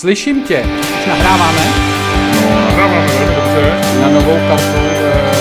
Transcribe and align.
Slyším 0.00 0.42
tě. 0.42 0.62
Už 0.98 1.06
nahráváme? 1.06 1.60
No, 2.34 2.50
nahráváme 2.60 3.06
velmi 3.06 3.34
dobře, 3.34 3.80
Na 4.00 4.08
novou 4.08 4.36
kartu. 4.48 4.76
eh, 4.76 5.32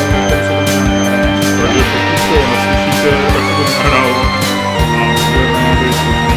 takže 1.61 1.83
pokud 1.83 2.21
to 2.29 2.35
neslyšíte, 2.51 3.11
tak 3.33 3.43
se 3.47 3.53
to 3.55 3.63
nahrálo. 3.83 4.15
A 4.15 5.05
budeme 5.33 5.75
být 5.83 5.93
smutný 5.93 6.35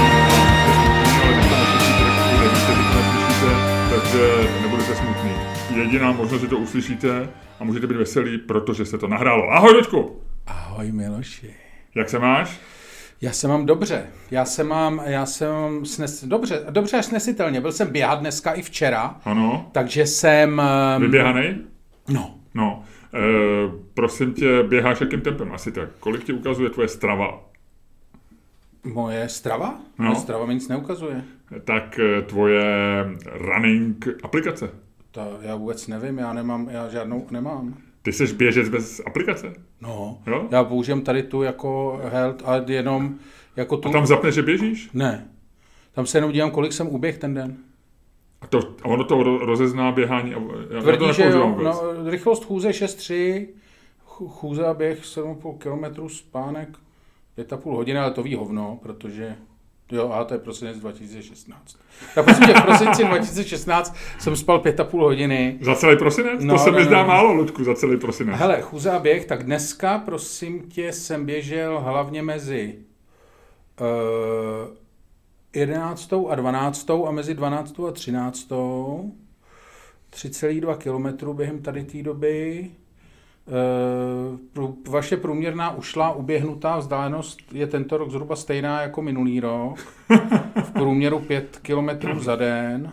ale 1.23 1.33
když 1.33 1.47
to 1.47 1.53
neslyšíte, 1.53 2.07
tak 2.21 2.23
to 2.27 2.43
nevíte, 2.43 2.73
že 2.75 2.83
to 2.91 2.99
neslyšíte, 2.99 3.51
takže 3.91 4.49
nebudete 4.63 4.95
smutný. 4.95 5.31
Jediná 5.77 6.13
možnost, 6.13 6.41
že 6.41 6.47
to 6.49 6.57
uslyšíte 6.59 7.29
a 7.61 7.65
můžete 7.65 7.87
být 7.87 7.97
veselý, 7.97 8.39
protože 8.39 8.85
se 8.85 8.99
to 8.99 9.09
nahrálo. 9.09 9.51
Ahoj, 9.51 9.73
Doďku! 9.75 10.21
Ahoj 10.47 10.93
Miloši. 10.93 11.55
Jak 11.95 12.09
se 12.09 12.19
máš? 12.19 12.59
Já 13.21 13.33
se 13.33 13.49
mám 13.49 13.67
dobře. 13.67 14.07
Já 14.31 14.45
se 14.45 14.65
mám, 14.65 15.03
já 15.07 15.27
se 15.27 15.49
mám 15.49 15.85
snes, 15.85 16.25
dobře, 16.25 16.65
dobře 16.71 16.97
až 16.97 17.05
snesitelně. 17.07 17.61
Byl 17.61 17.73
jsem 17.73 17.93
běhat 17.93 18.21
dneska 18.21 18.53
i 18.53 18.63
včera, 18.63 19.21
Ano. 19.25 19.69
takže 19.73 20.07
jsem... 20.07 20.61
ehm, 20.61 21.03
Vyběhanej? 21.03 21.57
No, 22.09 22.35
No. 22.55 22.83
E, 23.15 23.19
prosím 23.95 24.35
tě, 24.35 24.63
běháš 24.63 25.01
jakým 25.01 25.21
tempem? 25.21 25.53
Asi 25.53 25.73
tak. 25.73 25.89
Kolik 26.01 26.25
ti 26.25 26.33
ukazuje 26.33 26.71
tvoje 26.71 26.89
strava? 26.89 27.45
moje 28.85 29.29
strava? 29.29 29.81
No. 29.99 30.05
Moje 30.05 30.17
strava 30.17 30.47
mi 30.47 30.55
nic 30.55 30.69
neukazuje. 30.69 31.25
Tak 31.65 31.99
eh, 31.99 32.23
tvoje 32.23 32.65
running 33.25 34.09
aplikace. 34.23 34.71
To 35.11 35.39
já 35.43 35.57
vůbec 35.57 35.87
nevím, 35.87 36.19
já 36.19 36.33
nemám, 36.33 36.69
já 36.71 36.89
žádnou 36.89 37.27
nemám. 37.31 37.75
Ty 38.03 38.13
jsi 38.13 38.35
běžec 38.35 38.69
bez 38.69 39.01
aplikace? 39.07 39.53
No, 39.81 40.19
Jo? 40.27 40.49
já 40.51 40.65
použijem 40.65 41.03
tady 41.03 41.23
tu 41.23 41.43
jako 41.43 42.01
health, 42.05 42.43
ale 42.45 42.65
jenom 42.69 43.15
jako 43.57 43.77
tu... 43.77 43.89
A 43.89 43.93
tam 43.93 44.07
zapneš, 44.07 44.35
že 44.35 44.43
běžíš? 44.43 44.91
Ne. 44.95 45.29
Tam 45.93 46.07
se 46.07 46.19
jenom 46.19 46.33
dívám, 46.33 46.51
kolik 46.51 46.73
jsem 46.73 46.87
uběh 46.89 47.19
ten 47.19 47.35
den. 47.35 47.57
A, 48.41 48.47
to, 48.47 48.59
a 48.83 48.85
ono 48.85 49.05
to 49.05 49.17
ro- 49.19 49.39
rozezná 49.45 49.93
běhání. 49.93 50.35
a- 50.35 50.39
Já 50.71 50.81
to 50.81 50.83
Tvrdí, 50.83 51.13
že 51.13 51.25
nepoužívám 51.25 51.53
jo, 51.53 51.63
no, 52.05 52.11
rychlost 52.11 52.45
chůze 52.45 52.71
6,3, 52.71 53.47
ch- 54.07 54.29
chůze 54.29 54.67
a 54.67 54.75
běh 54.75 55.03
7,5 55.05 55.59
km, 55.59 56.09
spánek 56.09 56.69
5,5 57.39 57.77
hodiny, 57.77 57.99
ale 57.99 58.11
to 58.11 58.23
ví 58.23 58.35
hovno, 58.35 58.79
protože 58.83 59.37
Jo, 59.93 60.11
a 60.13 60.25
to 60.25 60.35
je 60.35 60.41
prosinec 60.41 60.79
2016. 60.79 61.77
Tak 62.15 62.25
prosím 62.25 62.47
tě, 62.47 62.55
v 62.55 62.63
prosinci 62.63 63.05
2016 63.05 63.97
jsem 64.19 64.37
spal 64.37 64.59
5,5 64.59 65.01
hodiny. 65.01 65.59
Za 65.61 65.75
celý 65.75 65.99
prosinec? 65.99 66.45
No, 66.45 66.55
to 66.55 66.59
se 66.59 66.71
no, 66.71 66.79
mi 66.79 66.85
zdá 66.85 67.03
no. 67.03 67.09
málo, 67.09 67.33
Ludku, 67.33 67.65
za 67.65 67.75
celý 67.75 67.97
prosinec. 67.97 68.37
Hele, 68.39 68.61
chůze 68.63 68.91
a 68.91 68.99
běh, 68.99 69.25
tak 69.25 69.43
dneska, 69.43 69.99
prosím 69.99 70.63
tě, 70.69 70.93
jsem 70.93 71.27
běžel 71.27 71.81
hlavně 71.81 72.23
mezi 72.23 72.75
uh, 73.81 74.77
11. 75.55 76.13
a 76.29 76.35
12. 76.35 76.91
a 76.91 77.11
mezi 77.11 77.35
12. 77.35 77.81
a 77.89 77.93
13. 77.93 78.49
3,2 80.13 80.77
km 80.77 81.37
během 81.37 81.63
tady 81.63 81.85
té 81.85 82.03
doby. 82.03 82.71
Eh, 83.49 84.91
Vaše 84.91 85.17
průměrná 85.17 85.77
ušlá 85.77 86.13
uběhnutá 86.13 86.79
vzdálenost 86.79 87.39
je 87.53 87.67
tento 87.67 87.97
rok 87.97 88.11
zhruba 88.11 88.37
stejná 88.37 88.83
jako 88.83 89.03
minulý 89.03 89.41
rok. 89.41 89.79
V 90.65 90.73
průměru 90.73 91.19
5 91.21 91.59
km 91.63 92.19
za 92.21 92.37
den. 92.37 92.93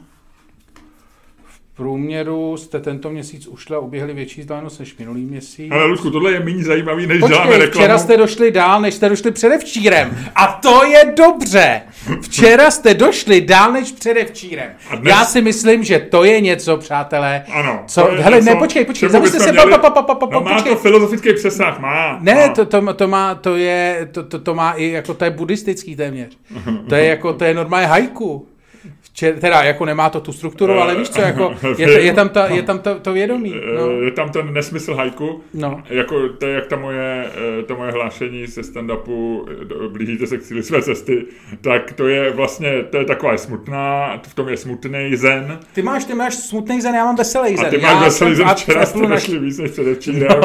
Průměru 1.78 2.58
jste 2.58 2.80
tento 2.80 3.10
měsíc 3.10 3.48
ušli 3.48 3.76
a 3.76 3.80
uběhli 3.80 4.14
větší 4.14 4.42
vzdálenost 4.42 4.80
než 4.80 4.98
minulý 4.98 5.26
měsíc. 5.26 5.72
Ale 5.72 5.86
Ludku, 5.86 6.12
tohle 6.12 6.32
je 6.32 6.40
méně 6.40 6.64
zajímavý, 6.64 7.08
než 7.08 7.18
děláme 7.18 7.36
Počkej, 7.38 7.60
reklamu. 7.60 7.84
včera 7.84 7.98
jste 7.98 8.18
došli 8.18 8.52
dál, 8.52 8.82
než 8.82 8.94
jste 8.94 9.10
došli 9.10 9.32
předevčírem. 9.32 10.18
A 10.36 10.48
to 10.48 10.84
je 10.86 11.14
dobře. 11.18 11.82
Včera 12.22 12.72
jste 12.72 12.94
došli 12.94 13.42
dál 13.42 13.72
než 13.72 13.92
předevčírem. 13.92 14.70
Dnes- 14.96 15.10
Já 15.10 15.26
si 15.26 15.42
myslím, 15.42 15.84
že 15.84 16.00
to 16.00 16.24
je 16.24 16.42
něco, 16.42 16.78
přátelé. 16.78 17.44
Ano. 17.54 17.84
Co? 17.88 18.04
Hele, 18.12 18.38
něco, 18.38 18.50
ne, 18.50 18.56
počkej, 18.56 18.86
počkej, 18.86 19.10
zamysli 19.10 19.40
se, 19.40 19.52
měli- 19.52 19.72
pa, 19.72 19.78
pa, 19.78 19.90
pa, 19.90 20.02
pa, 20.02 20.16
pa, 20.16 20.28
no, 20.36 20.42
má 20.42 20.54
počkej. 20.54 20.74
to 20.76 20.80
filozofický 20.82 21.34
přesah, 21.34 21.80
má. 21.80 22.18
Ne, 22.22 22.36
má. 22.36 22.48
to, 22.54 22.66
to, 22.66 22.94
to, 22.94 23.08
má, 23.08 23.36
to 23.36 23.56
je, 23.56 24.10
to, 24.12 24.24
to, 24.24 24.40
to 24.40 24.54
má 24.56 24.72
i, 24.72 24.90
jako 24.92 25.14
to 25.14 25.26
je 25.26 25.32
buddhistický 25.32 25.96
téměř. 25.96 26.38
To 26.90 26.96
je 26.96 27.06
jako, 27.06 27.34
to 27.34 27.44
je 27.44 27.54
normálně 27.54 27.88
hajku. 27.88 28.48
Včer, 29.16 29.40
teda 29.40 29.64
jako 29.64 29.86
nemá 29.86 30.10
to 30.10 30.20
tu 30.22 30.34
strukturu, 30.34 30.74
ale 30.74 30.96
víš 30.96 31.10
co, 31.10 31.22
jako 31.22 31.54
je, 31.78 32.02
je 32.02 32.14
tam, 32.14 32.30
ta, 32.30 32.48
je 32.48 32.62
tam 32.64 32.80
to, 32.80 33.00
to 33.00 33.14
vědomí. 33.14 33.54
No. 33.76 33.90
Eh, 34.02 34.06
Je 34.06 34.12
tam 34.12 34.30
ten 34.30 34.54
nesmysl 34.54 34.94
hajku, 34.94 35.42
No. 35.54 35.84
jako 35.90 36.30
to 36.30 36.46
je 36.46 36.56
jak 36.56 36.68
ta 36.68 36.76
moje, 36.76 37.26
eh, 37.60 37.64
to 37.64 37.76
moje 37.76 37.92
hlášení 37.92 38.48
ze 38.48 38.62
stand-upu, 38.62 39.46
eh, 39.86 39.88
blížíte 39.88 40.28
se 40.28 40.38
k 40.38 40.44
cíli 40.44 40.64
své 40.64 40.82
cesty, 40.82 41.26
tak 41.62 41.94
to 41.94 42.08
je 42.08 42.32
vlastně, 42.32 42.84
to 42.90 42.98
je 42.98 43.06
taková 43.06 43.38
smutná, 43.38 44.20
v 44.28 44.34
tom 44.34 44.50
je 44.50 44.58
smutný 44.58 45.16
zen, 45.16 45.60
Ty 45.74 45.82
máš, 45.82 46.06
ty 46.06 46.14
máš 46.14 46.36
smutný 46.36 46.82
zen, 46.82 46.96
já 46.96 47.06
mám 47.06 47.16
veselý 47.16 47.58
zen. 47.58 47.66
a 47.66 47.70
ty 47.70 47.82
já 47.82 47.94
máš 47.94 48.04
veselý 48.04 48.36
jsem 48.36 48.46
zen, 48.46 48.56
včera 48.56 48.86
jste 48.86 49.08
došli 49.08 49.40
víc 49.40 49.58
než 49.58 49.72
předevčírem, 49.72 50.42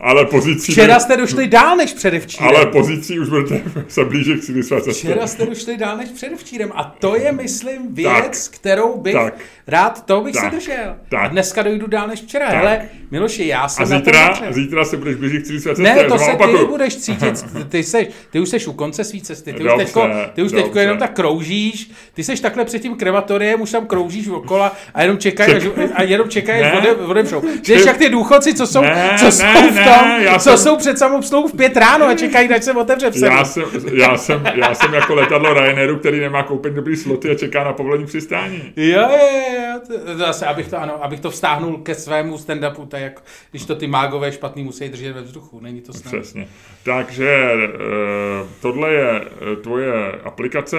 ale 0.00 0.24
pozicí, 0.26 0.72
Včera 0.72 1.00
jste 1.00 1.16
došli 1.16 1.46
dál 1.48 1.76
než 1.76 1.92
předevčírem. 1.92 2.48
ale 2.56 2.66
pozicí 2.66 3.20
už 3.20 3.28
budete 3.28 3.62
se 3.88 4.04
blížit 4.04 4.40
k 4.40 4.44
cíli 4.44 4.62
své 4.62 4.80
cesty. 4.80 5.06
Včera 5.08 5.26
jste 5.26 5.46
došli 5.46 5.76
dál 5.76 5.96
než 5.96 6.08
předevčírem. 6.10 6.72
A 6.74 6.84
to 6.98 7.16
je, 7.16 7.32
myslím, 7.32 7.94
věc, 7.94 8.13
Tak. 8.22 8.32
kterou 8.50 9.00
bych 9.00 9.14
Tak. 9.14 9.34
rád, 9.66 10.06
to 10.06 10.20
bych 10.20 10.34
Tak. 10.34 10.44
si 10.44 10.50
držel. 10.56 10.96
Tak. 11.08 11.20
A 11.20 11.28
dneska 11.28 11.62
dojdu 11.62 11.86
dál 11.86 12.08
než 12.08 12.20
včera. 12.22 12.48
Hele, 12.48 12.80
Miloši, 13.10 13.46
já 13.46 13.68
jsem 13.68 13.86
A 13.86 13.88
na 13.88 13.98
to 14.00 14.04
zítra, 14.04 14.40
zítra 14.50 14.84
se 14.84 14.96
budeš 14.96 15.16
blížit 15.16 15.42
k 15.42 15.46
cíli 15.46 15.60
své 15.60 15.70
cesty. 15.74 15.82
Ne, 15.82 16.04
to 16.04 16.18
se 16.18 16.24
ty 16.24 16.32
opakuju. 16.32 16.68
budeš 16.68 16.96
cítit, 16.96 17.44
ty, 17.68 17.82
seš, 17.82 18.08
ty 18.30 18.40
už 18.40 18.48
seš 18.48 18.66
u 18.66 18.72
konce 18.72 19.04
svý 19.04 19.22
cesty, 19.22 19.52
ty 19.52 19.58
už 19.62 19.68
Dobře, 19.68 19.84
teďko, 19.84 20.08
ty 20.34 20.42
už 20.42 20.50
teďko 20.52 20.66
dobře. 20.66 20.80
jenom 20.80 20.98
tak 20.98 21.12
kroužíš, 21.12 21.90
ty 22.14 22.24
seš 22.24 22.40
takhle 22.40 22.64
před 22.64 22.78
tím 22.82 22.96
krematoriem, 22.96 23.60
už 23.60 23.70
tam 23.70 23.86
kroužíš 23.86 24.28
okola 24.28 24.76
a 24.94 25.02
jenom 25.02 25.18
čekají, 25.18 25.54
až, 25.54 25.64
a 25.94 26.02
jenom 26.02 26.28
čekají, 26.28 26.62
až 26.62 26.72
Ne. 26.72 26.78
ode, 26.78 26.92
odemřou. 26.92 27.40
Víš, 27.68 27.84
jak 27.86 27.96
ty 27.96 28.08
důchodci, 28.08 28.54
co 28.54 28.66
jsou, 28.66 28.80
Ne, 28.80 29.10
co 29.18 29.24
ne, 29.24 29.32
jsou 29.32 29.46
v 29.70 29.74
tom, 29.84 30.08
ne, 30.08 30.26
co 30.34 30.40
jsem- 30.40 30.58
jsou 30.58 30.76
před 30.76 30.98
samou 30.98 31.20
v 31.48 31.56
pět 31.56 31.76
ráno 31.76 32.06
a 32.06 32.14
čekají, 32.14 32.48
až 32.48 32.64
se 32.64 32.72
otevře 32.72 33.10
v. 33.10 33.16
Já 33.22 33.44
jsem, 33.44 33.64
já, 33.92 34.16
jsem, 34.16 34.42
já 34.54 34.74
jsem 34.74 34.94
jako 34.94 35.14
letadlo 35.14 35.54
Ryanairu, 35.54 35.96
který 35.96 36.20
nemá 36.20 36.42
koupit 36.42 36.72
dobrý 36.72 36.96
sloty 36.96 37.30
a 37.30 37.34
čeká 37.34 37.64
na 37.64 37.72
povolení 37.72 38.03
přistání. 38.06 38.72
Jo, 38.76 39.00
jo, 39.10 39.80
jo, 39.88 40.16
zase, 40.16 40.46
abych 40.46 40.68
to, 40.68 40.78
ano, 40.78 41.04
abych 41.04 41.20
to 41.20 41.30
vztáhnul 41.30 41.78
ke 41.78 41.94
svému 41.94 42.36
stand-upu, 42.36 42.86
tak 42.88 43.00
jak, 43.00 43.22
když 43.50 43.64
to 43.64 43.74
ty 43.76 43.86
mágové 43.86 44.32
špatný 44.32 44.64
musí 44.64 44.88
držet 44.88 45.12
ve 45.12 45.22
vzduchu, 45.22 45.60
není 45.60 45.80
to 45.80 45.92
snad. 45.92 46.14
Přesně. 46.14 46.48
Takže 46.84 47.50
eh, 47.64 48.46
tohle 48.62 48.92
je 48.92 49.20
eh, 49.20 49.56
tvoje 49.56 50.12
aplikace. 50.12 50.78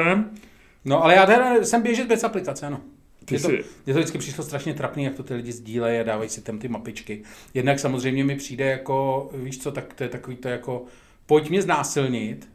No, 0.86 1.04
ale 1.04 1.16
já 1.16 1.26
teda 1.26 1.64
jsem 1.64 1.82
běžet 1.82 2.08
bez 2.08 2.24
aplikace, 2.24 2.68
ano. 2.68 2.82
Ty 3.26 3.36
Je 3.36 3.40
to, 3.40 3.48
jsi- 3.48 3.64
to 3.86 3.92
vždycky 3.94 4.18
přišlo 4.18 4.44
strašně 4.44 4.74
trapný, 4.74 5.04
jak 5.04 5.16
to 5.16 5.24
ty 5.24 5.34
lidi 5.34 5.52
sdílejí 5.52 6.00
a 6.00 6.04
dávají 6.04 6.30
si 6.30 6.42
tam 6.42 6.60
ty 6.60 6.68
mapičky. 6.68 7.24
Jednak 7.54 7.80
samozřejmě 7.80 8.24
mi 8.24 8.36
přijde 8.36 8.66
jako, 8.66 9.30
víš 9.34 9.60
co, 9.60 9.72
tak 9.72 9.94
to 9.94 10.04
je 10.04 10.10
takový 10.10 10.36
to 10.36 10.48
jako, 10.48 10.84
pojď 11.26 11.50
mě 11.50 11.62
znásilnit, 11.62 12.50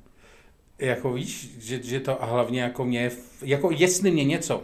jako 0.80 1.12
víš, 1.12 1.50
že, 1.58 1.82
že 1.82 2.00
to 2.00 2.22
a 2.22 2.26
hlavně 2.26 2.62
jako 2.62 2.84
mě, 2.84 3.10
jako 3.42 3.70
jestli 3.70 4.10
mě 4.10 4.24
něco. 4.24 4.62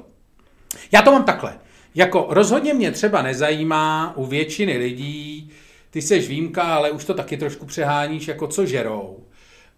Já 0.92 1.02
to 1.02 1.12
mám 1.12 1.24
takhle. 1.24 1.58
Jako 1.94 2.26
rozhodně 2.30 2.74
mě 2.74 2.92
třeba 2.92 3.22
nezajímá 3.22 4.12
u 4.16 4.26
většiny 4.26 4.76
lidí, 4.76 5.50
ty 5.90 6.02
seš 6.02 6.28
výjimka, 6.28 6.62
ale 6.62 6.90
už 6.90 7.04
to 7.04 7.14
taky 7.14 7.36
trošku 7.36 7.66
přeháníš, 7.66 8.28
jako 8.28 8.46
co 8.46 8.66
žerou. 8.66 9.16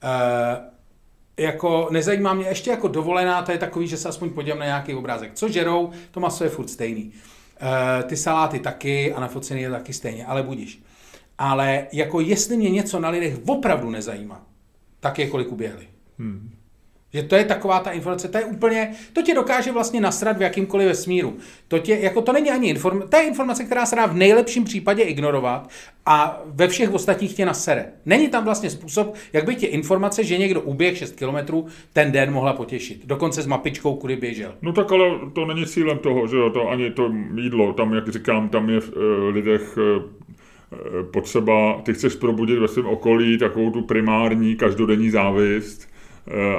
Uh, 0.04 0.66
jako 1.36 1.88
nezajímá 1.90 2.34
mě 2.34 2.46
ještě 2.46 2.70
jako 2.70 2.88
dovolená, 2.88 3.42
to 3.42 3.52
je 3.52 3.58
takový, 3.58 3.88
že 3.88 3.96
se 3.96 4.08
aspoň 4.08 4.30
podívám 4.30 4.58
na 4.58 4.64
nějaký 4.64 4.94
obrázek. 4.94 5.30
Co 5.34 5.48
žerou, 5.48 5.90
to 6.10 6.20
maso 6.20 6.44
je 6.44 6.50
furt 6.50 6.68
stejný. 6.68 7.12
Uh, 7.62 8.08
ty 8.08 8.16
saláty 8.16 8.58
taky 8.58 9.12
a 9.12 9.20
na 9.20 9.28
focení 9.28 9.62
je 9.62 9.70
taky 9.70 9.92
stejně, 9.92 10.26
ale 10.26 10.42
budíš. 10.42 10.82
Ale 11.38 11.86
jako 11.92 12.20
jestli 12.20 12.56
mě 12.56 12.70
něco 12.70 13.00
na 13.00 13.08
lidech 13.08 13.38
opravdu 13.46 13.90
nezajímá, 13.90 14.46
tak 15.00 15.18
je 15.18 15.26
kolik 15.26 15.52
uběhli. 15.52 15.88
Hmm. 16.18 16.50
Že 17.12 17.22
to 17.22 17.36
je 17.36 17.44
taková 17.44 17.80
ta 17.80 17.90
informace, 17.90 18.28
to 18.28 18.38
je 18.38 18.44
úplně, 18.44 18.90
to 19.12 19.22
tě 19.22 19.34
dokáže 19.34 19.72
vlastně 19.72 20.00
nasrat 20.00 20.38
v 20.38 20.42
jakýmkoliv 20.42 20.88
vesmíru. 20.88 21.36
To 21.68 21.78
tě, 21.78 21.98
jako 22.00 22.22
to 22.22 22.32
není 22.32 22.50
ani 22.50 22.68
informace, 22.68 23.08
to 23.08 23.16
je 23.16 23.22
informace, 23.22 23.64
která 23.64 23.86
se 23.86 23.96
dá 23.96 24.06
v 24.06 24.16
nejlepším 24.16 24.64
případě 24.64 25.02
ignorovat 25.02 25.70
a 26.06 26.42
ve 26.46 26.68
všech 26.68 26.94
ostatních 26.94 27.34
tě 27.34 27.46
nasere. 27.46 27.86
Není 28.06 28.28
tam 28.28 28.44
vlastně 28.44 28.70
způsob, 28.70 29.14
jak 29.32 29.44
by 29.44 29.54
tě 29.54 29.66
informace, 29.66 30.24
že 30.24 30.38
někdo 30.38 30.60
uběh 30.60 30.98
6 30.98 31.16
kilometrů, 31.16 31.66
ten 31.92 32.12
den 32.12 32.32
mohla 32.32 32.52
potěšit. 32.52 33.06
Dokonce 33.06 33.42
s 33.42 33.46
mapičkou, 33.46 33.94
kudy 33.94 34.16
běžel. 34.16 34.54
No 34.62 34.72
tak 34.72 34.92
ale 34.92 35.10
to 35.32 35.46
není 35.46 35.66
cílem 35.66 35.98
toho, 35.98 36.26
že 36.26 36.36
jo, 36.36 36.50
to 36.50 36.68
ani 36.68 36.90
to 36.90 37.12
jídlo, 37.34 37.72
tam, 37.72 37.94
jak 37.94 38.08
říkám, 38.08 38.48
tam 38.48 38.70
je 38.70 38.80
v 38.80 38.92
eh, 38.96 39.30
lidech 39.30 39.78
eh, 39.78 40.02
eh, 40.72 41.02
potřeba, 41.12 41.80
ty 41.82 41.94
chceš 41.94 42.14
probudit 42.14 42.58
ve 42.58 42.68
svém 42.68 42.86
okolí 42.86 43.38
takovou 43.38 43.70
tu 43.70 43.82
primární 43.82 44.56
každodenní 44.56 45.10
závist, 45.10 45.87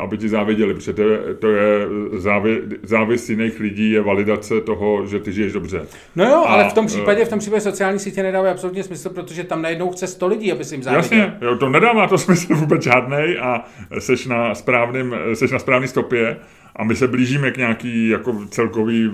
aby 0.01 0.17
ti 0.17 0.29
záviděli, 0.29 0.73
protože 0.73 0.93
to 1.39 1.47
je, 1.47 1.87
závi, 2.17 2.61
závis 2.83 3.29
jiných 3.29 3.59
lidí, 3.59 3.91
je 3.91 4.01
validace 4.01 4.61
toho, 4.61 5.05
že 5.05 5.19
ty 5.19 5.33
žiješ 5.33 5.53
dobře. 5.53 5.81
No 6.15 6.25
jo, 6.25 6.43
A, 6.45 6.49
ale 6.49 6.69
v 6.69 6.73
tom 6.73 6.85
eh, 6.85 6.87
případě, 6.87 7.25
v 7.25 7.29
tom 7.29 7.39
případě 7.39 7.61
sociální 7.61 7.99
sítě 7.99 8.23
nedávají 8.23 8.51
absolutně 8.53 8.83
smysl, 8.83 9.09
protože 9.09 9.43
tam 9.43 9.61
najednou 9.61 9.91
chce 9.91 10.07
100 10.07 10.27
lidí, 10.27 10.51
aby 10.51 10.65
si 10.65 10.75
jim 10.75 10.83
záviděl. 10.83 11.19
Jasně, 11.19 11.37
jo, 11.41 11.55
to 11.55 11.69
nedává 11.69 12.07
to 12.07 12.17
smysl 12.17 12.55
vůbec 12.55 12.83
žádnej 12.83 13.39
a 13.41 13.65
seš 13.99 14.25
na, 14.25 14.55
správným, 14.55 15.15
seš 15.33 15.51
na 15.51 15.59
správný 15.59 15.87
stopě 15.87 16.37
a 16.75 16.83
my 16.83 16.95
se 16.95 17.07
blížíme 17.07 17.51
k 17.51 17.57
nějaký 17.57 18.09
jako 18.09 18.45
celkový 18.49 19.11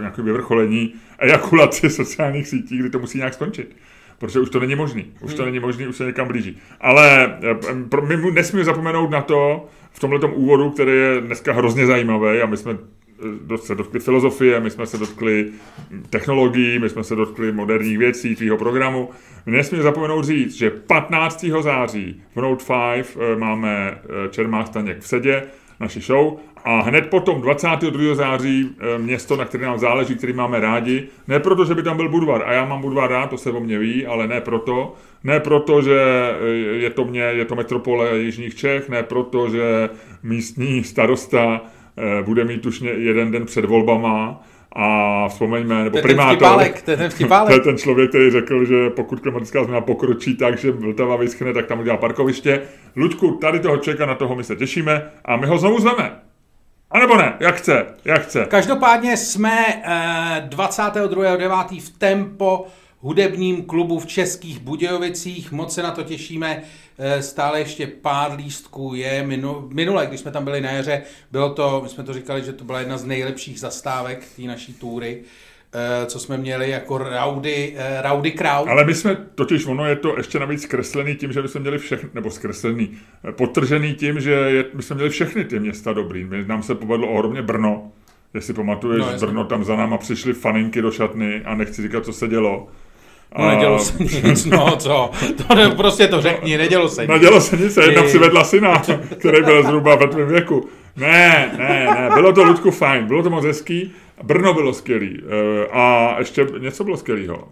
nějaký 0.00 0.22
vyvrcholení 0.22 0.94
ejakulaci 1.18 1.90
sociálních 2.00 2.48
sítí, 2.48 2.78
kdy 2.78 2.90
to 2.90 2.98
musí 2.98 3.18
nějak 3.18 3.34
skončit. 3.34 3.76
Protože 4.18 4.40
už 4.40 4.50
to 4.50 4.60
není 4.60 4.74
možný. 4.74 5.12
Už 5.20 5.30
Hmm. 5.30 5.36
to 5.36 5.44
není 5.44 5.60
možný, 5.60 5.86
už 5.86 5.96
se 5.96 6.04
někam 6.04 6.28
blíží. 6.28 6.58
Ale 6.80 7.38
eh, 7.42 8.00
my 8.00 8.30
nesmíme 8.30 8.64
zapomenout 8.64 9.10
na 9.10 9.20
to, 9.20 9.68
v 9.90 10.00
tomhle 10.00 10.18
úvodu, 10.20 10.70
který 10.70 10.90
je 10.92 11.20
dneska 11.20 11.52
hrozně 11.52 11.86
zajímavý 11.86 12.40
a 12.40 12.46
my 12.46 12.56
jsme 12.56 12.76
eh, 13.54 13.58
se 13.58 13.74
dotkli 13.74 14.00
filozofie, 14.00 14.60
my 14.60 14.70
jsme 14.70 14.86
se 14.86 14.98
dotkli 14.98 15.50
technologií, 16.10 16.78
my 16.78 16.88
jsme 16.88 17.04
se 17.04 17.14
dotkli 17.14 17.52
moderních 17.52 17.98
věcí, 17.98 18.36
tvýho 18.36 18.56
programu. 18.56 19.10
My 19.46 19.56
nesmíme 19.56 19.82
zapomenout 19.82 20.24
říct, 20.24 20.54
že 20.54 20.70
15. 20.70 21.44
září 21.60 22.22
v 22.34 22.40
Note 22.40 22.64
5 22.94 23.16
eh, 23.32 23.36
máme 23.36 23.98
Čermák 24.30 24.66
Staněk 24.66 25.00
v 25.00 25.06
sedě, 25.06 25.42
naši 25.80 26.00
show, 26.00 26.38
a 26.64 26.80
hned 26.80 27.06
potom 27.06 27.40
22. 27.40 28.14
září 28.14 28.70
eh, 28.78 28.98
město, 28.98 29.36
na 29.36 29.44
které 29.44 29.66
nám 29.66 29.78
záleží, 29.78 30.14
který 30.14 30.32
máme 30.32 30.60
rádi, 30.60 31.08
ne 31.28 31.40
proto, 31.40 31.64
že 31.64 31.74
by 31.74 31.82
tam 31.82 31.96
byl 31.96 32.08
Budvar, 32.08 32.42
a 32.46 32.52
já 32.52 32.64
mám 32.64 32.80
Budvar 32.80 33.10
rád, 33.10 33.30
to 33.30 33.38
se 33.38 33.50
o 33.50 33.60
mě 33.60 33.78
ví, 33.78 34.06
ale 34.06 34.26
ne 34.28 34.40
proto, 34.40 34.94
ne 35.24 35.40
proto, 35.40 35.82
že 35.82 36.00
eh, 36.40 36.46
je 36.56 36.90
to, 36.90 37.04
mě, 37.04 37.20
je 37.20 37.44
to 37.44 37.54
metropole 37.54 38.18
Jižních 38.18 38.54
Čech, 38.54 38.88
ne 38.88 39.02
proto, 39.02 39.50
že 39.50 39.88
místní 40.22 40.84
starosta 40.84 41.60
eh, 41.96 42.22
bude 42.22 42.44
mít 42.44 42.66
už 42.66 42.80
ně- 42.80 42.90
jeden 42.90 43.30
den 43.30 43.46
před 43.46 43.64
volbama 43.64 44.42
a 44.76 45.28
vzpomeňme, 45.28 45.84
nebo 45.84 45.94
ten 45.94 46.02
primátor, 46.02 46.36
vtipálek, 46.36 46.82
to 46.82 46.90
je 46.90 46.96
ten 46.96 47.10
to 47.10 47.14
vtipálek. 47.14 47.54
je 47.54 47.60
ten 47.60 47.78
člověk, 47.78 48.08
který 48.08 48.30
řekl, 48.30 48.64
že 48.64 48.90
pokud 48.90 49.20
klimatická 49.20 49.64
změna 49.64 49.80
pokročí 49.80 50.36
tak, 50.36 50.58
že 50.58 50.70
Vltava 50.70 51.16
vyschne, 51.16 51.52
tak 51.52 51.66
tam 51.66 51.80
udělá 51.80 51.96
parkoviště. 51.96 52.60
Luďku, 52.96 53.30
tady 53.30 53.60
toho 53.60 53.76
člověka, 53.76 54.06
na 54.06 54.14
toho 54.14 54.36
my 54.36 54.44
se 54.44 54.56
těšíme 54.56 55.10
a 55.24 55.36
my 55.36 55.46
ho 55.46 55.58
znovu 55.58 55.80
zveme. 55.80 56.33
A 56.94 56.98
nebo 56.98 57.16
ne, 57.16 57.36
jak 57.40 57.56
chce, 57.56 57.86
jak 58.04 58.22
chce. 58.22 58.46
Každopádně 58.48 59.16
jsme 59.16 59.82
eh, 59.84 60.48
22.9. 60.48 61.80
v 61.80 61.90
Tempo 61.98 62.66
hudebním 63.00 63.64
klubu 63.64 63.98
v 63.98 64.06
Českých 64.06 64.58
Budějovicích. 64.58 65.52
Moc 65.52 65.74
se 65.74 65.82
na 65.82 65.90
to 65.90 66.02
těšíme. 66.02 66.62
Eh, 66.98 67.22
Stále 67.22 67.58
ještě 67.58 67.86
pár 67.86 68.32
lístků 68.36 68.94
je. 68.94 69.22
Minu- 69.26 69.68
Minule, 69.74 70.06
když 70.06 70.20
jsme 70.20 70.30
tam 70.30 70.44
byli 70.44 70.60
na 70.60 70.70
jaře, 70.70 71.02
bylo 71.32 71.50
to, 71.54 71.80
my 71.82 71.88
jsme 71.88 72.04
to 72.04 72.12
říkali, 72.12 72.44
že 72.44 72.52
to 72.52 72.64
byla 72.64 72.78
jedna 72.78 72.98
z 72.98 73.04
nejlepších 73.04 73.60
zastávek 73.60 74.24
té 74.36 74.42
naší 74.42 74.72
túry, 74.74 75.22
eh, 75.22 75.28
co 76.06 76.18
jsme 76.18 76.36
měli 76.36 76.70
jako 76.70 76.98
Rowdy, 76.98 77.74
eh, 77.76 78.02
Rowdy 78.02 78.30
Crowd. 78.30 78.68
Ale 78.68 78.84
my 78.84 78.94
jsme, 78.94 79.16
totiž 79.34 79.66
ono 79.66 79.86
je 79.86 79.96
to 79.96 80.16
ještě 80.16 80.38
navíc 80.38 80.62
zkreslený 80.62 81.14
tím, 81.14 81.32
že 81.32 81.42
my 81.42 81.48
jsme 81.48 81.60
měli 81.60 81.78
všechny, 81.78 82.08
nebo 82.14 82.30
zkreslený, 82.30 82.90
eh, 83.28 83.32
potržený 83.32 83.94
tím, 83.94 84.20
že 84.20 84.30
je, 84.30 84.64
my 84.74 84.82
jsme 84.82 84.94
měli 84.94 85.10
všechny 85.10 85.44
ty 85.44 85.60
města 85.60 85.92
dobrý. 85.92 86.24
My, 86.24 86.44
nám 86.44 86.62
se 86.62 86.74
povedlo 86.74 87.08
ohromně 87.08 87.42
Brno, 87.42 87.92
jestli 88.34 88.54
pamatuješ, 88.54 89.04
No, 89.04 89.12
no. 89.12 89.18
Brno, 89.18 89.44
tam 89.44 89.64
za 89.64 89.76
náma 89.76 89.98
přišly 89.98 90.32
faninky 90.32 90.82
do 90.82 90.90
šatny 90.90 91.42
a 91.44 91.54
nechci 91.54 91.82
říkat, 91.82 92.04
co 92.04 92.12
se 92.12 92.28
dělo. 92.28 92.68
No, 93.38 93.48
nedělo 93.48 93.78
se 93.78 94.02
nic, 94.02 94.44
no 94.44 94.76
co, 94.76 95.10
to 95.48 95.54
ne, 95.54 95.70
prostě 95.70 96.06
to 96.06 96.20
řekni, 96.20 96.58
nedělo 96.58 96.88
se 96.88 97.02
nic. 97.02 97.10
Nedělo 97.10 97.40
se 97.40 97.56
nic, 97.56 97.76
jedna 97.76 98.02
přivedla 98.02 98.44
syna, 98.44 98.82
který 99.18 99.42
byl 99.42 99.62
zhruba 99.62 99.94
ve 99.94 100.08
tvém 100.08 100.28
věku. 100.28 100.68
Ne, 100.96 101.54
ne, 101.58 101.86
ne, 101.94 102.10
bylo 102.14 102.32
to 102.32 102.44
Ludku 102.44 102.70
fajn, 102.70 103.06
bylo 103.06 103.22
to 103.22 103.30
moc 103.30 103.44
hezký, 103.44 103.92
Brno 104.22 104.54
bylo 104.54 104.72
skvělý 104.72 105.20
eh, 105.22 105.66
a 105.72 106.16
ještě 106.18 106.46
něco 106.58 106.84
bylo 106.84 106.96
skvělého. 106.96 107.48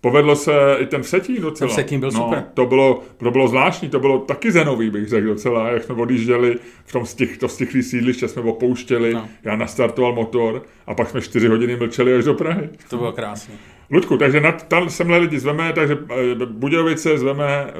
Povedlo 0.00 0.36
se 0.36 0.52
i 0.78 0.86
ten 0.86 1.02
Vsetín 1.02 1.42
docela. 1.42 1.68
Ten 1.68 1.72
Vsetín 1.72 2.00
byl 2.00 2.12
super. 2.12 2.44
To 2.54 2.66
bylo, 2.66 3.02
to 3.16 3.30
bylo 3.30 3.48
zvláštní, 3.48 3.88
to 3.88 4.00
bylo 4.00 4.18
taky 4.18 4.52
zenový, 4.52 4.90
bych 4.90 5.08
řekl 5.08 5.26
docela, 5.26 5.68
jak 5.68 5.84
jsme 5.84 5.94
odjížděli 5.94 6.58
v 6.84 6.92
tom 6.92 7.06
stich, 7.06 7.38
to 7.38 7.48
stichlý 7.48 7.82
sídliště, 7.82 8.28
jsme 8.28 8.42
opouštěli, 8.42 9.14
No. 9.14 9.20
no. 9.20 9.28
já 9.44 9.56
nastartoval 9.56 10.12
motor 10.14 10.62
a 10.86 10.94
pak 10.94 11.10
jsme 11.10 11.20
čtyři 11.20 11.48
hodiny 11.48 11.76
mlčeli 11.76 12.14
až 12.14 12.24
do 12.24 12.34
Prahy. 12.34 12.68
To 12.90 12.96
bylo 12.96 13.12
krásné. 13.12 13.54
Ludku, 13.90 14.16
takže 14.16 14.40
na, 14.40 14.52
tam 14.52 14.90
semhle 14.90 15.18
lidi 15.18 15.38
zveme, 15.40 15.72
takže 15.72 15.98
eh, 16.10 16.46
Budějovice 16.46 17.18
zveme 17.18 17.46
eh, 17.46 17.72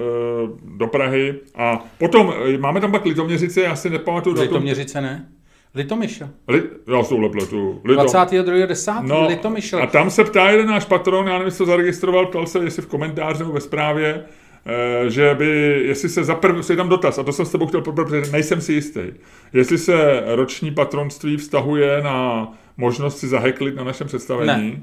do 0.76 0.86
Prahy 0.86 1.34
a 1.54 1.84
potom 1.98 2.34
eh, 2.54 2.58
máme 2.58 2.80
tam 2.80 2.92
pak 2.92 3.04
Litoměřice, 3.04 3.60
já 3.60 3.76
si 3.76 3.90
nepamatuju 3.90 4.36
do 4.36 4.42
Litoměřice 4.42 5.00
ne? 5.00 5.28
Litomyšl. 5.74 6.28
Li, 6.48 6.62
já 6.92 7.02
s 7.02 7.08
touhle 7.08 7.28
pletu. 7.28 7.80
Lito. 7.84 8.02
22.10. 8.02 9.02
No, 9.02 9.28
Litomyšl. 9.28 9.78
a 9.82 9.86
tam 9.86 10.10
se 10.10 10.24
ptá 10.24 10.50
jeden 10.50 10.66
náš 10.66 10.84
patron, 10.84 11.26
já 11.26 11.32
nevím, 11.32 11.46
jestli 11.46 11.58
to 11.58 11.66
zaregistroval, 11.66 12.26
ptal 12.26 12.46
se, 12.46 12.58
jestli 12.58 12.82
v 12.82 12.86
komentáři 12.86 13.38
nebo 13.38 13.52
ve 13.52 13.60
zprávě, 13.60 14.24
eh, 14.66 15.10
že 15.10 15.34
by, 15.34 15.82
jestli 15.86 16.08
se 16.08 16.24
zaprv, 16.24 16.70
je 16.70 16.76
tam 16.76 16.88
dotaz, 16.88 17.18
a 17.18 17.22
to 17.22 17.32
jsem 17.32 17.46
s 17.46 17.50
tebou 17.50 17.66
chtěl 17.66 17.80
probrat, 17.80 18.08
protože 18.08 18.32
nejsem 18.32 18.60
si 18.60 18.72
jistý, 18.72 19.00
jestli 19.52 19.78
se 19.78 20.22
roční 20.26 20.70
patronství 20.70 21.36
vztahuje 21.36 22.02
na 22.02 22.48
možnost 22.76 23.18
si 23.18 23.28
zaheklit 23.28 23.76
na 23.76 23.84
našem 23.84 24.06
představení. 24.06 24.70
Ne. 24.70 24.82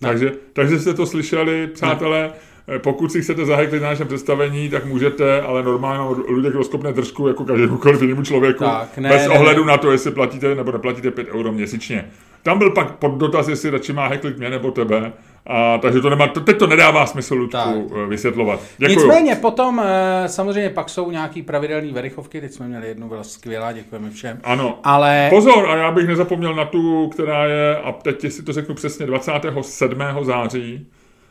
Takže, 0.00 0.32
takže 0.52 0.78
jste 0.78 0.94
to 0.94 1.06
slyšeli, 1.06 1.66
přátelé, 1.66 2.30
eh, 2.34 2.49
pokud 2.78 3.12
si 3.12 3.22
chcete 3.22 3.44
zaheklit 3.44 3.82
na 3.82 3.88
našem 3.88 4.06
představení, 4.08 4.68
tak 4.68 4.84
můžete, 4.84 5.40
ale 5.42 5.62
normálně 5.62 6.16
Luděk 6.28 6.54
rozkopne 6.54 6.92
držku 6.92 7.28
jako 7.28 7.44
každémukoliv 7.44 8.02
jinému 8.02 8.22
člověku, 8.22 8.64
Tak, 8.64 8.98
ne, 8.98 9.08
bez 9.08 9.28
ne, 9.28 9.34
ohledu 9.38 9.64
ne. 9.64 9.72
na 9.72 9.78
to, 9.78 9.90
jestli 9.92 10.10
platíte 10.10 10.54
nebo 10.54 10.72
neplatíte 10.72 11.10
5 11.10 11.28
euro 11.34 11.52
měsíčně. 11.52 12.10
Tam 12.42 12.58
byl 12.58 12.70
pak 12.70 12.90
pod 12.96 13.14
dotaz, 13.14 13.48
jestli 13.48 13.70
radši 13.70 13.92
má 13.92 14.06
heklit 14.06 14.38
mě 14.38 14.50
nebo 14.50 14.70
tebe. 14.70 15.12
A, 15.46 15.78
takže 15.78 16.00
to 16.00 16.10
nemá, 16.10 16.26
to, 16.28 16.40
teď 16.40 16.58
to 16.58 16.66
nedává 16.66 17.06
smysl, 17.06 17.34
Ludku, 17.34 17.50
Tak. 17.52 17.76
eh, 18.04 18.06
vysvětlovat. 18.06 18.60
Děkuju. 18.78 18.98
Nicméně 18.98 19.36
potom 19.36 19.82
eh, 19.84 20.28
samozřejmě 20.28 20.70
pak 20.70 20.88
jsou 20.88 21.10
nějaký 21.10 21.42
pravidelné 21.42 21.92
verichovky, 21.92 22.40
teď 22.40 22.52
jsme 22.52 22.68
měli 22.68 22.88
jednu, 22.88 23.08
byla 23.08 23.22
skvělá, 23.24 23.72
děkujeme 23.72 24.10
všem. 24.10 24.40
Ano. 24.44 24.78
Ale 24.84 25.26
Pozor, 25.30 25.66
a 25.70 25.76
já 25.76 25.90
bych 25.90 26.06
nezapomněl 26.06 26.54
na 26.54 26.64
tu, 26.64 27.08
která 27.08 27.44
je, 27.44 27.76
a 27.76 27.92
teď 27.92 28.32
si 28.32 28.42
to 28.42 28.52
řeknu 28.52 28.74
přesně, 28.74 29.06
27. 29.06 29.98
září, 30.22 30.86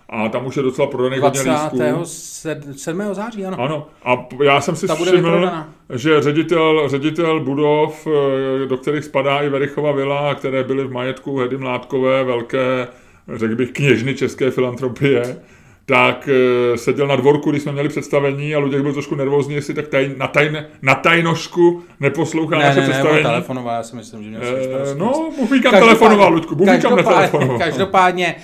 a 0.10 0.30
tam 0.30 0.46
už 0.46 0.58
je 0.58 0.64
docela 0.64 0.88
prodaný 0.88 1.18
hodně 1.22 1.42
lístků. 1.42 1.78
27. 1.78 3.02
září, 3.12 3.46
ano. 3.46 3.58
Ano, 3.60 3.88
a 4.06 4.26
já 4.44 4.62
jsem 4.62 4.76
si 4.76 4.88
Ta 4.88 4.96
všiml, 4.96 5.50
že 5.96 6.22
ředitel, 6.22 6.90
ředitel 6.90 7.40
budov, 7.40 8.08
eh, 8.08 8.66
do 8.68 8.78
kterých 8.78 9.04
spadá 9.04 9.40
i 9.42 9.50
Verichova 9.50 9.92
vila, 9.92 10.36
které 10.36 10.64
byly 10.64 10.84
v 10.84 10.92
majetku 10.92 11.38
Hedy 11.38 11.58
Mládkové, 11.58 12.24
velké, 12.24 12.88
řekl 13.36 13.56
bych, 13.56 13.72
kněžny 13.72 14.16
české 14.16 14.52
filantropie, 14.52 15.38
tak 15.86 16.30
eh, 16.74 16.78
seděl 16.78 17.08
na 17.08 17.16
dvorku, 17.16 17.52
když 17.52 17.64
jsme 17.64 17.72
měli 17.72 17.90
představení 17.90 18.56
a 18.56 18.60
Luděk 18.60 18.82
byl 18.82 18.94
trošku 18.94 19.16
nervózní, 19.16 19.56
jestli 19.56 19.74
tak 19.74 19.88
taj, 19.88 20.12
na, 20.18 20.28
tajne, 20.28 20.66
na 20.82 20.96
tajnošku 20.96 21.82
neposlouchá 22.00 22.58
Ne, 22.58 22.64
naše 22.66 22.80
ne, 22.82 22.88
ne, 22.88 22.92
představení. 22.94 23.24
telefonoval, 23.24 23.76
já 23.76 23.84
si 23.84 23.96
myslím, 23.96 24.24
že 24.24 24.30
měl 24.30 24.42
svůj 24.42 24.60
Eh, 24.60 24.64
starosti. 24.64 25.00
no, 25.00 25.30
Bůh 25.40 25.52
ví, 25.52 25.62
kam 25.62 25.72
telefonoval, 25.74 26.34
Luďku, 26.34 26.56
Bůh 26.56 26.70
ví, 26.70 26.82
kam 26.82 26.96
netelefonoval. 26.96 27.58
Každopádně 27.60 28.36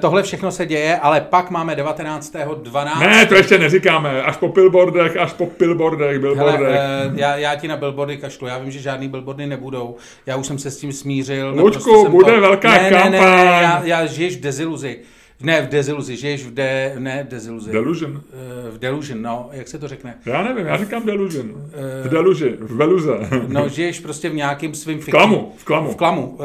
tohle 0.00 0.22
všechno 0.22 0.52
se 0.52 0.66
děje, 0.66 0.96
ale 0.96 1.20
pak 1.20 1.50
máme 1.50 1.74
19.12. 1.74 2.98
Ne, 3.00 3.26
to 3.26 3.34
ještě 3.34 3.58
neříkáme, 3.58 4.22
až 4.22 4.36
po 4.36 4.48
billboardech, 4.48 5.16
až 5.16 5.32
po 5.32 5.48
billboardech, 5.58 6.08
Hele, 6.08 6.18
billboardech. 6.18 6.76
eh, 6.80 7.10
já, 7.14 7.36
já 7.36 7.54
ti 7.54 7.68
na 7.68 7.76
billboardy 7.76 8.16
kašlu, 8.16 8.46
já 8.46 8.58
vím, 8.58 8.70
že 8.70 8.78
žádný 8.78 9.08
billboardy 9.08 9.46
nebudou, 9.46 9.96
já 10.26 10.36
už 10.36 10.46
jsem 10.46 10.58
se 10.58 10.70
s 10.70 10.78
tím 10.78 10.92
smířil. 10.92 11.48
Luďku, 11.48 11.64
naprosto 11.66 12.02
jsem 12.02 12.12
bude 12.12 12.40
velká 12.40 12.70
ne, 12.70 12.82
ne, 12.82 12.90
ne, 12.90 13.10
ne, 13.10 13.18
kampaň. 13.18 13.46
já, 13.62 13.80
já 13.84 14.06
žiješ 14.06 14.36
v 14.36 14.40
deziluzi. 14.40 14.98
Ne, 15.42 15.62
v 15.62 15.68
deziluzi, 15.68 16.16
žiješ 16.16 16.44
v 16.44 16.50
de, 16.54 16.94
ne, 16.98 17.24
v 17.24 17.28
deziluzi. 17.28 17.70
Delusion. 17.72 18.20
Eh, 18.32 18.70
v 18.70 18.78
delusion, 18.78 19.22
no, 19.22 19.48
jak 19.52 19.68
se 19.68 19.78
to 19.78 19.88
řekne? 19.88 20.14
Já 20.26 20.42
nevím, 20.42 20.66
já 20.66 20.76
říkám 20.76 21.06
delusion. 21.06 21.70
V 22.04 22.08
deluži, 22.08 22.56
v 22.60 22.76
veluze. 22.76 23.12
No, 23.48 23.68
žiješ 23.68 24.00
prostě 24.00 24.28
v 24.28 24.34
nějakým 24.34 24.74
svým 24.74 25.00
V 25.00 25.06
klamu, 25.06 25.52
v 25.56 25.64
klamu. 25.64 25.90
V 25.92 25.96
klamu, 25.96 26.26
uh, 26.26 26.36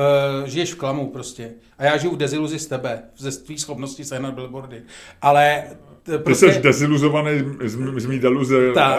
žiješ 0.45 0.73
v 0.73 0.77
klamu 0.77 1.09
prostě. 1.09 1.51
A 1.77 1.83
já 1.85 1.97
žiju 1.97 2.13
v 2.13 2.17
deziluzi 2.17 2.59
z 2.59 2.67
tebe, 2.67 3.01
ze 3.17 3.31
tvý 3.31 3.57
schopnosti 3.57 4.05
sehnat 4.05 4.33
billboardy. 4.33 4.81
Ale 5.21 5.63
t- 6.03 6.17
Ty 6.17 6.23
prostě... 6.23 6.53
jsi 6.53 6.61
deziluzovaný 6.61 7.31
z, 7.63 7.77
z 7.97 8.05
mý 8.05 8.19
deluze, 8.19 8.55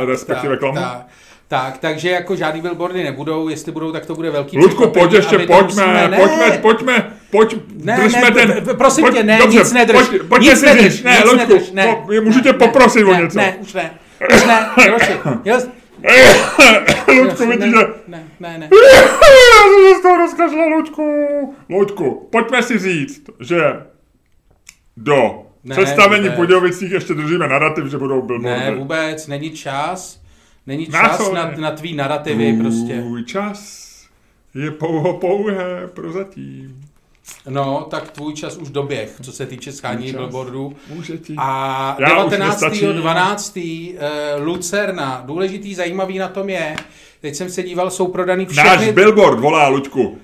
respektive 0.06 0.56
klamu. 0.56 0.76
Tak, 0.76 1.06
tak, 1.48 1.78
takže 1.78 2.10
jako 2.10 2.36
žádný 2.36 2.60
billboardy 2.60 3.04
nebudou, 3.04 3.48
jestli 3.48 3.72
budou, 3.72 3.92
tak 3.92 4.06
to 4.06 4.14
bude 4.14 4.30
velký 4.30 4.58
překvapení 4.58 4.92
pojď 4.92 5.12
ještě, 5.12 5.38
pojďme, 5.38 5.62
musíme- 5.62 6.08
ne, 6.08 6.16
pojďme, 6.18 6.58
pojďme, 6.62 7.12
pojď, 7.30 7.56
Ne, 7.84 7.96
držme 7.96 8.20
ne, 8.20 8.30
ten... 8.30 8.76
prosím 8.76 9.04
pojď, 9.04 9.14
tě, 9.14 9.22
ne, 9.22 9.38
dobře, 9.38 9.58
nic 9.58 9.72
nedrž. 9.72 10.08
Pojď, 10.08 10.22
pojďme 10.22 10.50
nic 10.50 10.60
si 10.60 10.66
nedrž, 10.66 10.92
říct, 10.94 11.02
ne, 11.04 11.10
nic 11.12 11.24
Luďku, 11.24 11.36
nedrž, 11.38 11.70
ne, 11.72 11.96
po, 12.06 12.12
můžu 12.22 12.40
tě 12.40 12.52
ne, 12.52 12.58
poprosit 12.58 13.04
ne, 13.06 13.10
o 13.10 13.14
něco. 13.14 13.38
Ne, 13.38 13.56
už 13.60 13.72
ne, 13.74 13.90
už 14.36 14.44
ne, 14.46 14.66
Miloši, 14.84 15.12
jo, 15.44 15.58
Luďku, 17.22 17.46
vidíš, 17.48 17.70
že... 17.70 17.86
ne, 18.08 18.24
ne, 18.40 18.58
ne, 18.58 18.68
Já 18.76 19.62
jsem 19.62 19.94
se 19.94 19.98
z 19.98 20.02
toho 20.02 20.16
rozkašlal, 20.16 20.68
Luďku. 20.68 21.54
Luďku, 21.70 22.28
pojďme 22.32 22.62
si 22.62 22.78
říct, 22.78 23.22
že 23.40 23.60
do 24.96 25.42
Ne, 25.64 25.74
představení 25.76 26.28
Budějovicích 26.28 26.90
ještě 26.92 27.14
držíme 27.14 27.48
narrativ, 27.48 27.84
že 27.86 27.98
budou 27.98 28.20
ne, 28.20 28.26
billboardy. 28.26 28.78
vůbec, 28.78 29.26
není 29.26 29.50
čas, 29.50 30.20
Není 30.66 30.86
čas 30.86 31.32
na, 31.32 31.50
na 31.56 31.70
tvý 31.70 31.94
narrativy 31.94 32.56
prostě. 32.60 33.00
Tvůj 33.00 33.24
čas 33.24 33.86
je 34.54 34.70
pouho 34.70 35.14
pouhé 35.14 35.88
prozatím. 35.94 36.80
No, 37.48 37.86
tak 37.90 38.10
tvůj 38.10 38.34
čas 38.34 38.56
už 38.56 38.70
doběh, 38.70 39.16
co 39.22 39.32
se 39.32 39.46
týče 39.46 39.72
schání 39.72 40.12
billboardů. 40.12 40.76
A 41.38 41.96
Já 41.98 42.24
už 42.24 42.38
nestačí. 42.38 42.86
19.12. 42.86 43.94
eh, 43.98 44.36
Lucerna. 44.36 45.22
Důležitý, 45.26 45.74
zajímavý 45.74 46.18
na 46.18 46.28
tom 46.28 46.48
je, 46.48 46.76
teď 47.20 47.34
jsem 47.34 47.50
se 47.50 47.62
díval, 47.62 47.90
jsou 47.90 48.08
prodaný 48.08 48.46
Náš 48.56 48.68
všechny... 48.68 48.92
billboard 48.92 49.40
volá, 49.40 49.68
Luďku. 49.68 50.18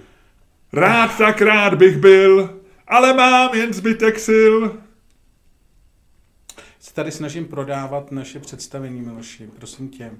Rád 0.72 1.18
tak 1.18 1.42
rád 1.42 1.74
bych 1.74 1.98
byl, 1.98 2.50
ale 2.88 3.14
mám 3.14 3.54
jen 3.54 3.72
zbytek 3.72 4.18
sil. 4.28 4.54
Tady 6.94 7.10
snažím 7.10 7.44
prodávat 7.44 8.12
naše 8.12 8.38
představení, 8.40 9.00
Miloši, 9.02 9.48
prosím 9.58 9.88
tě. 9.88 10.10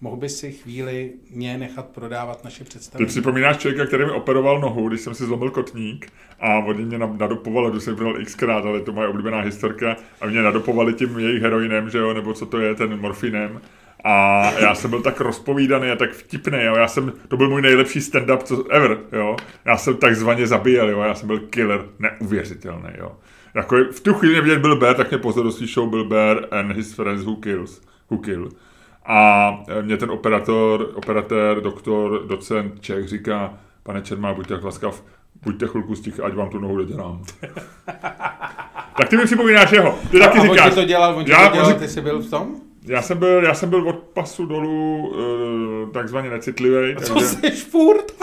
Mohl 0.00 0.16
by 0.16 0.28
si 0.28 0.52
chvíli 0.52 1.12
mě 1.30 1.58
nechat 1.58 1.86
prodávat 1.86 2.44
naše 2.44 2.64
Ty 2.64 2.70
představení? 2.70 3.06
připomínáš 3.08 3.56
člověka, 3.56 3.86
který 3.86 4.04
mi 4.04 4.10
operoval 4.10 4.60
nohu, 4.60 4.88
když 4.88 5.00
jsem 5.00 5.14
si 5.14 5.24
zlomil 5.24 5.50
kotník 5.50 6.12
a 6.40 6.58
oni 6.58 6.84
mě 6.84 6.98
na- 6.98 7.14
nadopovali, 7.18 7.72
to 7.72 7.80
jsem 7.80 7.94
bral 7.94 8.14
xkrát, 8.24 8.64
ale 8.64 8.80
to 8.80 8.90
je 8.90 8.94
moje 8.94 9.08
oblíbená 9.08 9.40
historka, 9.40 9.96
a 10.20 10.26
mě 10.26 10.42
nadopovali 10.42 10.92
tím 10.94 11.18
jejich 11.18 11.42
heroinem, 11.42 11.90
že 11.90 11.98
jo, 11.98 12.14
nebo 12.14 12.34
co 12.34 12.46
to 12.46 12.60
je, 12.60 12.74
ten 12.74 13.00
morfinem. 13.00 13.60
A 14.04 14.42
já 14.60 14.74
jsem 14.74 14.90
byl 14.90 15.02
tak 15.02 15.20
rozpovídaný 15.20 15.90
a 15.90 15.96
tak 15.96 16.12
vtipný, 16.12 16.58
jo. 16.64 16.76
Já 16.76 16.88
jsem, 16.88 17.12
to 17.28 17.36
byl 17.36 17.48
můj 17.50 17.62
nejlepší 17.62 17.98
stand-up 18.00 18.42
co 18.42 18.64
ever, 18.70 18.98
jo. 19.12 19.36
Já 19.64 19.76
jsem 19.76 19.96
takzvaně 19.96 20.46
zabíjel, 20.46 20.88
jo. 20.90 21.00
Já 21.00 21.14
jsem 21.14 21.26
byl 21.26 21.38
killer, 21.38 21.84
neuvěřitelný, 21.98 22.88
jo. 22.98 23.12
Jako 23.56 23.76
v 23.92 24.00
tu 24.00 24.14
chvíli 24.14 24.34
mě 24.34 24.42
vidět 24.42 24.58
Bill 24.58 24.76
Bear, 24.76 24.96
tak 24.96 25.10
mě 25.10 25.18
pozor 25.18 25.50
show 25.50 25.90
Bill 25.90 26.04
Bear 26.04 26.46
and 26.50 26.72
his 26.72 26.94
friends 26.94 27.24
who 27.24 27.36
kills, 27.36 27.80
who 28.10 28.18
kill. 28.18 28.48
A 29.06 29.50
e, 29.68 29.82
mě 29.82 29.96
ten 29.96 30.10
operátor, 30.10 30.90
operatér, 30.94 31.60
doktor, 31.60 32.26
docent 32.26 32.80
Čech 32.80 33.08
říká, 33.08 33.54
pane 33.82 34.02
Čermá, 34.02 34.34
buďte 34.34 34.54
tak 34.54 34.64
laskav, 34.64 35.02
buďte 35.42 35.66
chvilku 35.66 35.94
stich, 35.94 36.20
ať 36.20 36.34
vám 36.34 36.50
tu 36.50 36.58
nohu 36.58 36.76
dodělám. 36.76 37.22
tak 38.96 39.08
ty 39.08 39.16
mi 39.16 39.24
připomínáš 39.24 39.72
jeho. 39.72 39.98
Ty 40.10 40.18
taky 40.18 40.38
a 40.38 40.42
on 40.42 40.48
říkáš. 40.48 40.68
ti 40.70 40.74
to 40.74 40.84
dělal, 40.84 41.14
on 41.14 41.24
já, 41.26 41.48
to 41.48 41.54
dělal, 41.54 41.72
on 41.72 41.78
ty 41.78 41.88
jsi 41.88 42.00
byl 42.00 42.20
v 42.20 42.30
tom? 42.30 42.56
já 42.86 43.02
jsem 43.02 43.18
byl, 43.18 43.44
já 43.44 43.54
jsem 43.54 43.70
byl 43.70 43.88
od 43.88 43.98
pasu 43.98 44.46
dolů 44.46 45.08
uh, 45.08 45.90
takzvaně 45.90 46.30
necitlivý. 46.30 46.94
To 46.94 47.20
jsi 47.20 47.50
furt? 47.50 48.12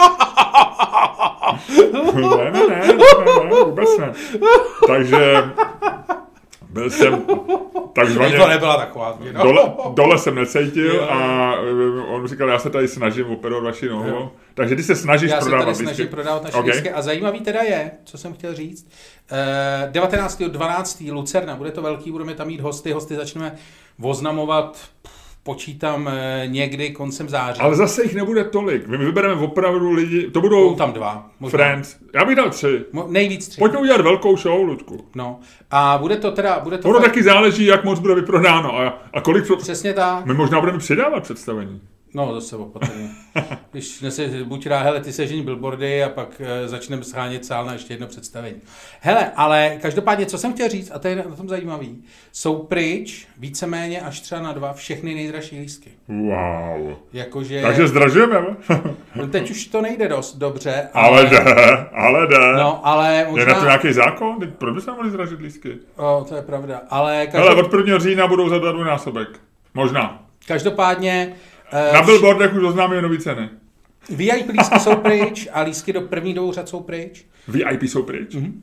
ne, 2.14 2.50
ne, 2.50 2.68
ne, 2.68 2.86
ne, 2.86 3.44
ne, 3.44 3.64
vůbec 3.64 3.98
ne. 3.98 4.12
Takže 4.86 5.42
byl 6.70 6.90
jsem 6.90 7.26
takzvaně... 7.92 8.38
to 8.38 8.48
nebyla 8.48 8.76
taková 8.76 9.12
změna. 9.12 9.42
Dole, 9.42 9.72
dole 9.94 10.18
jsem 10.18 10.34
necítil 10.34 10.94
Jo. 10.94 11.02
a 11.10 11.52
eh, 11.54 12.00
on 12.08 12.26
říkal, 12.28 12.48
já 12.48 12.58
se 12.58 12.70
tady 12.70 12.88
snažím 12.88 13.26
operovat 13.30 13.64
vaši 13.64 13.88
nohu. 13.88 14.08
Jo. 14.08 14.32
Takže 14.54 14.76
ty 14.76 14.82
se 14.82 14.96
snažíš 14.96 15.30
Já 15.30 15.40
se 15.40 15.48
prodávat 15.48 15.64
tady 15.64 15.74
snažím 15.74 16.08
prodávat 16.08 16.42
naše 16.42 16.56
Ok. 16.56 16.66
lístky. 16.66 16.90
A 16.90 17.02
zajímavý 17.02 17.40
teda 17.40 17.62
je, 17.62 17.90
co 18.04 18.18
jsem 18.18 18.32
chtěl 18.34 18.54
říct, 18.54 18.90
eh, 19.32 19.88
19.12. 19.92 21.12
Lucerna, 21.12 21.56
bude 21.56 21.70
to 21.70 21.82
velký, 21.82 22.10
budeme 22.10 22.34
tam 22.34 22.46
mít 22.46 22.60
hosty, 22.60 22.92
hosty 22.92 23.16
začneme 23.16 23.54
oznamovat, 24.02 24.72
pff, 25.02 25.23
počítám 25.44 26.08
eh, 26.12 26.42
někdy 26.46 26.90
koncem 26.90 27.28
září. 27.28 27.60
Ale 27.60 27.76
zase 27.76 28.02
jich 28.02 28.14
nebude 28.14 28.44
tolik. 28.44 28.86
My 28.86 28.96
vybereme 28.98 29.34
opravdu 29.34 29.92
lidi, 29.92 30.30
to 30.30 30.40
Budou 30.40 30.62
budou 30.64 30.74
tam 30.74 30.92
dva, 30.92 31.30
možná. 31.40 31.58
friends. 31.58 31.96
Já 32.14 32.24
bych 32.24 32.36
dal 32.36 32.50
tři. 32.50 32.84
Mo- 32.92 33.10
Nejvíc 33.10 33.48
tři. 33.48 33.58
Pojďme 33.58 33.78
udělat 33.78 34.00
velkou 34.00 34.36
show, 34.36 34.62
Ludku. 34.64 35.04
No. 35.14 35.40
A 35.70 35.98
bude 35.98 36.16
to 36.16 36.30
teda, 36.32 36.60
bude 36.60 36.78
to 36.78 36.88
Ono 36.88 36.98
fakt- 36.98 37.08
taky 37.08 37.22
záleží, 37.22 37.64
jak 37.66 37.84
moc 37.84 37.98
bude 37.98 38.14
vyprodáno 38.14 38.78
a, 38.78 39.02
a 39.14 39.20
kolik... 39.20 39.44
Přesně 39.58 39.92
tak. 39.92 40.26
My 40.26 40.34
možná 40.34 40.60
budeme 40.60 40.78
přidávat 40.78 41.22
představení. 41.22 41.80
No, 42.14 42.34
zase 42.34 42.56
opatrně. 42.56 43.08
Když 43.72 44.00
nese, 44.00 44.28
buď 44.44 44.66
rád, 44.66 44.82
hele, 44.82 45.00
ty 45.00 45.12
sežení 45.12 45.42
billboardy 45.42 46.04
a 46.04 46.08
pak 46.08 46.40
e, 46.40 46.68
začneme 46.68 47.04
schánět 47.04 47.44
sál 47.44 47.64
na 47.64 47.72
ještě 47.72 47.92
jedno 47.92 48.06
představení. 48.06 48.56
Hele, 49.00 49.32
ale 49.36 49.78
každopádně, 49.82 50.26
co 50.26 50.38
jsem 50.38 50.52
chtěl 50.52 50.68
říct, 50.68 50.90
a 50.94 50.98
to 50.98 51.08
je 51.08 51.16
na 51.16 51.22
tom 51.22 51.48
zajímavý, 51.48 52.04
jsou 52.32 52.58
pryč 52.58 53.26
víceméně 53.38 54.00
až 54.00 54.20
třeba 54.20 54.40
na 54.40 54.52
dva 54.52 54.72
všechny 54.72 55.14
nejdražší 55.14 55.60
lístky. 55.60 55.90
Wow. 56.08 56.96
Jakože, 57.12 57.62
Takže 57.62 57.88
zdražujeme. 57.88 58.46
no, 59.14 59.26
teď 59.26 59.50
už 59.50 59.66
to 59.66 59.82
nejde 59.82 60.08
dost 60.08 60.36
dobře, 60.36 60.88
ale 60.94 61.26
jde, 61.26 61.38
ale 61.92 62.26
jde. 62.26 62.52
No, 62.52 62.86
ale 62.86 63.14
Je 63.14 63.26
možná... 63.30 63.52
na 63.52 63.58
to 63.60 63.64
nějaký 63.64 63.92
zákon? 63.92 64.38
Proč 64.58 64.74
by 64.74 64.80
se 64.80 64.90
mohli 64.90 65.10
zdražit 65.10 65.40
lístky? 65.40 65.76
O, 65.96 66.26
to 66.28 66.36
je 66.36 66.42
pravda. 66.42 66.82
Ale 66.90 67.12
Hele, 67.14 67.26
každop... 67.26 67.72
od 67.72 67.78
1. 67.78 67.98
října 67.98 68.26
budou 68.26 68.48
za 68.48 68.58
dva 68.58 68.72
násobek. 68.84 69.28
Možná. 69.74 70.22
každopádně 70.46 71.34
Na 71.92 72.02
billboardech 72.02 72.54
už 72.54 72.62
oznámí 72.62 73.02
nový 73.02 73.18
ceny. 73.18 73.48
VIP 74.10 74.48
lístky 74.48 74.80
jsou 74.80 74.96
pryč 74.96 75.48
a 75.52 75.60
lístky 75.60 75.92
do 75.92 76.00
první 76.00 76.34
dvou 76.34 76.52
řad 76.52 76.68
jsou 76.68 76.80
pryč. 76.80 77.26
VIP 77.48 77.82
jsou 77.82 78.02
pryč? 78.02 78.34
Mhm. 78.34 78.44
Mm-hmm. 78.44 78.60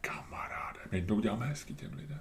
Kamaráde, 0.00 0.80
my 0.92 1.02
to 1.02 1.14
uděláme 1.14 1.46
hezký 1.46 1.74
těm 1.74 1.90
lidem. 1.96 2.18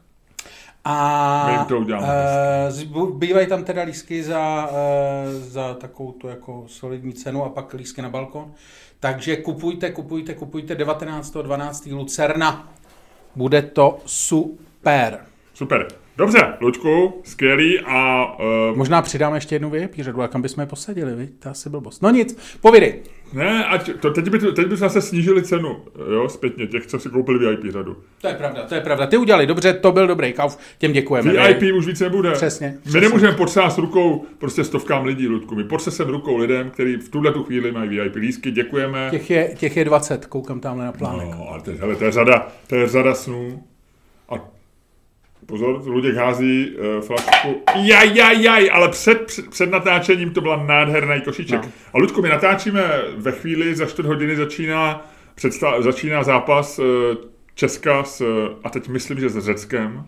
A 0.85 1.57
My 1.59 1.65
to 1.67 1.77
uděláme 1.79 2.07
eh, 2.09 2.69
zbu- 2.71 3.17
bývají 3.17 3.47
tam 3.47 3.63
teda 3.63 3.81
lísky 3.83 4.23
za, 4.23 4.69
eh, 4.71 5.33
za 5.39 5.73
takovou 5.73 6.11
tu 6.11 6.27
jako 6.27 6.63
solidní 6.67 7.13
cenu 7.13 7.43
a 7.43 7.49
pak 7.49 7.73
lísky 7.73 8.01
na 8.01 8.09
balkon. 8.09 8.53
Takže 8.99 9.37
kupujte, 9.37 9.91
kupujte, 9.91 10.33
kupujte 10.33 10.75
19.12. 10.75 11.95
Lucerna. 11.95 12.73
Bude 13.35 13.61
to 13.61 13.99
super. 14.05 15.19
Super. 15.53 15.87
Dobře, 16.17 16.53
Luďku, 16.61 17.21
skvělý 17.23 17.79
a 17.79 18.25
uh, 18.71 18.77
Možná 18.77 19.01
přidáme 19.01 19.37
ještě 19.37 19.55
jednu 19.55 19.69
VIP 19.69 19.95
řadu, 19.99 20.21
a 20.21 20.27
kam 20.27 20.41
bychom 20.41 20.61
je 20.61 20.65
posadili, 20.67 21.15
viď? 21.15 21.29
To 21.39 21.49
asi 21.49 21.69
blbost. 21.69 22.01
No 22.01 22.09
nic, 22.09 22.57
povídej. 22.61 22.95
ne, 23.33 23.65
ať, 23.65 23.89
to, 23.99 24.11
teď, 24.11 24.29
by, 24.29 24.39
teď 24.39 24.67
by 24.67 24.75
zase 24.77 25.01
snížili 25.01 25.43
cenu, 25.43 25.77
jo, 26.13 26.29
zpětně, 26.29 26.67
těch, 26.67 26.85
co 26.87 26.99
si 26.99 27.09
koupili 27.09 27.39
VIP 27.39 27.71
řadu. 27.73 27.97
To 28.21 28.27
je 28.27 28.33
pravda, 28.33 28.61
to 28.63 28.75
je 28.75 28.81
pravda. 28.81 29.07
Ty 29.07 29.17
udělali 29.17 29.47
dobře, 29.47 29.73
to 29.73 29.91
byl 29.91 30.07
dobrý 30.07 30.33
kauf, 30.33 30.57
těm 30.77 30.91
děkujeme. 30.91 31.31
VIP 31.53 31.75
už 31.75 31.87
víc 31.87 31.99
nebude. 31.99 32.31
Přesně, 32.31 32.67
My 32.67 32.81
přesně. 32.81 33.01
nemůžeme 33.01 33.33
potřást 33.37 33.77
rukou 33.77 34.25
prostě 34.37 34.63
stovkám 34.63 35.05
lidí, 35.05 35.27
Ludku. 35.27 35.55
My 35.55 35.63
potřesem 35.63 36.07
rukou 36.09 36.37
lidem, 36.37 36.69
kteří 36.69 36.95
v 36.95 37.09
tuhle 37.09 37.31
tu 37.33 37.43
chvíli 37.43 37.71
mají 37.71 37.89
VIP 37.89 38.15
lístky. 38.15 38.51
Děkujeme. 38.51 39.07
Těch 39.11 39.29
je, 39.29 39.53
těch 39.57 39.77
je 39.77 39.85
20, 39.85 40.25
koukám 40.25 40.59
tamhle 40.59 40.85
na 40.85 40.91
plánek. 40.91 41.27
No, 41.31 41.47
ale 41.49 41.61
to, 41.61 41.71
je- 41.71 41.77
hele, 41.77 41.95
to, 41.95 42.05
je 42.05 42.11
řada, 42.11 42.47
to 42.67 42.75
je 42.75 42.87
řada 42.87 43.13
snů. 43.13 43.63
Pozor, 45.45 45.81
Luděk 45.85 46.15
hází 46.15 46.75
uh, 46.75 47.01
flašku. 47.01 47.61
Jaj, 47.75 48.15
jaj, 48.15 48.43
jaj, 48.43 48.69
ale 48.73 48.89
před, 48.89 49.25
před, 49.25 49.49
před 49.49 49.71
natáčením 49.71 50.31
to 50.31 50.41
byla 50.41 50.63
nádherný 50.65 51.21
košíček. 51.21 51.61
No. 51.61 51.65
No. 51.65 51.71
A 51.93 51.97
Ludku, 51.97 52.21
my 52.21 52.29
natáčíme 52.29 53.01
ve 53.17 53.31
chvíli, 53.31 53.75
za 53.75 53.85
čtvrt 53.85 54.05
hodiny 54.05 54.35
začíná, 54.35 55.11
představ, 55.35 55.83
začíná 55.83 56.23
zápas 56.23 56.79
uh, 56.79 56.85
Česka 57.55 58.03
s, 58.03 58.21
a 58.63 58.69
teď 58.69 58.87
myslím, 58.87 59.19
že 59.19 59.29
s 59.29 59.39
Řeckem. 59.45 60.05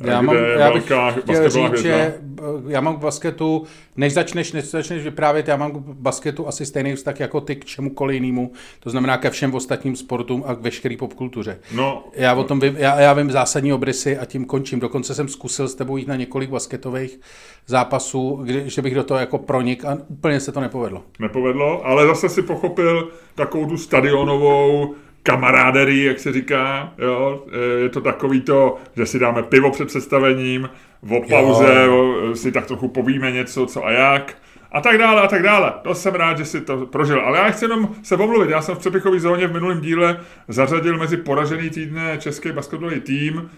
Eh, 0.00 0.10
Já, 0.10 0.18
kde 0.18 0.26
mám, 0.26 0.36
je 0.36 0.42
já 0.58 0.72
bych 0.72 0.90
velká 0.90 1.10
chtěl 1.10 1.50
říct, 1.50 1.64
hvězda. 1.64 1.76
že 1.88 2.14
b- 2.20 2.42
já 2.68 2.80
mám 2.80 2.96
k 2.96 3.00
basketu, 3.00 3.64
než 3.96 4.12
začneš, 4.14 4.52
než 4.52 4.64
začneš 4.64 5.02
vyprávět, 5.04 5.48
já 5.48 5.56
mám 5.56 5.70
k 5.72 5.76
basketu 5.78 6.48
asi 6.48 6.66
stejný 6.66 6.94
vztah 6.94 7.20
jako 7.20 7.40
ty 7.40 7.56
k 7.56 7.64
čemukoliv 7.64 8.14
jinému, 8.14 8.52
to 8.80 8.90
znamená 8.90 9.16
ke 9.16 9.30
všem 9.30 9.54
ostatním 9.54 9.96
sportům 9.96 10.44
a 10.46 10.54
k 10.54 10.60
veškeré 10.60 10.96
popkultuře. 10.96 11.58
No, 11.74 12.04
Já 12.14 12.34
o 12.34 12.44
tom 12.44 12.60
vím, 12.60 12.74
já, 12.78 13.00
já 13.00 13.12
vím 13.12 13.30
zásadní 13.30 13.72
obrysy 13.72 14.18
a 14.18 14.24
tím 14.24 14.44
končím. 14.44 14.80
Dokonce 14.80 15.14
jsem 15.14 15.28
zkusil 15.28 15.68
s 15.68 15.74
tebou 15.74 15.96
jít 15.96 16.08
na 16.08 16.16
několik 16.16 16.50
basketových 16.50 17.20
zápasů, 17.66 18.40
kdy, 18.44 18.62
že 18.66 18.82
bych 18.82 18.94
do 18.94 19.04
toho 19.04 19.20
jako 19.20 19.38
pronik 19.38 19.84
a 19.84 19.98
úplně 20.08 20.40
se 20.40 20.52
to 20.52 20.60
nepovedlo. 20.60 21.02
nepovedlo, 21.18 21.86
ale 21.86 22.06
zase 22.06 22.28
si 22.28 22.42
pochopil 22.42 23.08
takovou 23.34 23.66
tu 23.66 23.76
stadionovou 23.76 24.94
kamaráderii, 25.24 26.04
jak 26.04 26.18
se 26.18 26.32
říká, 26.32 26.92
jo, 26.98 27.44
E, 27.52 27.80
je 27.80 27.88
to 27.88 28.00
takový 28.00 28.40
to, 28.40 28.76
že 28.96 29.06
si 29.06 29.18
dáme 29.18 29.42
pivo 29.42 29.70
před 29.70 29.88
představením, 29.88 30.68
o 31.10 31.20
pauze 31.30 31.88
o, 31.88 32.34
si 32.34 32.52
tak 32.52 32.66
trochu 32.66 32.88
povíme 32.88 33.32
něco, 33.32 33.66
co 33.66 33.86
a 33.86 33.90
jak, 33.90 34.36
a 34.72 34.80
tak 34.80 34.98
dále, 34.98 35.22
a 35.22 35.26
tak 35.28 35.42
dále. 35.42 35.72
To 35.82 35.94
jsem 35.94 36.14
rád, 36.14 36.38
že 36.38 36.44
si 36.44 36.60
to 36.60 36.86
prožil. 36.86 37.20
Ale 37.20 37.38
já 37.38 37.50
chci 37.50 37.64
jenom 37.64 37.88
se 38.02 38.16
omluvit. 38.16 38.50
Já 38.50 38.62
jsem 38.62 38.74
v 38.74 38.78
přepichové 38.78 39.20
zóně 39.20 39.46
v 39.46 39.52
minulém 39.52 39.80
díle 39.80 40.20
zařadil 40.48 40.98
mezi 40.98 41.16
poražený 41.16 41.70
týdne 41.70 42.18
český 42.18 42.52
basketbalový 42.52 43.00
tým 43.00 43.50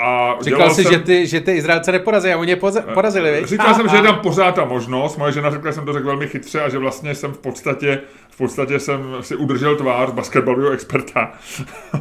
a 0.00 0.36
Říkal 0.40 0.70
jsi, 0.70 0.82
jsem... 0.82 0.92
že 0.92 0.98
ty, 0.98 1.26
že 1.26 1.40
ty 1.40 1.52
Izraelce 1.52 1.92
neporazí 1.92 2.28
a 2.30 2.36
oni 2.36 2.50
je 2.50 2.56
poze- 2.56 2.94
porazili, 2.94 3.32
viď? 3.32 3.46
Říkal 3.48 3.74
jsem, 3.74 3.86
A- 3.86 3.88
že 3.88 3.96
je 3.96 4.02
a- 4.02 4.04
tam 4.06 4.18
pořád 4.18 4.54
ta 4.54 4.64
možnost. 4.64 5.16
Moje 5.16 5.32
žena 5.32 5.50
řekla, 5.50 5.70
že 5.70 5.74
jsem 5.74 5.84
to 5.84 5.92
řekl 5.92 6.06
velmi 6.06 6.26
chytře 6.28 6.60
a 6.60 6.68
že 6.68 6.78
vlastně 6.78 7.14
jsem 7.14 7.32
v 7.32 7.38
podstatě, 7.38 8.00
v 8.30 8.36
podstatě 8.36 8.78
jsem 8.80 9.16
si 9.20 9.36
udržel 9.36 9.76
tvář 9.76 10.10
basketbalového 10.10 10.70
experta. 10.70 11.32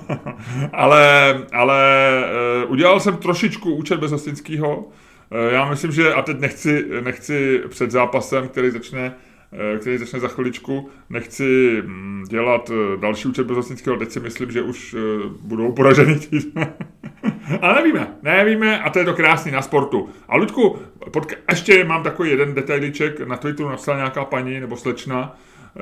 ale 0.73 1.35
ale 1.53 2.09
uh, 2.65 2.71
udělal 2.71 2.99
jsem 2.99 3.17
trošičku 3.17 3.75
účet 3.75 3.99
bez 3.99 4.11
hostinského. 4.11 4.77
Uh, 4.77 4.85
já 5.51 5.65
myslím, 5.69 5.91
že, 5.91 6.13
a 6.13 6.21
teď 6.21 6.39
nechci, 6.39 6.85
nechci 7.01 7.61
před 7.69 7.91
zápasem, 7.91 8.47
který 8.47 8.69
začne 8.71 9.05
eh, 9.05 9.13
který 9.79 9.97
začne 9.97 10.19
za 10.19 10.27
chviličku. 10.27 10.89
Nechci 11.09 11.81
mm, 11.85 12.23
dělat 12.29 12.71
eh, 12.73 12.97
další 12.97 13.27
účet 13.27 13.47
bez 13.47 13.57
hostinského, 13.57 13.95
ale 13.95 14.05
teď 14.05 14.13
si 14.13 14.19
myslím, 14.19 14.51
že 14.51 14.61
už 14.61 14.93
eh, 14.93 14.99
budou 15.41 15.71
poražený 15.71 16.19
týdne. 16.19 16.73
Ale 17.61 17.75
nevíme, 17.75 18.07
nevíme 18.21 18.79
a 18.79 18.89
to 18.89 18.99
je 18.99 19.05
to 19.05 19.13
krásný 19.13 19.51
na 19.51 19.61
sportu. 19.61 20.09
A 20.27 20.35
Ludku, 20.37 20.79
podka- 20.99 21.37
ještě 21.49 21.83
mám 21.83 22.03
takový 22.03 22.29
jeden 22.29 22.53
detailiček, 22.53 23.19
na 23.19 23.37
Twitteru 23.37 23.69
napsala 23.69 23.97
nějaká 23.97 24.25
paní 24.25 24.59
nebo 24.59 24.77
slečna, 24.77 25.37
eh, 25.75 25.79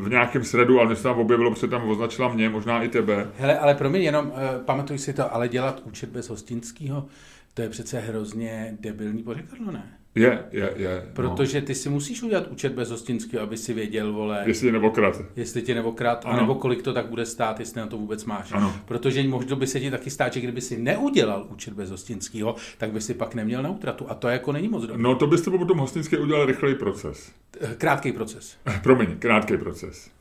v 0.00 0.06
nějakém 0.10 0.44
sredu, 0.44 0.80
ale 0.80 0.96
se 0.96 1.02
tam 1.02 1.18
objevilo, 1.18 1.50
protože 1.50 1.66
tam 1.66 1.88
označila 1.88 2.28
mě, 2.28 2.48
možná 2.48 2.82
i 2.82 2.88
tebe. 2.88 3.26
Hele, 3.38 3.58
ale 3.58 3.74
promiň, 3.74 4.02
jenom 4.02 4.26
uh, 4.26 4.32
pamatuj 4.64 4.98
si 4.98 5.12
to, 5.12 5.34
ale 5.34 5.48
dělat 5.48 5.82
účet 5.84 6.10
bez 6.10 6.28
hostinského, 6.28 7.06
to 7.54 7.62
je 7.62 7.68
přece 7.68 8.00
hrozně 8.00 8.76
debilní 8.80 9.22
pořekadlo, 9.22 9.72
ne? 9.72 9.99
Je, 10.14 10.44
je, 10.52 10.72
je. 10.76 11.06
Protože 11.12 11.60
ty 11.62 11.74
si 11.74 11.88
musíš 11.88 12.22
udělat 12.22 12.46
účet 12.48 12.72
bez 12.72 12.90
hostinského, 12.90 13.42
aby 13.42 13.56
si 13.56 13.74
věděl, 13.74 14.12
vole, 14.12 14.38
No. 14.42 14.48
Jestli 14.48 14.66
je 14.66 14.72
nebo 14.72 14.90
krat. 14.90 15.20
jestli 15.36 15.62
tě 15.62 15.74
nebo 15.74 15.92
krát, 15.92 16.22
Ano. 16.24 16.38
anebo 16.38 16.54
kolik 16.54 16.82
to 16.82 16.92
tak 16.92 17.06
bude 17.06 17.26
stát, 17.26 17.60
jestli 17.60 17.80
na 17.80 17.86
to 17.86 17.96
vůbec 17.98 18.24
máš. 18.24 18.52
Ano. 18.52 18.74
Protože 18.84 19.22
možná 19.28 19.56
by 19.56 19.66
se 19.66 19.80
ti 19.80 19.90
taky 19.90 20.10
stát, 20.10 20.32
že 20.32 20.40
kdyby 20.40 20.60
si 20.60 20.78
neudělal 20.78 21.46
účet 21.48 21.74
bez 21.74 21.90
hostinského, 21.90 22.54
tak 22.78 22.92
by 22.92 23.00
si 23.00 23.14
pak 23.14 23.34
neměl 23.34 23.62
na 23.62 23.70
útratu. 23.70 24.06
A 24.08 24.14
to 24.14 24.28
jako 24.28 24.52
není 24.52 24.68
moc 24.68 24.82
dobré. 24.82 25.02
No 25.02 25.14
to 25.14 25.26
byste 25.26 25.50
potom 25.50 25.78
hostinské 25.78 26.18
udělal 26.18 26.46
rychlej 26.46 26.74
proces. 26.74 27.32
Krátký 27.78 28.12
proces. 28.12 28.56
Promiň, 28.82 29.08
krátký 29.18 29.56
proces. 29.56 30.10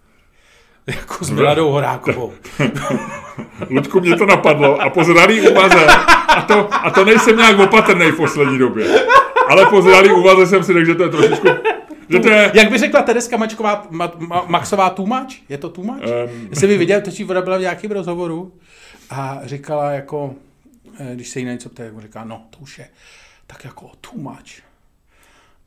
Jako 0.88 1.26
s 1.26 1.30
Miladou 1.30 1.70
Horákovou. 1.72 2.34
Ludku, 3.70 4.00
mě 4.00 4.16
to 4.16 4.26
napadlo 4.26 4.82
a 4.82 4.90
po 4.90 5.04
zralý 5.04 5.50
úvaze, 5.50 5.86
a 6.36 6.42
to, 6.42 6.74
a 6.74 6.92
to 6.92 7.06
nejsem 7.06 7.38
nějak 7.38 7.60
opatrný 7.60 8.12
v 8.12 8.16
poslední 8.18 8.58
době, 8.58 8.86
ale 9.50 9.66
po 9.66 9.82
zralý 9.82 10.12
úvaze 10.12 10.48
jsem 10.48 10.64
si 10.64 10.74
řekl, 10.74 10.86
že 10.86 10.96
to 10.96 11.04
je 11.04 11.10
trošičku, 11.10 11.48
že 12.10 12.20
to 12.20 12.30
je, 12.30 12.52
Jak 12.54 12.72
by 12.72 12.78
řekla 12.78 13.02
Tereska 13.02 13.38
Mačková, 13.38 13.88
ma, 13.90 14.12
ma, 14.18 14.46
Maxová 14.48 14.90
tůmač? 14.90 15.42
Je 15.50 15.58
to 15.58 15.70
tůmač? 15.70 16.02
Ehm. 16.04 16.48
Jestli 16.50 16.68
by 16.68 16.78
viděl, 16.78 17.02
to 17.02 17.12
ona 17.30 17.42
byla 17.42 17.58
v 17.58 17.62
nějakém 17.62 17.92
rozhovoru 17.92 18.54
a 19.10 19.40
říkala 19.44 19.92
jako, 19.92 20.36
eh, 21.00 21.16
když 21.16 21.30
se 21.30 21.40
jí 21.40 21.46
na 21.46 21.52
něco 21.52 21.70
ptá, 21.70 21.84
jako 21.84 22.02
říká, 22.02 22.24
no 22.24 22.42
to 22.50 22.58
už 22.60 22.80
je 22.80 22.88
tak 23.48 23.66
jako 23.66 23.92
tůmač. 24.02 24.62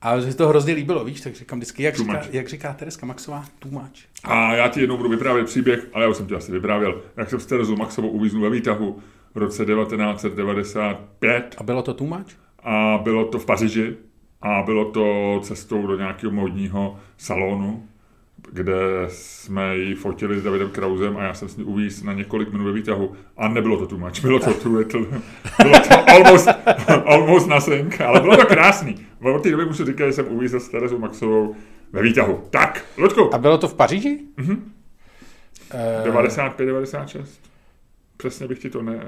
A 0.03 0.21
že 0.21 0.35
to 0.35 0.49
hrozně 0.49 0.75
líbilo, 0.75 1.05
víš, 1.05 1.21
tak 1.21 1.35
říkám 1.35 1.59
vždycky, 1.59 1.83
jak, 1.83 1.97
říká, 1.97 2.23
jak 2.31 2.49
říká 2.49 2.73
Tereska 2.73 3.07
Maxová, 3.07 3.45
tůmač. 3.59 4.01
a 4.25 4.55
já 4.55 4.69
ti 4.69 4.81
jednou 4.81 4.97
budu 4.97 5.09
vyprávět 5.09 5.47
příběh, 5.47 5.87
ale 5.93 6.05
já 6.05 6.11
už 6.11 6.17
jsem 6.17 6.27
ti 6.27 6.35
asi 6.35 6.53
vyprávěl, 6.53 7.03
jak 7.17 7.31
jsem 7.31 7.41
s 7.41 7.47
Terezou 7.47 7.77
Maxovou 7.77 8.09
uvíznul 8.09 8.43
ve 8.43 8.51
výtahu 8.51 8.99
v 9.35 9.39
roce 9.39 9.65
1995 9.65 11.55
A 11.59 11.63
bylo 11.63 11.83
to 11.83 11.95
tůmač? 11.95 12.35
A 12.63 13.01
bylo 13.03 13.25
to 13.25 13.39
v 13.39 13.47
Paříži 13.47 13.97
a 14.43 14.63
bylo 14.63 14.85
to 14.85 15.39
cestou 15.43 15.87
do 15.87 15.97
nějakého 15.97 16.33
módního 16.33 16.97
salonu, 17.17 17.89
kde 18.53 18.75
jsme 19.09 19.77
ji 19.77 19.95
fotili 19.95 20.39
s 20.39 20.43
Davidem 20.43 20.71
Krausem 20.71 21.17
a 21.17 21.23
já 21.23 21.35
jsem 21.35 21.49
s 21.49 21.57
ní 21.57 21.65
uvíz 21.65 22.03
na 22.03 22.13
několik 22.13 22.53
minut 22.53 22.65
ve 22.65 22.73
výtahu 22.73 23.13
a 23.37 23.49
nebylo 23.49 23.79
to 23.79 23.87
too 23.87 23.99
much, 23.99 24.23
bylo 24.23 24.39
to 24.39 24.55
too 24.55 24.77
little, 24.77 25.01
bylo 25.63 25.81
to 25.81 26.11
almost, 26.11 26.49
almost 27.07 27.49
nothing, 27.49 28.01
ale 28.01 28.21
bylo 28.21 28.37
to 28.37 28.47
krásný. 28.47 29.07
Od 29.21 29.43
té 29.43 29.51
doby 29.51 29.65
musím 29.65 29.87
říkat, 29.87 30.07
že 30.07 30.13
jsem 30.13 30.29
uvízl 30.29 30.61
s 30.61 30.69
Terezou 30.69 30.99
Maxovou 30.99 31.57
ve 31.93 32.03
výtahu. 32.03 32.45
Tak, 32.51 32.85
Ludku, 32.99 33.35
A 33.35 33.39
bylo 33.39 33.59
to 33.59 33.69
v 33.69 33.75
Paříži? 33.75 34.19
Mhm. 34.37 34.73
95, 36.05 36.67
96. 36.67 37.41
Přesně 38.17 38.49
bych 38.49 38.59
ti 38.59 38.71
to 38.71 38.83
ne, 38.83 39.01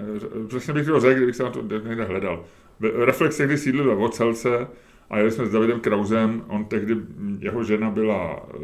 přesně 0.48 0.74
bych 0.74 0.84
ti 0.84 0.90
to 0.90 1.00
řekl, 1.00 1.16
kdybych 1.16 1.36
se 1.36 1.42
na 1.42 1.50
to 1.50 1.62
někde 1.62 2.04
hledal. 2.04 2.44
V- 2.80 3.04
Reflex 3.04 3.36
tehdy 3.36 3.58
sídlil 3.58 3.88
ve 3.88 3.94
Vocelce 3.94 4.66
a 5.10 5.18
jeli 5.18 5.30
jsme 5.30 5.46
s 5.46 5.50
Davidem 5.50 5.80
Krausem, 5.80 6.44
on 6.48 6.64
tehdy, 6.64 6.96
jeho 7.38 7.64
žena 7.64 7.90
byla 7.90 8.46
eh, 8.54 8.58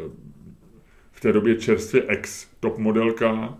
v 1.11 1.19
té 1.19 1.33
době 1.33 1.55
čerstvě 1.55 2.03
ex 2.07 2.47
top 2.59 2.77
modelka 2.77 3.57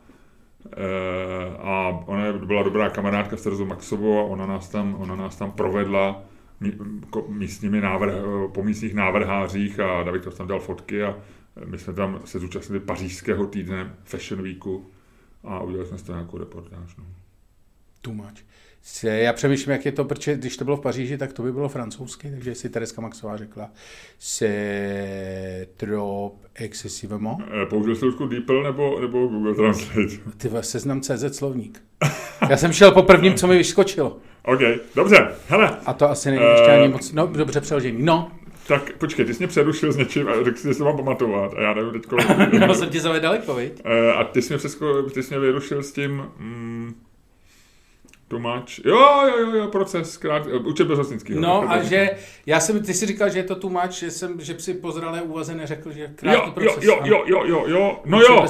eh, 0.71 1.57
a 1.57 1.89
ona 2.05 2.33
byla 2.33 2.63
dobrá 2.63 2.89
kamarádka 2.89 3.37
s 3.37 3.43
Terezou 3.43 3.65
Maxovou 3.65 4.19
a 4.19 4.23
ona 4.23 4.45
nás 4.45 4.69
tam, 4.69 4.95
ona 4.99 5.15
nás 5.15 5.35
tam 5.35 5.51
provedla 5.51 6.23
místními 7.27 7.81
návrh, 7.81 8.13
po 8.53 8.63
místních 8.63 8.93
návrhářích 8.93 9.79
a 9.79 10.03
David 10.03 10.37
tam 10.37 10.47
dal 10.47 10.59
fotky 10.59 11.03
a 11.03 11.15
my 11.65 11.77
jsme 11.77 11.93
tam 11.93 12.19
se 12.25 12.39
zúčastnili 12.39 12.79
pařížského 12.79 13.47
týdne 13.47 13.95
Fashion 14.03 14.43
Weeku 14.43 14.91
a 15.43 15.59
udělali 15.59 15.87
jsme 15.87 15.97
z 15.97 16.03
toho 16.03 16.17
nějakou 16.17 16.37
reportáž. 16.37 16.95
No. 16.97 17.05
Tůmač. 18.01 18.43
Se- 18.83 19.07
Já 19.09 19.33
přemýšlím, 19.33 19.71
jak 19.71 19.85
je 19.85 19.91
to, 19.91 20.05
protože 20.05 20.35
když 20.35 20.57
to 20.57 20.65
bylo 20.65 20.77
v 20.77 20.81
Paříži, 20.81 21.17
tak 21.17 21.33
to 21.33 21.43
by 21.43 21.51
bylo 21.51 21.69
francouzsky, 21.69 22.31
takže 22.31 22.55
si 22.55 22.69
Tereska 22.69 23.01
Maxová 23.01 23.37
řekla 23.37 23.69
c'est 24.19 25.69
trop 25.77 26.33
excessivement. 26.55 27.37
Eh, 27.63 27.65
Použil 27.65 27.95
jsi 27.95 28.05
Ludku 28.05 28.27
DeepL 28.27 28.63
nebo, 28.63 28.99
nebo 29.01 29.27
Google 29.27 29.55
Translate? 29.55 30.17
Ty 30.37 30.49
seznam 30.61 31.01
CZ 31.01 31.35
slovník. 31.37 31.83
Já 32.49 32.57
jsem 32.57 32.73
šel 32.73 32.91
po 32.91 33.03
prvním, 33.03 33.33
co 33.33 33.47
mi 33.47 33.57
vyskočilo. 33.57 34.17
OK, 34.45 34.59
dobře, 34.95 35.27
hele, 35.47 35.77
A 35.85 35.93
to 35.93 36.09
asi 36.09 36.31
není 36.31 36.43
ještě 36.51 36.71
ani 36.71 36.85
Eh. 36.85 36.89
moc, 36.89 37.11
no 37.11 37.27
dobře 37.27 37.61
přeložený. 37.61 37.97
No, 38.03 38.31
tak 38.67 38.97
počkej, 38.97 39.25
ty 39.25 39.33
jsi 39.33 39.39
mě 39.39 39.47
přerušil 39.47 39.91
s 39.93 39.97
něčím 39.97 40.27
a 40.27 40.43
řekl 40.43 40.57
jsi, 40.57 40.67
že 40.67 40.73
se 40.73 40.83
mám 40.83 40.97
pamatovat 40.97 41.53
a 41.53 41.61
já 41.61 41.73
nevím 41.73 41.91
teďko. 41.91 42.17
no 42.67 42.75
jsem 42.75 42.89
ti 42.89 42.99
zavě 42.99 43.19
daleko, 43.21 43.55
viď? 43.55 43.81
Eh, 43.85 44.11
a 44.13 44.23
ty 44.23 44.41
jsi 44.41 44.53
mě, 44.53 44.57
přesko, 44.57 45.03
ty 45.03 45.23
jsi 45.23 45.29
mě 45.33 45.39
vyrušil 45.39 45.83
s 45.83 45.91
tím... 45.91 46.23
Mm, 46.39 46.93
Tumač. 48.31 48.79
Jo, 48.85 48.97
jo, 49.27 49.45
jo, 49.45 49.55
jo, 49.57 49.67
proces, 49.67 50.17
krát, 50.17 50.47
eh, 50.47 50.57
učet 50.57 50.87
bez 50.87 50.97
hostinského. 50.97 51.41
No 51.41 51.71
a 51.71 51.81
že, 51.83 52.09
já 52.45 52.59
jsem, 52.59 52.79
ty 52.83 52.93
si 52.93 53.05
říkal, 53.05 53.29
že 53.29 53.39
je 53.39 53.43
to 53.43 53.55
tlumač, 53.55 53.91
že 53.99 54.11
jsem, 54.11 54.41
že 54.41 54.55
si 54.59 54.73
po 54.73 54.91
zralé 54.91 55.21
úvaze 55.21 55.55
neřekl, 55.55 55.91
že 55.91 56.09
krátký 56.15 56.39
Jo, 56.41 56.43
jo, 56.45 56.51
proces. 56.51 56.83
jo, 56.83 56.99
jo, 57.03 57.23
jo, 57.25 57.43
jo, 57.45 57.63
jo, 57.67 57.99
no 58.05 58.17
Učil 58.17 58.35
jo. 58.35 58.41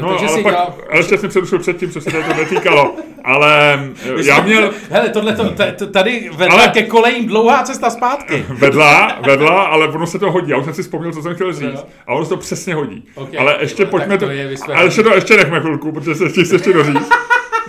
No, 0.00 0.08
takže 0.08 0.26
ale 0.26 0.36
si 0.36 0.42
pak, 0.42 0.52
dělal- 0.52 0.74
ale 0.90 0.98
ještě 0.98 1.18
jsem 1.18 1.30
přerušil 1.30 1.58
předtím, 1.58 1.90
co 1.90 2.00
se 2.00 2.10
to 2.10 2.18
netýkalo. 2.36 2.94
Ale 3.24 3.80
já 4.26 4.40
měl, 4.42 4.70
Hele, 4.90 5.08
tohle 5.08 5.36
to, 5.78 5.86
tady 5.86 6.30
vedla 6.36 6.54
Ale- 6.54 6.68
ke 6.68 6.82
kolejím 6.82 7.26
dlouhá 7.26 7.62
cesta 7.62 7.90
zpátky. 7.90 8.46
Vedla, 8.58 9.18
vedla, 9.26 9.62
ale 9.62 9.88
ono 9.88 10.06
se 10.06 10.18
to 10.18 10.30
hodí. 10.32 10.50
Já 10.50 10.56
už 10.58 10.64
jsem 10.64 10.74
si 10.74 10.82
vzpomněl, 10.82 11.12
co 11.12 11.22
jsem 11.22 11.34
chtěl 11.34 11.52
říct. 11.52 11.84
A 12.06 12.14
ono 12.14 12.24
se 12.24 12.28
to 12.28 12.36
přesně 12.36 12.74
hodí. 12.74 13.08
Ok. 13.14 13.28
Ale 13.38 13.56
ještě 13.60 13.86
pojďme 13.86 14.18
to 14.18 14.26
ale 14.74 14.84
ještě 14.84 15.02
to 15.02 15.14
ještě 15.14 15.36
nechme 15.36 15.60
chvilku, 15.60 15.92
protože 15.92 16.14
se 16.14 16.24
ještě 16.54 16.72
doříct. 16.72 17.12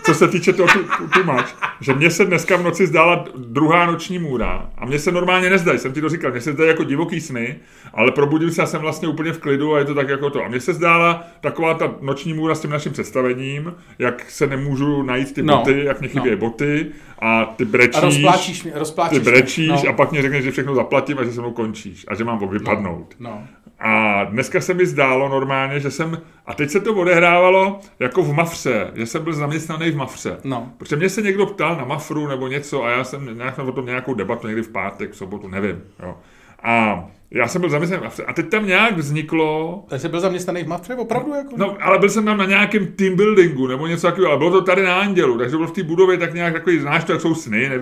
Co 0.05 0.13
se 0.13 0.27
týče 0.27 0.53
toho 0.53 0.67
tu, 0.73 0.79
tu, 0.97 1.07
tu 1.07 1.23
máš, 1.23 1.55
že 1.81 1.93
mně 1.93 2.11
se 2.11 2.25
dneska 2.25 2.57
v 2.57 2.63
noci 2.63 2.87
zdála 2.87 3.25
druhá 3.35 3.85
noční 3.85 4.19
můra 4.19 4.69
a 4.77 4.85
mně 4.85 4.99
se 4.99 5.11
normálně 5.11 5.49
nezdají, 5.49 5.79
jsem 5.79 5.93
ti 5.93 6.01
to 6.01 6.09
říkal, 6.09 6.31
mně 6.31 6.41
se 6.41 6.51
zdají 6.53 6.67
jako 6.69 6.83
divoký 6.83 7.21
sny, 7.21 7.55
ale 7.93 8.11
probudil 8.11 8.51
se 8.51 8.61
a 8.61 8.65
jsem 8.65 8.81
vlastně 8.81 9.07
úplně 9.07 9.33
v 9.33 9.39
klidu 9.39 9.75
a 9.75 9.79
je 9.79 9.85
to 9.85 9.93
tak 9.95 10.09
jako 10.09 10.29
to. 10.29 10.43
A 10.45 10.47
mně 10.47 10.59
se 10.59 10.73
zdála 10.73 11.23
taková 11.41 11.73
ta 11.73 11.95
noční 12.01 12.33
můra 12.33 12.55
s 12.55 12.61
tím 12.61 12.69
naším 12.71 12.91
představením, 12.91 13.73
jak 13.99 14.29
se 14.31 14.47
nemůžu 14.47 15.03
najít 15.03 15.33
ty 15.33 15.43
No. 15.43 15.57
boty, 15.57 15.83
jak 15.83 15.99
mě 15.99 16.09
chybí 16.09 16.31
No. 16.31 16.37
boty 16.37 16.85
a 17.19 17.45
ty 17.45 17.65
brečíš. 17.65 17.97
A 18.03 18.05
rozpláčíš 18.05 18.63
mě, 18.63 18.73
rozpláčíš 18.75 19.17
Ty 19.19 19.23
brečíš 19.25 19.67
mě. 19.69 19.81
no. 19.85 19.89
a 19.89 19.93
pak 19.93 20.11
mě 20.11 20.21
řekneš, 20.21 20.43
že 20.43 20.51
všechno 20.51 20.75
zaplatím 20.75 21.19
a 21.19 21.23
že 21.23 21.31
se 21.31 21.41
mnou 21.41 21.51
končíš 21.51 22.05
a 22.07 22.15
že 22.15 22.23
mám 22.23 22.49
vypadnout. 22.49 23.15
No. 23.19 23.43
A 23.83 24.23
dneska 24.23 24.61
se 24.61 24.73
mi 24.73 24.85
zdálo 24.85 25.29
normálně, 25.29 25.79
že 25.79 25.91
jsem, 25.91 26.21
a 26.45 26.53
teď 26.53 26.69
se 26.69 26.79
to 26.79 26.93
odehrávalo 26.93 27.79
jako 27.99 28.23
v 28.23 28.33
Mafře, 28.33 28.91
že 28.95 29.05
jsem 29.05 29.23
byl 29.23 29.33
zaměstnaný 29.33 29.91
v 29.91 29.95
Mafře. 29.95 30.37
No. 30.43 30.71
Protože 30.77 30.95
mě 30.95 31.09
se 31.09 31.21
někdo 31.21 31.45
ptal 31.45 31.75
na 31.75 31.85
Mafru 31.85 32.27
nebo 32.27 32.47
něco 32.47 32.83
a 32.83 32.89
já 32.89 33.03
jsem, 33.03 33.37
nějak 33.37 33.55
jsem 33.55 33.69
o 33.69 33.71
tom 33.71 33.85
nějakou 33.85 34.13
debatu 34.13 34.47
někdy 34.47 34.61
v 34.61 34.69
pátek, 34.69 35.11
v 35.11 35.15
sobotu, 35.17 35.47
nevím. 35.47 35.81
Jo. 36.03 36.17
A 36.63 37.05
já 37.31 37.47
jsem 37.47 37.61
byl 37.61 37.69
zaměstnaný 37.69 38.01
v 38.01 38.03
Mafře 38.03 38.23
a 38.23 38.33
teď 38.33 38.49
tam 38.49 38.67
nějak 38.67 38.97
vzniklo, 38.97 39.83
Tak 39.89 40.01
jsi 40.01 40.09
byl 40.09 40.19
zaměstnaný 40.19 40.63
v 40.63 40.67
Mafře, 40.67 40.95
opravdu? 40.95 41.33
Jako? 41.33 41.55
No, 41.57 41.77
ale 41.81 41.99
byl 41.99 42.09
jsem 42.09 42.25
tam 42.25 42.37
na 42.37 42.45
nějakém 42.45 42.87
team 42.87 43.15
buildingu 43.15 43.67
nebo 43.67 43.87
něco 43.87 44.07
takového, 44.07 44.31
ale 44.31 44.37
bylo 44.37 44.51
to 44.51 44.61
tady 44.61 44.83
na 44.83 44.99
Andělu, 44.99 45.37
takže 45.37 45.51
to 45.51 45.57
bylo 45.57 45.69
v 45.69 45.73
té 45.73 45.83
budově 45.83 46.17
tak 46.17 46.33
nějak 46.33 46.53
takový, 46.53 46.79
znáš 46.79 47.03
to, 47.03 47.11
jak 47.11 47.21
jsou 47.21 47.35
sny, 47.35 47.69
ne, 47.69 47.81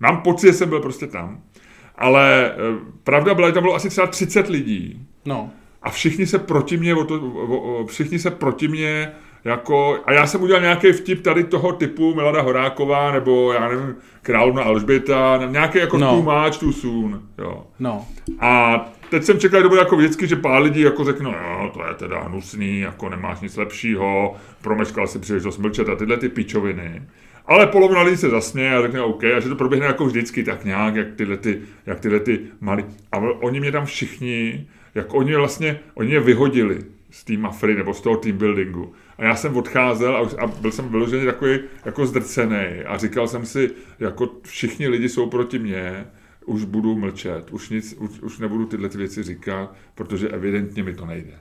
mám 0.00 0.22
pocit, 0.22 0.46
že 0.46 0.52
jsem 0.52 0.68
byl 0.68 0.80
prostě 0.80 1.06
tam. 1.06 1.40
Ale 1.98 2.52
eh, 2.52 2.56
pravda 3.04 3.34
byla, 3.34 3.48
že 3.48 3.54
tam 3.54 3.62
bylo 3.62 3.74
asi 3.74 3.88
třeba 3.88 4.06
30 4.06 4.48
lidí 4.48 5.06
no. 5.24 5.50
a 5.82 5.90
všichni 5.90 6.26
se 6.26 6.38
proti 6.38 6.76
mě, 6.76 6.94
o 6.94 7.04
to, 7.04 7.14
o, 7.14 7.58
o, 7.58 7.86
všichni 7.86 8.18
se 8.18 8.30
proti 8.30 8.68
mě 8.68 9.12
jako, 9.44 9.98
a 10.06 10.12
já 10.12 10.26
jsem 10.26 10.42
udělal 10.42 10.62
nějaký 10.62 10.92
vtip 10.92 11.22
tady 11.22 11.44
toho 11.44 11.72
typu 11.72 12.14
Milada 12.14 12.42
Horáková, 12.42 13.12
nebo 13.12 13.52
já 13.52 13.68
nevím, 13.68 13.94
Královna 14.22 14.62
Alžběta, 14.62 15.40
nějaký 15.46 15.78
jako 15.78 15.98
No. 15.98 16.06
no. 16.06 16.22
too 16.22 16.34
much, 16.44 16.58
too 16.58 16.72
soon, 16.72 17.22
jo. 17.38 17.66
No. 17.78 18.06
A 18.40 18.80
teď 19.10 19.24
jsem 19.24 19.38
čekal, 19.40 19.62
že 19.62 19.68
bude 19.68 19.80
jako 19.80 19.96
vždycky, 19.96 20.26
že 20.26 20.36
pár 20.36 20.62
lidí 20.62 20.80
jako 20.80 21.04
řeknou, 21.04 21.30
jo, 21.32 21.70
to 21.74 21.84
je 21.88 21.94
teda 21.94 22.20
hnusný, 22.20 22.80
jako 22.80 23.08
nemáš 23.08 23.40
nic 23.40 23.56
lepšího, 23.56 24.34
promeškal 24.62 25.06
si 25.06 25.18
příležitost 25.18 25.58
mlčet 25.58 25.88
a 25.88 25.96
tyhle 25.96 26.16
ty 26.16 26.28
pičoviny. 26.28 27.02
Ale 27.46 27.66
polovina 27.66 28.02
lidí 28.02 28.16
se 28.16 28.30
zasměje 28.30 28.74
a 28.74 28.82
řekne 28.82 29.02
OK, 29.02 29.24
a 29.24 29.40
že 29.40 29.48
to 29.48 29.56
proběhne 29.56 29.86
jako 29.86 30.06
vždycky 30.06 30.44
tak 30.44 30.64
nějak, 30.64 30.94
jak 30.94 31.14
tyhle, 31.14 31.36
ty, 31.36 31.60
jak 31.86 32.00
tyhle 32.00 32.20
ty 32.20 32.40
malí. 32.60 32.84
A 33.12 33.18
oni 33.18 33.60
mě 33.60 33.72
tam 33.72 33.86
všichni, 33.86 34.68
jak 34.94 35.14
oni 35.14 35.34
vlastně, 35.36 35.80
oni 35.94 36.08
mě 36.08 36.20
vyhodili 36.20 36.78
z 37.10 37.24
té 37.24 37.36
mafry 37.36 37.74
nebo 37.74 37.94
z 37.94 38.00
toho 38.00 38.16
team 38.16 38.38
buildingu. 38.38 38.92
A 39.18 39.24
já 39.24 39.36
jsem 39.36 39.56
odcházel 39.56 40.16
a, 40.16 40.20
už, 40.20 40.34
a 40.38 40.46
byl 40.46 40.72
jsem 40.72 40.88
vyložený 40.88 41.24
takový 41.24 41.58
jako 41.84 42.06
zdrcený 42.06 42.84
a 42.86 42.98
říkal 42.98 43.28
jsem 43.28 43.46
si, 43.46 43.70
jako 43.98 44.30
všichni 44.42 44.88
lidi 44.88 45.08
jsou 45.08 45.26
proti 45.26 45.58
mně, 45.58 46.06
už 46.46 46.64
budu 46.64 46.98
mlčet, 46.98 47.50
už, 47.50 47.70
nic, 47.70 47.94
už, 47.98 48.20
už 48.20 48.38
nebudu 48.38 48.66
tyhle 48.66 48.88
ty 48.88 48.98
věci 48.98 49.22
říkat, 49.22 49.74
protože 49.94 50.28
evidentně 50.28 50.82
mi 50.82 50.94
to 50.94 51.06
nejde. 51.06 51.38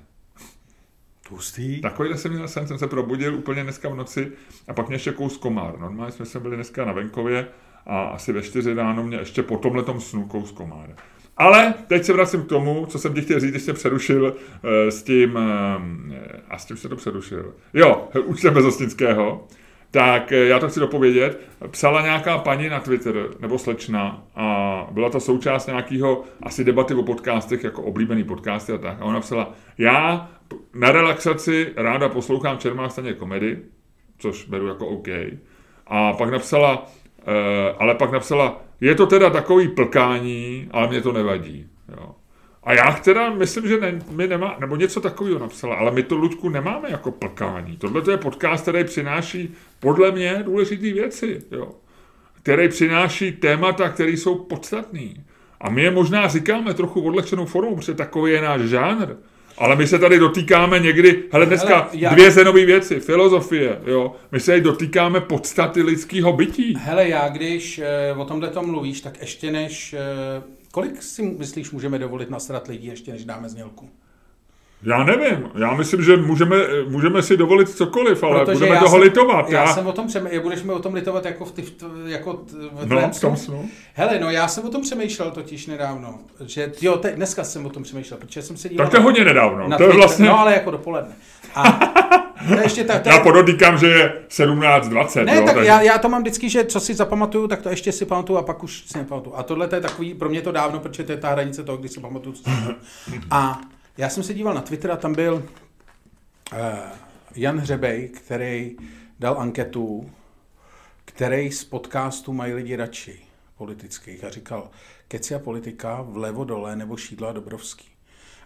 Hustý. 1.34 1.82
Takovýhle 1.82 2.18
jsem 2.18 2.32
měl 2.32 2.48
sen, 2.48 2.68
jsem 2.68 2.78
se 2.78 2.88
probudil 2.88 3.36
úplně 3.36 3.64
dneska 3.64 3.90
v 3.90 3.96
noci 3.96 4.32
a 4.68 4.74
pak 4.74 4.88
mě 4.88 4.96
ještě 4.96 5.12
kous 5.12 5.38
komár. 5.38 5.80
Normálně 5.80 6.12
jsme 6.12 6.26
se 6.26 6.40
byli 6.40 6.56
dneska 6.56 6.86
na 6.86 6.94
venkově 6.94 7.48
a 7.86 8.04
asi 8.04 8.34
ve 8.34 8.42
čtyři 8.42 8.74
ráno 8.74 9.04
mě 9.04 9.18
ještě 9.18 9.44
po 9.44 9.58
tomhletom 9.58 10.02
snu 10.02 10.26
kous 10.26 10.52
komár. 10.52 10.96
Ale 11.38 11.74
teď 11.88 12.04
se 12.04 12.14
vracím 12.14 12.44
k 12.44 12.50
tomu, 12.50 12.86
co 12.86 13.00
jsem 13.00 13.14
ti 13.14 13.22
chtěl 13.22 13.40
říct, 13.40 13.52
když 13.52 13.64
jsi 13.64 13.74
přerušil 13.74 14.36
eh, 14.64 14.92
s 14.92 15.04
tím, 15.04 15.38
eh, 15.38 16.42
a 16.50 16.58
s 16.58 16.66
tím 16.66 16.78
se 16.78 16.90
to 16.90 16.96
přerušil. 16.96 17.54
Jo, 17.74 18.08
učitele 18.26 18.54
Bezosnického. 18.54 19.48
Tak 19.94 20.32
eh, 20.32 20.48
já 20.48 20.60
to 20.60 20.70
chci 20.70 20.80
dopovědět. 20.80 21.40
Psala 21.72 22.02
nějaká 22.02 22.38
paní 22.38 22.70
na 22.70 22.80
Twitter, 22.80 23.30
nebo 23.40 23.58
slečna, 23.58 24.24
a 24.36 24.88
byla 24.92 25.10
to 25.10 25.20
součást 25.20 25.68
nějakého 25.68 26.24
asi 26.44 26.64
debaty 26.64 26.94
o 26.94 27.04
podcastech, 27.04 27.64
jako 27.64 27.82
oblíbený 27.82 28.24
podcasty 28.24 28.74
a 28.74 28.78
tak. 28.78 29.02
A 29.02 29.06
ona 29.06 29.20
psala, 29.20 29.54
já 29.78 30.30
na 30.74 30.92
relaxaci 30.92 31.74
ráda 31.76 32.10
poslouchám 32.10 32.58
Čermák 32.58 32.92
staně 32.92 33.14
komedy, 33.14 33.60
což 34.18 34.46
beru 34.46 34.68
jako 34.68 34.88
OK. 34.88 35.08
A 35.88 36.14
pak 36.14 36.30
napsala, 36.30 36.86
eh, 37.28 37.76
ale 37.80 37.96
pak 37.96 38.12
napsala, 38.12 38.62
je 38.82 38.96
to 38.96 39.06
teda 39.06 39.30
takový 39.30 39.68
plkání, 39.68 40.68
ale 40.72 40.88
mě 40.88 41.02
to 41.02 41.12
nevadí. 41.12 41.68
Jo. 41.98 42.16
A 42.66 42.74
já 42.74 42.92
teda 42.92 43.30
myslím, 43.30 43.68
že 43.68 43.80
ne, 43.80 44.02
my 44.12 44.28
nemá, 44.28 44.58
nebo 44.60 44.76
něco 44.76 45.02
takového 45.02 45.40
napsala, 45.40 45.76
ale 45.76 45.92
my 45.92 46.04
to, 46.04 46.16
Luďku, 46.16 46.50
nemáme 46.50 46.90
jako 46.92 47.12
plkání. 47.12 47.78
Tohle 47.78 48.02
to 48.02 48.12
je 48.12 48.18
podcast, 48.18 48.62
který 48.62 48.84
přináší 48.84 49.54
podle 49.80 50.12
mě 50.12 50.44
důležité 50.46 50.94
věci, 50.94 51.42
jo. 51.52 51.72
který 52.44 52.70
přináší 52.70 53.32
témata, 53.32 53.90
které 53.90 54.12
jsou 54.12 54.36
podstatné. 54.36 55.10
A 55.62 55.70
my 55.70 55.82
je 55.82 55.92
možná 55.92 56.28
říkáme 56.28 56.74
trochu 56.74 57.02
odlehčenou 57.02 57.46
formou, 57.46 57.76
protože 57.76 57.94
takový 57.94 58.32
je 58.32 58.42
náš 58.42 58.62
žánr. 58.62 59.16
Ale 59.58 59.76
my 59.76 59.88
se 59.88 60.00
tady 60.00 60.20
dotýkáme 60.20 60.80
někdy, 60.80 61.24
hele 61.32 61.46
dneska 61.46 61.76
hele, 61.76 61.90
já... 61.94 62.14
dvě 62.14 62.32
zenové 62.32 62.66
věci, 62.66 63.00
filozofie, 63.00 63.80
jo. 63.86 64.16
My 64.32 64.40
se 64.40 64.52
tady 64.52 64.62
dotýkáme 64.62 65.22
podstaty 65.22 65.82
lidského 65.82 66.34
bytí. 66.34 66.76
Hele, 66.78 67.10
já 67.10 67.30
když 67.30 67.80
e, 67.80 68.14
o 68.18 68.26
tomhle 68.26 68.50
tom 68.50 68.72
mluvíš, 68.72 69.02
tak 69.02 69.22
ještě 69.22 69.52
než, 69.52 69.94
e, 69.94 70.00
kolik 70.74 71.04
si 71.04 71.24
myslíš 71.24 71.72
můžeme 71.72 72.00
dovolit 72.00 72.30
nasrat 72.30 72.68
lidí, 72.68 72.88
ještě 72.88 73.12
než 73.12 73.26
dáme 73.26 73.50
znělku? 73.50 73.90
Já 74.84 75.04
nevím, 75.04 75.50
já 75.56 75.74
myslím, 75.74 76.04
že 76.04 76.18
můžeme, 76.18 76.56
můžeme 76.88 77.22
si 77.22 77.38
dovolit 77.38 77.70
cokoliv, 77.70 78.24
ale 78.24 78.46
Protože 78.46 78.60
budeme 78.60 78.80
toho 78.80 78.90
jsem, 78.90 79.02
litovat. 79.02 79.50
Já, 79.50 79.62
já 79.62 79.74
jsem 79.74 79.88
o 79.88 79.92
tom 79.92 80.08
přemýšlel, 80.08 80.42
budeš 80.42 80.64
mi 80.64 80.72
o 80.72 80.80
tom 80.80 80.94
litovat 80.94 81.26
jako 81.26 81.46
v, 81.46 81.52
ty, 81.52 81.66
jako 82.06 82.46
v 82.72 82.86
no, 82.86 83.12
v 83.12 83.22
tom 83.22 83.38
snu. 83.38 83.70
Hele, 83.94 84.20
no 84.20 84.30
já 84.30 84.48
jsem 84.48 84.66
o 84.66 84.70
tom 84.70 84.82
přemýšlel 84.82 85.32
totiž 85.32 85.68
nedávno, 85.68 86.20
že 86.46 86.72
jo, 86.82 86.98
te, 86.98 87.12
dneska 87.12 87.44
jsem 87.44 87.66
o 87.66 87.70
tom 87.70 87.84
přemýšlel, 87.84 88.20
protože 88.20 88.42
jsem 88.42 88.58
se 88.58 88.70
díval... 88.70 88.86
Tak 88.86 88.92
to 88.92 88.98
je 88.98 89.04
hodně 89.04 89.26
nedávno, 89.26 89.78
to 89.78 89.84
je 89.84 89.94
vlastně... 89.94 90.26
No 90.26 90.40
ale 90.40 90.54
jako 90.54 90.72
dopoledne. 90.72 91.16
A 91.56 91.94
to 92.48 92.60
ještě 92.62 92.84
ta, 92.84 93.00
ta... 93.00 93.10
Já 93.10 93.20
podotýkám, 93.20 93.78
že 93.78 93.88
je 93.88 94.14
17.20. 94.30 95.26
Ne, 95.26 95.36
jo, 95.36 95.46
tak, 95.46 95.56
tak 95.56 95.66
já, 95.66 95.82
já, 95.82 95.98
to 95.98 96.10
mám 96.10 96.22
vždycky, 96.22 96.50
že 96.50 96.66
co 96.66 96.80
si 96.80 96.94
zapamatuju, 96.94 97.48
tak 97.48 97.62
to 97.62 97.70
ještě 97.70 97.92
si 97.92 98.06
pamatuju 98.06 98.40
a 98.40 98.42
pak 98.42 98.64
už 98.64 98.84
si 98.88 98.98
nepamatuju. 98.98 99.36
A 99.36 99.44
tohle 99.44 99.68
to 99.68 99.76
je 99.76 99.82
takový, 99.82 100.14
pro 100.14 100.30
mě 100.30 100.42
to 100.42 100.52
dávno, 100.52 100.80
protože 100.80 101.04
to 101.04 101.12
je 101.12 101.18
ta 101.18 101.30
hranice 101.30 101.64
toho, 101.64 101.78
kdy 101.78 101.90
si 101.90 102.00
pamatuju, 102.00 102.36
co 102.36 102.44
jsem 102.44 102.76
A 103.32 103.62
já 103.98 104.10
jsem 104.10 104.24
se 104.24 104.34
díval 104.34 104.54
na 104.54 104.62
Twitter 104.62 104.92
a 104.92 104.96
tam 104.96 105.16
byl 105.16 105.34
uh, 105.34 106.60
Jan 107.36 107.60
Hřebej, 107.60 108.10
který 108.10 108.76
dal 109.20 109.36
anketu, 109.40 110.10
který 111.06 111.52
z 111.52 111.64
podcastu 111.64 112.34
mají 112.34 112.54
lidi 112.54 112.76
radši 112.76 113.20
politických 113.58 114.24
a 114.24 114.30
říkal 114.30 114.70
keci 115.08 115.36
a 115.36 115.40
politika 115.40 116.02
vlevo 116.02 116.44
dole 116.44 116.76
nebo 116.76 116.98
šídlo 116.98 117.28
a 117.28 117.32
Dobrovský. 117.32 117.93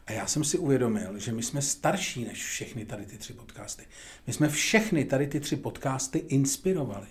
A 0.08 0.12
já 0.12 0.28
jsem 0.28 0.43
si 0.43 0.58
uvědomil, 0.58 1.20
že 1.20 1.32
my 1.32 1.43
jsme 1.43 1.62
starší 1.62 2.26
než 2.26 2.43
všechny 2.43 2.86
tady 2.86 3.06
ty 3.06 3.17
tři 3.17 3.34
podcasty. 3.34 3.84
My 4.28 4.34
jsme 4.34 4.50
všechny 4.50 5.06
tady 5.06 5.28
ty 5.28 5.39
tři 5.39 5.56
podcasty 5.56 6.20
inspirovali. 6.20 7.08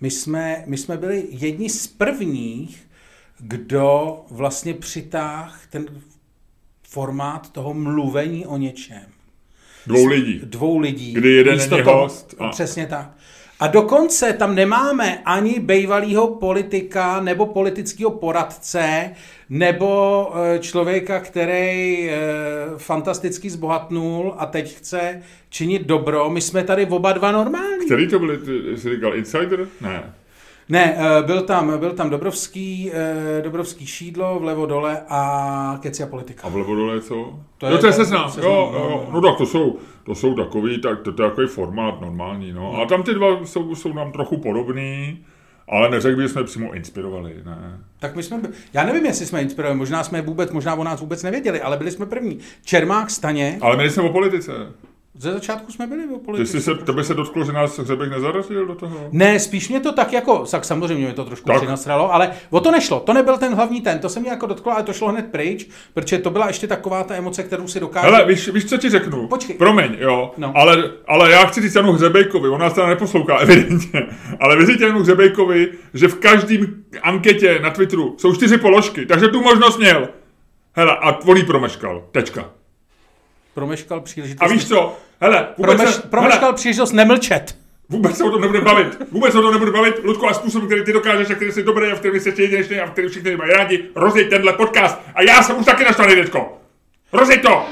My 0.00 0.10
jsme, 0.10 0.64
my 0.66 0.78
jsme 0.78 0.96
byli 0.96 1.26
jedni 1.30 1.70
z 1.70 1.86
prvních, 1.86 2.88
kdo 3.38 4.24
vlastně 4.30 4.74
přitáhl 4.74 5.54
ten 5.70 6.02
formát 6.82 7.52
toho 7.52 7.74
mluvení 7.74 8.46
o 8.46 8.56
něčem. 8.56 9.06
Dvou 9.86 10.06
lidí. 10.06 10.40
Dvou 10.44 10.78
lidí. 10.78 11.12
Kdy 11.12 11.32
jeden 11.32 11.58
není 11.58 11.70
toho, 11.70 12.00
host. 12.00 12.34
A... 12.38 12.48
Přesně 12.48 12.86
tak. 12.86 13.15
A 13.60 13.66
dokonce 13.66 14.32
tam 14.32 14.54
nemáme 14.54 15.22
ani 15.24 15.60
bývalého 15.60 16.26
politika 16.34 17.20
nebo 17.20 17.46
politického 17.46 18.10
poradce 18.10 19.10
nebo 19.50 20.32
e, 20.36 20.58
člověka, 20.58 21.20
který 21.20 22.10
e, 22.10 22.16
fantasticky 22.76 23.50
zbohatnul 23.50 24.34
a 24.38 24.46
teď 24.46 24.76
chce 24.76 25.22
činit 25.48 25.82
dobro. 25.82 26.30
My 26.30 26.40
jsme 26.40 26.64
tady 26.64 26.86
oba 26.86 27.12
dva 27.12 27.32
normální. 27.32 27.86
Který 27.86 28.08
to 28.08 28.18
byli, 28.18 28.38
jsi 28.78 28.94
říkal 28.94 29.14
Insider? 29.16 29.66
Ne. 29.80 30.12
Ne, 30.68 30.96
eh, 30.98 31.22
byl 31.22 31.42
tam, 31.42 31.78
byl 31.78 31.92
tam 31.92 32.10
Dobrovský, 32.10 32.90
eh, 32.94 33.42
Dobrovský 33.42 33.86
šídlo, 33.86 34.38
vlevo 34.38 34.66
dole 34.66 35.02
a 35.08 35.78
Keci 35.82 36.02
a 36.02 36.06
politika. 36.06 36.46
A 36.46 36.50
vlevo 36.50 36.74
dole 36.74 37.00
co? 37.00 37.38
To 37.58 37.66
je, 37.66 37.72
jo, 37.72 37.78
to 37.78 37.86
je 37.86 37.92
seznam. 37.92 38.32
Jo, 38.36 38.42
jo, 38.44 38.72
jo, 38.74 39.08
no 39.12 39.20
tak 39.20 39.36
to 39.38 39.46
jsou, 39.46 39.78
to 40.04 40.14
jsou 40.14 40.34
takový, 40.34 40.80
tak, 40.80 41.00
to, 41.00 41.12
to 41.12 41.22
je 41.22 41.28
takový 41.28 41.46
formát 41.46 42.00
normální, 42.00 42.52
no. 42.52 42.80
A 42.82 42.86
tam 42.86 43.02
ty 43.02 43.14
dva 43.14 43.44
jsou, 43.44 43.74
jsou 43.74 43.92
nám 43.92 44.12
trochu 44.12 44.36
podobný. 44.36 45.18
Ale 45.68 45.90
neřekl 45.90 46.16
bych, 46.16 46.26
že 46.26 46.32
jsme 46.32 46.44
přímo 46.44 46.72
inspirovali, 46.72 47.34
ne. 47.44 47.80
Tak 47.98 48.16
my 48.16 48.22
jsme, 48.22 48.40
já 48.72 48.84
nevím, 48.84 49.06
jestli 49.06 49.26
jsme 49.26 49.42
inspirovali, 49.42 49.78
možná 49.78 50.04
jsme 50.04 50.22
vůbec, 50.22 50.52
možná 50.52 50.74
o 50.74 50.84
nás 50.84 51.00
vůbec 51.00 51.22
nevěděli, 51.22 51.60
ale 51.60 51.76
byli 51.76 51.90
jsme 51.90 52.06
první. 52.06 52.38
Čermák 52.64 53.10
Staně. 53.10 53.58
Ale 53.60 53.76
my 53.76 53.90
jsme 53.90 54.02
o 54.02 54.12
politice. 54.12 54.52
Ze 55.18 55.32
začátku 55.32 55.72
jsme 55.72 55.86
byli 55.86 56.06
o 56.14 56.18
politice. 56.18 56.52
Ty 56.52 56.58
jsi 56.58 56.64
se, 56.64 56.74
tebe 56.74 57.04
se 57.04 57.14
dotklo, 57.14 57.44
že 57.44 57.52
nás 57.52 57.78
Hřebek 57.78 58.10
nezarazil 58.10 58.66
do 58.66 58.74
toho? 58.74 59.08
Ne, 59.12 59.40
spíš 59.40 59.68
mě 59.68 59.80
to 59.80 59.92
tak 59.92 60.12
jako, 60.12 60.44
tak 60.50 60.64
samozřejmě 60.64 61.04
mě 61.04 61.14
to 61.14 61.24
trošku 61.24 61.46
tak. 61.46 61.56
přinasralo, 61.56 62.14
ale 62.14 62.30
o 62.50 62.60
to 62.60 62.70
nešlo. 62.70 63.00
To 63.00 63.12
nebyl 63.12 63.38
ten 63.38 63.54
hlavní 63.54 63.80
ten, 63.80 63.98
to 63.98 64.08
se 64.08 64.20
mě 64.20 64.30
jako 64.30 64.46
dotklo, 64.46 64.72
ale 64.72 64.82
to 64.82 64.92
šlo 64.92 65.08
hned 65.08 65.26
pryč, 65.26 65.68
protože 65.94 66.18
to 66.18 66.30
byla 66.30 66.46
ještě 66.46 66.66
taková 66.66 67.04
ta 67.04 67.14
emoce, 67.14 67.42
kterou 67.42 67.68
si 67.68 67.80
dokáže. 67.80 68.06
Ale 68.06 68.26
víš, 68.26 68.48
víš, 68.48 68.64
co 68.64 68.76
ti 68.76 68.90
řeknu? 68.90 69.28
Počkej. 69.28 69.56
Promiň, 69.56 69.96
jo. 69.98 70.32
No. 70.36 70.52
Ale, 70.56 70.90
ale 71.06 71.30
já 71.30 71.46
chci 71.46 71.62
říct 71.62 71.74
Janu 71.74 71.92
Hřebejkovi, 71.92 72.48
on 72.48 72.60
nás 72.60 72.72
teda 72.72 72.86
neposlouchá, 72.86 73.36
evidentně. 73.40 74.06
Ale 74.40 74.56
vy 74.56 74.76
Janu 74.80 75.00
Hřebejkovi, 75.00 75.68
že 75.94 76.08
v 76.08 76.14
každém 76.14 76.84
anketě 77.02 77.58
na 77.62 77.70
Twitteru 77.70 78.14
jsou 78.18 78.34
čtyři 78.34 78.58
položky, 78.58 79.06
takže 79.06 79.28
tu 79.28 79.42
možnost 79.42 79.78
měl. 79.78 80.08
Hele, 80.72 80.96
a 80.96 81.18
on 81.26 81.46
promeškal. 81.46 82.04
Tečka. 82.12 82.50
Promeškal 83.56 84.00
příležitost. 84.00 84.50
A 84.50 84.52
víš 84.52 84.68
co? 84.68 84.96
Hele, 85.20 85.48
vůbec 85.58 85.76
Promeš, 85.76 85.94
se, 85.94 86.02
promeškal 86.02 86.40
hele, 86.40 86.52
příležitost 86.54 86.92
nemlčet. 86.92 87.56
Vůbec 87.88 88.16
se 88.16 88.24
o 88.24 88.30
tom 88.30 88.40
nebude 88.40 88.60
bavit. 88.60 88.98
Vůbec 89.12 89.32
se 89.32 89.38
o 89.38 89.42
tom 89.42 89.52
nebude 89.52 89.70
bavit. 89.70 89.94
Ludko, 90.04 90.28
a 90.28 90.34
způsob, 90.34 90.64
který 90.64 90.84
ty 90.84 90.92
dokážeš, 90.92 91.30
a 91.30 91.34
který 91.34 91.52
jsi 91.52 91.62
dobrý, 91.62 91.86
a 91.86 91.94
v 91.94 91.98
kterém 91.98 92.20
jsi 92.20 92.42
jedinečný, 92.42 92.80
a 92.80 92.86
v 92.86 92.90
kterém 92.90 93.10
všichni 93.10 93.36
mají 93.36 93.52
rádi, 93.52 93.84
rozjeď 93.94 94.30
tenhle 94.30 94.52
podcast. 94.52 94.98
A 95.14 95.22
já 95.22 95.42
jsem 95.42 95.58
už 95.58 95.66
taky 95.66 95.84
naštvaný, 95.84 96.14
děcko. 96.14 96.58
Rozjeď 97.12 97.42
to! 97.42 97.66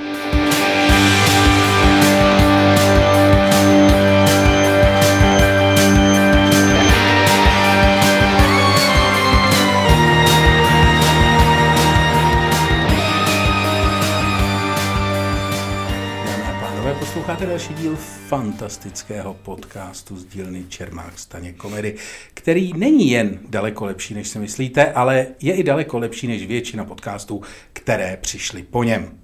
Posloucháte 17.15 17.47
další 17.47 17.75
díl 17.75 17.97
fantastického 18.29 19.35
podcastu 19.35 20.17
z 20.17 20.25
dílny 20.25 20.65
Čermák 20.69 21.19
Staně 21.19 21.53
komedy, 21.53 21.95
který 22.35 22.73
není 22.73 23.11
jen 23.11 23.39
daleko 23.49 23.85
lepší, 23.85 24.15
než 24.15 24.29
si 24.29 24.39
myslíte, 24.39 24.93
ale 24.93 25.27
je 25.41 25.55
i 25.55 25.63
daleko 25.63 25.99
lepší 25.99 26.27
než 26.27 26.47
většina 26.47 26.85
podcastů, 26.85 27.43
které 27.73 28.19
přišly 28.21 28.63
po 28.63 28.83
něm. 28.85 29.19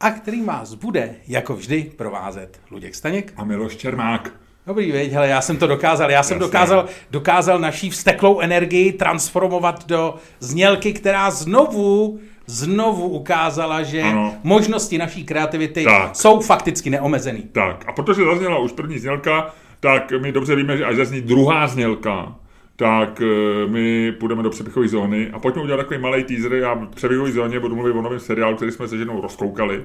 A 0.00 0.10
který 0.10 0.42
vás 0.42 0.74
bude, 0.74 1.14
jako 1.28 1.56
vždy, 1.56 1.92
provázet 1.96 2.60
Luděk 2.70 2.94
Staněk 2.94 3.32
a 3.36 3.44
Miloš 3.44 3.76
Čermák. 3.76 4.32
Dobrý, 4.66 4.92
věď, 4.92 5.12
hele, 5.12 5.28
já 5.28 5.40
jsem 5.40 5.56
to 5.56 5.66
dokázal. 5.66 6.10
Já 6.10 6.22
jsem 6.22 6.38
dokázal, 6.38 6.86
dokázal 7.10 7.58
naší 7.58 7.90
vsteklou 7.90 8.40
energii 8.40 8.92
transformovat 8.92 9.86
do 9.86 10.14
znělky, 10.40 10.92
která 10.92 11.30
znovu 11.30 12.20
znovu 12.46 13.08
ukázala, 13.08 13.82
že 13.82 14.02
ano. 14.02 14.34
možnosti 14.42 14.98
naší 14.98 15.24
kreativity 15.24 15.84
tak. 15.84 16.16
jsou 16.16 16.40
fakticky 16.40 16.90
neomezený. 16.90 17.42
Tak, 17.52 17.84
a 17.86 17.92
protože 17.92 18.24
zazněla 18.24 18.58
už 18.58 18.72
první 18.72 18.98
znělka, 18.98 19.54
tak 19.80 20.12
my 20.20 20.32
dobře 20.32 20.56
víme, 20.56 20.76
že 20.76 20.84
až 20.84 20.96
zazní 20.96 21.20
druhá 21.20 21.66
znělka, 21.66 22.34
tak 22.76 23.22
eh, 23.22 23.66
my 23.66 24.12
půjdeme 24.12 24.42
do 24.42 24.50
přeběhové 24.50 24.88
zóny 24.88 25.30
a 25.30 25.38
pojďme 25.38 25.62
udělat 25.62 25.76
takový 25.76 26.00
malý 26.00 26.24
teaser. 26.24 26.52
Já 26.52 26.74
v 26.74 26.86
přeběhové 26.94 27.32
zóně 27.32 27.60
budu 27.60 27.74
mluvit 27.74 27.92
o 27.92 28.02
novém 28.02 28.20
seriálu, 28.20 28.56
který 28.56 28.72
jsme 28.72 28.88
se 28.88 28.98
ženou 28.98 29.20
rozkoukali. 29.20 29.84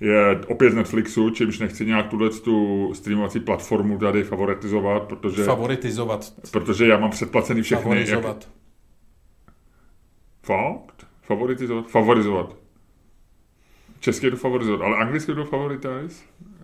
Je 0.00 0.40
opět 0.46 0.70
z 0.70 0.74
Netflixu, 0.74 1.30
čímž 1.30 1.58
nechci 1.58 1.86
nějak 1.86 2.08
tuhle 2.08 2.30
tu 2.30 2.90
streamovací 2.94 3.40
platformu 3.40 3.98
tady 3.98 4.24
favoritizovat, 4.24 5.02
protože... 5.02 5.44
Favoritizovat. 5.44 6.32
Protože 6.50 6.86
já 6.86 6.98
mám 6.98 7.10
předplacený 7.10 7.62
všechny... 7.62 7.82
Favorizovat. 7.82 8.36
Jak... 8.36 8.50
Fakt? 10.42 11.06
Favoritizovat? 11.30 11.86
Favorizovat. 11.88 12.56
Česky 14.00 14.30
to 14.30 14.36
favorizovat, 14.36 14.80
ale 14.80 14.96
anglicky 14.96 15.34
to 15.34 15.44
favoritize? 15.44 16.22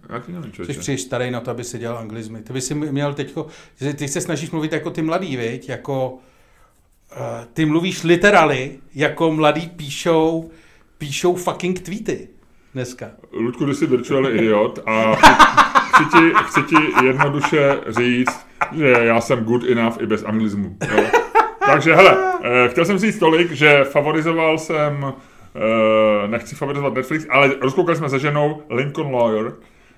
Já 0.09 0.19
ti 0.19 0.33
nevím, 0.33 0.51
Jsi 0.51 0.53
člověče. 0.57 0.81
příliš 0.81 1.01
starý 1.01 1.31
na 1.31 1.41
to, 1.41 1.51
aby 1.51 1.65
si 1.65 1.79
dělal 1.79 1.99
anglizmy. 1.99 2.43
Ty 2.43 2.53
by 2.53 2.61
si 2.61 2.75
měl 2.75 3.15
teďko, 3.15 3.47
ty 3.97 4.09
se 4.09 4.21
snažíš 4.21 4.51
mluvit 4.51 4.73
jako 4.73 4.91
ty 4.91 5.03
mladý, 5.03 5.37
viď? 5.37 5.69
Jako, 5.69 6.13
uh, 6.13 6.19
ty 7.53 7.67
mluvíš 7.67 8.03
literally, 8.03 8.79
jako 8.95 9.33
mladý 9.33 9.67
píšou, 9.69 10.51
píšou 10.99 11.35
fucking 11.37 11.81
tweety 11.81 12.29
dneska. 12.75 13.11
Ludku, 13.33 13.67
ty 13.67 13.75
jsi 13.75 13.87
virtual 13.87 14.31
idiot 14.31 14.79
a 14.87 15.15
chci, 15.15 16.05
chci, 16.05 16.05
ti, 16.19 16.33
chci 16.47 16.63
ti 16.63 17.07
jednoduše 17.07 17.81
říct, 17.89 18.47
že 18.73 18.87
já 18.89 19.21
jsem 19.21 19.45
good 19.45 19.65
enough 19.65 20.01
i 20.03 20.07
bez 20.07 20.25
anglismu. 20.25 20.77
Jo? 20.97 21.05
Takže 21.67 21.95
hele, 21.95 22.17
eh, 22.43 22.69
chtěl 22.69 22.85
jsem 22.85 22.99
říct 22.99 23.19
tolik, 23.19 23.53
že 23.53 23.85
favorizoval 23.85 24.59
jsem, 24.59 25.13
eh, 25.55 26.29
nechci 26.29 26.55
favorizovat 26.55 26.95
Netflix, 26.95 27.27
ale 27.31 27.51
rozkoukali 27.61 27.97
jsme 27.97 28.09
se 28.09 28.19
ženou 28.19 28.63
Lincoln 28.71 29.15
Lawyer, 29.15 29.53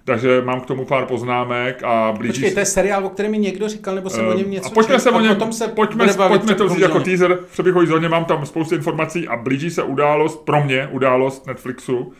takže 0.04 0.42
mám 0.44 0.61
k 0.61 0.66
tomu 0.66 0.85
pár 0.85 1.07
poznámek 1.07 1.83
a 1.85 2.12
blíží 2.18 2.33
Počkej, 2.33 2.54
to 2.54 2.61
je 2.61 2.66
seriál, 2.66 3.07
o 3.07 3.09
kterém 3.09 3.31
mi 3.33 3.38
někdo 3.38 3.68
říkal, 3.68 3.94
nebo 3.94 4.11
jsem 4.11 4.26
o 4.26 4.33
něm 4.33 4.50
něco 4.50 4.66
a 4.66 4.70
pojďme 4.70 4.98
se 4.98 5.11
o 5.11 5.20
něm, 5.20 5.35
potom 5.35 5.52
se 5.52 5.68
pojďme, 5.68 6.07
pojďme 6.28 6.54
to 6.54 6.66
vzít 6.66 6.81
jako 6.81 7.00
teaser 7.00 7.38
v 7.48 7.52
přeběhový 7.52 7.87
zóně, 7.87 8.09
mám 8.09 8.24
tam 8.24 8.46
spoustu 8.46 8.74
informací 8.74 9.28
a 9.28 9.37
blíží 9.37 9.70
se 9.70 9.83
událost, 9.83 10.44
pro 10.44 10.64
mě 10.64 10.88
událost 10.92 11.46
Netflixu, 11.46 12.12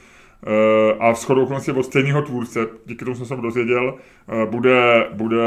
eh, 0.46 0.94
a 0.98 1.12
v 1.12 1.16
shodou 1.18 1.42
okolností 1.42 1.70
od 1.70 1.82
stejného 1.82 2.22
tvůrce, 2.22 2.66
díky 2.87 3.04
tomu 3.04 3.16
jsem 3.16 3.26
se 3.26 3.37
dozvěděl, 3.37 3.94
eh, 4.28 4.46
bude, 4.46 5.06
bude, 5.12 5.46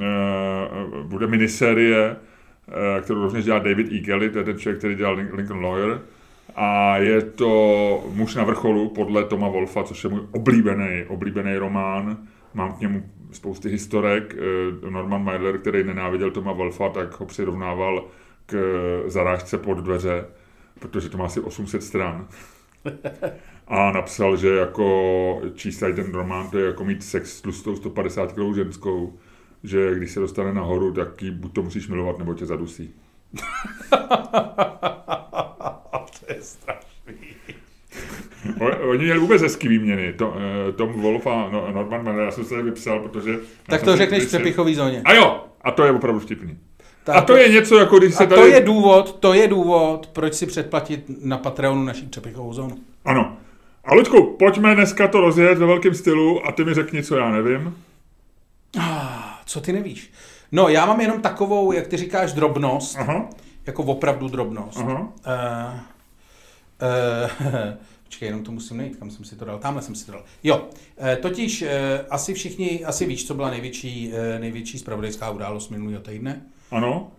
eh, 0.00 1.02
bude 1.02 1.26
miniserie, 1.26 2.10
eh, 2.10 2.31
kterou 3.00 3.22
rovněž 3.22 3.44
dělá 3.44 3.58
David 3.58 3.92
E. 3.92 3.98
Kelly, 3.98 4.30
to 4.30 4.38
je 4.38 4.44
ten 4.44 4.58
člověk, 4.58 4.78
který 4.78 4.94
dělal 4.94 5.16
Lin- 5.16 5.34
Lincoln 5.34 5.64
Lawyer. 5.64 6.00
A 6.56 6.96
je 6.96 7.22
to 7.22 8.04
Muž 8.14 8.34
na 8.34 8.44
vrcholu 8.44 8.88
podle 8.88 9.24
Toma 9.24 9.48
Wolfa, 9.48 9.82
což 9.84 10.04
je 10.04 10.10
můj 10.10 10.20
oblíbený, 10.32 11.04
oblíbený 11.08 11.56
román. 11.56 12.18
Mám 12.54 12.72
k 12.72 12.80
němu 12.80 13.02
spousty 13.32 13.68
historek. 13.68 14.36
Eh, 14.86 14.90
Norman 14.90 15.24
Mailer, 15.24 15.58
který 15.58 15.84
nenáviděl 15.84 16.30
Toma 16.30 16.52
Wolfa, 16.52 16.88
tak 16.88 17.20
ho 17.20 17.26
přirovnával 17.26 18.04
k 18.46 18.56
zarážce 19.06 19.58
pod 19.58 19.74
dveře, 19.78 20.24
protože 20.80 21.08
to 21.08 21.18
má 21.18 21.24
asi 21.24 21.40
800 21.40 21.82
stran. 21.82 22.26
A 23.68 23.92
napsal, 23.92 24.36
že 24.36 24.48
jako 24.48 25.42
číst 25.54 25.78
ten 25.78 26.12
román, 26.12 26.50
to 26.50 26.58
je 26.58 26.66
jako 26.66 26.84
mít 26.84 27.02
sex 27.02 27.36
s 27.36 27.40
tlustou 27.40 27.76
150 27.76 28.32
kg 28.32 28.54
ženskou, 28.54 29.18
že 29.64 29.94
když 29.94 30.10
se 30.10 30.20
dostane 30.20 30.54
nahoru, 30.54 30.92
tak 30.92 31.22
ji 31.22 31.30
buď 31.30 31.52
to 31.52 31.62
musíš 31.62 31.88
milovat, 31.88 32.18
nebo 32.18 32.34
tě 32.34 32.46
zadusí. 32.46 32.94
to 36.20 36.32
je 36.32 36.36
strašný. 36.40 37.14
Oni 38.88 39.04
měli 39.04 39.18
vůbec 39.18 39.42
hezký 39.42 39.68
výměny. 39.68 40.12
To, 40.12 40.34
eh, 40.68 40.72
Tom 40.72 40.92
Wolf 40.92 41.26
a 41.26 41.48
no, 41.52 41.72
Norman 41.72 42.04
Mailer, 42.04 42.24
já 42.24 42.30
jsem 42.30 42.44
se 42.44 42.62
vypsal, 42.62 43.00
protože... 43.00 43.38
Tak 43.66 43.82
to 43.82 43.96
řekneš 43.96 44.24
v 44.24 44.26
přepichový 44.26 44.74
zóně. 44.74 45.02
A 45.04 45.12
jo, 45.12 45.44
a 45.60 45.70
to 45.70 45.84
je 45.84 45.92
opravdu 45.92 46.20
vtipný. 46.20 46.58
Tak 47.04 47.16
A 47.16 47.20
to 47.20 47.36
je 47.36 47.48
něco, 47.48 47.78
jako 47.78 47.98
když 47.98 48.14
se 48.14 48.24
a 48.24 48.26
tady... 48.26 48.40
to 48.40 48.46
je 48.46 48.60
důvod, 48.60 49.20
to 49.20 49.34
je 49.34 49.48
důvod, 49.48 50.10
proč 50.12 50.34
si 50.34 50.46
předplatit 50.46 51.04
na 51.24 51.38
Patreonu 51.38 51.84
naší 51.84 52.06
přepichovou 52.06 52.52
zónu. 52.52 52.76
Ano. 53.04 53.36
A 53.84 53.94
Luďku, 53.94 54.36
pojďme 54.38 54.74
dneska 54.74 55.08
to 55.08 55.20
rozjet 55.20 55.58
ve 55.58 55.66
velkém 55.66 55.94
stylu 55.94 56.46
a 56.46 56.52
ty 56.52 56.64
mi 56.64 56.74
řekni, 56.74 57.02
co 57.02 57.16
já 57.16 57.30
nevím. 57.30 57.74
Co 59.52 59.60
ty 59.60 59.72
nevíš? 59.72 60.12
No, 60.52 60.68
já 60.68 60.86
mám 60.86 61.00
jenom 61.00 61.20
takovou, 61.20 61.72
jak 61.72 61.86
ty 61.86 61.96
říkáš, 61.96 62.32
drobnost, 62.32 62.96
Aha, 62.98 63.30
jako 63.66 63.82
opravdu 63.82 64.28
drobnost. 64.28 64.78
aha. 64.78 65.00
Uh, 65.00 65.80
uh, 67.50 67.52
počkej, 68.04 68.26
jenom 68.26 68.42
to 68.42 68.52
musím 68.52 68.76
najít, 68.76 68.96
kam 68.96 69.10
jsem 69.10 69.24
si 69.24 69.36
to 69.36 69.44
dal. 69.44 69.58
Tamhle 69.58 69.82
jsem 69.82 69.94
si 69.94 70.06
to 70.06 70.12
dal. 70.12 70.22
Jo, 70.42 70.56
uh, 70.56 71.14
totiž 71.22 71.62
uh, 71.62 71.68
asi 72.10 72.34
všichni, 72.34 72.84
asi 72.84 73.06
víš, 73.06 73.26
co 73.26 73.34
byla 73.34 73.50
největší, 73.50 74.08
uh, 74.12 74.40
největší 74.40 74.78
spravodajská 74.78 75.30
událost 75.30 75.68
minulého 75.68 76.00
týdne. 76.00 76.42
Ano, 76.70 77.10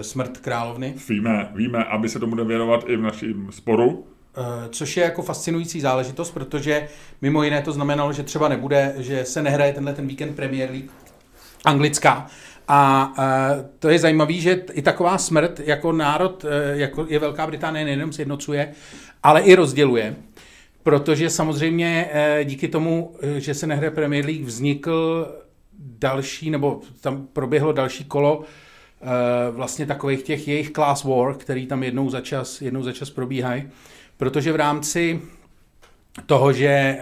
smrt 0.00 0.38
královny. 0.38 0.94
víme, 1.08 1.52
víme, 1.54 1.84
aby 1.84 2.08
se 2.08 2.18
tomu 2.18 2.30
bude 2.30 2.44
věnovat 2.44 2.84
i 2.86 2.96
v 2.96 3.02
našem 3.02 3.52
sporu. 3.52 4.06
Eh, 4.36 4.68
Což 4.68 4.96
je 4.96 5.04
jako 5.04 5.22
fascinující 5.22 5.80
záležitost, 5.80 6.30
protože 6.30 6.88
mimo 7.22 7.42
jiné 7.42 7.62
to 7.62 7.72
znamenalo, 7.72 8.12
že 8.12 8.22
třeba 8.22 8.48
nebude, 8.48 8.94
že 8.96 9.24
se 9.24 9.42
nehraje 9.42 9.72
tenhle 9.72 9.92
ten 9.94 10.06
víkend 10.06 10.36
Premier 10.36 10.70
League 10.70 10.90
anglická. 11.64 12.26
A 12.68 13.12
eh, 13.18 13.64
to 13.78 13.88
je 13.88 13.98
zajímavé, 13.98 14.32
že 14.32 14.64
i 14.72 14.82
taková 14.82 15.18
smrt 15.18 15.60
jako 15.64 15.92
národ, 15.92 16.44
eh, 16.44 16.76
jako 16.76 17.06
je 17.08 17.18
Velká 17.18 17.46
Británie, 17.46 17.84
nejenom 17.84 18.12
sjednocuje, 18.12 18.72
ale 19.22 19.40
i 19.40 19.54
rozděluje. 19.54 20.16
Protože 20.84 21.30
samozřejmě 21.30 22.08
eh, 22.12 22.44
díky 22.44 22.68
tomu, 22.68 23.16
eh, 23.22 23.40
že 23.40 23.54
se 23.54 23.66
nehraje 23.66 23.90
Premier 23.90 24.24
League, 24.24 24.44
vznikl 24.44 25.28
další, 25.78 26.50
nebo 26.50 26.80
tam 27.00 27.26
proběhlo 27.32 27.72
další 27.72 28.04
kolo 28.04 28.42
eh, 29.02 29.06
vlastně 29.50 29.86
takových 29.86 30.22
těch 30.22 30.48
jejich 30.48 30.70
class 30.70 31.04
war, 31.04 31.34
který 31.34 31.66
tam 31.66 31.82
jednou 31.82 32.10
za 32.10 32.20
čas, 32.20 32.62
jednou 32.62 32.82
za 32.82 32.92
čas 32.92 33.10
probíhají. 33.10 33.68
Protože 34.16 34.52
v 34.52 34.56
rámci 34.56 35.20
toho, 36.26 36.52
že 36.52 36.66
eh, 36.68 36.98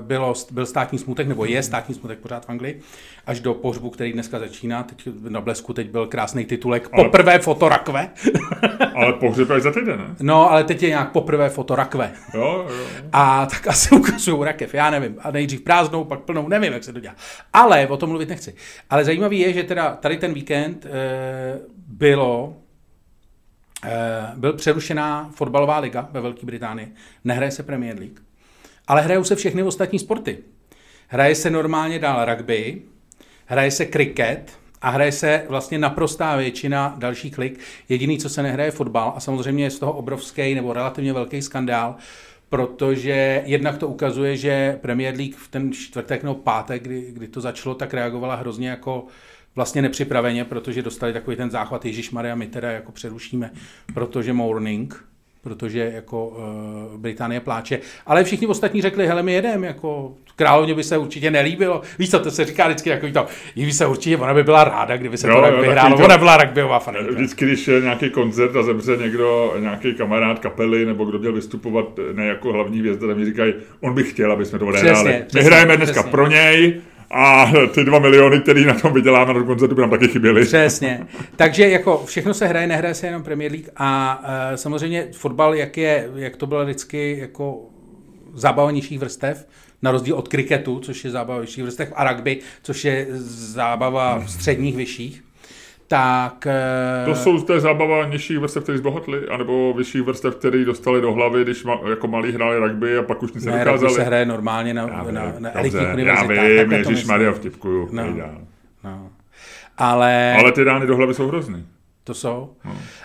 bylo, 0.00 0.34
byl 0.50 0.66
státní 0.66 0.98
smutek, 0.98 1.28
nebo 1.28 1.44
je 1.44 1.62
státní 1.62 1.94
smutek 1.94 2.18
pořád 2.18 2.46
v 2.46 2.50
Anglii, 2.50 2.80
až 3.26 3.40
do 3.40 3.54
pohřbu, 3.54 3.90
který 3.90 4.12
dneska 4.12 4.38
začíná. 4.38 4.82
Teď 4.82 5.08
na 5.28 5.40
blesku 5.40 5.72
teď 5.72 5.90
byl 5.90 6.06
krásný 6.06 6.44
titulek 6.44 6.88
Ale- 6.92 7.04
Poprvé 7.04 7.38
fotorakve. 7.38 8.10
Ale 8.94 9.12
pohřeb 9.12 9.50
až 9.50 9.62
za 9.62 9.72
týden, 9.72 9.98
ne? 9.98 10.14
No, 10.20 10.50
ale 10.50 10.64
teď 10.64 10.82
je 10.82 10.88
nějak 10.88 11.12
poprvé 11.12 11.48
fotorakve. 11.48 12.12
Jo, 12.34 12.66
jo. 12.70 12.84
A 13.12 13.46
tak 13.46 13.66
asi 13.66 13.94
ukazují 13.94 14.44
rakev, 14.44 14.74
já 14.74 14.90
nevím. 14.90 15.16
A 15.20 15.30
nejdřív 15.30 15.60
prázdnou, 15.60 16.04
pak 16.04 16.20
plnou, 16.20 16.48
nevím, 16.48 16.72
jak 16.72 16.84
se 16.84 16.92
to 16.92 17.00
dělá. 17.00 17.14
Ale 17.52 17.86
o 17.86 17.96
tom 17.96 18.08
mluvit 18.08 18.28
nechci. 18.28 18.54
Ale 18.90 19.04
zajímavý 19.04 19.38
je, 19.38 19.52
že 19.52 19.62
teda 19.62 19.94
tady 19.94 20.16
ten 20.16 20.34
víkend 20.34 20.86
e, 20.86 20.90
bylo 21.86 22.56
e, 23.84 24.32
byl 24.36 24.52
přerušená 24.52 25.30
fotbalová 25.34 25.78
liga 25.78 26.08
ve 26.12 26.20
Velké 26.20 26.46
Británii. 26.46 26.92
Nehraje 27.24 27.50
se 27.50 27.62
Premier 27.62 27.98
League. 27.98 28.20
Ale 28.90 29.02
hrajou 29.02 29.24
se 29.24 29.36
všechny 29.36 29.62
ostatní 29.62 29.98
sporty. 29.98 30.38
Hraje 31.08 31.34
se 31.34 31.50
normálně 31.50 31.98
dál 31.98 32.24
rugby, 32.24 32.82
hraje 33.46 33.70
se 33.70 33.86
kriket 33.86 34.52
a 34.82 34.90
hraje 34.90 35.12
se 35.12 35.44
vlastně 35.48 35.78
naprostá 35.78 36.36
většina 36.36 36.94
dalších 36.98 37.38
lig. 37.38 37.58
Jediný, 37.88 38.18
co 38.18 38.28
se 38.28 38.42
nehraje, 38.42 38.66
je 38.66 38.70
fotbal 38.72 39.12
a 39.16 39.20
samozřejmě 39.20 39.64
je 39.64 39.70
z 39.70 39.78
toho 39.78 39.92
obrovský 39.92 40.54
nebo 40.54 40.72
relativně 40.72 41.12
velký 41.12 41.42
skandál, 41.42 41.96
protože 42.48 43.42
jednak 43.46 43.78
to 43.78 43.88
ukazuje, 43.88 44.36
že 44.36 44.78
Premier 44.80 45.14
League 45.16 45.36
v 45.36 45.48
ten 45.48 45.72
čtvrtek 45.72 46.22
nebo 46.22 46.34
pátek, 46.34 46.82
kdy, 46.82 47.10
kdy 47.12 47.28
to 47.28 47.40
začalo, 47.40 47.74
tak 47.74 47.94
reagovala 47.94 48.34
hrozně 48.34 48.68
jako 48.68 49.06
vlastně 49.54 49.82
nepřipraveně, 49.82 50.44
protože 50.44 50.82
dostali 50.82 51.12
takový 51.12 51.36
ten 51.36 51.50
záchvat 51.50 51.84
Ježíš 51.84 52.10
Maria, 52.10 52.34
my 52.34 52.46
teda 52.46 52.70
jako 52.70 52.92
přerušíme, 52.92 53.50
protože 53.94 54.32
morning, 54.32 55.09
protože 55.42 55.92
jako 55.94 56.26
uh, 56.26 57.00
Británie 57.00 57.40
pláče. 57.40 57.78
Ale 58.06 58.24
všichni 58.24 58.46
ostatní 58.46 58.82
řekli, 58.82 59.06
hele, 59.06 59.22
my 59.22 59.32
jedeme, 59.32 59.66
jako 59.66 60.12
královně 60.36 60.74
by 60.74 60.84
se 60.84 60.98
určitě 60.98 61.30
nelíbilo. 61.30 61.82
Víš 61.98 62.10
co, 62.10 62.18
to 62.18 62.30
se 62.30 62.44
říká 62.44 62.66
vždycky 62.68 62.90
takový 62.90 63.12
to, 63.12 63.26
jí 63.54 63.66
by 63.66 63.72
se 63.72 63.86
určitě, 63.86 64.16
ona 64.16 64.34
by 64.34 64.44
byla 64.44 64.64
ráda, 64.64 64.96
kdyby 64.96 65.18
se 65.18 65.28
Jo, 65.28 65.34
to 65.36 65.42
takový 65.42 65.62
vyhrálo. 65.62 65.96
to- 65.96 66.04
Ona 66.04 66.18
byla 66.18 66.36
rugbyová 66.36 66.78
faninka. 66.78 67.12
Vždycky, 67.12 67.44
když 67.44 67.68
je 67.68 67.80
nějaký 67.80 68.10
koncert 68.10 68.56
a 68.56 68.62
zemře 68.62 68.96
někdo, 68.96 69.54
nějaký 69.58 69.94
kamarád 69.94 70.38
kapely, 70.38 70.86
nebo 70.86 71.04
kdo 71.04 71.18
měl 71.18 71.32
vystupovat 71.32 71.86
ne 72.12 72.26
jako 72.26 72.52
hlavní 72.52 72.78
hvězda, 72.80 73.06
tak 73.06 73.16
mi 73.16 73.24
říkají, 73.24 73.54
on 73.80 73.94
by 73.94 74.04
chtěl, 74.04 74.32
aby 74.32 74.44
jsme 74.44 74.58
to 74.58 74.66
odehráli. 74.66 75.24
My 75.34 75.42
hrajeme 75.42 75.76
dneska 75.76 75.92
přesně. 75.92 76.10
pro 76.10 76.26
něj 76.26 76.80
a 77.10 77.52
ty 77.74 77.84
dva 77.84 77.98
miliony, 77.98 78.40
který 78.40 78.64
na 78.64 78.74
tom 78.74 78.92
vyděláme 78.92 79.34
na 79.34 79.42
koncertu, 79.42 79.74
by 79.74 79.80
nám 79.80 79.90
taky 79.90 80.08
chyběly. 80.08 80.44
Přesně. 80.44 81.06
Takže 81.36 81.68
jako 81.68 82.02
všechno 82.06 82.34
se 82.34 82.46
hraje, 82.46 82.66
nehraje 82.66 82.94
se 82.94 83.06
jenom 83.06 83.22
Premier 83.22 83.52
League 83.52 83.68
a 83.76 84.20
uh, 84.22 84.56
samozřejmě 84.56 85.08
fotbal, 85.12 85.54
jak, 85.54 85.76
je, 85.76 86.10
jak 86.14 86.36
to 86.36 86.46
bylo 86.46 86.64
vždycky 86.64 87.18
jako 87.20 87.60
zábava 88.34 88.70
nižších 88.70 88.98
vrstev, 88.98 89.46
na 89.82 89.90
rozdíl 89.90 90.14
od 90.14 90.28
kriketu, 90.28 90.80
což 90.80 91.04
je 91.04 91.10
zábava 91.10 91.40
vyšších 91.40 91.64
vrstev, 91.64 91.92
a 91.96 92.12
rugby, 92.12 92.38
což 92.62 92.84
je 92.84 93.06
zábava 93.10 94.24
středních 94.26 94.76
vyšších, 94.76 95.24
tak... 95.90 96.46
eh, 96.46 97.04
To 97.04 97.14
jsou 97.14 97.40
to 97.40 97.52
je 97.52 97.60
zábava 97.60 98.06
nižších 98.06 98.38
vrstev, 98.38 98.62
který 98.62 98.78
zbohatli, 98.78 99.28
anebo 99.28 99.72
vyšších 99.76 100.02
vrstev, 100.02 100.34
který 100.36 100.64
dostali 100.64 101.00
do 101.00 101.12
hlavy, 101.12 101.42
když 101.44 101.64
ma, 101.64 101.78
jako 101.90 102.06
malí 102.08 102.32
hráli 102.32 102.58
rugby 102.58 102.98
a 102.98 103.02
pak 103.02 103.22
už 103.22 103.32
nic 103.32 103.44
ne, 103.44 103.52
nedokázali. 103.52 103.94
se 103.94 104.02
hraje 104.02 104.26
normálně 104.26 104.74
na, 104.74 104.82
Já 104.88 105.02
vím, 105.04 105.14
na, 105.14 105.32
na 105.38 105.50
elitních 105.58 105.82
já 105.82 105.92
univerzitách. 105.94 106.28
vím, 106.46 106.56
takhle 106.56 106.82
to 106.84 106.90
Ježíš. 106.90 107.04
Maria 107.06 107.32
vtipkuju. 107.32 107.88
No. 107.92 108.06
No. 108.06 108.26
No. 108.84 109.10
Ale, 109.78 110.34
Ale 110.38 110.52
ty 110.52 110.64
rány 110.64 110.86
do 110.86 110.96
hlavy 110.96 111.14
jsou 111.14 111.26
hrozný. 111.28 111.66
to 112.04 112.14
jsou. 112.14 112.50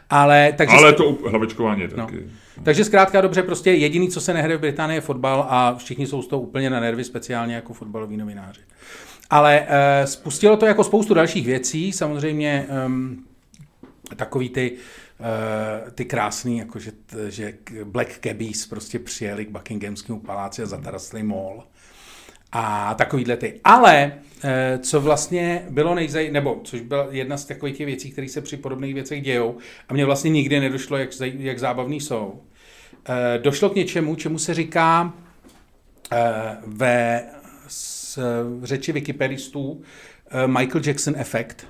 Ale, 0.09 0.53
takže 0.57 0.75
Ale 0.77 0.93
to 0.93 1.17
hlavičkování 1.29 1.81
je 1.81 1.89
No. 1.97 2.05
taky. 2.05 2.23
Takže 2.63 2.83
zkrátka 2.85 3.21
dobře, 3.21 3.43
prostě 3.43 3.71
jediný, 3.71 4.09
co 4.09 4.21
se 4.21 4.33
nehraje 4.33 4.57
v 4.57 4.61
Británii, 4.61 4.97
je 4.97 5.01
fotbal 5.01 5.45
a 5.49 5.75
všichni 5.77 6.07
jsou 6.07 6.21
z 6.21 6.27
toho 6.27 6.41
úplně 6.41 6.69
na 6.69 6.79
nervy, 6.79 7.03
speciálně 7.03 7.55
jako 7.55 7.73
fotbaloví 7.73 8.17
novináři. 8.17 8.61
Ale 9.29 9.61
uh, 9.61 10.05
spustilo 10.05 10.57
to 10.57 10.65
jako 10.65 10.83
spoustu 10.83 11.13
dalších 11.13 11.45
věcí, 11.45 11.91
samozřejmě 11.91 12.65
um, 12.85 13.25
takový 14.15 14.49
ty, 14.49 14.71
uh, 14.71 15.91
ty 15.91 16.05
krásný, 16.05 16.57
jako 16.57 16.79
že, 16.79 16.91
že 17.29 17.53
Black 17.83 18.19
Cabbies 18.19 18.67
prostě 18.67 18.99
přijeli 18.99 19.45
k 19.45 19.49
Buckinghamskému 19.49 20.19
paláci 20.19 20.61
a 20.61 20.65
zatarasli 20.65 21.23
mall. 21.23 21.63
a 22.51 22.93
takovýhle 22.93 23.37
ty. 23.37 23.59
Ale 23.63 24.13
eh, 24.43 24.79
co 24.81 25.01
vlastně 25.01 25.65
bylo 25.69 25.95
nejzaj... 25.95 26.31
nebo 26.31 26.61
což 26.63 26.81
byla 26.81 27.07
jedna 27.09 27.37
z 27.37 27.45
takových 27.45 27.77
těch 27.77 27.85
věcí, 27.85 28.11
které 28.11 28.29
se 28.29 28.41
při 28.41 28.57
podobných 28.57 28.93
věcech 28.93 29.21
dějou 29.21 29.57
a 29.89 29.93
mě 29.93 30.05
vlastně 30.05 30.29
nikdy 30.29 30.59
nedošlo, 30.59 30.97
jak, 30.97 31.09
jak 31.21 31.59
zábavný 31.59 32.01
jsou. 32.01 32.41
Eh, 33.09 33.39
došlo 33.39 33.69
k 33.69 33.75
něčemu, 33.75 34.15
čemu 34.15 34.39
se 34.39 34.53
říká 34.53 35.13
ve 36.67 37.23
v 38.59 38.63
řeči 38.63 38.91
wikipedistů 38.91 39.81
Michael 40.45 40.81
Jackson 40.85 41.13
efekt, 41.17 41.67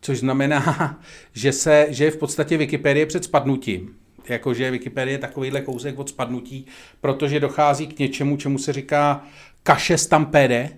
což 0.00 0.18
znamená, 0.18 1.00
že, 1.32 1.52
se, 1.52 1.86
že 1.90 2.04
je 2.04 2.10
v 2.10 2.16
podstatě 2.16 2.56
Wikipedie 2.56 3.06
před 3.06 3.24
spadnutím 3.24 3.94
jakože 4.28 4.70
Wikipedie 4.70 5.14
je 5.14 5.18
takovýhle 5.18 5.60
kousek 5.60 5.98
od 5.98 6.08
spadnutí, 6.08 6.66
protože 7.00 7.40
dochází 7.40 7.86
k 7.86 7.98
něčemu, 7.98 8.36
čemu 8.36 8.58
se 8.58 8.72
říká 8.72 9.24
kaše 9.62 9.98
stampede, 9.98 10.70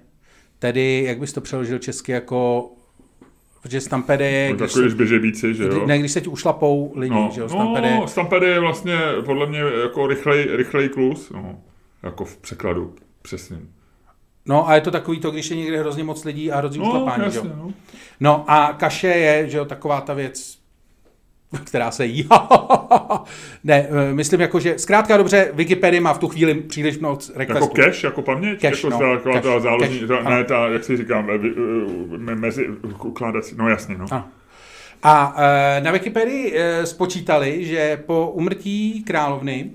tedy, 0.58 1.04
jak 1.06 1.18
bys 1.18 1.32
to 1.32 1.40
přeložil 1.40 1.78
česky, 1.78 2.12
jako 2.12 2.70
Protože 3.62 3.80
stampede 3.80 4.30
je... 4.30 4.50
No, 4.52 4.58
takový 4.58 4.94
běžebíci, 4.94 5.54
že 5.54 5.64
jo? 5.64 5.86
Ne, 5.86 5.98
když 5.98 6.12
se 6.12 6.20
ti 6.20 6.28
ušlapou 6.28 6.92
lidi, 6.96 7.14
no, 7.14 7.30
že 7.34 7.40
jo? 7.40 7.48
Stampede... 7.48 7.94
No, 7.94 8.08
stampede 8.08 8.46
je 8.46 8.60
vlastně 8.60 8.98
podle 9.24 9.46
mě 9.46 9.58
jako 9.58 10.06
rychlej, 10.06 10.48
rychlej 10.56 10.88
klus, 10.88 11.30
no, 11.30 11.60
jako 12.02 12.24
v 12.24 12.36
překladu 12.36 12.94
přesně. 13.22 13.56
No 14.46 14.68
a 14.68 14.74
je 14.74 14.80
to 14.80 14.90
takový 14.90 15.20
to, 15.20 15.30
když 15.30 15.50
je 15.50 15.56
někde 15.56 15.78
hrozně 15.78 16.04
moc 16.04 16.24
lidí 16.24 16.52
a 16.52 16.56
hrozně 16.56 16.78
no, 16.78 16.88
ušlapání, 16.88 17.24
jasně, 17.24 17.48
jo? 17.48 17.56
No. 17.56 17.72
no 18.20 18.44
a 18.46 18.72
kaše 18.72 19.06
je, 19.06 19.48
že 19.50 19.58
jo, 19.58 19.64
taková 19.64 20.00
ta 20.00 20.14
věc, 20.14 20.58
která 21.64 21.90
se 21.90 22.06
jí. 22.06 22.28
ne, 23.64 23.88
eh, 23.90 24.14
myslím 24.14 24.40
jako, 24.40 24.60
že 24.60 24.78
zkrátka 24.78 25.16
dobře, 25.16 25.50
Wikipedia 25.52 26.00
má 26.02 26.12
v 26.12 26.18
tu 26.18 26.28
chvíli 26.28 26.54
příliš 26.54 26.98
moc 26.98 27.32
requestů. 27.34 27.64
Jako 27.64 27.90
cache, 27.90 28.06
jako 28.06 28.22
paměť? 28.22 28.60
Cache, 28.60 28.86
jako 28.86 28.90
no, 28.90 28.98
ta, 28.98 29.22
cache, 29.22 29.40
ta 29.40 29.60
záložní, 29.60 30.00
cache, 30.00 30.22
ta, 30.22 30.30
ne, 30.30 30.44
ta, 30.44 30.68
jak 30.68 30.84
si 30.84 30.96
říkám, 30.96 31.30
eh, 31.30 31.34
eh, 32.30 32.34
mezi 32.34 32.68
ukládací, 33.04 33.54
no 33.58 33.68
jasně, 33.68 33.98
no. 33.98 34.06
A, 34.10 34.30
a 35.02 35.32
na 35.80 35.90
Wikipedii 35.90 36.58
spočítali, 36.84 37.64
že 37.64 38.02
po 38.06 38.30
umrtí 38.30 39.02
královny 39.02 39.70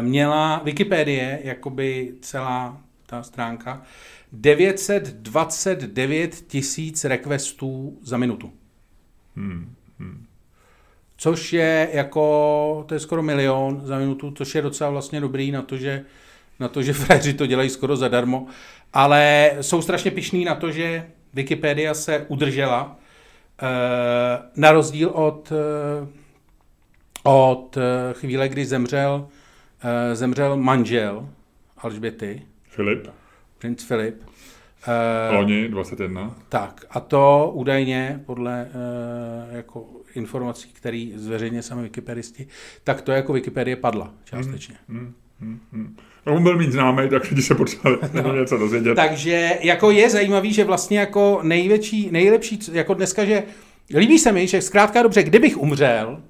měla 0.00 0.60
Wikipedie, 0.64 1.38
jakoby 1.42 2.12
celá 2.20 2.83
ta 3.06 3.22
stránka, 3.22 3.82
929 4.32 6.44
tisíc 6.46 7.04
requestů 7.04 7.98
za 8.02 8.16
minutu. 8.16 8.52
Hmm. 9.36 9.74
Hmm 9.98 10.26
což 11.16 11.52
je 11.52 11.88
jako, 11.92 12.84
to 12.88 12.94
je 12.94 13.00
skoro 13.00 13.22
milion 13.22 13.80
za 13.84 13.98
minutu, 13.98 14.30
což 14.30 14.54
je 14.54 14.62
docela 14.62 14.90
vlastně 14.90 15.20
dobrý 15.20 15.50
na 15.50 15.62
to, 15.62 15.76
že, 15.76 16.04
na 16.60 16.68
to, 16.68 16.82
že 16.82 16.92
frajeři 16.92 17.34
to 17.34 17.46
dělají 17.46 17.70
skoro 17.70 17.96
zadarmo, 17.96 18.46
ale 18.92 19.52
jsou 19.60 19.82
strašně 19.82 20.10
pišní 20.10 20.44
na 20.44 20.54
to, 20.54 20.70
že 20.70 21.06
Wikipedia 21.34 21.94
se 21.94 22.26
udržela, 22.28 22.96
eh, 23.62 23.66
na 24.56 24.72
rozdíl 24.72 25.08
od, 25.08 25.52
eh, 25.52 26.08
od 27.22 27.76
eh, 27.76 28.14
chvíle, 28.14 28.48
kdy 28.48 28.66
zemřel, 28.66 29.28
zemřel 30.12 30.56
manžel 30.56 31.28
Alžběty. 31.78 32.42
Filip. 32.74 33.08
Princ 33.58 33.82
Filip. 33.82 34.22
Loni 35.30 35.68
21. 35.68 36.34
Tak 36.48 36.84
a 36.90 37.00
to 37.00 37.50
údajně 37.54 38.20
podle 38.26 38.68
jako 39.52 39.86
informací, 40.14 40.72
které 40.72 41.08
zveřejně 41.14 41.62
sami 41.62 41.82
wikipedisti, 41.82 42.46
tak 42.84 43.02
to 43.02 43.12
jako 43.12 43.32
Wikipedie 43.32 43.76
padla 43.76 44.14
částečně. 44.24 44.74
Hmm, 44.88 44.98
hmm, 44.98 45.14
hmm, 45.40 45.60
hmm. 45.72 45.96
No, 46.26 46.34
on 46.34 46.42
byl 46.42 46.56
mít 46.58 46.72
známý, 46.72 47.08
tak 47.08 47.30
lidi 47.30 47.42
se 47.42 47.54
potřebovali 47.54 47.98
no. 48.22 48.36
něco 48.36 48.58
dozvědět. 48.58 48.94
Takže 48.94 49.50
jako 49.60 49.90
je 49.90 50.10
zajímavý, 50.10 50.52
že 50.52 50.64
vlastně 50.64 50.98
jako 50.98 51.40
největší, 51.42 52.10
nejlepší, 52.10 52.58
jako 52.72 52.94
dneska, 52.94 53.24
že 53.24 53.42
líbí 53.96 54.18
se 54.18 54.32
mi, 54.32 54.46
že 54.46 54.62
zkrátka 54.62 55.02
dobře, 55.02 55.22
kdybych 55.22 55.58
umřel, 55.58 56.22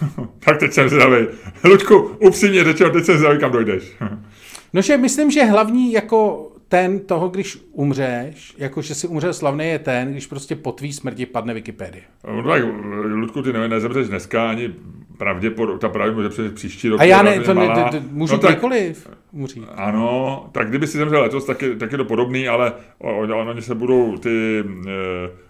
tak 0.44 0.58
teď 0.58 0.72
jsem 0.72 0.88
zvědavý. 0.88 1.26
Luďku, 1.64 1.96
upřímně 1.98 2.64
řečeno, 2.64 2.90
teď 2.90 3.04
jsem 3.04 3.16
zvědavý, 3.18 3.40
kam 3.40 3.52
dojdeš. 3.52 3.92
no, 4.72 4.82
že 4.82 4.96
myslím, 4.96 5.30
že 5.30 5.44
hlavní 5.44 5.92
jako 5.92 6.48
ten 6.68 7.00
toho, 7.00 7.28
když 7.28 7.58
umřeš, 7.72 8.54
jako 8.58 8.82
že 8.82 8.94
si 8.94 9.06
umřel 9.06 9.34
slavný, 9.34 9.68
je 9.68 9.78
ten, 9.78 10.12
když 10.12 10.26
prostě 10.26 10.56
po 10.56 10.72
tvý 10.72 10.92
smrti 10.92 11.26
padne 11.26 11.54
Wikipedie. 11.54 12.02
No 12.36 12.42
tak, 12.42 12.62
Ludku, 13.04 13.42
ty 13.42 13.52
nezemřeš 13.52 14.08
dneska, 14.08 14.50
ani 14.50 14.74
pravděpodobně, 15.18 15.78
ta 15.78 15.88
pravděpodobně 15.88 16.28
může 16.28 16.34
přijít 16.34 16.54
příští 16.54 16.88
rok. 16.88 17.00
A 17.00 17.04
já 17.04 17.22
ne, 17.22 17.40
to, 17.40 17.54
ne, 17.54 17.68
to, 17.68 17.98
to 17.98 18.04
můžu 18.10 18.32
no, 18.32 18.38
tak, 18.38 18.50
kdykoliv 18.50 19.08
umřít. 19.32 19.64
Ano, 19.74 20.48
tak 20.52 20.68
kdyby 20.68 20.86
si 20.86 20.98
zemřel 20.98 21.20
letos, 21.20 21.44
tak 21.44 21.62
je, 21.62 21.76
tak 21.76 21.92
je 21.92 21.98
to 21.98 22.04
podobný, 22.04 22.48
ale 22.48 22.72
oni 22.98 23.62
se 23.62 23.74
budou 23.74 24.16
ty 24.16 24.60
e, 24.60 24.92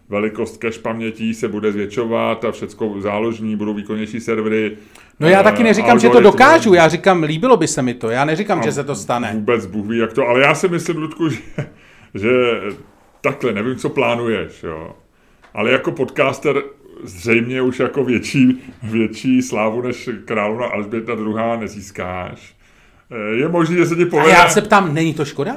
velikost 0.09 0.63
cache 0.63 0.81
pamětí 0.81 1.35
se 1.35 1.49
bude 1.49 1.73
zvětšovat 1.73 2.45
a 2.45 2.53
všechno 2.53 3.01
záložní, 3.01 3.57
budou 3.57 3.75
výkonnější 3.75 4.21
servery. 4.21 4.77
No 5.21 5.29
já 5.29 5.43
taky 5.43 5.63
neříkám, 5.63 5.99
že 5.99 6.09
to 6.09 6.21
dokážu, 6.21 6.75
já 6.75 6.89
říkám, 6.89 7.23
líbilo 7.23 7.57
by 7.57 7.69
se 7.69 7.83
mi 7.83 7.95
to, 7.95 8.11
já 8.11 8.25
neříkám, 8.25 8.63
že 8.63 8.73
se 8.73 8.85
to 8.85 8.95
stane. 8.95 9.31
Vůbec 9.35 9.67
Bůh 9.67 9.87
ví, 9.87 9.99
jak 9.99 10.13
to, 10.13 10.29
ale 10.29 10.41
já 10.41 10.55
si 10.55 10.69
myslím, 10.69 10.97
Ludku, 10.97 11.29
že, 11.29 11.41
že 12.15 12.31
takhle, 13.21 13.53
nevím, 13.53 13.77
co 13.77 13.89
plánuješ, 13.89 14.63
jo. 14.63 14.97
Ale 15.55 15.71
jako 15.71 15.93
podcaster 15.93 16.63
zřejmě 17.05 17.63
už 17.63 17.81
jako 17.81 18.05
větší, 18.05 18.63
větší 18.83 19.43
slávu 19.43 19.83
než 19.83 20.11
královna 20.25 20.67
Alžběta 20.67 21.13
II. 21.13 21.61
nezískáš. 21.61 22.55
Eh, 23.11 23.37
je 23.37 23.49
možné, 23.49 23.77
že 23.77 23.87
se 23.87 23.97
ti 23.97 24.07
povede... 24.07 24.37
A 24.37 24.39
já 24.43 24.49
se 24.49 24.63
ptám, 24.63 24.95
není 24.95 25.15
to 25.15 25.25
škoda? 25.25 25.57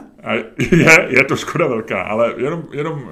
Je, 0.72 1.08
je 1.10 1.24
to 1.24 1.36
škoda 1.36 1.68
velká, 1.68 2.02
ale 2.02 2.34
jenom, 2.38 2.64
jenom 2.72 3.10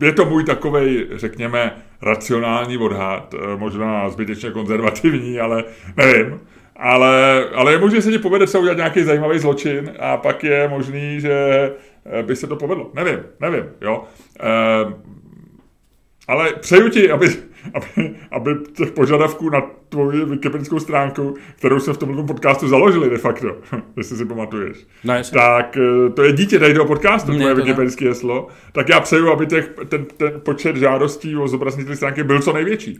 je 0.00 0.12
to 0.12 0.24
můj 0.24 0.44
takový, 0.44 1.06
řekněme, 1.12 1.76
racionální 2.02 2.78
odhad, 2.78 3.34
eh, 3.34 3.56
možná 3.56 4.08
zbytečně 4.08 4.50
konzervativní, 4.50 5.40
ale 5.40 5.64
nevím. 5.96 6.40
Ale, 6.76 7.44
ale 7.54 7.72
je 7.72 7.78
možné, 7.78 7.96
že 7.96 8.02
se 8.02 8.10
ti 8.10 8.18
povede 8.18 8.46
se 8.46 8.58
udělat 8.58 8.76
nějaký 8.76 9.02
zajímavý 9.02 9.38
zločin 9.38 9.92
a 9.98 10.16
pak 10.16 10.44
je 10.44 10.68
možný, 10.68 11.20
že 11.20 11.32
eh, 12.04 12.22
by 12.22 12.36
se 12.36 12.46
to 12.46 12.56
povedlo. 12.56 12.90
Nevím, 12.94 13.18
nevím, 13.40 13.64
jo. 13.80 14.04
E, 14.40 15.12
ale 16.28 16.52
přeju 16.60 16.88
ti, 16.88 17.10
aby, 17.10 17.28
aby, 17.74 18.14
aby 18.30 18.50
těch 18.76 18.90
požadavků 18.90 19.50
na 19.50 19.62
tvoji 19.88 20.24
wikipedickou 20.24 20.80
stránku, 20.80 21.34
kterou 21.56 21.80
jsme 21.80 21.92
v 21.92 21.96
tomto 21.96 22.22
podcastu 22.22 22.68
založili 22.68 23.10
de 23.10 23.18
facto, 23.18 23.56
jestli 23.96 24.16
si 24.16 24.24
pamatuješ, 24.24 24.86
no, 25.04 25.14
tak 25.32 25.76
eh, 25.76 26.10
to 26.10 26.22
je 26.22 26.32
dítě 26.32 26.58
tady 26.58 26.74
toho 26.74 26.86
podcastu, 26.86 27.32
tvoje 27.32 27.54
wikipedické 27.54 28.08
heslo, 28.08 28.48
tak 28.72 28.88
já 28.88 29.00
přeju, 29.00 29.32
aby 29.32 29.46
těch, 29.46 29.70
ten, 29.88 30.04
ten 30.16 30.32
počet 30.44 30.76
žádostí 30.76 31.36
o 31.36 31.48
zobrazení 31.48 31.84
té 31.84 31.96
stránky 31.96 32.24
byl 32.24 32.42
co 32.42 32.52
největší. 32.52 32.98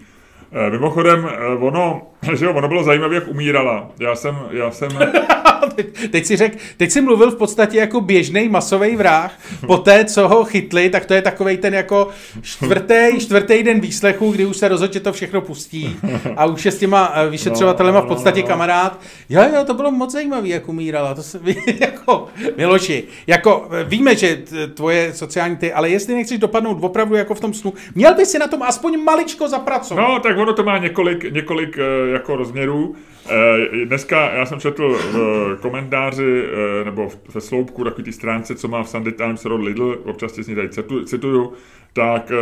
Eh, 0.55 0.71
mimochodem, 0.71 1.29
eh, 1.33 1.47
ono, 1.47 2.03
že 2.35 2.45
jo, 2.45 2.53
ono 2.55 2.69
bylo 2.69 2.85
zajímavé, 2.85 3.15
jak 3.15 3.29
umírala. 3.29 3.91
Já 4.01 4.15
jsem, 4.15 4.39
já 4.51 4.71
jsem... 4.71 4.91
teď, 5.75 6.11
teď, 6.11 6.27
si 6.27 6.37
řek, 6.37 6.59
teď 6.77 6.91
si 6.91 7.01
mluvil 7.01 7.31
v 7.31 7.37
podstatě 7.37 7.79
jako 7.79 8.01
běžný 8.01 8.49
masový 8.49 8.97
vrah. 8.97 9.39
Po 9.67 9.79
té, 9.79 10.05
co 10.05 10.29
ho 10.29 10.45
chytli, 10.45 10.91
tak 10.91 11.07
to 11.07 11.15
je 11.15 11.23
takový 11.23 11.57
ten 11.57 11.75
jako 11.75 12.09
čtvrtý, 12.43 13.21
čtvrtý 13.21 13.63
den 13.63 13.81
výslechu, 13.81 14.33
kdy 14.33 14.47
už 14.47 14.57
se 14.57 14.69
rozhodně 14.69 15.01
to 15.01 15.13
všechno 15.13 15.41
pustí 15.41 15.97
a 16.37 16.47
už 16.47 16.65
je 16.65 16.73
s 16.73 16.79
těma 16.79 17.13
eh, 17.15 17.31
vyšetřovatelema 17.31 18.01
v 18.01 18.07
podstatě 18.07 18.41
no, 18.41 18.43
no, 18.43 18.49
no. 18.49 18.55
kamarád. 18.55 19.01
Jo, 19.29 19.43
jo, 19.55 19.65
to 19.65 19.75
bylo 19.75 19.91
moc 19.91 20.13
zajímavé, 20.13 20.49
jak 20.49 20.69
umírala. 20.69 21.15
To 21.15 21.23
se, 21.23 21.41
jako, 21.81 22.27
Miloši, 22.57 23.05
jako 23.27 23.69
víme, 23.85 24.17
že 24.17 24.43
tvoje 24.75 25.15
sociální 25.15 25.57
ty, 25.57 25.73
ale 25.73 25.91
jestli 25.91 26.15
nechceš 26.15 26.39
dopadnout 26.39 26.79
opravdu 26.81 27.15
jako 27.15 27.35
v 27.35 27.41
tom 27.41 27.55
snu, 27.55 27.75
měl 27.95 28.15
by 28.15 28.27
si 28.27 28.39
na 28.39 28.47
tom 28.47 28.63
aspoň 28.63 29.03
maličko 29.05 29.49
zapracovat. 29.49 30.09
No, 30.09 30.21
tak 30.21 30.37
ono 30.43 30.53
to 30.53 30.63
má 30.63 30.79
několik, 30.79 31.33
několik 31.33 31.79
eh, 31.79 32.11
jako 32.13 32.37
rozměrů. 32.37 32.95
Eh, 33.31 33.85
dneska 33.85 34.35
já 34.35 34.47
jsem 34.47 34.61
četl 34.61 34.95
v 34.95 35.57
komentáři 35.61 36.45
eh, 36.45 36.85
nebo 36.85 37.09
ve 37.35 37.41
sloupku 37.41 37.85
takový 37.85 38.05
ty 38.05 38.13
stránce, 38.13 38.55
co 38.55 38.69
má 38.69 38.83
v 38.83 38.89
Sunday 38.89 39.13
Times 39.13 39.45
Rod 39.45 39.61
Lidl, 39.61 39.99
občas 40.05 40.35
si 40.35 40.55
tady 40.55 40.69
cituju, 41.05 41.53
tak 41.93 42.33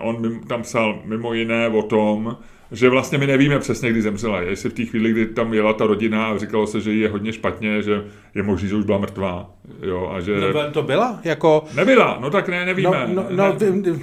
on 0.00 0.40
tam 0.48 0.62
psal 0.62 0.98
mimo 1.04 1.34
jiné 1.34 1.68
o 1.68 1.82
tom, 1.82 2.36
že 2.72 2.88
vlastně 2.88 3.18
my 3.18 3.26
nevíme 3.26 3.58
přesně, 3.58 3.90
kdy 3.90 4.02
zemřela. 4.02 4.40
Jestli 4.40 4.70
v 4.70 4.72
té 4.72 4.84
chvíli, 4.84 5.10
kdy 5.10 5.26
tam 5.26 5.54
jela 5.54 5.72
ta 5.72 5.86
rodina 5.86 6.26
a 6.26 6.38
říkalo 6.38 6.66
se, 6.66 6.80
že 6.80 6.92
jí 6.92 7.00
je 7.00 7.08
hodně 7.08 7.32
špatně, 7.32 7.82
že 7.82 8.04
je 8.34 8.42
možné, 8.42 8.68
že 8.68 8.76
už 8.76 8.84
byla 8.84 8.98
mrtvá. 8.98 9.50
Jo, 9.82 10.10
a 10.14 10.20
že... 10.20 10.40
No, 10.40 10.70
to 10.70 10.82
byla? 10.82 11.20
Jako... 11.24 11.64
Nebyla, 11.74 12.18
no 12.20 12.30
tak 12.30 12.48
ne, 12.48 12.66
nevíme. 12.66 13.06
No, 13.08 13.22
no, 13.22 13.26
no, 13.30 13.56
ne. 13.60 13.98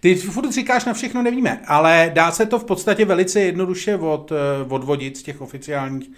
Ty 0.00 0.14
furt 0.14 0.52
říkáš 0.52 0.84
na 0.84 0.92
všechno 0.92 1.22
nevíme, 1.22 1.60
ale 1.66 2.10
dá 2.14 2.30
se 2.30 2.46
to 2.46 2.58
v 2.58 2.64
podstatě 2.64 3.04
velice 3.04 3.40
jednoduše 3.40 3.96
od, 3.96 4.32
eh, 4.32 4.64
odvodit 4.68 5.16
z 5.16 5.22
těch 5.22 5.40
oficiálních 5.40 6.10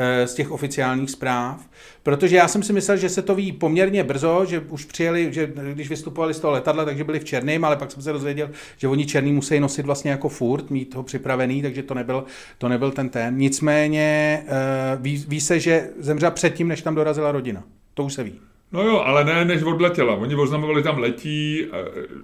Eh, 0.00 0.26
z 0.26 0.34
těch 0.34 0.50
oficiálních 0.50 1.10
zpráv, 1.10 1.68
protože 2.02 2.36
já 2.36 2.48
jsem 2.48 2.62
si 2.62 2.72
myslel, 2.72 2.96
že 2.96 3.08
se 3.08 3.22
to 3.22 3.34
ví 3.34 3.52
poměrně 3.52 4.04
brzo, 4.04 4.44
že 4.48 4.60
už 4.60 4.84
přijeli, 4.84 5.32
že 5.32 5.52
když 5.72 5.88
vystupovali 5.88 6.34
z 6.34 6.40
toho 6.40 6.52
letadla, 6.52 6.84
takže 6.84 7.04
byli 7.04 7.20
v 7.20 7.24
černém, 7.24 7.64
ale 7.64 7.76
pak 7.76 7.92
jsem 7.92 8.02
se 8.02 8.12
dozvěděl, 8.12 8.50
že 8.76 8.88
oni 8.88 9.06
černý 9.06 9.32
musí 9.32 9.60
nosit 9.60 9.86
vlastně 9.86 10.10
jako 10.10 10.28
furt, 10.28 10.70
mít 10.70 10.94
ho 10.94 11.02
připravený, 11.02 11.62
takže 11.62 11.82
to 11.82 11.94
nebyl, 11.94 12.24
to 12.58 12.68
nebyl 12.68 12.90
ten 12.90 13.08
ten. 13.08 13.36
Nicméně 13.36 14.42
eh, 14.46 14.98
ví, 15.00 15.24
ví 15.28 15.40
se, 15.40 15.60
že 15.60 15.90
zemřela 15.98 16.30
předtím, 16.30 16.68
než 16.68 16.82
tam 16.82 16.94
dorazila 16.94 17.32
rodina. 17.32 17.62
To 17.94 18.04
už 18.04 18.14
se 18.14 18.22
ví. 18.22 18.40
No 18.72 18.82
jo, 18.82 18.98
ale 18.98 19.24
ne, 19.24 19.44
než 19.44 19.62
odletěla. 19.62 20.14
Oni 20.14 20.34
oznamovali, 20.34 20.82
tam 20.82 20.98
letí, 20.98 21.66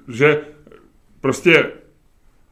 že 0.09 0.41
prostě 1.25 1.73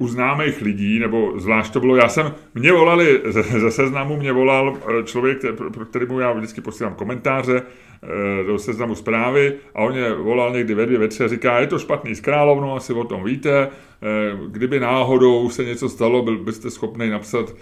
u 0.02 0.08
známých 0.08 0.60
lidí, 0.60 0.98
nebo 0.98 1.32
zvlášť 1.36 1.72
to 1.72 1.80
bylo, 1.80 1.96
já 1.96 2.08
jsem, 2.08 2.34
mě 2.54 2.72
volali 2.72 3.20
ze, 3.24 3.42
ze 3.42 3.70
seznamu, 3.70 4.16
mě 4.16 4.32
volal 4.32 4.76
eh, 4.76 5.02
člověk, 5.02 5.38
pro 5.72 5.84
kterému 5.84 6.20
já 6.20 6.32
vždycky 6.32 6.60
posílám 6.60 6.94
komentáře 6.94 7.62
eh, 7.62 8.44
do 8.44 8.58
seznamu 8.58 8.94
zprávy 8.94 9.54
a 9.74 9.82
on 9.82 9.92
mě 9.92 10.12
volal 10.12 10.52
někdy 10.52 10.74
ve 10.74 10.86
dvě, 10.86 10.98
ve 10.98 11.08
tři 11.08 11.24
a 11.24 11.28
říká, 11.28 11.60
je 11.60 11.66
to 11.66 11.78
špatný 11.78 12.14
s 12.14 12.20
královnou, 12.20 12.76
asi 12.76 12.92
o 12.92 13.04
tom 13.04 13.24
víte, 13.24 13.68
kdyby 14.48 14.80
náhodou 14.80 15.50
se 15.50 15.64
něco 15.64 15.88
stalo, 15.88 16.22
byl 16.22 16.38
byste 16.38 16.70
schopný 16.70 17.10
napsat, 17.10 17.54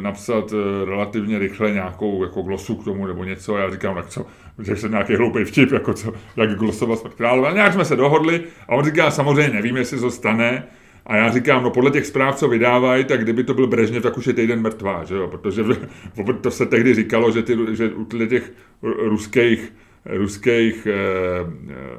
napsat 0.00 0.54
relativně 0.84 1.38
rychle 1.38 1.70
nějakou 1.70 2.24
jako 2.24 2.42
glosu 2.42 2.76
k 2.76 2.84
tomu 2.84 3.06
nebo 3.06 3.24
něco. 3.24 3.54
A 3.54 3.58
já 3.58 3.70
říkám, 3.70 3.94
tak 3.94 4.06
co, 4.06 4.26
řekl 4.58 4.80
jsem 4.80 4.90
nějaký 4.90 5.16
hloupý 5.16 5.44
vtip, 5.44 5.72
jako 5.72 5.94
co, 5.94 6.12
jak 6.36 6.58
glosovat 6.58 6.98
smrt 6.98 7.14
královna. 7.14 7.50
Nějak 7.50 7.72
jsme 7.72 7.84
se 7.84 7.96
dohodli 7.96 8.40
a 8.68 8.72
on 8.72 8.84
říká, 8.84 9.10
samozřejmě 9.10 9.54
nevím, 9.54 9.76
jestli 9.76 10.00
to 10.00 10.10
stane, 10.10 10.66
a 11.06 11.16
já 11.16 11.30
říkám, 11.30 11.62
no 11.62 11.70
podle 11.70 11.90
těch 11.90 12.06
zpráv, 12.06 12.36
co 12.36 12.48
vydávají, 12.48 13.04
tak 13.04 13.22
kdyby 13.22 13.44
to 13.44 13.54
byl 13.54 13.66
Brežněv, 13.66 14.02
tak 14.02 14.18
už 14.18 14.26
je 14.26 14.32
týden 14.32 14.60
mrtvá, 14.60 15.04
že 15.04 15.14
jo? 15.14 15.28
protože 15.28 15.64
to 16.40 16.50
se 16.50 16.66
tehdy 16.66 16.94
říkalo, 16.94 17.30
že, 17.30 17.42
ty, 17.42 17.56
že 17.72 17.90
u 17.94 18.04
těch 18.04 18.52
ruských 18.82 19.72
ruských 20.08 20.86
eh, 20.86 20.96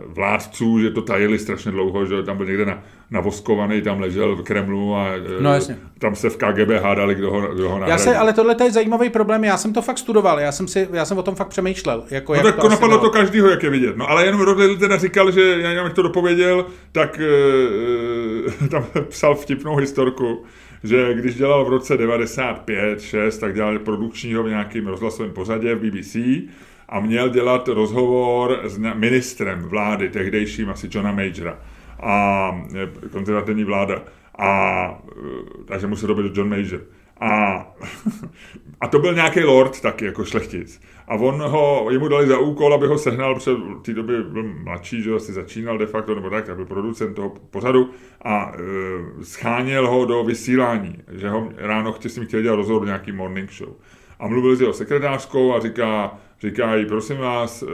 vládců, 0.08 0.80
že 0.80 0.90
to 0.90 1.02
tajili 1.02 1.40
strašně 1.40 1.72
dlouho, 1.72 2.06
že 2.06 2.24
tam 2.24 2.38
byl 2.38 2.46
někde 2.46 2.66
na, 2.66 2.84
navoskovaný, 3.12 3.82
tam 3.82 4.00
ležel 4.00 4.36
v 4.36 4.44
Kremlu 4.44 4.96
a 4.96 5.08
eh, 5.08 5.42
no, 5.42 5.54
jasně. 5.54 5.78
tam 6.00 6.16
se 6.16 6.30
v 6.30 6.38
KGB 6.38 6.70
hádali, 6.84 7.16
kdo 7.16 7.32
ho, 7.32 7.42
kdo 7.42 7.70
ho 7.70 7.80
já 7.88 7.98
se, 7.98 8.18
Ale 8.18 8.34
tohle 8.34 8.56
je 8.64 8.72
zajímavý 8.72 9.10
problém, 9.10 9.44
já 9.44 9.58
jsem 9.58 9.74
to 9.74 9.82
fakt 9.82 9.98
studoval, 9.98 10.40
já 10.40 10.52
jsem, 10.52 10.68
si, 10.68 10.88
já 10.92 11.06
jsem 11.06 11.18
o 11.18 11.24
tom 11.24 11.36
fakt 11.36 11.48
přemýšlel. 11.48 12.04
Jako, 12.10 12.34
no 12.34 12.38
jak 12.38 12.46
tak 12.46 12.62
to 12.62 12.70
napadlo 12.70 12.98
to 12.98 13.10
každýho, 13.10 13.50
jak 13.50 13.64
je 13.64 13.70
vidět. 13.70 13.98
No 13.98 14.10
ale 14.10 14.26
jenom 14.26 14.42
Rodley 14.42 14.78
teda 14.78 14.98
říkal, 14.98 15.32
že 15.32 15.58
já 15.60 15.84
bych 15.84 15.94
to 15.94 16.02
dopověděl, 16.02 16.66
tak 16.92 17.20
e, 17.20 18.68
tam 18.70 18.86
psal 19.10 19.36
vtipnou 19.36 19.76
historku, 19.76 20.44
že 20.84 21.14
když 21.14 21.36
dělal 21.36 21.66
v 21.66 21.70
roce 21.70 21.98
95, 21.98 23.02
6, 23.02 23.38
tak 23.38 23.56
dělal 23.56 23.80
produkčního 23.80 24.44
v 24.44 24.50
nějakým 24.50 24.88
rozhlasovém 24.88 25.32
pořadě 25.32 25.76
v 25.76 25.80
BBC 25.80 26.16
a 26.90 27.00
měl 27.00 27.30
dělat 27.30 27.68
rozhovor 27.68 28.60
s 28.64 28.78
ministrem 28.78 29.64
vlády, 29.64 30.10
tehdejším 30.10 30.70
asi 30.70 30.90
Johna 30.92 31.12
Majora 31.12 31.58
a 32.00 32.52
e, 32.76 33.10
konzervativní 33.10 33.64
vláda. 33.64 34.02
A, 34.38 35.02
e, 35.12 35.64
takže 35.66 35.88
musel 35.88 36.08
to 36.08 36.16
být 36.16 36.38
John 36.38 36.50
Major. 36.50 36.82
A, 37.20 37.58
a 38.82 38.88
to 38.88 39.00
byl 39.00 39.14
nějaký 39.14 39.44
lord 39.44 39.82
taky, 39.82 40.06
jako 40.06 40.26
šlechtic. 40.26 40.82
A 41.08 41.16
on 41.16 41.42
ho, 41.42 41.88
jemu 41.92 42.08
dali 42.08 42.28
za 42.28 42.38
úkol, 42.38 42.74
aby 42.74 42.88
ho 42.88 42.98
sehnal, 42.98 43.36
protože 43.36 43.52
v 43.52 43.82
té 43.82 43.94
době 43.94 44.24
byl 44.24 44.44
mladší, 44.44 45.02
že 45.02 45.14
asi 45.14 45.34
začínal 45.34 45.78
de 45.78 45.86
facto, 45.86 46.16
nebo 46.16 46.30
tak, 46.30 46.46
tak 46.46 46.56
byl 46.56 46.66
producent 46.66 47.16
toho 47.16 47.30
pořadu 47.30 47.90
a 48.22 48.52
e, 48.52 49.24
scháněl 49.24 49.88
ho 49.88 50.06
do 50.06 50.24
vysílání, 50.24 50.96
že 51.12 51.30
ho 51.30 51.50
ráno 51.58 51.92
chtěl, 51.92 52.12
s 52.12 52.16
ním 52.16 52.26
chtěl 52.26 52.42
dělat 52.42 52.56
rozhovor 52.56 52.86
nějaký 52.86 53.12
morning 53.12 53.52
show. 53.52 53.70
A 54.20 54.28
mluvil 54.28 54.56
s 54.56 54.62
jeho 54.62 54.74
sekretářkou 54.74 55.56
a 55.56 55.60
říká, 55.60 56.20
říkají, 56.42 56.86
prosím 56.86 57.18
vás, 57.18 57.64
e, 57.64 57.68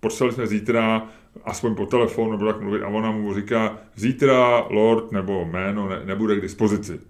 poslali 0.00 0.32
jsme 0.32 0.46
zítra 0.46 1.08
aspoň 1.44 1.74
po 1.74 1.86
telefonu 1.86 2.30
nebo 2.30 2.46
tak 2.46 2.60
mluvit 2.60 2.82
a 2.82 2.88
ona 2.88 3.10
mu 3.10 3.34
říká, 3.34 3.78
zítra 3.94 4.66
Lord 4.70 5.12
nebo 5.12 5.44
jméno 5.44 5.88
ne, 5.88 6.00
nebude 6.04 6.36
k 6.36 6.42
dispozici. 6.42 7.00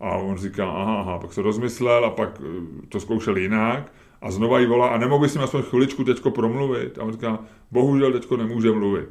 A 0.00 0.16
on 0.16 0.36
říká, 0.36 0.70
aha, 0.70 1.00
aha, 1.00 1.18
pak 1.18 1.32
se 1.32 1.42
rozmyslel 1.42 2.04
a 2.04 2.10
pak 2.10 2.40
eh, 2.40 2.86
to 2.88 3.00
zkoušel 3.00 3.36
jinak 3.36 3.92
a 4.22 4.30
znova 4.30 4.58
jí 4.58 4.66
volá 4.66 4.88
a 4.88 4.98
nemohl 4.98 5.26
mi 5.36 5.42
aspoň 5.42 5.62
chviličku 5.62 6.04
teďko 6.04 6.30
promluvit? 6.30 6.98
A 6.98 7.02
on 7.02 7.12
říká, 7.12 7.38
bohužel 7.70 8.12
teďko 8.12 8.36
nemůže 8.36 8.72
mluvit. 8.72 9.08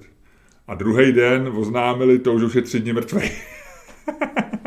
A 0.68 0.76
druhý 0.76 1.12
den 1.12 1.52
oznámili 1.56 2.20
to, 2.20 2.40
že 2.40 2.46
už 2.46 2.56
je 2.56 2.62
tři 2.62 2.80
dny 2.80 2.94
mrtvý. 2.94 3.32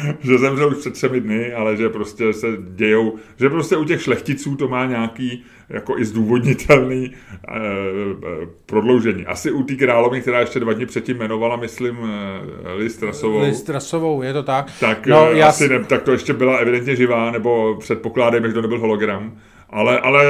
že 0.20 0.38
zemřel 0.38 0.68
už 0.68 0.76
před 0.76 0.92
třemi 0.92 1.20
dny, 1.20 1.52
ale 1.52 1.76
že 1.76 1.88
prostě 1.88 2.32
se 2.32 2.46
dějou, 2.74 3.14
že 3.36 3.50
prostě 3.50 3.76
u 3.76 3.84
těch 3.84 4.02
šlechticů 4.02 4.56
to 4.56 4.68
má 4.68 4.86
nějaký 4.86 5.44
jako 5.68 5.98
i 5.98 6.04
zdůvodnitelný 6.04 7.10
eh, 7.12 7.52
eh, 7.52 8.46
prodloužení. 8.66 9.26
Asi 9.26 9.50
u 9.50 9.62
té 9.62 9.74
královny, 9.74 10.20
která 10.20 10.40
ještě 10.40 10.60
dva 10.60 10.72
dny 10.72 10.86
předtím 10.86 11.16
jmenovala, 11.16 11.56
myslím, 11.56 11.98
eh, 12.64 12.72
Liz 12.72 12.96
Trasovou. 12.96 13.40
Liz 13.40 13.62
Trasovou, 13.62 14.22
je 14.22 14.32
to 14.32 14.42
tak. 14.42 14.72
Tak, 14.80 15.06
no, 15.06 15.30
eh, 15.32 15.42
asi 15.42 15.62
já... 15.64 15.78
ne, 15.78 15.84
tak 15.84 16.02
to 16.02 16.12
ještě 16.12 16.32
byla 16.32 16.56
evidentně 16.56 16.96
živá, 16.96 17.30
nebo 17.30 17.76
předpokládejme, 17.80 18.48
že 18.48 18.54
to 18.54 18.62
nebyl 18.62 18.78
hologram. 18.78 19.36
Ale, 19.72 20.00
ale 20.00 20.24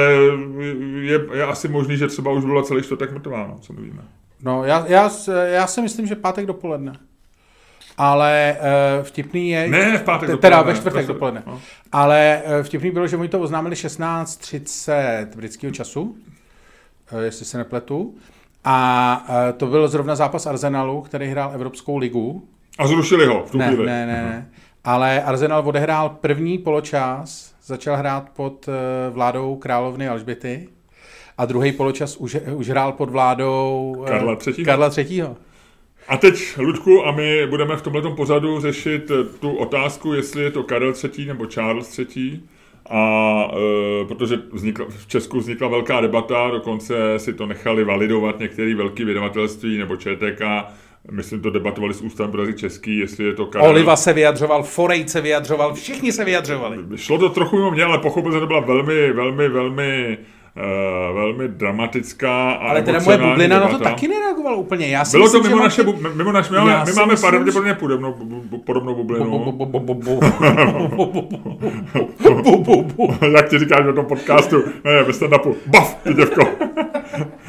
je, 1.01 1.19
je 1.33 1.43
asi 1.43 1.67
možný, 1.67 1.97
že 1.97 2.07
třeba 2.07 2.31
už 2.31 2.45
byla 2.45 2.63
celý 2.63 2.83
čtvrtek 2.83 3.11
mrtvá, 3.11 3.47
no, 3.47 3.57
co 3.61 3.73
nevíme. 3.73 4.01
No, 4.43 4.65
já, 4.65 4.85
já, 4.87 5.11
já 5.43 5.67
si 5.67 5.81
myslím, 5.81 6.07
že 6.07 6.15
pátek 6.15 6.45
dopoledne 6.45 6.93
ale 8.01 8.57
uh, 8.59 9.05
vtipný 9.05 9.49
je... 9.49 9.67
Ne, 9.67 9.97
v 9.97 10.03
pátek 10.03 10.39
Teda 10.39 10.61
ve 10.61 10.75
čtvrtek 10.75 11.07
dopoledne. 11.07 11.43
No. 11.47 11.61
Ale 11.91 12.41
uh, 12.45 12.63
vtipný 12.63 12.91
bylo, 12.91 13.07
že 13.07 13.17
oni 13.17 13.29
to 13.29 13.39
oznámili 13.39 13.75
16.30 13.75 15.27
britského 15.35 15.73
času, 15.73 16.01
uh, 16.01 17.19
jestli 17.19 17.45
se 17.45 17.57
nepletu. 17.57 18.15
A 18.63 19.25
uh, 19.29 19.57
to 19.57 19.67
byl 19.67 19.87
zrovna 19.87 20.15
zápas 20.15 20.45
Arsenalu, 20.45 21.01
který 21.01 21.27
hrál 21.27 21.51
Evropskou 21.53 21.97
ligu. 21.97 22.47
A 22.77 22.87
zrušili 22.87 23.25
ho 23.25 23.43
v 23.45 23.51
tu 23.51 23.57
ne, 23.57 23.67
chvíli. 23.67 23.85
Ne, 23.85 24.05
ne, 24.05 24.13
ne. 24.13 24.49
Ale 24.83 25.23
Arsenal 25.23 25.63
odehrál 25.65 26.09
první 26.09 26.57
poločas, 26.57 27.53
začal 27.63 27.97
hrát 27.97 28.29
pod 28.29 28.67
uh, 28.67 28.73
vládou 29.13 29.55
královny 29.55 30.07
Alžběty 30.07 30.69
a 31.37 31.45
druhý 31.45 31.71
poločas 31.71 32.17
už, 32.17 32.37
už 32.55 32.69
hrál 32.69 32.91
pod 32.91 33.09
vládou 33.09 33.95
uh, 33.97 34.05
Karla 34.05 34.37
III. 34.47 34.65
Karla 34.65 34.89
III. 34.97 35.23
A 36.11 36.17
teď, 36.17 36.57
Ludku, 36.57 37.07
a 37.07 37.11
my 37.11 37.47
budeme 37.47 37.77
v 37.77 37.81
tomto 37.81 38.11
pořadu 38.11 38.59
řešit 38.59 39.11
eh, 39.11 39.23
tu 39.39 39.51
otázku, 39.51 40.13
jestli 40.13 40.43
je 40.43 40.51
to 40.51 40.63
Karel 40.63 40.93
III. 41.03 41.25
nebo 41.25 41.45
Charles 41.45 41.99
III. 41.99 42.39
A 42.89 43.47
e, 44.01 44.05
protože 44.05 44.39
vznikla, 44.51 44.85
v 44.89 45.07
Česku 45.07 45.39
vznikla 45.39 45.67
velká 45.67 46.01
debata, 46.01 46.49
dokonce 46.51 47.19
si 47.19 47.33
to 47.33 47.45
nechali 47.45 47.83
validovat 47.83 48.39
některé 48.39 48.75
velké 48.75 49.05
vydavatelství 49.05 49.77
nebo 49.77 49.95
ČTK, 49.95 50.41
myslím, 51.11 51.41
to 51.41 51.49
debatovali 51.49 51.93
s 51.93 52.01
ústavem 52.01 52.31
pro 52.31 52.51
český, 52.51 52.97
jestli 52.97 53.25
je 53.25 53.33
to 53.33 53.45
Karel. 53.45 53.69
Oliva 53.69 53.95
se 53.95 54.13
vyjadřoval, 54.13 54.63
Forej 54.63 55.07
se 55.07 55.21
vyjadřoval, 55.21 55.73
všichni 55.73 56.11
se 56.11 56.25
vyjadřovali. 56.25 56.77
Šlo 56.95 57.17
to 57.17 57.29
trochu 57.29 57.55
mimo 57.55 57.71
mě, 57.71 57.83
ale 57.83 57.97
pochopil, 57.97 58.31
že 58.31 58.39
to 58.39 58.47
byla 58.47 58.59
velmi, 58.59 59.13
velmi, 59.13 59.49
velmi 59.49 60.17
Uh, 60.55 61.15
velmi 61.15 61.47
dramatická 61.47 62.51
a 62.51 62.69
Ale 62.69 62.81
teda 62.81 62.99
moje 62.99 63.17
bublina 63.17 63.59
na 63.59 63.67
to 63.67 63.79
taky 63.79 64.07
nereagovala 64.07 64.55
úplně. 64.55 64.87
Já 64.87 65.05
si 65.05 65.17
Bylo 65.17 65.25
myslím, 65.25 65.43
to 65.43 65.49
mimo 65.49 65.63
naše, 65.63 65.83
bu, 65.83 65.95
mimo 66.15 66.31
naš, 66.31 66.49
my 66.49 66.57
máme, 66.57 66.83
my 66.85 66.93
máme 66.93 67.15
pravděpodobně 67.15 67.73
podobnou, 67.73 68.15
podobnou 68.65 68.95
bublinu. 68.95 69.45
Jak 73.31 73.49
ti 73.49 73.59
říkáš 73.59 73.85
o 73.85 73.93
tom 73.93 74.05
podcastu? 74.05 74.63
Ne, 74.83 75.03
ve 75.03 75.13
stand-upu. 75.13 75.55
Bav, 75.65 75.95
ty 76.03 76.13
děvko. 76.13 76.41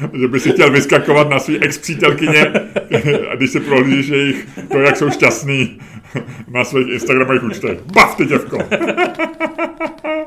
že 0.13 0.27
by 0.27 0.39
si 0.39 0.51
chtěl 0.51 0.71
vyskakovat 0.71 1.29
na 1.29 1.39
svý 1.39 1.59
ex-přítelkyně, 1.59 2.51
a 3.31 3.35
když 3.35 3.51
si 3.51 3.59
prohlížíš 3.59 4.07
jejich, 4.07 4.47
to, 4.71 4.79
jak 4.79 4.97
jsou 4.97 5.09
šťastný 5.09 5.79
na 6.47 6.63
svých 6.63 6.87
Instagramových 6.87 7.43
účtech. 7.43 7.79
Bav, 7.93 8.15
ty 8.15 8.25
děvko. 8.25 8.57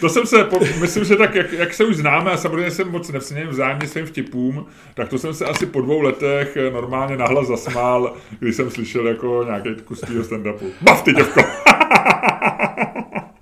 to 0.00 0.08
jsem 0.08 0.26
se, 0.26 0.46
myslím, 0.80 1.04
že 1.04 1.16
tak, 1.16 1.34
jak, 1.34 1.52
jak 1.52 1.74
se 1.74 1.84
už 1.84 1.96
známe 1.96 2.30
a 2.30 2.36
samozřejmě 2.36 2.70
jsem 2.70 2.90
moc 2.90 3.08
nevsněn 3.08 3.48
vzájemně 3.48 3.88
svým 3.88 4.06
vtipům, 4.06 4.66
tak 4.94 5.08
to 5.08 5.18
jsem 5.18 5.34
se 5.34 5.44
asi 5.44 5.66
po 5.66 5.80
dvou 5.80 6.00
letech 6.00 6.56
normálně 6.72 7.16
nahlas 7.16 7.46
zasmál, 7.46 8.14
když 8.38 8.56
jsem 8.56 8.70
slyšel 8.70 9.06
jako 9.06 9.44
nějaký 9.46 9.82
kus 9.84 10.00
tvýho 10.00 10.22
stand-upu. 10.22 10.66
Bav, 10.80 11.02
ty 11.02 11.12
děvko. 11.12 11.40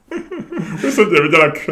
Když 0.81 0.95
jsem 0.95 1.11
tě 1.11 1.23
viděl, 1.23 1.41
jak, 1.43 1.71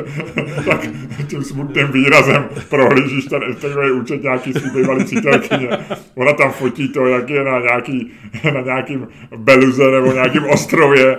tak 0.65 0.89
tím 1.27 1.43
smutným 1.43 1.87
výrazem 1.87 2.49
prohlížíš 2.69 3.25
ten 3.25 3.43
Instagramový 3.43 3.93
účet 3.93 4.23
nějaký 4.23 4.53
svý 4.53 4.71
bývalý 4.71 5.05
přítelkyně. 5.05 5.69
Ona 6.15 6.33
tam 6.33 6.53
fotí 6.53 6.89
to, 6.89 7.07
jak 7.07 7.31
je 7.31 7.45
na, 7.45 7.61
nějaký, 7.61 8.13
na 8.55 8.61
nějakým 8.61 9.09
beluze 9.37 9.91
nebo 9.91 10.13
nějakým 10.13 10.45
ostrově. 10.45 11.19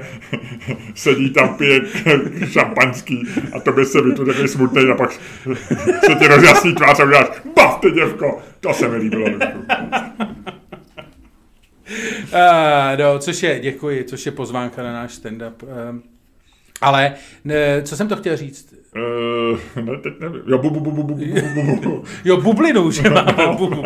Sedí 0.96 1.30
tam, 1.30 1.56
pije 1.56 1.82
šampanský 2.46 3.28
a 3.54 3.60
to 3.60 3.72
by 3.72 3.86
se 3.86 4.02
vytu 4.02 4.26
takový 4.26 4.48
smutný 4.48 4.90
a 4.90 4.96
pak 4.96 5.12
se 6.06 6.16
ti 6.20 6.28
rozjasní 6.28 6.76
tvář 6.76 7.00
a 7.00 7.04
uděláš, 7.04 7.28
bav 7.56 7.80
ty 7.80 7.92
děvko, 7.92 8.42
to 8.60 8.74
se 8.74 8.88
mi 8.88 8.98
líbilo. 8.98 9.26
Uh, 12.34 13.00
no, 13.00 13.20
což 13.20 13.44
je, 13.44 13.60
děkuji, 13.60 14.04
což 14.04 14.26
je 14.26 14.32
pozvánka 14.32 14.84
na 14.84 14.94
náš 14.94 15.12
stand-up. 15.12 15.54
Uh, 15.64 16.13
ale 16.82 17.14
ne, 17.46 17.82
co 17.82 17.98
jsem 17.98 18.08
to 18.08 18.16
chtěl 18.16 18.38
říct? 18.38 18.74
Uh, 18.96 19.84
ne, 19.84 19.98
teď 19.98 20.14
nevím. 20.20 20.42
Jo, 20.48 20.58
bu, 20.58 20.70
bu, 20.70 20.80
bu, 20.80 20.92
bu, 20.92 21.04
bu, 21.04 21.16
bu, 21.16 21.82
bu. 21.82 22.04
jo 22.26 22.38
bublinu, 22.42 22.92
že 22.92 23.10
máme. 23.10 23.34
No. 23.38 23.56
Bu, 23.56 23.68
bu, 23.68 23.76
bu. 23.76 23.86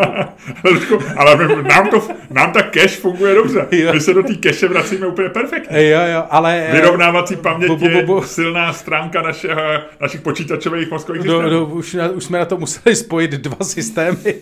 ale 1.18 1.36
my, 1.36 1.64
nám, 1.64 1.90
to, 1.90 2.08
nám 2.30 2.52
ta 2.52 2.62
cash 2.62 2.96
funguje 2.96 3.36
dobře. 3.36 3.68
Jo. 3.72 3.94
My 3.94 4.02
se 4.02 4.14
do 4.14 4.24
té 4.24 4.36
cache 4.36 4.68
vracíme 4.68 5.08
úplně 5.08 5.30
perfektně. 5.30 5.90
Jo, 5.90 6.00
jo, 6.14 6.24
ale... 6.30 6.68
Vyrovnávací 6.72 7.36
paměť 7.36 7.70
bu, 7.70 7.76
bu, 7.76 7.90
bu, 7.90 8.02
bu. 8.06 8.16
je 8.16 8.28
silná 8.28 8.74
stránka 8.74 9.22
našeho, 9.22 9.62
našich 10.02 10.22
počítačových 10.22 10.92
mozkových 10.92 11.22
systémů. 11.22 11.42
No, 11.42 11.50
no, 11.50 11.66
už, 11.66 11.94
na, 11.94 12.10
už 12.10 12.24
jsme 12.24 12.40
na 12.40 12.46
to 12.46 12.58
museli 12.58 12.96
spojit 12.96 13.32
dva 13.32 13.66
systémy, 13.66 14.36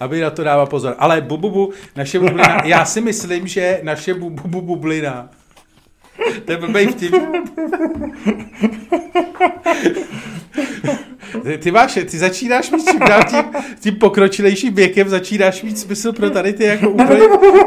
aby 0.00 0.20
na 0.20 0.30
to 0.30 0.44
dává 0.44 0.66
pozor. 0.66 0.94
Ale 0.98 1.20
bu, 1.20 1.36
bu, 1.36 1.50
bu, 1.50 1.72
naše 1.96 2.18
bublina, 2.18 2.62
já 2.64 2.84
si 2.84 3.00
myslím, 3.00 3.46
že 3.46 3.80
naše 3.82 4.14
bu, 4.14 4.30
bu, 4.30 4.48
bu, 4.48 4.60
bublina 4.60 5.28
to 6.44 6.52
je 6.52 6.58
blbej 6.58 6.86
vtip. 6.86 7.14
Ty, 11.42 11.58
ty 11.58 11.70
máš, 11.70 11.94
ty 12.10 12.18
začínáš 12.18 12.70
mít 12.70 12.90
čím 12.90 13.00
dál 13.00 13.22
tím, 13.30 13.44
tím 13.80 13.96
pokročilejším 13.96 14.74
věkem, 14.74 15.08
začínáš 15.08 15.62
mít 15.62 15.78
smysl 15.78 16.12
pro 16.12 16.30
tady 16.30 16.52
ty 16.52 16.64
jako 16.64 16.90
úplně, 16.90 17.22
úplně, 17.22 17.58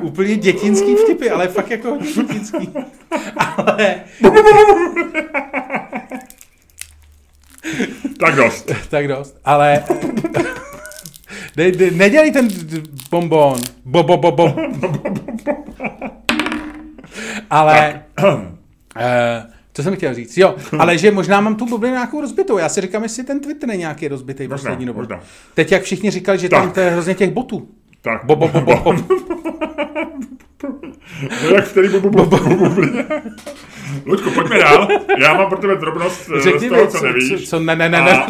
úplně 0.00 0.36
dětinský 0.36 0.96
vtipy, 0.96 1.30
ale 1.30 1.48
fakt 1.48 1.70
jako 1.70 1.88
hodně 1.90 2.12
dětinský. 2.12 2.70
Ale, 3.56 3.94
Tak 8.18 8.34
dost. 8.36 8.70
tak 8.88 9.08
dost, 9.08 9.36
ale 9.44 9.84
ne, 11.56 11.72
ne, 11.78 11.90
nedělej 11.90 12.32
ten 12.32 12.48
bonbon. 13.10 13.60
Bo, 13.84 14.02
bo, 14.02 14.16
bo, 14.16 14.32
bo. 14.32 14.54
Ale, 17.50 18.02
eh, 18.96 19.46
co 19.74 19.82
jsem 19.82 19.96
chtěl 19.96 20.14
říct? 20.14 20.38
Jo, 20.38 20.54
ale 20.78 20.98
že 20.98 21.10
možná 21.10 21.40
mám 21.40 21.56
tu 21.56 21.66
bublinu 21.66 21.94
nějakou 21.94 22.20
rozbitou. 22.20 22.58
Já 22.58 22.68
si 22.68 22.80
říkám, 22.80 23.02
jestli 23.02 23.24
ten 23.24 23.40
Twitter 23.40 23.70
je 23.70 23.76
nějaký 23.76 24.08
rozbitý 24.08 24.42
Možná, 24.42 24.56
poslední 24.56 24.86
dobou. 24.86 24.98
možná. 24.98 25.20
Teď 25.54 25.72
jak 25.72 25.82
všichni 25.82 26.10
říkali, 26.10 26.38
že 26.38 26.48
tam 26.48 26.64
Tak. 26.64 26.74
to 26.74 26.80
je 26.80 26.90
hrozně 26.90 27.14
těch 27.14 27.30
botů. 27.30 27.68
Tak. 28.02 28.24
Bo, 28.24 28.36
bo, 28.36 28.48
bo, 28.48 28.60
bo, 28.60 28.76
bo. 28.84 28.92
No 31.42 31.48
jak 31.54 31.64
v 31.66 32.00
bu, 32.00 32.10
bu, 32.10 32.24
bu, 32.26 32.36
bu, 32.38 32.56
bublině. 32.56 33.04
Luďku, 34.06 34.30
pojďme 34.30 34.58
dál. 34.58 34.88
Já 35.18 35.34
mám 35.34 35.48
pro 35.48 35.58
tebe 35.58 35.74
drobnost 35.76 36.30
eh, 36.36 36.40
z 36.40 36.44
Řekni 36.44 36.68
toho, 36.68 36.82
mi, 36.84 36.88
co 36.88 36.98
co, 36.98 37.04
nevíš. 37.06 37.28
co, 37.44 37.46
co, 37.50 37.60
ne, 37.60 37.76
ne, 37.76 37.88
ne, 37.88 38.00
ne, 38.02 38.26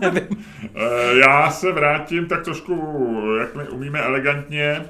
nevím. 0.00 0.22
Eh, 0.74 1.18
Já 1.18 1.50
se 1.50 1.72
vrátím 1.72 2.26
tak 2.26 2.42
trošku, 2.44 2.72
jak 3.40 3.54
my 3.56 3.62
umíme 3.68 4.00
elegantně, 4.00 4.84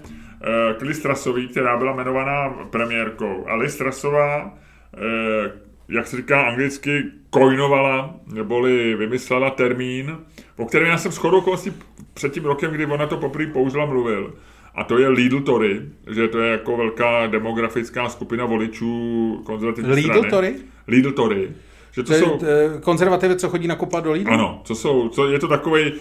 k 0.78 0.82
Liz 0.82 0.98
Trussový, 0.98 1.48
která 1.48 1.76
byla 1.76 1.92
jmenovaná 1.92 2.50
premiérkou. 2.70 3.44
A 3.48 3.54
Liz 3.54 3.76
Trussová, 3.76 4.58
eh, 4.94 5.52
jak 5.88 6.06
se 6.06 6.16
říká 6.16 6.42
anglicky, 6.42 7.04
coinovala, 7.34 8.14
neboli 8.32 8.94
vymyslela 8.94 9.50
termín, 9.50 10.18
o 10.56 10.66
kterém 10.66 10.88
já 10.88 10.98
jsem 10.98 11.12
shodou 11.12 11.38
okolností 11.38 11.72
před 12.14 12.32
tím 12.32 12.44
rokem, 12.44 12.70
kdy 12.70 12.86
ona 12.86 13.06
to 13.06 13.16
poprvé 13.16 13.46
použila, 13.46 13.86
mluvil. 13.86 14.34
A 14.74 14.84
to 14.84 14.98
je 14.98 15.08
Lidl 15.08 15.40
Tory, 15.40 15.82
že 16.10 16.28
to 16.28 16.38
je 16.38 16.52
jako 16.52 16.76
velká 16.76 17.26
demografická 17.26 18.08
skupina 18.08 18.44
voličů 18.44 19.42
konzervativní 19.46 19.92
Lidl 19.92 20.08
strany. 20.08 20.30
Tory? 20.30 20.54
Lidl 20.88 21.12
Tory. 21.12 21.50
Že 21.92 22.02
to, 22.02 22.12
To 22.12 22.18
jsou... 22.18 22.38
eh, 22.42 22.80
konzervativy, 22.80 23.36
co 23.36 23.48
chodí 23.48 23.68
nakoupat 23.68 24.04
do 24.04 24.12
Lidlu? 24.12 24.32
Ano, 24.32 24.60
co 24.64 24.74
jsou, 24.74 25.08
co 25.08 25.28
je 25.28 25.38
to 25.38 25.48
takový, 25.48 25.92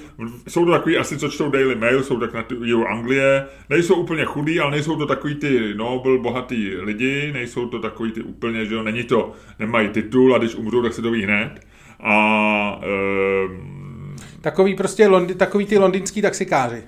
jsou 0.48 0.66
to 0.66 0.72
takový 0.72 0.98
asi, 0.98 1.18
co 1.18 1.30
čtou 1.30 1.50
Daily 1.50 1.76
Mail, 1.76 2.04
jsou 2.04 2.20
tak 2.20 2.34
na 2.34 2.46
jihu 2.64 2.86
Anglie, 2.88 3.46
nejsou 3.70 3.96
úplně 3.96 4.26
chudí, 4.26 4.60
ale 4.60 4.72
nejsou 4.72 4.96
to 4.96 5.06
takový 5.06 5.36
ty 5.36 5.74
nobel, 5.76 6.20
bohatý 6.20 6.76
lidi, 6.76 7.32
nejsou 7.34 7.68
to 7.68 7.80
takový 7.80 8.12
ty 8.12 8.22
úplně, 8.22 8.66
že 8.66 8.76
jo, 8.76 8.84
není 8.84 9.04
to, 9.04 9.32
nemají 9.60 9.90
titul 9.90 10.36
a 10.36 10.38
když 10.38 10.56
umřou, 10.56 10.82
tak 10.82 10.94
se 10.94 11.02
to 11.02 11.12
ví 11.12 11.24
hned. 11.24 11.60
A 12.00 12.82
ehm, 12.84 14.16
Takový 14.42 14.76
prostě, 14.76 15.08
Londi, 15.08 15.36
takový 15.36 15.66
ty 15.66 15.78
londýnský 15.78 16.22
taxikáři. 16.22 16.84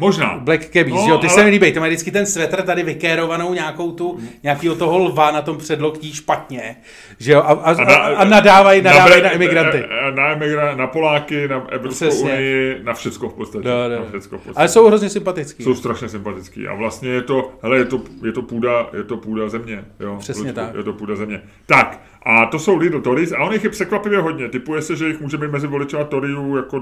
Možná. 0.00 0.38
Black 0.38 0.64
Cabbies, 0.64 0.94
No, 0.96 1.06
jo, 1.08 1.18
ty 1.18 1.26
ale- 1.26 1.34
se 1.34 1.44
mi 1.44 1.50
líbí, 1.50 1.72
to 1.72 1.80
mají 1.80 1.90
vždycky 1.90 2.10
ten 2.10 2.26
svetr 2.26 2.62
tady 2.62 2.82
vykérovanou 2.82 3.54
nějakou 3.54 3.92
tu, 3.92 4.18
nějakýho 4.42 4.74
toho 4.74 4.98
lva 4.98 5.30
na 5.30 5.42
tom 5.42 5.56
předloktí 5.58 6.12
špatně, 6.12 6.76
že 7.18 7.32
jo, 7.32 7.38
a, 7.40 7.42
a, 7.52 7.82
a, 7.82 7.94
a 8.06 8.24
nadávají, 8.24 8.82
nadávají 8.82 9.22
na 9.22 9.30
imigranty. 9.30 9.84
eh, 10.08 10.12
Na, 10.12 10.32
emigra, 10.32 10.74
na 10.76 10.86
Poláky, 10.86 11.48
na 11.48 11.66
Evropskou 11.68 12.06
Přesně. 12.08 12.32
unii, 12.32 12.76
na 12.82 12.94
všecko 12.94 13.28
v 13.28 13.34
podstatě. 13.34 13.68
No, 13.68 13.88
Na 13.88 13.96
no. 13.96 14.06
všecko 14.08 14.36
v 14.38 14.40
podstatě. 14.40 14.58
Ale 14.58 14.68
jsou 14.68 14.86
hrozně 14.86 15.08
sympatický. 15.10 15.64
Jsou 15.64 15.74
strašně 15.74 16.08
sympatický. 16.08 16.68
A 16.68 16.74
vlastně 16.74 17.08
je 17.08 17.22
to, 17.22 17.52
hele, 17.62 17.78
je 17.78 17.84
to, 17.84 18.00
je 18.26 18.32
to, 18.32 18.42
půda, 18.42 18.86
je 18.96 19.04
to 19.04 19.16
půda 19.16 19.48
země. 19.48 19.84
Jo, 20.00 20.16
Přesně 20.18 20.42
Luďku, 20.42 20.54
tak. 20.54 20.74
Je 20.74 20.82
to 20.82 20.92
půda 20.92 21.16
země. 21.16 21.42
Tak, 21.66 22.00
a 22.22 22.46
to 22.46 22.58
jsou 22.58 22.76
Lidl 22.76 23.00
Tories 23.00 23.32
a 23.32 23.38
on 23.38 23.52
jich 23.52 23.64
je 23.64 23.70
překvapivě 23.70 24.20
hodně. 24.20 24.48
Typuje 24.48 24.82
se, 24.82 24.96
že 24.96 25.06
jich 25.08 25.20
může 25.20 25.36
být 25.38 25.50
mezi 25.50 25.66
voličova 25.66 26.04
Toryů 26.04 26.56
jako 26.56 26.80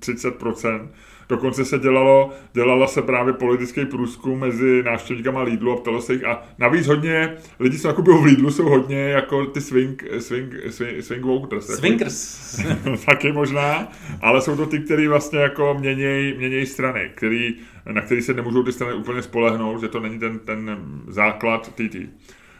20-30%. 0.00 0.88
Dokonce 1.28 1.64
se 1.64 1.78
dělalo, 1.78 2.30
dělala 2.52 2.86
se 2.86 3.02
právě 3.02 3.32
politický 3.32 3.84
průzkum 3.86 4.40
mezi 4.40 4.82
návštěvníkama 4.82 5.42
Lidlu 5.42 5.72
a 5.72 5.76
ptalo 5.76 6.02
se 6.02 6.12
jich 6.12 6.24
a 6.24 6.42
navíc 6.58 6.86
hodně, 6.86 7.34
lidi, 7.60 7.78
co 7.78 7.88
nakupují 7.88 8.18
v 8.18 8.24
Lidlu, 8.24 8.50
jsou 8.50 8.68
hodně 8.68 8.98
jako 9.08 9.46
ty 9.46 9.60
swing, 9.60 10.04
swing, 10.18 10.54
swing, 10.70 11.02
swing 11.04 11.24
voters. 11.24 11.66
takový- 11.66 11.78
Swinkers. 11.88 12.60
taky 13.06 13.32
možná, 13.32 13.92
ale 14.20 14.40
jsou 14.40 14.56
to 14.56 14.66
ty, 14.66 14.78
kteří 14.80 15.06
vlastně 15.08 15.38
jako 15.38 15.76
měněj, 15.78 16.34
měněj 16.38 16.66
strany, 16.66 17.10
který, 17.14 17.54
na 17.92 18.00
který 18.00 18.22
se 18.22 18.34
nemůžou 18.34 18.62
ty 18.62 18.72
strany 18.72 18.94
úplně 18.94 19.22
spolehnout, 19.22 19.80
že 19.80 19.88
to 19.88 20.00
není 20.00 20.18
ten, 20.18 20.38
ten 20.38 20.76
základ 21.08 21.72
TT. 21.74 21.96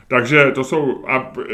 Takže 0.08 0.50
to 0.54 0.64
jsou 0.64 1.04
a 1.06 1.32
e, 1.40 1.44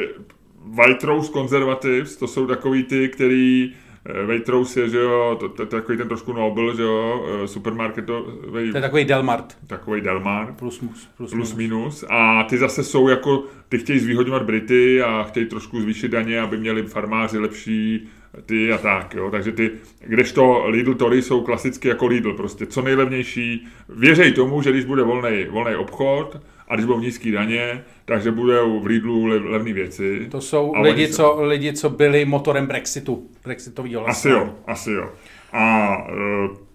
White 0.66 1.04
Rose 1.04 1.32
Conservatives, 1.32 2.16
to 2.16 2.26
jsou 2.26 2.46
takový 2.46 2.82
ty, 2.82 3.08
který 3.08 3.72
e, 4.06 4.26
White 4.26 4.48
Rose 4.48 4.80
je, 4.80 4.88
že 4.88 4.98
jo, 4.98 5.36
to, 5.40 5.48
to, 5.48 5.66
to 5.66 5.76
takový 5.76 5.98
ten 5.98 6.08
trošku 6.08 6.32
Nobel, 6.32 6.76
že 6.76 6.82
jo, 6.82 7.26
e, 7.44 7.48
supermarketový, 7.48 8.70
To 8.70 8.76
je 8.76 8.82
takový 8.82 9.04
Delmart. 9.04 9.56
takový 9.66 10.00
Delmar, 10.00 10.52
Plus, 10.58 10.78
plus, 10.78 11.08
plus, 11.16 11.30
plus 11.30 11.54
minus. 11.54 12.04
A 12.08 12.42
ty 12.44 12.58
zase 12.58 12.84
jsou 12.84 13.08
jako, 13.08 13.44
ty 13.68 13.78
chtějí 13.78 13.98
zvýhodňovat 13.98 14.42
Brity 14.42 15.02
a 15.02 15.22
chtějí 15.22 15.46
trošku 15.46 15.80
zvýšit 15.80 16.08
daně, 16.08 16.40
aby 16.40 16.56
měli 16.56 16.82
farmáři 16.82 17.38
lepší 17.38 18.08
ty 18.46 18.72
a 18.72 18.78
tak, 18.78 19.14
jo. 19.14 19.30
Takže 19.30 19.52
ty, 19.52 19.70
kdežto 20.06 20.66
Lidl 20.68 20.94
Tory 20.94 21.22
jsou 21.22 21.40
klasicky 21.40 21.88
jako 21.88 22.06
Lidl, 22.06 22.32
prostě 22.34 22.66
co 22.66 22.82
nejlevnější. 22.82 23.66
Věřej 23.88 24.32
tomu, 24.32 24.62
že 24.62 24.70
když 24.70 24.84
bude 24.84 25.02
volný 25.02 25.44
volný 25.50 25.76
obchod 25.76 26.40
a 26.74 26.76
když 26.76 26.86
budou 26.86 27.00
nízký 27.00 27.30
daně, 27.30 27.84
takže 28.04 28.30
budou 28.30 28.80
v 28.80 28.86
Lidlu 28.86 29.26
lev, 29.26 29.42
levné 29.44 29.72
věci. 29.72 30.26
To 30.30 30.40
jsou 30.40 30.72
lidi 30.82 31.06
se- 31.06 31.12
co, 31.12 31.42
lidi, 31.42 31.72
co 31.72 31.90
byli 31.90 32.24
motorem 32.24 32.66
Brexitu. 32.66 33.30
Brexitovýho 33.44 34.08
Asi 34.08 34.28
jo, 34.28 34.54
asi 34.66 34.90
jo. 34.90 35.08
A 35.52 35.96
e, 36.08 36.14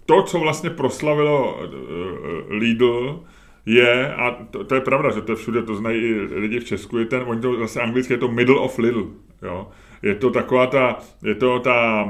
to, 0.06 0.24
co 0.24 0.40
vlastně 0.40 0.70
proslavilo 0.70 1.60
e, 1.64 2.54
Lidl, 2.54 3.24
je, 3.66 4.14
a 4.14 4.32
to, 4.52 4.64
to 4.64 4.76
je 4.76 4.82
pravda, 4.82 5.12
že 5.12 5.22
to 5.22 5.32
je 5.32 5.36
všude, 5.36 5.64
to 5.64 5.76
znají 5.76 6.02
i 6.02 6.14
lidi 6.14 6.60
v 6.60 6.66
Česku, 6.66 6.98
je 6.98 7.06
ten, 7.06 7.24
oni 7.28 7.42
to 7.42 7.60
zase 7.60 7.82
anglicky 7.82 8.14
je 8.14 8.18
to 8.18 8.28
middle 8.28 8.60
of 8.60 8.78
Lidl, 8.78 9.08
jo. 9.42 9.68
Je 10.02 10.16
to 10.16 10.30
taková 10.30 10.68
ta, 10.68 11.00
je 11.24 11.36
to 11.36 11.60
ta, 11.60 12.10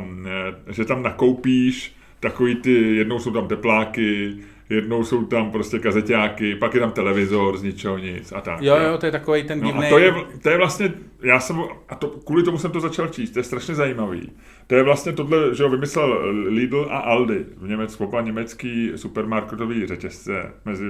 e, 0.68 0.74
že 0.74 0.86
tam 0.86 1.04
nakoupíš 1.04 1.96
takový 2.20 2.56
ty, 2.56 2.96
jednou 2.96 3.20
jsou 3.20 3.32
tam 3.32 3.48
tepláky, 3.48 4.36
jednou 4.70 5.04
jsou 5.04 5.26
tam 5.26 5.52
prostě 5.52 5.80
kazeťáky, 5.80 6.56
pak 6.56 6.74
je 6.74 6.80
tam 6.80 6.92
televizor 6.92 7.58
z 7.58 7.64
ničeho 7.64 7.98
nic 7.98 8.32
a 8.36 8.42
tak. 8.42 8.62
Jo, 8.62 8.76
jo, 8.78 8.98
to 8.98 9.06
je 9.06 9.12
takový 9.12 9.44
ten 9.44 9.60
No 9.62 9.68
divný. 9.68 9.86
a 9.88 9.90
to 9.90 9.98
je, 9.98 10.14
to 10.44 10.50
je 10.50 10.58
vlastně, 10.58 10.94
já 11.22 11.40
jsem, 11.40 11.62
a 11.90 11.96
to, 11.96 12.08
kvůli 12.08 12.44
tomu 12.44 12.58
jsem 12.58 12.72
to 12.72 12.80
začal 12.80 13.08
číst, 13.08 13.32
to 13.32 13.40
je 13.40 13.44
strašně 13.44 13.76
zajímavý. 13.76 14.32
To 14.68 14.76
je 14.76 14.84
vlastně 14.84 15.12
tohle, 15.12 15.56
že 15.56 15.64
ho 15.64 15.70
vymyslel 15.70 16.20
Lidl 16.48 16.88
a 16.90 16.98
Aldi 16.98 17.46
v 17.58 17.68
Německu, 17.68 18.04
oba 18.06 18.22
německý 18.22 18.92
supermarketový 18.96 19.88
řetězce 19.88 20.52
mezi 20.66 20.86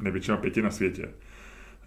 největšíma 0.00 0.36
pěti 0.36 0.62
na 0.62 0.70
světě 0.70 1.08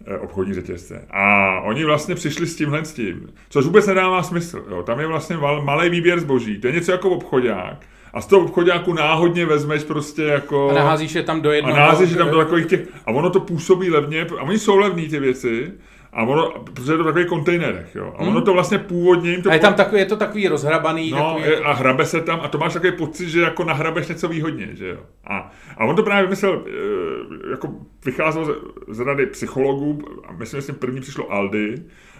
eh, 0.06 0.18
obchodní 0.18 0.54
řetězce. 0.54 1.04
A 1.10 1.50
oni 1.60 1.84
vlastně 1.84 2.14
přišli 2.14 2.46
s 2.46 2.56
tímhle 2.56 2.84
s 2.84 2.92
tím, 2.92 3.28
což 3.48 3.64
vůbec 3.64 3.86
nedává 3.86 4.22
smysl. 4.22 4.64
Jo. 4.70 4.82
Tam 4.82 5.00
je 5.00 5.06
vlastně 5.06 5.36
mal, 5.36 5.62
malý 5.64 5.90
výběr 5.90 6.20
zboží. 6.20 6.58
To 6.60 6.66
je 6.66 6.72
něco 6.72 6.92
jako 6.92 7.10
obchodák. 7.10 7.86
A 8.18 8.20
z 8.20 8.26
toho 8.26 8.44
obchodáku 8.44 8.92
náhodně 8.92 9.46
vezmeš 9.46 9.84
prostě 9.84 10.22
jako... 10.22 10.70
A 10.70 10.74
naházíš 10.74 11.14
je 11.14 11.22
tam 11.22 11.40
do 11.40 11.50
A 11.50 11.54
jednoho. 11.54 11.76
názíš 11.76 12.16
tam 12.16 12.30
do 12.30 12.38
takových 12.38 12.66
těch, 12.66 12.80
a 13.06 13.10
ono 13.10 13.30
to 13.30 13.40
působí 13.40 13.90
levně, 13.90 14.26
a 14.38 14.42
oni 14.42 14.58
jsou 14.58 14.76
levní 14.76 15.08
ty 15.08 15.20
věci, 15.20 15.72
a 16.12 16.22
ono, 16.22 16.50
protože 16.74 16.92
je 16.92 16.96
to 16.96 17.02
v 17.02 17.06
takových 17.06 17.26
kontejnerech, 17.26 17.94
jo. 17.94 18.14
A 18.16 18.18
ono 18.18 18.40
to 18.40 18.52
vlastně 18.52 18.78
původně 18.78 19.30
jim 19.30 19.42
to... 19.42 19.50
A 19.50 19.54
je 19.54 19.60
tam 19.60 19.74
takový, 19.74 20.00
je 20.00 20.06
to 20.06 20.16
takový 20.16 20.48
rozhrabaný. 20.48 21.10
No, 21.10 21.16
takový, 21.16 21.42
je, 21.42 21.58
a 21.58 21.72
hrabe 21.72 22.06
se 22.06 22.20
tam, 22.20 22.40
a 22.42 22.48
to 22.48 22.58
máš 22.58 22.72
takový 22.72 22.92
pocit, 22.92 23.28
že 23.28 23.40
jako 23.40 23.64
nahrabeš 23.64 24.08
něco 24.08 24.28
výhodně, 24.28 24.68
že 24.72 24.88
jo. 24.88 24.98
A, 25.24 25.52
a 25.76 25.84
on 25.84 25.96
to 25.96 26.02
právě 26.02 26.22
vymyslel, 26.22 26.64
eh, 26.66 27.50
jako 27.50 27.68
vycházel 28.04 28.44
z, 28.44 28.50
z 28.88 29.00
rady 29.00 29.26
psychologů, 29.26 30.02
a 30.28 30.32
myslím, 30.32 30.58
že 30.58 30.62
s 30.62 30.66
tím 30.66 30.74
první 30.74 31.00
přišlo 31.00 31.32
Aldi, 31.32 31.74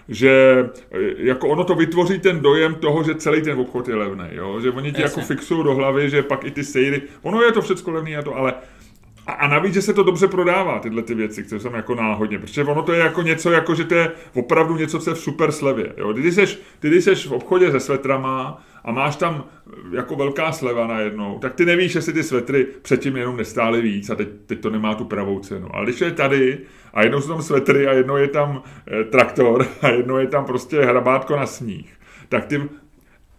že 0.08 0.64
eh, 0.90 0.98
jako 1.16 1.48
ono 1.48 1.64
to 1.64 1.74
vytvoří 1.74 2.18
ten 2.18 2.40
dojem 2.40 2.74
toho, 2.74 3.02
že 3.02 3.14
celý 3.14 3.42
ten 3.42 3.58
obchod 3.58 3.88
je 3.88 3.94
levný, 3.94 4.24
jo? 4.30 4.60
že 4.60 4.70
oni 4.70 4.92
ti 4.92 5.02
Jasně. 5.02 5.20
jako 5.20 5.28
fixují 5.28 5.64
do 5.64 5.74
hlavy, 5.74 6.10
že 6.10 6.22
pak 6.22 6.44
i 6.44 6.50
ty 6.50 6.64
sejry, 6.64 7.02
ono 7.22 7.42
je 7.42 7.52
to 7.52 7.62
všechno 7.62 7.92
levný 7.92 8.16
a 8.16 8.22
to, 8.22 8.36
ale 8.36 8.54
A, 9.28 9.32
a 9.32 9.48
navíc, 9.48 9.74
že 9.74 9.82
se 9.82 9.92
to 9.92 10.02
dobře 10.02 10.28
prodává, 10.28 10.78
tyhle 10.78 11.02
ty 11.02 11.14
věci, 11.14 11.42
které 11.42 11.60
jsou 11.60 11.74
jako 11.74 11.94
náhodně, 11.94 12.38
protože 12.38 12.64
ono 12.64 12.82
to 12.82 12.92
je 12.92 13.00
jako 13.00 13.22
něco, 13.22 13.50
jako 13.50 13.74
že 13.74 13.84
to 13.84 13.94
je 13.94 14.10
opravdu 14.34 14.76
něco, 14.76 14.98
co 14.98 15.10
je 15.10 15.14
v 15.14 15.18
super 15.18 15.52
slevě. 15.52 15.92
Jo? 15.96 16.14
Ty, 16.14 16.20
když 16.20 16.34
seš, 16.34 16.58
ty, 16.80 16.88
když 16.88 17.04
seš 17.04 17.26
v 17.26 17.32
obchodě 17.32 17.70
se 17.70 17.80
svetrama 17.80 18.62
a 18.84 18.92
máš 18.92 19.16
tam 19.16 19.44
jako 19.92 20.16
velká 20.16 20.52
sleva 20.52 20.86
najednou, 20.86 21.38
tak 21.38 21.54
ty 21.54 21.64
nevíš, 21.64 21.94
jestli 21.94 22.12
ty 22.12 22.22
svetry 22.22 22.66
předtím 22.82 23.16
jenom 23.16 23.36
nestály 23.36 23.82
víc 23.82 24.10
a 24.10 24.14
teď, 24.14 24.28
teď 24.46 24.60
to 24.60 24.70
nemá 24.70 24.94
tu 24.94 25.04
pravou 25.04 25.40
cenu. 25.40 25.68
Ale 25.74 25.84
když 25.84 26.00
je 26.00 26.10
tady 26.10 26.58
a 26.94 27.02
jednou 27.02 27.20
jsou 27.20 27.28
tam 27.28 27.42
svetry 27.42 27.86
a 27.86 27.92
jednou 27.92 28.16
je 28.16 28.28
tam 28.28 28.62
e, 29.00 29.04
traktor 29.04 29.66
a 29.82 29.88
jednou 29.88 30.16
je 30.16 30.26
tam 30.26 30.44
prostě 30.44 30.80
hrabátko 30.80 31.36
na 31.36 31.46
sníh, 31.46 31.98
tak 32.28 32.46
ty 32.46 32.62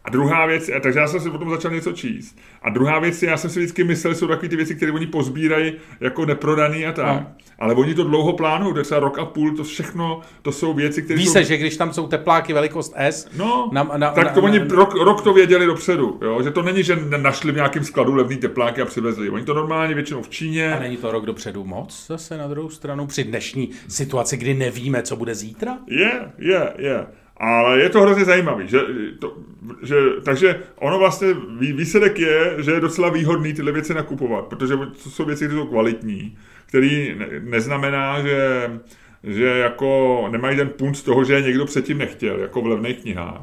a 0.10 0.12
druhá 0.12 0.46
věc, 0.46 0.70
takže 0.84 1.00
já 1.00 1.08
jsem 1.08 1.20
si 1.20 1.30
potom 1.30 1.50
začal 1.50 1.72
něco 1.72 1.92
číst. 1.92 2.38
A 2.62 2.70
druhá 2.70 3.00
věc, 3.00 3.24
já 3.24 3.38
jsem 3.38 3.50
si 3.50 3.60
vždycky 3.60 3.84
myslel, 3.84 4.16
jsou 4.16 4.28
takové 4.28 4.50
ty 4.50 4.56
věci, 4.56 4.76
které 4.76 4.92
oni 4.92 5.08
pozbírají 5.08 5.74
jako 6.00 6.26
neprodaný 6.26 6.86
a 6.86 6.92
tak. 6.92 7.06
No. 7.06 7.28
Ale 7.60 7.74
oni 7.76 7.94
to 7.96 8.04
dlouho 8.04 8.34
plánují, 8.34 8.74
to 8.74 8.80
je 8.80 8.84
třeba 8.84 9.00
rok 9.00 9.20
a 9.20 9.26
půl, 9.26 9.56
to 9.56 9.64
všechno, 9.64 10.22
to 10.42 10.52
jsou 10.52 10.74
věci, 10.74 11.02
které 11.02 11.18
Ví 11.18 11.26
jsou... 11.26 11.34
se, 11.34 11.44
že 11.44 11.58
když 11.58 11.78
tam 11.78 11.94
jsou 11.94 12.08
tepláky 12.08 12.54
velikost 12.54 12.94
S, 12.96 13.30
no, 13.38 13.70
na, 13.74 13.84
na, 13.84 14.12
tak 14.12 14.32
to 14.34 14.42
na, 14.42 14.46
oni 14.46 14.60
na, 14.60 14.66
rok, 14.70 14.94
rok, 14.94 15.22
to 15.22 15.34
věděli 15.34 15.66
dopředu, 15.66 16.20
jo? 16.22 16.44
že 16.44 16.52
to 16.52 16.62
není, 16.62 16.84
že 16.84 17.00
našli 17.18 17.52
v 17.52 17.56
nějakém 17.56 17.84
skladu 17.84 18.16
levný 18.16 18.38
tepláky 18.38 18.82
a 18.82 18.86
přivezli. 18.86 19.30
Oni 19.30 19.46
to 19.46 19.54
normálně 19.54 19.96
většinou 19.96 20.22
v 20.22 20.30
Číně. 20.30 20.74
A 20.74 20.80
není 20.80 20.98
to 20.98 21.12
rok 21.12 21.26
dopředu 21.26 21.64
moc 21.64 22.08
zase 22.08 22.38
na 22.38 22.48
druhou 22.48 22.70
stranu 22.70 23.08
při 23.08 23.24
dnešní 23.24 23.70
situaci, 23.88 24.38
kdy 24.38 24.54
nevíme, 24.54 25.04
co 25.04 25.16
bude 25.16 25.36
zítra? 25.36 25.78
Je, 25.88 26.32
je, 26.38 26.74
je. 26.78 27.06
Ale 27.40 27.80
je 27.80 27.90
to 27.90 28.02
hrozně 28.02 28.26
zajímavý, 28.26 28.68
že, 28.68 28.80
to, 29.20 29.38
že, 29.84 29.96
takže 30.24 30.60
ono 30.76 31.00
vlastně, 31.00 31.28
výsledek 31.60 32.20
je, 32.20 32.56
že 32.58 32.72
je 32.72 32.80
docela 32.80 33.10
výhodný 33.10 33.54
tyhle 33.54 33.72
věci 33.72 33.94
nakupovat, 33.94 34.46
protože 34.46 34.78
to 34.78 35.10
jsou 35.10 35.26
věci, 35.26 35.46
které 35.46 35.60
jsou 35.60 35.68
kvalitní, 35.68 36.38
který 36.66 37.16
ne, 37.18 37.28
neznamená, 37.40 38.22
že, 38.22 38.70
že 39.24 39.46
jako 39.46 40.28
nemají 40.32 40.58
ten 40.58 40.70
punt 40.70 40.98
z 40.98 41.04
toho, 41.04 41.24
že 41.24 41.34
je 41.34 41.42
někdo 41.42 41.66
předtím 41.66 41.98
nechtěl, 41.98 42.40
jako 42.40 42.62
v 42.62 42.68
levných 42.68 43.02
knihách. 43.02 43.42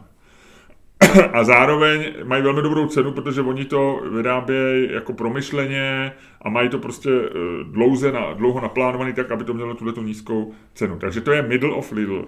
A 1.32 1.44
zároveň 1.44 2.14
mají 2.24 2.42
velmi 2.42 2.62
dobrou 2.62 2.86
cenu, 2.86 3.12
protože 3.12 3.40
oni 3.40 3.64
to 3.64 4.02
vyrábějí 4.12 4.92
jako 4.92 5.12
promyšleně 5.12 6.12
a 6.42 6.48
mají 6.48 6.68
to 6.68 6.78
prostě 6.78 7.10
eh, 7.10 7.30
dlouze 7.64 8.12
na, 8.12 8.32
dlouho 8.32 8.60
naplánovaný 8.60 9.12
tak, 9.12 9.30
aby 9.30 9.44
to 9.44 9.54
mělo 9.54 9.74
tuhle 9.74 9.92
nízkou 10.02 10.52
cenu. 10.74 10.98
Takže 10.98 11.20
to 11.20 11.32
je 11.32 11.42
middle 11.42 11.70
of 11.70 11.92
Lidl. 11.92 12.26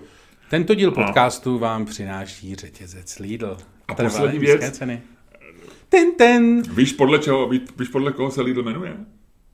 Tento 0.50 0.74
díl 0.74 0.90
podcastu 0.90 1.54
a... 1.54 1.58
vám 1.58 1.84
přináší 1.84 2.54
řetězec 2.54 3.18
Lidl. 3.18 3.56
A 3.88 3.94
poslední 3.94 4.38
věc. 4.38 4.70
Ceny. 4.70 5.02
Ten, 5.88 6.14
ten. 6.14 6.62
Víš 6.62 6.92
podle, 6.92 7.18
čeho, 7.18 7.48
víš, 7.48 7.60
víš 7.78 7.88
podle 7.88 8.12
koho 8.12 8.30
se 8.30 8.42
Lidl 8.42 8.62
jmenuje? 8.62 8.96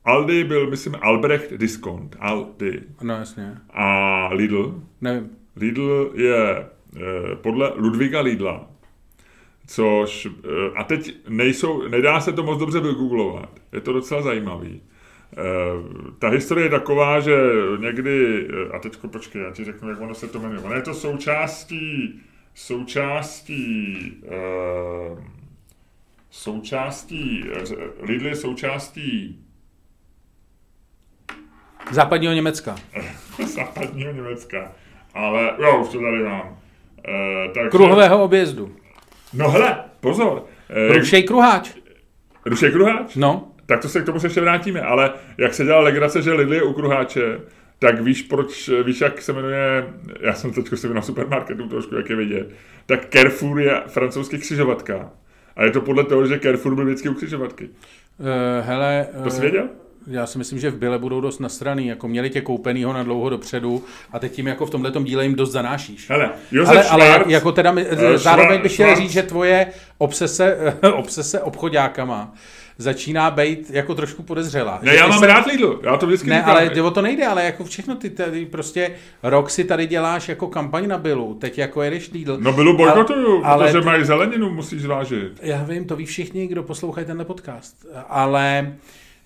Aldi 0.05 0.43
byl, 0.43 0.69
myslím, 0.69 0.95
Albrecht 1.01 1.53
Discount. 1.53 2.15
Aldi. 2.19 2.81
No 3.01 3.13
jasně. 3.13 3.57
A 3.69 4.29
Lidl? 4.33 4.83
Nevím. 5.01 5.29
Lidl 5.55 6.11
je 6.15 6.57
eh, 6.57 7.35
podle 7.35 7.71
Ludviga 7.75 8.21
Lidla. 8.21 8.67
Což, 9.67 10.27
eh, 10.27 10.71
a 10.75 10.83
teď 10.83 11.15
nejsou, 11.29 11.87
nedá 11.87 12.19
se 12.19 12.33
to 12.33 12.43
moc 12.43 12.59
dobře 12.59 12.79
vygooglovat. 12.79 13.59
Je 13.73 13.81
to 13.81 13.93
docela 13.93 14.21
zajímavý. 14.21 14.81
Eh, 15.37 16.11
ta 16.19 16.29
historie 16.29 16.65
je 16.65 16.69
taková, 16.69 17.19
že 17.19 17.35
někdy, 17.79 18.47
eh, 18.49 18.75
a 18.75 18.79
teď 18.79 18.97
počkej, 18.97 19.41
já 19.41 19.51
ti 19.51 19.63
řeknu, 19.63 19.89
jak 19.89 20.01
ono 20.01 20.15
se 20.15 20.27
to 20.27 20.39
jmenuje. 20.39 20.59
Ono 20.59 20.75
je 20.75 20.81
to 20.81 20.93
součástí, 20.93 22.21
součástí, 22.53 24.11
uh, 24.23 25.19
součástí, 26.29 27.43
Lidl 28.01 28.27
je 28.27 28.35
součástí 28.35 29.39
Západního 31.91 32.33
Německa. 32.33 32.75
Západního 33.45 34.11
Německa. 34.11 34.71
Ale, 35.13 35.53
jo, 35.59 35.81
už 35.81 35.89
to 35.89 35.99
tady 36.01 36.23
mám. 36.23 36.47
Uh, 36.47 37.53
takže, 37.53 37.69
Kruhového 37.69 38.23
objezdu. 38.23 38.75
No 39.33 39.49
hele, 39.49 39.83
pozor. 39.99 40.43
Uh, 40.89 40.97
Rušej 40.97 41.23
kruháč. 41.23 41.71
Rušej 42.45 42.71
kruháč? 42.71 43.15
No 43.15 43.54
tak 43.65 43.81
to 43.81 43.89
se 43.89 44.01
k 44.01 44.05
tomu 44.05 44.19
se 44.19 44.27
ještě 44.27 44.41
vrátíme, 44.41 44.81
ale 44.81 45.13
jak 45.37 45.53
se 45.53 45.65
dělá 45.65 45.79
legrace, 45.79 46.21
že 46.21 46.33
Lidl 46.33 46.53
je 46.53 46.63
u 46.63 46.73
kruháče, 46.73 47.39
tak 47.79 48.01
víš, 48.01 48.21
proč, 48.21 48.69
víš, 48.83 49.01
jak 49.01 49.21
se 49.21 49.33
jmenuje, 49.33 49.87
já 50.19 50.33
jsem 50.33 50.53
teď 50.53 50.65
si 50.75 50.93
na 50.93 51.01
supermarketu 51.01 51.67
trošku, 51.67 51.95
jak 51.95 52.09
je 52.09 52.15
vidět, 52.15 52.49
tak 52.85 53.05
Carrefour 53.09 53.59
je 53.59 53.81
francouzský 53.87 54.37
křižovatka. 54.37 55.09
A 55.55 55.63
je 55.63 55.71
to 55.71 55.81
podle 55.81 56.03
toho, 56.03 56.27
že 56.27 56.39
Carrefour 56.39 56.75
byl 56.75 56.85
vždycky 56.85 57.09
u 57.09 57.13
křižovatky. 57.13 57.69
Uh, 58.19 58.27
hele... 58.65 59.07
To 59.23 59.29
jsi 59.29 59.41
věděl? 59.41 59.69
já 60.07 60.27
si 60.27 60.37
myslím, 60.37 60.59
že 60.59 60.71
v 60.71 60.77
Byle 60.77 60.99
budou 60.99 61.21
dost 61.21 61.39
nasraný, 61.39 61.87
jako 61.87 62.07
měli 62.07 62.29
tě 62.29 62.41
koupenýho 62.41 62.93
na 62.93 63.03
dlouho 63.03 63.29
dopředu 63.29 63.83
a 64.11 64.19
teď 64.19 64.31
tím 64.31 64.47
jako 64.47 64.65
v 64.65 64.69
tomhle 64.69 64.91
díle 65.03 65.23
jim 65.23 65.35
dost 65.35 65.51
zanášíš. 65.51 66.09
Hele, 66.09 66.29
Josef 66.51 66.91
ale, 66.91 67.09
ale 67.13 67.23
jako 67.27 67.51
teda, 67.51 67.71
uh, 67.71 67.79
zároveň 68.15 68.61
bych 68.61 68.73
chtěl 68.73 68.95
říct, 68.95 69.11
že 69.11 69.23
tvoje 69.23 69.67
obsese, 69.97 70.73
obsese 70.93 71.41
obchodákama 71.41 72.33
začíná 72.77 73.31
být 73.31 73.69
jako 73.69 73.95
trošku 73.95 74.23
podezřelá. 74.23 74.79
Ne, 74.81 74.95
já 74.95 75.07
mám 75.07 75.23
rád 75.23 75.45
Lidl, 75.45 75.79
já 75.83 75.97
to 75.97 76.05
vždycky 76.05 76.29
Ne, 76.29 76.35
říkám. 76.37 76.49
ale 76.51 76.81
o 76.81 76.91
to 76.91 77.01
nejde, 77.01 77.27
ale 77.27 77.43
jako 77.45 77.63
všechno 77.63 77.95
ty 77.95 78.09
tady 78.09 78.45
prostě 78.45 78.91
rok 79.23 79.49
si 79.49 79.63
tady 79.63 79.87
děláš 79.87 80.29
jako 80.29 80.47
kampaň 80.47 80.87
na 80.87 80.97
Bilu, 80.97 81.33
teď 81.33 81.57
jako 81.57 81.81
jedeš 81.81 82.11
Lidl. 82.11 82.37
No 82.41 82.53
Bilu 82.53 82.77
bojkotuju, 82.77 83.41
ale, 83.45 83.65
protože 83.65 83.79
ty... 83.79 83.85
mají 83.85 84.05
zeleninu, 84.05 84.49
musíš 84.49 84.81
zvážit. 84.81 85.39
Já 85.41 85.63
vím, 85.63 85.85
to 85.85 85.95
ví 85.95 86.05
všichni, 86.05 86.47
kdo 86.47 86.63
poslouchají 86.63 87.07
tenhle 87.07 87.25
podcast, 87.25 87.85
ale 88.09 88.75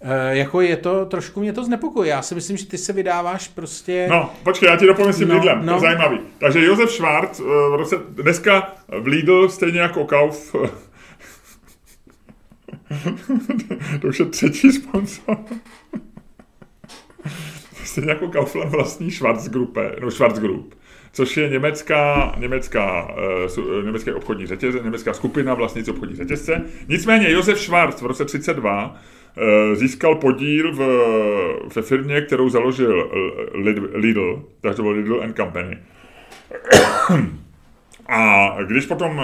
eh, 0.02 0.38
jako 0.38 0.62
je 0.62 0.78
to, 0.78 1.06
trošku 1.06 1.40
mě 1.40 1.54
to 1.54 1.64
znepokojí. 1.64 2.10
Já 2.10 2.22
si 2.22 2.36
myslím, 2.36 2.58
že 2.58 2.66
ty 2.66 2.78
se 2.78 2.94
vydáváš 2.94 3.48
prostě... 3.48 4.08
No, 4.10 4.30
počkej, 4.44 4.70
já 4.70 4.78
ti 4.78 4.86
dopovím 4.86 5.14
s 5.14 5.18
tím 5.18 5.28
no, 5.28 5.36
Lidlem, 5.36 5.66
no. 5.66 5.80
to 5.80 5.86
je 5.86 5.92
zajímavý. 5.92 6.20
Takže 6.40 6.66
Josef 6.66 6.92
Schwarz, 6.92 7.40
eh, 7.40 7.44
v 7.44 7.76
roce, 7.76 7.96
dneska 8.10 8.74
v 9.02 9.08
Lidl, 9.08 9.50
stejně 9.50 9.80
jako 9.80 10.06
Kauf, 10.06 10.56
to 14.02 14.08
už 14.08 14.20
je 14.20 14.26
třetí 14.26 14.72
sponsor. 14.72 15.38
Stejně 17.84 18.10
jako 18.10 18.28
Kaufland 18.28 18.72
vlastní 18.72 19.12
Schwarzgruppe, 19.12 19.96
no 20.02 20.12
Schwarz 20.12 20.40
Group, 20.40 20.76
což 21.14 21.38
je 21.38 21.50
německá, 21.50 22.36
německá, 22.38 23.16
uh, 23.58 23.86
německé 23.86 24.14
obchodní 24.14 24.46
řetězce, 24.46 24.84
německá 24.84 25.14
skupina 25.14 25.54
vlastnící 25.54 25.92
obchodní 25.92 26.16
řetězce. 26.16 26.62
Nicméně 26.88 27.32
Josef 27.32 27.60
Schwarz 27.60 28.02
v 28.02 28.06
roce 28.06 28.26
32 28.26 28.86
uh, 28.86 28.98
eh, 29.38 29.76
získal 29.76 30.16
podíl 30.16 30.76
v, 30.76 30.80
ve 31.76 31.82
firmě, 31.82 32.22
kterou 32.22 32.50
založil 32.50 33.12
Lidl, 33.94 34.44
takže 34.62 34.76
to 34.76 34.84
byl 34.84 34.92
Lidl 34.92 35.22
and 35.24 35.36
Company. 35.36 35.78
A 38.10 38.56
když 38.64 38.86
potom 38.86 39.22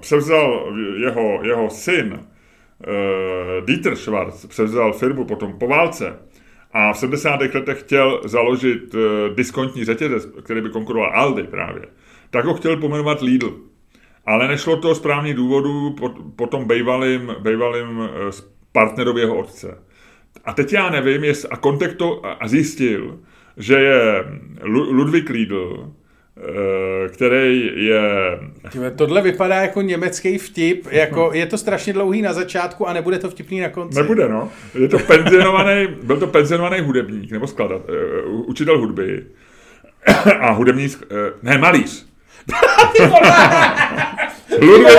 převzal 0.00 0.72
jeho, 0.96 1.40
jeho 1.42 1.70
syn 1.70 2.20
Dieter 3.64 3.96
Schwarz 3.96 4.46
převzal 4.46 4.92
firmu 4.92 5.24
potom 5.24 5.58
po 5.58 5.66
válce 5.66 6.18
a 6.72 6.92
v 6.92 6.98
70. 6.98 7.40
letech 7.54 7.80
chtěl 7.80 8.20
založit 8.24 8.94
uh, 8.94 9.00
diskontní 9.34 9.84
řetězec, 9.84 10.28
který 10.42 10.60
by 10.60 10.70
konkuroval 10.70 11.12
Aldi 11.14 11.42
právě, 11.42 11.82
tak 12.30 12.44
ho 12.44 12.54
chtěl 12.54 12.76
pomenovat 12.76 13.22
Lidl. 13.22 13.56
Ale 14.26 14.48
nešlo 14.48 14.76
to 14.76 14.94
z 14.94 15.00
právních 15.00 15.34
důvodů 15.34 15.90
po, 15.90 16.08
po 16.36 16.46
tom 16.46 16.64
bejvalým, 16.64 17.34
bejvalým 17.40 17.98
uh, 17.98 18.06
partnerovi 18.72 19.20
jeho 19.20 19.38
otce. 19.38 19.78
A 20.44 20.52
teď 20.52 20.72
já 20.72 20.90
nevím, 20.90 21.24
jest, 21.24 21.46
a 21.50 21.56
kontakt 21.56 21.94
to 21.94 22.22
a 22.42 22.48
zjistil, 22.48 23.18
že 23.56 23.74
je 23.74 24.24
Ludwig 24.64 25.30
Lidl, 25.30 25.92
Eh, 25.92 26.07
který 27.08 27.70
je... 27.86 28.00
Tohle 28.96 29.22
vypadá 29.22 29.54
jako 29.54 29.82
německý 29.82 30.38
vtip, 30.38 30.86
jako 30.90 31.30
je 31.34 31.46
to 31.46 31.58
strašně 31.58 31.92
dlouhý 31.92 32.22
na 32.22 32.32
začátku 32.32 32.88
a 32.88 32.92
nebude 32.92 33.18
to 33.18 33.30
vtipný 33.30 33.60
na 33.60 33.68
konci. 33.68 33.98
Nebude, 33.98 34.28
no. 34.28 34.48
Je 34.74 34.88
to 34.88 34.98
penzionovaný, 34.98 35.86
byl 36.02 36.16
to 36.16 36.26
penzionovaný 36.26 36.80
hudebník, 36.80 37.30
nebo 37.32 37.46
skladat, 37.46 37.82
uh, 37.88 38.48
učitel 38.48 38.78
hudby 38.78 39.24
a 40.40 40.50
hudební, 40.50 40.86
uh, 40.86 40.94
ne, 41.42 41.58
malíř. 41.58 42.06
Ludwig, 44.60 44.98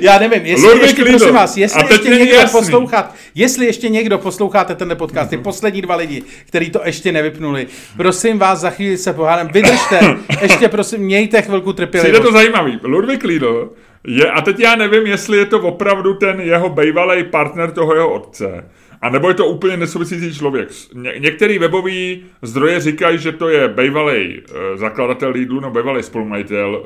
já 0.00 0.18
nevím, 0.18 0.46
jestli 0.46 0.66
Ludwig 0.66 0.82
ještě, 0.82 1.02
Lidl. 1.02 1.18
prosím 1.18 1.34
vás, 1.34 1.56
jestli 1.56 1.82
ještě 1.90 2.08
někdo 2.08 2.34
jasný. 2.34 2.60
poslouchat, 2.60 3.14
jestli 3.34 3.66
ještě 3.66 3.88
někdo 3.88 4.18
posloucháte 4.18 4.74
tenhle 4.74 4.96
podcast, 4.96 5.30
ty 5.30 5.36
mhm. 5.36 5.42
poslední 5.42 5.82
dva 5.82 5.96
lidi, 5.96 6.22
kteří 6.46 6.70
to 6.70 6.80
ještě 6.84 7.12
nevypnuli, 7.12 7.66
prosím 7.96 8.38
vás, 8.38 8.60
za 8.60 8.70
chvíli 8.70 8.96
se 8.96 9.12
pohádám, 9.12 9.48
vydržte, 9.48 10.00
ještě 10.42 10.68
prosím, 10.68 11.00
mějte 11.00 11.42
chvilku 11.42 11.72
trpělivost. 11.72 12.18
Je 12.18 12.26
to 12.26 12.32
zajímavý, 12.32 12.78
Ludwig 12.82 13.24
Lidl 13.24 13.70
je, 14.06 14.30
a 14.30 14.40
teď 14.40 14.60
já 14.60 14.76
nevím, 14.76 15.06
jestli 15.06 15.38
je 15.38 15.46
to 15.46 15.60
opravdu 15.60 16.14
ten 16.14 16.40
jeho 16.40 16.68
bývalý 16.68 17.24
partner 17.24 17.70
toho 17.70 17.94
jeho 17.94 18.12
otce, 18.12 18.70
a 19.02 19.10
nebo 19.10 19.28
je 19.28 19.34
to 19.34 19.46
úplně 19.46 19.76
nesouvisící 19.76 20.38
člověk. 20.38 20.68
Ně- 20.94 21.14
některý 21.18 21.58
webový 21.58 22.24
zdroje 22.42 22.80
říkají, 22.80 23.18
že 23.18 23.32
to 23.32 23.48
je 23.48 23.68
bývalý 23.68 24.40
uh, 24.40 24.78
zakladatel 24.78 25.30
Lidlu, 25.30 25.60
nebo 25.60 25.80
bývalý 25.80 26.02
spolumajitel 26.02 26.82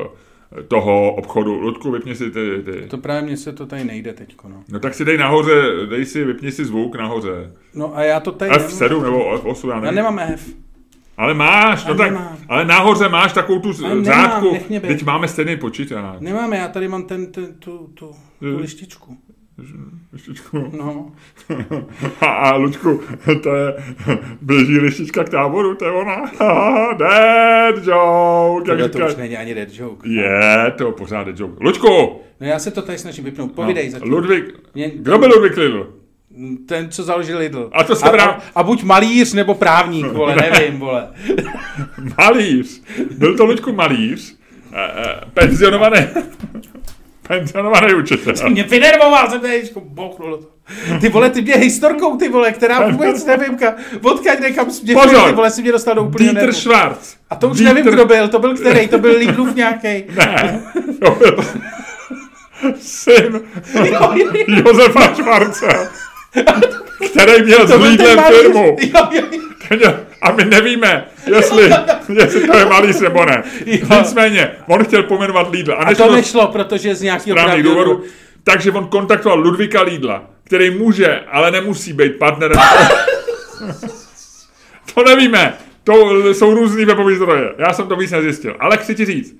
uh, 0.00 0.06
toho 0.68 1.12
obchodu. 1.14 1.54
Ludku, 1.60 1.90
vypni 1.90 2.14
si 2.14 2.30
ty, 2.30 2.62
ty. 2.64 2.86
To 2.88 2.98
právě 2.98 3.22
mně 3.22 3.36
se 3.36 3.52
to 3.52 3.66
tady 3.66 3.84
nejde 3.84 4.12
teďko, 4.12 4.48
no. 4.48 4.62
No 4.68 4.80
tak 4.80 4.94
si 4.94 5.04
dej 5.04 5.18
nahoře, 5.18 5.62
dej 5.90 6.04
si, 6.04 6.24
vypni 6.24 6.52
si 6.52 6.64
zvuk 6.64 6.96
nahoře. 6.96 7.52
No 7.74 7.96
a 7.96 8.02
já 8.02 8.20
to 8.20 8.32
tady 8.32 8.50
F7 8.50 9.02
nebo 9.02 9.34
F8, 9.36 9.68
já 9.68 9.74
Já 9.74 9.80
nevím. 9.80 9.94
nemám 9.94 10.18
F. 10.18 10.46
Ale 11.16 11.34
máš, 11.34 11.84
no 11.84 11.90
Já 11.90 11.96
tak, 11.96 12.10
nemám. 12.10 12.36
ale 12.48 12.64
nahoře 12.64 13.08
máš 13.08 13.32
takovou 13.32 13.60
tu 13.60 13.72
nemám, 13.82 14.04
řádku, 14.04 14.56
teď 14.80 15.02
máme 15.04 15.28
stejný 15.28 15.56
počítač. 15.56 16.20
Nemáme, 16.20 16.56
já 16.56 16.68
tady 16.68 16.88
mám 16.88 17.02
ten, 17.02 17.32
ten 17.32 17.54
tu, 17.54 17.78
tu, 17.94 18.10
tu 18.40 18.56
lištičku. 18.58 19.16
Lištičku. 20.12 20.70
No. 20.78 21.12
A, 22.20 22.26
a 22.26 22.56
Luďku, 22.56 23.00
to 23.42 23.54
je, 23.56 23.74
běží 24.40 24.78
lištička 24.78 25.24
k 25.24 25.28
táboru, 25.28 25.74
to 25.74 25.84
je 25.84 25.90
ona. 25.90 26.30
Dead 26.98 27.86
joke, 27.86 28.70
jak 28.70 28.90
Tohle 28.92 29.06
to 29.06 29.06
už 29.06 29.16
není 29.16 29.36
ani 29.36 29.54
dead 29.54 29.68
joke. 29.72 30.08
Je, 30.08 30.72
to 30.78 30.92
pořád 30.92 31.24
dead 31.24 31.40
joke. 31.40 31.64
Luďku! 31.64 32.20
No 32.40 32.46
já 32.46 32.58
se 32.58 32.70
to 32.70 32.82
tady 32.82 32.98
snažím 32.98 33.24
vypnout. 33.24 33.52
Povídej 33.52 33.86
no, 33.86 33.90
zatím. 33.92 34.12
Ludvík, 34.12 34.44
Mě- 34.74 34.90
kdo 34.94 35.18
byl 35.18 35.28
Ludvík 35.28 35.56
Lidl? 35.56 35.94
Ten, 36.66 36.90
co 36.90 37.02
založil 37.02 37.38
Lidl. 37.38 37.70
A 37.72 37.84
to 37.84 37.96
jste 37.96 38.08
a, 38.08 38.12
brá- 38.12 38.28
a, 38.30 38.42
a, 38.54 38.62
buď 38.62 38.82
malíř 38.82 39.32
nebo 39.34 39.54
právník, 39.54 40.06
vole, 40.06 40.36
nevím, 40.36 40.78
vole. 40.80 41.08
Malíř. 42.18 42.82
Byl 43.18 43.36
to 43.36 43.44
Luďku 43.44 43.72
malíř, 43.72 44.36
eh, 44.72 45.20
eh, 47.30 47.38
penzionovaný, 47.38 47.94
penzionovaný 47.94 47.94
učitel. 47.94 48.34
Mě 48.50 48.62
vynervoval, 48.62 49.30
jsem 49.30 49.40
tady 49.40 49.62
bouchnul 49.80 50.36
toho. 50.36 50.50
Ty 51.00 51.08
vole, 51.08 51.30
ty 51.30 51.42
mě 51.42 51.54
historkou, 51.56 52.16
ty 52.16 52.28
vole, 52.28 52.52
která 52.52 52.86
vůbec 52.90 53.24
nevím, 53.24 53.56
ka, 53.58 53.74
odkaď 54.02 54.40
nekam 54.40 54.70
směřuje, 54.70 55.06
Pozor! 55.06 55.28
ty 55.28 55.34
vole, 55.34 55.50
si 55.50 55.62
mě 55.62 55.72
dostal 55.72 55.94
do 55.94 56.02
úplného 56.02 56.32
Dieter 56.32 56.46
nervu. 56.48 56.60
Schwarz. 56.60 57.16
A 57.30 57.36
to 57.36 57.48
už 57.48 57.58
Dieter- 57.58 57.64
nevím, 57.64 57.92
kdo 57.92 58.04
byl, 58.04 58.28
to 58.28 58.38
byl 58.38 58.54
který, 58.54 58.88
to 58.88 58.98
byl 58.98 59.16
Lidlův 59.18 59.54
nějaký. 59.54 60.04
Ne, 60.16 60.62
to 61.04 61.10
byl 61.10 61.44
syn 62.78 63.40
Josefa 64.48 65.14
Schwarze, 65.14 65.88
který 67.10 67.42
měl 67.42 67.66
s 67.66 67.74
Lidlem 67.74 68.18
firmu. 68.18 68.76
Jo, 68.80 69.08
jo, 69.10 69.22
jo. 69.84 69.94
A 70.22 70.32
my 70.32 70.44
nevíme, 70.44 71.04
jestli, 71.36 71.70
jestli 72.14 72.46
to 72.46 72.58
je 72.58 72.66
malíř 72.66 73.00
nebo 73.00 73.24
ne. 73.24 73.42
Nicméně, 73.98 74.50
on 74.68 74.84
chtěl 74.84 75.02
pomenovat 75.02 75.50
Lidl. 75.50 75.72
A, 75.72 75.76
A 75.76 75.94
to 75.94 76.12
nešlo, 76.12 76.46
protože 76.46 76.94
z 76.94 77.02
nějakého 77.02 77.62
důvodů. 77.62 78.02
Takže 78.44 78.72
on 78.72 78.86
kontaktoval 78.86 79.40
Ludvíka 79.40 79.82
Lidla, 79.82 80.24
který 80.44 80.70
může, 80.70 81.20
ale 81.20 81.50
nemusí 81.50 81.92
být 81.92 82.18
partnerem. 82.18 82.58
to 84.94 85.04
nevíme. 85.04 85.54
To 85.84 86.24
jsou 86.34 86.54
různý 86.54 86.84
webové 86.84 87.16
zdroje. 87.16 87.54
Já 87.58 87.72
jsem 87.72 87.88
to 87.88 87.96
víc 87.96 88.10
nezjistil. 88.10 88.56
Ale 88.60 88.76
chci 88.76 88.94
ti 88.94 89.04
říct, 89.04 89.36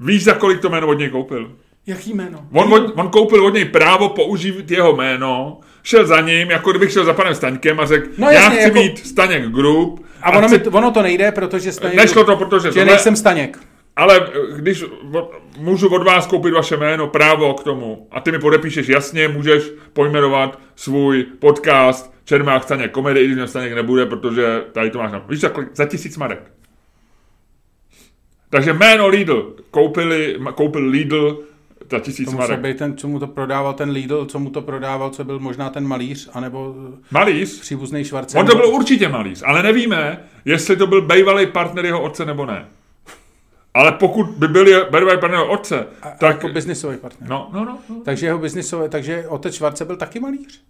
víš, 0.00 0.24
za 0.24 0.34
kolik 0.34 0.60
to 0.60 0.68
jméno 0.68 0.88
od 0.88 0.98
něj 0.98 1.10
koupil? 1.10 1.52
Jaký 1.86 2.14
jméno? 2.14 2.46
On, 2.52 2.74
od, 2.74 2.92
on 2.96 3.08
koupil 3.08 3.46
od 3.46 3.54
něj 3.54 3.64
právo 3.64 4.08
použít 4.08 4.70
jeho 4.70 4.96
jméno, 4.96 5.60
šel 5.82 6.06
za 6.06 6.20
ním, 6.20 6.50
jako 6.50 6.70
kdybych 6.70 6.92
šel 6.92 7.04
za 7.04 7.12
panem 7.12 7.34
Staňkem 7.34 7.80
a 7.80 7.86
řekl, 7.86 8.08
No 8.18 8.30
já 8.30 8.50
chci 8.50 8.62
jako- 8.62 8.78
mít 8.78 9.06
Staněk 9.06 9.48
Group. 9.48 10.06
A 10.22 10.30
ono, 10.30 10.48
chci, 10.48 10.58
mi, 10.58 10.64
to- 10.64 10.70
ono 10.70 10.90
to 10.90 11.02
nejde, 11.02 11.32
protože 11.32 11.72
Staněk, 11.72 11.96
Nešlo 11.96 12.24
to, 12.24 12.36
protože 12.36 12.68
že 12.68 12.74
tohle- 12.74 12.84
nejsem 12.84 13.16
Staněk. 13.16 13.58
ale 13.96 14.20
eh, 14.26 14.30
když 14.56 14.84
můžu 15.58 15.88
od 15.94 16.02
vás 16.02 16.26
koupit 16.26 16.50
vaše 16.54 16.76
jméno, 16.76 17.06
právo 17.08 17.54
k 17.54 17.64
tomu, 17.64 18.08
a 18.10 18.20
ty 18.20 18.32
mi 18.32 18.38
podepíšeš 18.38 18.88
jasně, 18.88 19.28
můžeš 19.28 19.62
pojmenovat 19.92 20.58
svůj 20.76 21.22
podcast 21.38 22.12
Čermák 22.24 22.62
Staněk 22.62 22.90
komedy, 22.90 23.20
i 23.20 23.24
když 23.26 23.36
mě 23.36 23.46
Staněk 23.48 23.72
nebude, 23.74 24.06
protože 24.06 24.60
tady 24.72 24.90
to 24.90 24.98
máš 24.98 25.12
na... 25.12 25.24
Víš, 25.28 25.40
za, 25.74 25.84
tisíc 25.86 26.16
marek. 26.16 26.50
Takže 28.50 28.72
jméno 28.72 29.08
Lidl 29.08 29.56
koupili, 29.70 30.36
koupil 30.54 30.86
Lidl 30.88 31.42
za 31.92 32.00
tisíc 32.00 32.24
To 32.24 32.32
musel 32.32 32.48
marek. 32.48 32.60
být 32.60 32.78
ten, 32.78 32.96
co 32.96 33.08
mu 33.08 33.18
to 33.18 33.26
prodával, 33.26 33.74
ten 33.74 33.90
Lidl, 33.90 34.26
co 34.26 34.38
mu 34.38 34.50
to 34.50 34.62
prodával, 34.62 35.10
co 35.10 35.24
byl 35.24 35.38
možná 35.38 35.70
ten 35.70 35.86
malíř, 35.86 36.30
anebo 36.32 36.74
eh, 36.94 36.98
Malíř? 37.10 37.60
příbuzný 37.60 38.04
Švarce. 38.04 38.38
On 38.38 38.46
to 38.46 38.54
byl 38.56 38.66
určitě 38.66 39.08
malíř, 39.08 39.42
ale 39.46 39.62
nevíme, 39.62 40.20
jestli 40.44 40.76
to 40.76 40.86
byl 40.86 41.02
bývalý 41.02 41.46
partner 41.46 41.84
jeho 41.84 42.02
otce 42.02 42.24
nebo 42.24 42.46
ne. 42.46 42.64
Ale 43.74 43.92
pokud 43.92 44.26
by 44.26 44.48
byl 44.48 44.64
bývalý 44.84 45.06
partner 45.20 45.30
jeho 45.30 45.50
otce, 45.50 45.86
tak... 46.02 46.18
tak... 46.18 46.34
Jako 46.36 46.48
biznisový 46.48 46.96
partner. 46.96 47.30
No, 47.30 47.50
no, 47.52 47.64
no, 47.64 47.78
no. 47.88 47.96
Takže 48.04 48.26
jeho 48.26 48.38
biznisové, 48.38 48.88
takže 48.88 49.28
otec 49.28 49.54
Švarce 49.54 49.84
byl 49.84 49.96
taky 49.96 50.20
malíř? 50.20 50.62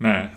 Ne. 0.00 0.30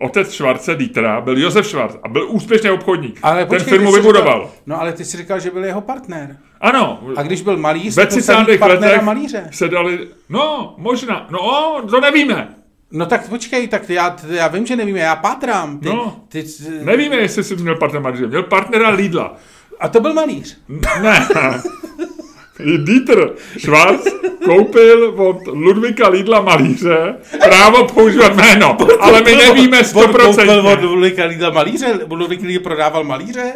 Otec 0.00 0.32
Švarce 0.32 0.74
Dietera 0.74 1.20
byl 1.20 1.38
Josef 1.38 1.66
Švarc 1.66 1.94
a 2.02 2.08
byl 2.08 2.30
úspěšný 2.30 2.70
obchodník. 2.70 3.18
Ale 3.22 3.38
Ten 3.38 3.48
počkej, 3.48 3.70
firmu 3.72 3.86
ty 3.86 3.92
jsi 3.92 3.98
vybudoval. 4.00 4.40
Říkal, 4.40 4.50
no 4.66 4.80
ale 4.80 4.92
ty 4.92 5.04
si 5.04 5.16
říkal, 5.16 5.40
že 5.40 5.50
byl 5.50 5.64
jeho 5.64 5.80
partner. 5.80 6.36
Ano. 6.60 7.00
A 7.16 7.22
když 7.22 7.42
byl 7.42 7.56
malíř, 7.56 7.96
ve 7.96 8.06
to 8.06 8.20
samý 8.20 8.44
30. 8.44 8.58
partnera 8.58 8.92
letech 8.92 9.02
malíře. 9.06 9.48
se 9.52 9.68
dali... 9.68 10.08
No, 10.28 10.74
možná. 10.78 11.26
No, 11.30 11.82
to 11.90 12.00
nevíme. 12.00 12.48
No 12.92 13.06
tak 13.06 13.28
počkej, 13.28 13.68
tak 13.68 13.90
já, 13.90 14.16
já 14.30 14.48
vím, 14.48 14.66
že 14.66 14.76
nevíme, 14.76 14.98
já 14.98 15.16
pátrám. 15.16 15.78
Ty, 15.78 15.88
No. 15.88 16.16
ty, 16.28 16.44
Nevíme, 16.82 17.16
jestli 17.16 17.44
jsi 17.44 17.56
měl 17.56 17.76
partnera 17.76 18.02
malíře. 18.02 18.26
Měl 18.26 18.42
partnera 18.42 18.88
Lidla. 18.90 19.36
a 19.80 19.88
to 19.88 20.00
byl 20.00 20.14
malíř. 20.14 20.58
Ne. 21.02 21.28
Dieter 22.78 23.30
Schwarz 23.58 24.04
koupil 24.44 25.14
od 25.16 25.46
Ludvíka 25.46 26.08
Lidla 26.08 26.40
malíře 26.40 27.14
právo 27.44 27.84
používat 27.84 28.36
jméno, 28.36 28.76
ale 29.00 29.22
my 29.22 29.36
nevíme 29.36 29.78
On 29.78 30.02
koupil 30.02 30.26
od 30.26 30.36
100%. 30.36 30.82
Ludvíka 30.82 31.24
Lidla 31.24 31.50
malíře? 31.50 31.86
Ludvík 32.10 32.42
Lidl 32.42 32.62
prodával 32.62 33.04
malíře? 33.04 33.52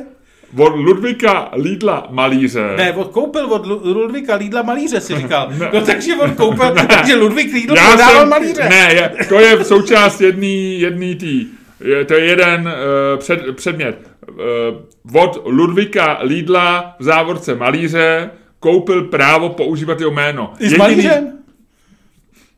Od 0.58 0.74
Ludvíka 0.76 1.48
Lidla 1.52 2.06
malíře. 2.10 2.74
Ne, 2.76 2.92
od 2.92 3.08
koupil 3.08 3.44
od 3.44 3.66
Lu- 3.66 3.80
Ludvíka 3.84 4.34
Lidla 4.34 4.62
malíře, 4.62 5.00
si 5.00 5.14
říkal. 5.16 5.48
Ne. 5.58 5.70
No 5.74 5.80
takže 5.80 6.16
on 6.16 6.34
koupil, 6.34 6.74
takže 6.88 7.14
Ludvík 7.14 7.54
Lidl 7.54 7.74
Já 7.76 7.88
prodával 7.88 8.20
jsem, 8.20 8.28
malíře. 8.28 8.68
Ne, 8.68 8.94
je, 8.94 9.26
to 9.28 9.40
je 9.40 9.64
součást 9.64 10.20
jedný, 10.20 10.80
jedný 10.80 11.14
tý. 11.14 11.46
Je, 11.84 12.04
to 12.04 12.14
je 12.14 12.24
jeden 12.24 12.60
uh, 12.60 13.18
před, 13.18 13.56
předmět. 13.56 14.10
Uh, 14.28 15.22
od 15.22 15.42
Ludvíka 15.44 16.18
Lidla 16.22 16.94
v 16.98 17.04
závorce 17.04 17.54
malíře 17.54 18.30
koupil 18.62 19.04
právo 19.04 19.48
používat 19.48 20.00
jeho 20.00 20.12
jméno. 20.12 20.52
I 20.60 20.68
s 20.68 20.76
malířem? 20.76 21.38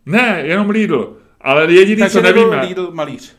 Ne, 0.07 0.43
jenom 0.45 0.71
Lidl. 0.71 1.17
Ale 1.41 1.73
jediný, 1.73 2.01
Takže 2.01 2.13
co 2.13 2.23
nevíme. 2.23 2.61
Lidl 2.61 2.91
malíř. 2.93 3.37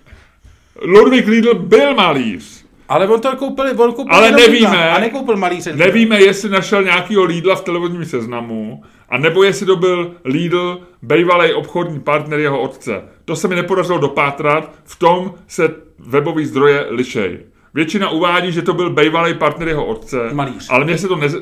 Ludvík 0.82 1.28
Lidl 1.28 1.54
byl 1.54 1.96
malíř. 1.96 2.66
Ale 2.90 3.08
on 3.08 3.22
to 3.22 3.36
koupil, 3.36 3.82
on 3.82 3.94
koupil 3.94 4.16
Ale 4.16 4.32
nevíme. 4.32 4.70
Lidla 4.70 4.96
a 4.96 5.00
nekoupil 5.00 5.38
malíře. 5.38 5.76
Nevíme, 5.76 6.22
jestli 6.22 6.50
našel 6.50 6.84
nějakýho 6.84 7.24
Lidla 7.24 7.56
v 7.56 7.62
televizním 7.62 8.06
seznamu, 8.06 8.84
a 9.10 9.18
nebo 9.18 9.44
jestli 9.44 9.66
to 9.66 9.76
byl 9.76 10.16
Lidl, 10.24 10.82
bývalý 11.02 11.54
obchodní 11.54 12.00
partner 12.00 12.40
jeho 12.40 12.62
otce. 12.62 13.02
To 13.26 13.36
se 13.36 13.48
mi 13.48 13.56
nepodařilo 13.56 13.98
dopátrat, 13.98 14.72
v 14.84 15.00
tom 15.00 15.34
se 15.48 15.76
webový 16.00 16.46
zdroje 16.46 16.86
lišej. 16.90 17.40
Většina 17.74 18.10
uvádí, 18.10 18.52
že 18.52 18.62
to 18.62 18.74
byl 18.74 18.90
bývalý 18.90 19.34
partner 19.34 19.68
jeho 19.68 19.86
otce, 19.86 20.30
Malíř. 20.34 20.68
ale 20.70 20.86
mně 20.86 20.98
se 20.98 21.08
to 21.08 21.16
nez... 21.16 21.36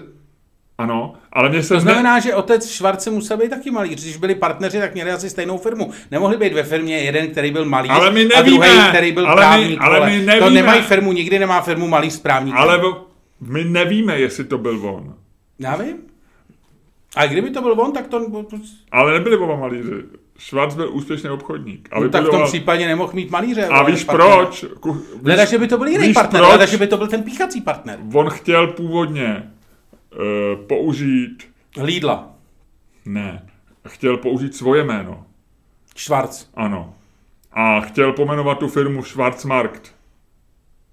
Ano, 0.77 1.13
ale 1.33 1.49
mně 1.49 1.63
se 1.63 1.67
To 1.69 1.73
ne... 1.75 1.79
znamená, 1.81 2.19
že 2.19 2.35
otec 2.35 2.69
Švarce 2.69 3.09
musel 3.11 3.37
být 3.37 3.49
taky 3.49 3.71
malíř. 3.71 4.01
Když 4.03 4.17
byli 4.17 4.35
partneři, 4.35 4.79
tak 4.79 4.93
měli 4.93 5.11
asi 5.11 5.29
stejnou 5.29 5.57
firmu. 5.57 5.91
Nemohli 6.11 6.37
být 6.37 6.53
ve 6.53 6.63
firmě 6.63 6.97
jeden, 6.99 7.27
který 7.27 7.51
byl 7.51 7.65
malíř 7.65 7.91
Ale 7.91 8.11
my 8.11 8.25
a 8.25 8.41
druhý, 8.41 8.59
nevíme. 8.59 8.89
který 8.89 9.11
byl 9.11 9.27
Ale 9.27 9.35
my- 9.35 9.41
právník. 9.41 9.81
ale 9.81 9.99
vole. 9.99 10.09
my 10.09 10.25
To 10.25 10.31
nevíme. 10.31 10.49
nemají 10.61 10.81
firmu, 10.81 11.11
nikdy 11.11 11.39
nemá 11.39 11.61
firmu 11.61 11.87
malíř 11.87 12.21
právník. 12.21 12.55
Ale 12.57 12.77
vo- 12.77 13.01
my 13.41 13.63
nevíme, 13.63 14.19
jestli 14.19 14.43
to 14.43 14.57
byl 14.57 14.87
on. 14.87 15.13
Já 15.59 15.75
vím. 15.75 15.97
A 17.15 17.25
kdyby 17.25 17.49
to 17.49 17.61
byl 17.61 17.71
on, 17.81 17.91
tak 17.91 18.07
to... 18.07 18.25
Ale 18.91 19.13
nebyli 19.13 19.37
oba 19.37 19.55
malíři. 19.55 19.91
Schwarz 20.39 20.75
byl 20.75 20.89
úspěšný 20.93 21.29
obchodník. 21.29 21.89
A 21.91 21.99
No, 21.99 22.09
tak 22.09 22.23
v 22.23 22.29
tom 22.29 22.43
případě 22.45 22.87
nemohl 22.87 23.13
mít 23.13 23.31
malíře. 23.31 23.65
A 23.65 23.83
víš 23.83 24.03
partnera. 24.03 24.35
proč? 24.35 24.65
Ku- 24.79 24.93
víš- 24.93 25.03
Leda, 25.23 25.45
že 25.45 25.57
by 25.57 25.67
to 25.67 25.77
byl 25.77 25.87
jiný 25.87 26.13
partner, 26.13 26.41
proč? 26.41 26.51
leda, 26.51 26.65
že 26.65 26.77
by 26.77 26.87
to 26.87 26.97
byl 26.97 27.07
ten 27.07 27.23
píchací 27.23 27.61
partner. 27.61 27.99
On 28.13 28.29
chtěl 28.29 28.67
původně 28.67 29.49
použít, 30.67 31.37
Lidla. 31.77 32.29
ne, 33.05 33.45
chtěl 33.87 34.17
použít 34.17 34.55
svoje 34.55 34.83
jméno, 34.83 35.25
Schwarz. 35.97 36.47
ano. 36.55 36.93
A 37.51 37.79
chtěl 37.81 38.13
pomenovat 38.13 38.57
tu 38.59 38.67
firmu 38.67 39.03
Schwarzmarkt. 39.03 39.95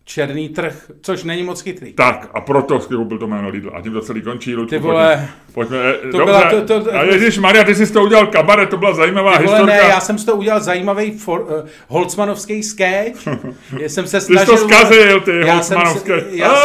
Černý 0.04 0.48
trh, 0.48 0.90
což 1.02 1.24
není 1.24 1.42
moc 1.42 1.60
chytrý. 1.60 1.92
Tak, 1.92 2.30
a 2.34 2.40
proto 2.40 2.80
si 2.80 2.88
koupil 2.94 3.18
to 3.18 3.26
jméno 3.26 3.48
Lidl. 3.48 3.70
A 3.74 3.80
tím 3.80 3.92
to 3.92 4.00
celý 4.00 4.22
končí, 4.22 4.54
Ludku, 4.56 4.70
Ty 4.70 4.78
vole, 4.78 5.28
Pojďme, 5.54 5.76
pojďme 5.78 5.94
eh, 5.94 6.12
to 6.12 6.18
dobře. 6.18 6.24
byla- 6.24 6.50
to- 6.50 6.84
to- 6.84 6.94
a 6.94 7.02
Ježíš 7.02 7.38
Maria, 7.38 7.64
ty 7.64 7.74
jsi 7.74 7.86
z 7.86 7.90
toho 7.90 8.04
udělal 8.06 8.26
kabaret, 8.26 8.68
to 8.70 8.76
byla 8.76 8.94
zajímavá 8.94 9.38
ty 9.38 9.44
vole, 9.44 9.56
historka. 9.58 9.82
ne, 9.82 9.88
já 9.88 10.00
jsem 10.00 10.18
z 10.18 10.24
toho 10.24 10.38
udělal 10.38 10.60
zajímavý 10.60 11.10
for, 11.18 11.40
uh, 11.40 11.48
holcmanovský 11.88 12.62
sketch. 12.62 13.26
Já 13.80 13.88
jsem 13.88 14.06
se 14.06 14.16
Ty 14.16 14.20
jsi 14.26 14.32
snažil... 14.32 14.56
to 14.56 14.64
zkazil, 14.68 15.20
ty 15.20 15.30
Já 15.46 15.62
jsem 15.62 15.76
Holzmanovské. 15.78 16.20
se- 16.20 16.26
já 16.36 16.48
To, 16.48 16.56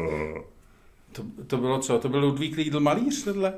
to 1.51 1.57
bylo 1.57 1.79
co? 1.79 1.97
To 1.97 2.09
byl 2.09 2.19
Ludvík 2.19 2.57
Lidl 2.57 2.79
malíř, 2.79 3.23
tohle? 3.23 3.53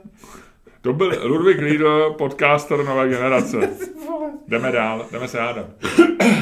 To 0.82 0.94
byl 0.94 1.20
Ludvík 1.24 1.58
Lidl, 1.58 2.16
podcaster 2.18 2.86
nové 2.86 3.10
generace. 3.10 3.58
Jdeme 4.48 4.72
dál, 4.72 5.06
jdeme 5.12 5.28
se 5.28 5.40
hádat. 5.40 5.66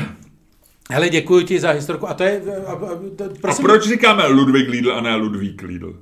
Hele, 0.92 1.10
děkuji 1.10 1.46
ti 1.46 1.60
za 1.60 1.72
historku. 1.72 2.10
A 2.10 2.14
to 2.14 2.24
je... 2.24 2.42
A, 2.66 2.72
a, 2.72 2.78
to, 3.16 3.24
A 3.24 3.30
prosím, 3.42 3.66
proč 3.66 3.84
říkáme 3.84 4.28
Ludvík 4.28 4.70
Lidl 4.70 4.94
a 4.94 5.02
ne 5.02 5.16
Ludvík 5.16 5.62
Lidl? 5.62 6.00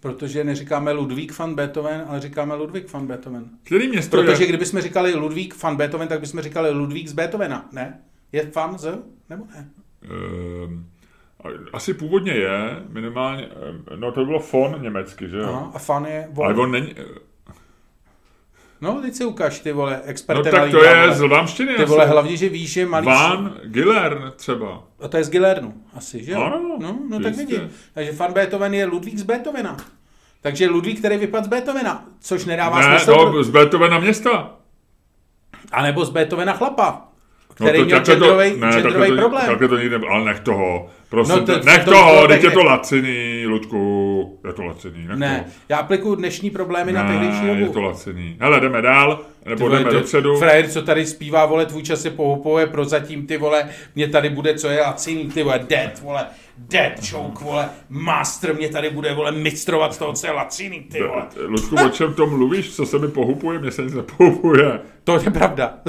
Protože 0.00 0.44
neříkáme 0.44 0.92
Ludvík 0.92 1.38
van 1.38 1.54
Beethoven, 1.54 2.04
ale 2.08 2.20
říkáme 2.20 2.54
Ludvík 2.54 2.92
van 2.92 3.06
Beethoven. 3.06 3.44
Který 3.62 3.88
město 3.88 4.16
Protože 4.16 4.42
je? 4.42 4.48
kdybychom 4.48 4.80
říkali 4.80 5.14
Ludvík 5.14 5.62
van 5.62 5.76
Beethoven, 5.76 6.08
tak 6.08 6.20
bychom 6.20 6.40
říkali 6.40 6.70
Ludvík 6.70 7.08
z 7.08 7.12
Beethovena, 7.12 7.68
ne? 7.72 8.00
Je 8.32 8.50
fan 8.50 8.78
z? 8.78 8.98
Nebo 9.30 9.44
ne? 9.54 9.70
Ehm, 10.02 10.86
asi 11.72 11.94
původně 11.94 12.32
je, 12.32 12.82
minimálně, 12.88 13.48
ehm, 13.68 13.84
no 13.96 14.12
to 14.12 14.24
bylo 14.24 14.40
fon 14.40 14.76
německy, 14.82 15.28
že 15.28 15.36
jo? 15.36 15.44
Aha, 15.48 15.70
a 15.74 15.78
fan 15.78 16.04
je... 16.04 16.28
Ale 16.44 16.54
on 16.54 16.70
není, 16.70 16.94
No, 18.80 19.00
teď 19.02 19.14
si 19.14 19.24
ukáž, 19.24 19.60
ty 19.60 19.72
vole, 19.72 19.92
no 19.96 20.10
experte 20.10 20.50
tak 20.50 20.70
to 20.70 20.84
je 20.84 21.12
z 21.12 21.20
vlámštiny 21.20 21.74
Ty 21.74 21.84
vole, 21.84 22.06
hlavně, 22.06 22.36
že 22.36 22.48
víš, 22.48 22.72
že 22.72 22.86
malý... 22.86 23.06
Van 23.06 23.56
Gillern 23.64 24.32
třeba. 24.36 24.82
A 25.00 25.08
to 25.08 25.16
je 25.16 25.24
z 25.24 25.30
Gilernu, 25.30 25.74
asi, 25.94 26.24
že 26.24 26.32
jo? 26.32 26.40
Ano, 26.42 26.76
no, 26.80 26.98
no 27.10 27.20
tak 27.20 27.36
vidím. 27.36 27.70
Takže 27.94 28.12
fan 28.12 28.32
Beethoven 28.32 28.74
je 28.74 28.84
Ludvík 28.86 29.18
z 29.18 29.22
Beethovena. 29.22 29.76
Takže 30.40 30.68
Ludvík, 30.68 30.98
který 30.98 31.16
vypadl 31.16 31.44
z 31.46 31.48
Beethovena, 31.48 32.04
což 32.20 32.44
nedává 32.44 32.88
Ne, 32.88 32.98
smysl. 32.98 33.32
no, 33.32 33.42
z 33.42 33.50
Beethovena 33.50 33.98
města. 33.98 34.54
A 35.72 35.82
nebo 35.82 36.04
z 36.04 36.10
Beethovena 36.10 36.52
chlapa, 36.52 37.07
No 37.60 37.66
který 37.66 37.84
měl 37.84 38.00
genderový, 38.00 38.50
ne, 38.50 38.58
takhle 38.60 38.82
genderový 38.82 39.10
to, 39.10 39.16
problém. 39.16 39.46
Takhle 39.46 39.68
to 39.68 39.78
nikde, 39.78 40.00
ale 40.10 40.24
nech 40.24 40.40
toho. 40.40 40.88
Prosím, 41.10 41.34
No 41.34 41.40
no 41.40 41.46
to- 41.46 41.58
to, 41.58 41.66
nech 41.66 41.84
to- 41.84 41.90
toho, 41.90 42.20
to- 42.20 42.28
teď 42.28 42.42
je 42.44 42.50
to- 42.50 42.54
to 42.58 42.64
laciný, 42.64 43.44
Ludku, 43.46 44.38
je 44.46 44.52
to 44.52 44.62
laciný, 44.64 45.06
nech 45.08 45.18
Ne, 45.18 45.38
toho. 45.44 45.50
já 45.68 45.76
aplikuju 45.76 46.14
dnešní 46.14 46.50
problémy 46.50 46.92
na 46.92 47.02
Ne, 47.02 47.08
tehdejší 47.10 47.46
je 47.46 47.54
dobu. 47.54 47.72
to 47.72 47.80
laciný. 47.80 48.36
Hele, 48.40 48.60
jdeme 48.60 48.82
dál, 48.82 49.20
nebo 49.44 49.56
Ty 49.56 49.62
vole, 49.62 49.78
jdeme 49.78 49.90
to- 49.90 49.96
dopředu. 49.98 50.36
Frajer, 50.38 50.68
co 50.68 50.82
tady 50.82 51.06
zpívá, 51.06 51.46
vole, 51.46 51.66
tvůj 51.66 51.82
čas 51.82 52.04
je 52.04 52.10
pohupové, 52.10 52.66
prozatím, 52.66 53.26
ty 53.26 53.36
vole, 53.36 53.68
mě 53.94 54.08
tady 54.08 54.30
bude, 54.30 54.54
co 54.54 54.68
je 54.68 54.80
laciný, 54.80 55.28
ty 55.30 55.42
vole, 55.42 55.60
dead, 55.68 56.00
vole, 56.02 56.26
dead 56.58 56.92
choke, 57.10 57.44
vole, 57.44 57.68
master 57.88 58.54
mě 58.54 58.68
tady 58.68 58.90
bude, 58.90 59.14
vole, 59.14 59.32
mistrovat 59.32 59.94
z 59.94 59.98
toho, 59.98 60.12
co 60.12 60.26
je 60.26 60.32
laciný, 60.32 60.80
ty 60.80 61.02
vole. 61.02 61.22
Ludku, 61.46 61.76
o 61.86 61.88
čem 61.88 62.14
to 62.14 62.26
mluvíš? 62.26 62.76
Co 62.76 62.86
se 62.86 62.98
mi 62.98 63.08
pohupuje? 63.08 63.58
Mně 63.58 63.70
se 63.70 63.82
nic 63.82 63.94
nepohupuje. 63.94 64.80
To 65.04 65.20
je 65.24 65.30
pravda. 65.30 65.74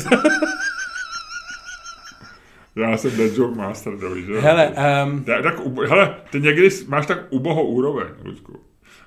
Já 2.81 2.97
jsem 2.97 3.17
dead 3.17 3.37
joke 3.37 3.55
master, 3.57 3.93
dobrý, 3.97 4.25
že? 4.25 4.31
jo? 4.33 4.41
Hele, 4.41 4.73
um, 5.05 5.23
Tak, 5.23 5.43
tak, 5.43 5.59
ub- 5.59 5.87
hele, 5.87 6.15
ty 6.31 6.39
někdy 6.41 6.69
máš 6.87 7.05
tak 7.05 7.19
ubohou 7.29 7.67
úroveň, 7.67 8.07
Ludku. 8.23 8.59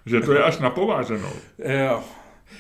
Že 0.07 0.21
to 0.21 0.33
je 0.33 0.43
až 0.43 0.59
na 0.59 0.71
pováženou. 0.71 1.31
jo. 1.59 2.01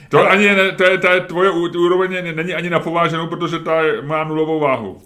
To, 0.09 0.31
ani 0.31 0.45
ne, 0.55 0.73
to 0.73 0.85
je, 0.85 0.99
to 0.99 1.09
je 1.11 1.21
tvoje 1.21 1.51
úroveň 1.51 2.37
není 2.37 2.55
ani 2.55 2.71
na 2.71 2.81
pováženou, 2.81 3.27
protože 3.27 3.59
ta 3.59 3.81
má 4.03 4.25
nulovou 4.25 4.61
váhu. 4.61 5.03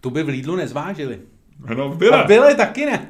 Tu 0.00 0.10
by 0.10 0.22
v 0.22 0.28
Lidlu 0.28 0.56
nezvážili. 0.56 1.18
No, 1.76 1.84
A 1.84 1.94
byla. 1.94 2.24
byly 2.24 2.54
taky 2.54 2.86
ne. 2.86 3.08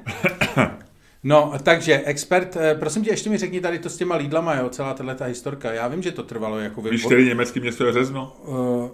No, 1.26 1.52
takže 1.62 2.02
expert, 2.04 2.56
eh, 2.56 2.74
prosím 2.74 3.04
tě, 3.04 3.10
ještě 3.10 3.30
mi 3.30 3.38
řekni 3.38 3.60
tady 3.60 3.78
to 3.78 3.88
s 3.90 3.96
těma 3.96 4.16
Lidlama, 4.16 4.54
jo, 4.54 4.68
celá 4.68 4.94
tahle 4.94 5.14
ta 5.14 5.24
historka. 5.24 5.72
Já 5.72 5.88
vím, 5.88 6.02
že 6.02 6.12
to 6.12 6.22
trvalo 6.22 6.58
jako 6.58 6.82
vy. 6.82 6.90
Víš, 6.90 7.04
který 7.04 7.24
německý 7.24 7.60
město 7.60 7.86
je 7.86 7.92
Řezno? 7.92 8.36
Uh, 8.46 8.56
uh, 8.56 8.90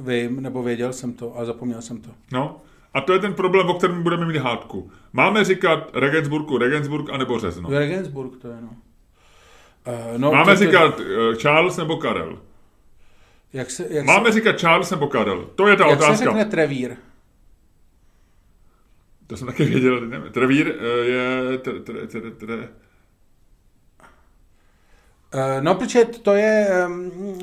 vím, 0.00 0.42
nebo 0.42 0.62
věděl 0.62 0.92
jsem 0.92 1.12
to, 1.12 1.36
ale 1.36 1.46
zapomněl 1.46 1.82
jsem 1.82 2.00
to. 2.00 2.10
No. 2.32 2.60
A 2.94 3.00
to 3.00 3.12
je 3.12 3.18
ten 3.18 3.34
problém, 3.34 3.66
o 3.68 3.74
kterém 3.74 4.02
budeme 4.02 4.26
mít 4.26 4.36
hádku. 4.36 4.90
Máme 5.12 5.44
říkat 5.44 5.90
Regensburgu 5.94 6.58
Regensburg 6.58 7.10
anebo 7.10 7.38
Řezno. 7.38 7.68
Regensburg 7.70 8.36
to 8.42 8.48
je, 8.48 8.56
no. 8.60 8.68
Uh, 9.86 10.18
no 10.18 10.32
Máme 10.32 10.52
to, 10.52 10.58
říkat 10.64 11.00
eh, 11.00 11.36
Charles 11.36 11.76
nebo 11.76 11.96
Karel. 11.96 12.38
Jak 13.52 13.70
se, 13.70 13.86
jak 13.90 14.06
Máme 14.06 14.32
se, 14.32 14.38
říkat 14.38 14.58
Charles 14.60 14.90
nebo 14.90 15.06
Karel. 15.06 15.44
To 15.54 15.66
je 15.66 15.76
ta 15.76 15.86
jak 15.86 15.98
se 15.98 16.04
otázka. 16.06 16.24
řekne 16.24 16.44
Trevír? 16.44 16.96
To 19.26 19.36
jsem 19.36 19.46
taky 19.46 19.64
věděl. 19.64 20.00
nevím. 20.00 20.32
Trevír 20.32 20.74
eh, 20.78 21.04
je... 21.06 21.58
Tre, 21.58 21.80
tre, 21.80 22.06
tre, 22.06 22.30
tre. 22.30 22.68
Uh, 25.34 25.40
no, 25.64 25.74
protože 25.74 26.04
to 26.04 26.34
je 26.34 26.68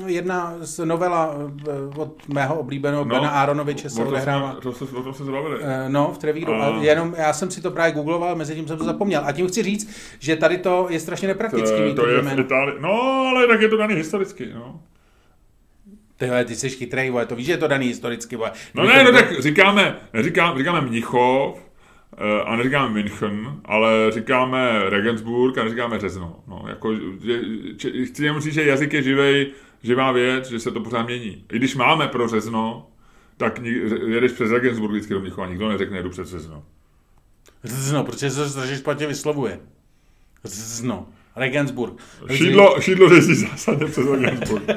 jedna 0.06 0.54
z 0.60 0.84
novela 0.84 1.34
uh, 1.34 1.98
od 2.00 2.28
mého 2.28 2.54
oblíbeného 2.54 3.04
no, 3.04 3.14
Bena 3.14 3.30
Aronoviče 3.30 3.90
se 3.90 4.04
odehrává. 4.04 4.56
To 4.62 4.72
se, 4.72 4.84
o 4.84 5.02
tom 5.02 5.14
se 5.14 5.24
zbavili. 5.24 5.58
Eh, 5.62 5.88
No, 5.88 6.12
v 6.14 6.18
Trevíru. 6.18 6.52
A- 6.54 6.78
jenom 6.80 7.14
já 7.18 7.32
jsem 7.32 7.50
si 7.50 7.60
to 7.60 7.70
právě 7.70 7.92
googloval, 7.92 8.36
mezi 8.36 8.54
tím 8.54 8.68
jsem 8.68 8.78
to 8.78 8.84
zapomněl. 8.84 9.22
A 9.24 9.32
tím 9.32 9.48
chci 9.48 9.62
říct, 9.62 9.90
že 10.18 10.36
tady 10.36 10.58
to 10.58 10.86
je 10.90 11.00
strašně 11.00 11.28
nepraktický 11.28 11.94
to, 11.94 12.02
to 12.02 12.08
je 12.08 12.22
v. 12.22 12.38
Itálii. 12.40 12.74
No, 12.80 12.92
ale 13.28 13.46
tak 13.46 13.60
je 13.60 13.68
to 13.68 13.76
daný 13.76 13.94
historicky, 13.94 14.48
no. 14.54 14.80
Tyhle, 16.16 16.44
ty 16.44 16.54
jsi 16.56 16.70
chytrý, 16.70 17.10
vole, 17.10 17.26
to 17.26 17.36
víš, 17.36 17.46
že 17.46 17.52
je 17.52 17.58
to 17.58 17.68
daný 17.68 17.86
historicky, 17.86 18.36
vole. 18.36 18.52
No 18.74 18.84
ne, 18.86 19.04
no 19.04 19.12
tak 19.12 19.40
říkáme, 19.40 19.96
neříkáme, 20.12 20.58
říkáme 20.58 20.80
Mnichov, 20.80 21.58
eh, 21.58 21.60
a 22.44 22.56
neříkáme 22.56 22.94
München, 22.94 23.60
ale 23.64 24.10
říkáme 24.10 24.90
Regensburg 24.90 25.58
a 25.58 25.64
neříkáme 25.64 25.98
Řezno. 25.98 26.36
No, 26.48 26.64
jako, 26.68 26.94
že, 27.24 27.40
či, 27.76 28.06
chci 28.06 28.24
jenom 28.24 28.40
říct, 28.40 28.54
že 28.54 28.64
jazyk 28.64 28.92
je 28.92 29.02
živej, 29.02 29.52
živá 29.82 30.12
věc, 30.12 30.50
že 30.50 30.60
se 30.60 30.70
to 30.70 30.80
pořád 30.80 31.02
mění. 31.02 31.44
I 31.52 31.56
když 31.56 31.74
máme 31.74 32.08
pro 32.08 32.28
Řezno, 32.28 32.86
tak 33.36 33.60
jedeš 34.06 34.32
přes 34.32 34.50
Regensburg 34.50 34.92
vždycky 34.92 35.14
do 35.14 35.20
Mnichova, 35.20 35.46
nikdo 35.46 35.68
neřekne, 35.68 35.96
jedu 35.96 36.10
přes 36.10 36.28
Řezno. 36.28 36.64
Zno, 37.62 38.04
protože 38.04 38.30
se 38.30 38.50
strašně 38.50 38.76
špatně 38.76 39.06
vyslovuje. 39.06 39.60
Zno. 40.44 41.06
Regensburg. 41.36 41.92
Šídlo, 42.32 42.80
šídlo 42.80 43.14
jezdí 43.14 43.34
zásadně 43.34 43.86
přes 43.86 44.06
Regensburg. 44.06 44.64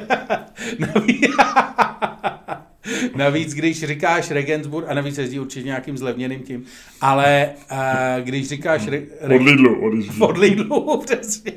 Navíc, 3.16 3.54
když 3.54 3.84
říkáš 3.84 4.30
Regensburg, 4.30 4.86
a 4.88 4.94
navíc 4.94 5.18
jezdí 5.18 5.40
určitě 5.40 5.66
nějakým 5.66 5.98
zlevněným 5.98 6.40
tím, 6.40 6.64
ale 7.00 7.50
uh, 7.72 7.78
když 8.24 8.48
říkáš 8.48 8.88
re, 8.88 8.98
Od 8.98 9.28
re, 9.28 9.36
Lidlu 9.36 9.86
odjíždí. 9.86 10.20
od 10.20 10.38
Lidlu, 10.38 11.00
přesně, 11.04 11.52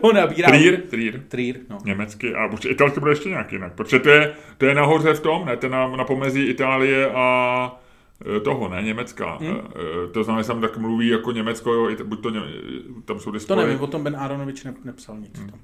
on 0.00 0.16
nabírá... 0.16 0.48
Trier, 0.48 0.80
Trier. 0.80 1.22
Trier, 1.28 1.56
no. 1.70 1.78
Německy 1.84 2.34
a 2.34 2.46
určitě 2.46 2.68
italsky 2.68 3.00
bude 3.00 3.12
ještě 3.12 3.28
nějak 3.28 3.52
jinak, 3.52 3.72
protože 3.72 3.98
to 3.98 4.08
je, 4.08 4.34
to 4.58 4.66
je 4.66 4.74
nahoře 4.74 5.14
v 5.14 5.20
tom, 5.20 5.46
ne, 5.46 5.56
to 5.56 5.66
je 5.66 5.70
na, 5.70 5.96
na 5.96 6.04
pomezí 6.04 6.42
Itálie 6.42 7.10
a 7.10 7.80
e, 8.36 8.40
toho, 8.40 8.68
ne, 8.68 8.82
Německa. 8.82 9.36
Hmm. 9.36 9.58
To 10.12 10.24
znamená, 10.24 10.42
že 10.42 10.48
tam 10.48 10.60
tak 10.60 10.76
mluví 10.76 11.08
jako 11.08 11.32
Německo, 11.32 11.72
jo, 11.72 11.96
buď 12.04 12.22
to, 12.22 12.30
ně, 12.30 12.40
tam 13.04 13.20
jsou 13.20 13.32
ty 13.32 13.46
To 13.46 13.56
nevím, 13.56 13.80
o 13.80 13.86
tom 13.86 14.02
Ben 14.02 14.16
Aronovič 14.16 14.64
ne, 14.64 14.74
nepsal 14.84 15.18
nic. 15.18 15.38
Hmm. 15.38 15.50
Tam. 15.50 15.60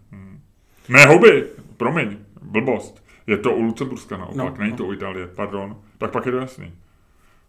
Ne, 0.88 1.06
huby, 1.06 1.46
promiň, 1.76 2.16
blbost. 2.42 3.07
Je 3.28 3.38
to 3.38 3.54
u 3.54 3.62
Lucemburska 3.62 4.16
naopak, 4.16 4.36
No, 4.36 4.54
není 4.58 4.70
no. 4.70 4.76
to 4.76 4.84
u 4.84 4.92
Itálie, 4.92 5.26
pardon. 5.26 5.82
Tak 5.98 6.10
pak 6.10 6.26
je 6.26 6.32
to 6.32 6.38
jasný. 6.38 6.72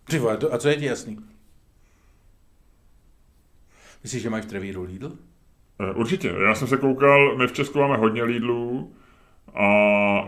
Ty 0.09 0.19
vole, 0.19 0.37
to, 0.37 0.53
a 0.53 0.57
co 0.57 0.69
je 0.69 0.75
ti 0.75 0.85
jasný? 0.85 1.17
Myslíš, 4.03 4.21
že 4.21 4.29
mají 4.29 4.43
v 4.43 4.45
Trevíru 4.45 4.83
Lidl? 4.83 5.11
E, 5.79 5.93
Určitě, 5.93 6.33
já 6.47 6.55
jsem 6.55 6.67
se 6.67 6.77
koukal, 6.77 7.37
my 7.37 7.47
v 7.47 7.51
Česku 7.51 7.79
máme 7.79 7.97
hodně 7.97 8.23
Lidlů, 8.23 8.93
a 9.53 9.65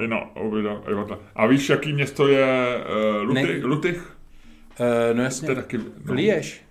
i 0.02 0.08
na 0.08 0.36
oběda. 0.36 0.82
A 1.36 1.46
víš, 1.48 1.70
jaký 1.70 1.94
město 1.94 2.28
je 2.28 2.84
uh, 3.18 3.22
Lutych? 3.28 3.62
Ne. 3.62 3.66
Lutych? 3.68 3.98
Uh, 4.80 4.86
no 5.10 5.14
To 5.16 5.22
jasně. 5.22 5.50
je 5.52 5.56
taky... 5.56 5.78
No. 5.78 6.14
Lieš. 6.14 6.64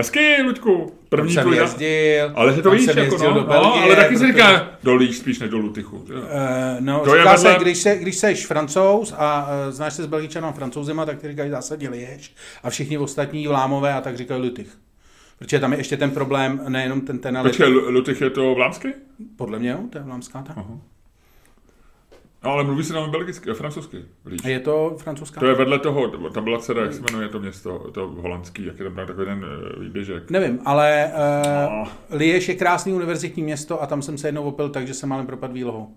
Hezky, 0.00 0.42
Luďku. 0.42 0.92
První 1.08 1.32
jsem 1.34 1.52
jezdil. 1.52 2.32
Ale 2.34 2.54
že 2.54 2.62
to 2.62 2.70
víš, 2.70 2.86
jako 2.86 3.00
jezdil 3.00 3.28
no, 3.28 3.34
do 3.34 3.40
no, 3.40 3.46
Belgie, 3.46 3.84
ale 3.84 3.96
taky 3.96 4.16
se 4.18 4.24
protože- 4.24 4.32
říká 4.32 4.68
do 4.82 4.94
Líž 4.94 5.18
spíš 5.18 5.38
než 5.38 5.50
do 5.50 5.58
Lutychu. 5.58 5.96
Uh, 5.96 6.06
no, 6.80 7.02
je 7.06 7.18
říká 7.18 7.36
se, 7.36 7.56
když, 7.60 7.78
se, 7.78 7.96
když 7.98 8.16
seš 8.16 8.46
francouz 8.46 9.14
a 9.18 9.48
uh, 9.66 9.72
znáš 9.72 9.94
se 9.94 10.02
s 10.02 10.06
belgičanem 10.06 10.52
francouzema, 10.52 11.06
tak 11.06 11.18
ty 11.18 11.28
říkají 11.28 11.50
zásadně 11.50 11.88
Lieš 11.88 12.34
a 12.62 12.70
všichni 12.70 12.98
ostatní 12.98 13.46
vlámové 13.46 13.94
a 13.94 14.00
tak 14.00 14.16
říkají 14.16 14.42
Lutych. 14.42 14.68
Protože 15.38 15.58
tam 15.58 15.72
je 15.72 15.78
ještě 15.78 15.96
ten 15.96 16.10
problém, 16.10 16.60
nejenom 16.68 17.00
ten 17.00 17.18
ten, 17.18 17.36
ale 17.38 17.48
Počkej, 17.48 17.66
Lu- 17.66 17.90
Lutych 17.90 18.20
je 18.20 18.30
to 18.30 18.54
vlámsky? 18.54 18.94
podle 19.36 19.58
mě, 19.58 19.70
jo, 19.70 19.78
to 19.90 19.98
je 19.98 20.04
vlámská 20.04 20.42
ta. 20.42 20.64
No, 22.44 22.50
ale 22.50 22.64
mluví 22.64 22.84
se 22.84 22.92
tam 22.92 23.10
belgicky, 23.10 23.50
francouzsky. 23.54 23.96
Líž. 24.26 24.40
A 24.44 24.48
je 24.48 24.60
to 24.60 24.96
francouzská? 24.98 25.40
To 25.40 25.46
je 25.46 25.54
vedle 25.54 25.78
toho, 25.78 26.08
tam 26.08 26.44
byla 26.44 26.58
dcera, 26.58 26.82
jak 26.82 26.94
se 26.94 27.00
jmenuje 27.00 27.28
to 27.28 27.40
město, 27.40 27.78
to 27.78 28.06
holandský, 28.06 28.66
jak 28.66 28.78
je 28.78 28.84
tam 28.84 29.06
takový 29.06 29.26
ten 29.26 29.44
eh, 29.76 29.80
výběžek. 29.80 30.30
Nevím, 30.30 30.60
ale 30.64 31.12
uh, 31.14 31.72
No. 31.72 31.84
Lieš 32.10 32.48
je 32.48 32.54
krásný 32.54 32.92
univerzitní 32.92 33.42
město 33.42 33.82
a 33.82 33.86
tam 33.86 34.02
jsem 34.02 34.18
se 34.18 34.28
jednou 34.28 34.42
opil 34.42 34.68
tak, 34.68 34.86
že 34.86 34.94
jsem 34.94 35.08
málem 35.08 35.26
propad 35.26 35.52
výlohou. 35.52 35.88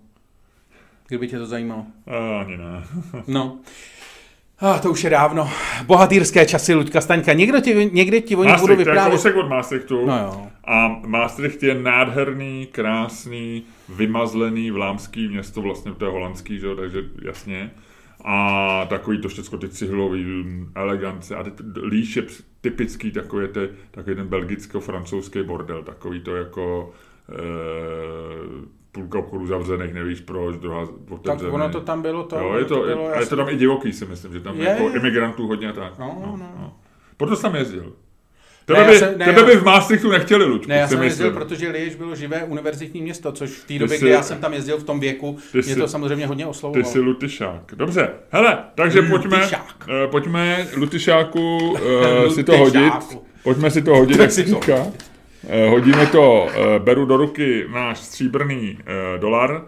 Kdyby 1.08 1.28
tě 1.28 1.38
to 1.38 1.46
zajímalo. 1.46 1.84
A, 2.06 2.40
ani 2.40 2.56
ne. 2.56 2.82
No. 3.26 3.56
Ah, 4.60 4.78
to 4.82 4.90
už 4.90 5.04
je 5.04 5.10
dávno. 5.10 5.50
Bohatýrské 5.86 6.46
časy, 6.46 6.74
Luďka 6.74 7.00
Staňka. 7.00 7.32
Někdo 7.32 7.60
ti, 7.60 7.90
někdy 7.92 8.20
ti 8.22 8.36
o 8.36 8.44
nich 8.44 8.60
budu 8.60 8.74
Maastricht, 8.74 8.76
to 8.84 8.90
je 8.90 8.94
vyprávět. 8.94 9.12
kousek 9.16 9.36
od 9.36 9.48
Maastrichtu. 9.48 10.06
No 10.06 10.18
jo. 10.18 10.46
A 10.64 10.88
Maastricht 11.06 11.62
je 11.62 11.74
nádherný, 11.74 12.68
krásný, 12.72 13.62
vymazlený 13.88 14.70
vlámský 14.70 15.28
město, 15.28 15.62
vlastně 15.62 15.92
to 15.94 16.04
je 16.04 16.10
holandský, 16.10 16.58
že 16.58 16.66
jo, 16.66 16.76
takže 16.76 17.02
jasně. 17.22 17.70
A 18.24 18.86
takový 18.88 19.20
to 19.20 19.28
všechno 19.28 19.58
ty 19.58 19.68
cihlový 19.68 20.24
mm, 20.24 20.72
elegance. 20.74 21.36
A 21.36 21.42
teď 21.42 21.54
Líš 21.82 22.16
je 22.16 22.22
ps- 22.22 22.44
typický 22.60 23.10
takový, 23.12 23.48
ty, 23.48 23.68
takový 23.90 24.16
ten 24.16 24.28
belgicko-francouzský 24.28 25.42
bordel, 25.42 25.82
takový 25.82 26.20
to 26.20 26.36
jako 26.36 26.92
e, 27.28 27.34
půlka 28.92 29.18
obchodu 29.18 29.46
zavřených, 29.46 29.94
nevíš 29.94 30.20
proč, 30.20 30.56
druhá 30.56 30.86
Tak 30.86 30.94
otevřený. 31.10 31.52
ono 31.52 31.68
to 31.70 31.80
tam 31.80 32.02
bylo 32.02 32.22
to. 32.24 32.36
Jo, 32.38 32.54
je 32.58 32.64
to, 32.64 32.74
bylo, 32.74 32.86
je, 33.08 33.10
já 33.14 33.20
je 33.20 33.26
to 33.26 33.36
tam 33.36 33.48
i 33.48 33.56
divoký, 33.56 33.92
si 33.92 34.06
myslím, 34.06 34.32
že 34.32 34.40
tam 34.40 34.56
Je, 34.56 34.68
jako 34.68 34.88
je. 34.88 34.96
imigrantů 35.00 35.46
hodně 35.46 35.68
a 35.68 35.72
tak. 35.72 35.98
No, 35.98 36.36
no. 36.38 36.76
Proto 37.16 37.36
jsem 37.36 37.50
tam 37.52 37.58
jezdil. 37.60 37.92
Tebe, 38.66 38.80
Ne, 38.80 38.90
by, 38.92 38.98
se- 38.98 39.14
ne, 39.18 39.24
tebe 39.24 39.42
by 39.44 39.56
v 39.56 39.64
Maastrichtu 39.64 40.10
nechtěli, 40.10 40.44
Lučku, 40.44 40.68
Ne, 40.68 40.76
já 40.76 40.88
jsem 40.88 41.02
jezdil, 41.02 41.30
protože 41.30 41.68
Liež 41.70 41.94
bylo 41.94 42.14
živé 42.14 42.44
univerzitní 42.44 43.02
město, 43.02 43.32
což 43.32 43.50
v 43.50 43.66
té 43.66 43.78
době, 43.78 43.98
jsi- 43.98 44.04
kdy 44.04 44.10
já 44.12 44.22
jsem 44.22 44.38
tam 44.38 44.52
jezdil 44.52 44.78
v 44.78 44.84
tom 44.84 45.00
věku, 45.00 45.38
ty 45.52 45.58
mě 45.58 45.74
jsi- 45.74 45.80
to 45.80 45.88
samozřejmě 45.88 46.26
hodně 46.26 46.44
Ty 46.44 46.50
oslovovalo. 46.50 46.84
jsi 46.92 47.00
Lutyšák. 47.00 47.62
Dobře, 47.76 48.08
hele, 48.30 48.58
takže 48.74 49.02
pojďme, 49.02 49.36
Lutyšák. 49.38 49.86
eh, 50.04 50.06
pojďme 50.06 50.66
Lutyšáku 50.76 51.58
uh, 52.26 52.32
si 52.34 52.44
to 52.44 52.56
hodit. 52.58 52.92
Pojďme 53.42 53.70
si 53.70 53.82
to 53.82 53.96
hodit, 53.96 54.18
jak 54.20 54.32
si 54.32 54.44
to 54.44 54.50
říká. 54.60 54.86
Eh, 55.48 55.68
hodíme 55.68 56.06
to, 56.06 56.48
eh, 56.54 56.78
beru 56.78 57.06
do 57.06 57.16
ruky 57.16 57.64
náš 57.72 57.98
stříbrný 57.98 58.78
eh, 58.86 59.18
dolar 59.18 59.62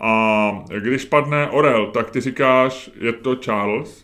a 0.00 0.50
když 0.80 1.04
padne 1.04 1.48
Orel, 1.50 1.86
tak 1.86 2.10
ty 2.10 2.20
říkáš, 2.20 2.90
je 3.00 3.12
to 3.12 3.36
Charles. 3.36 4.03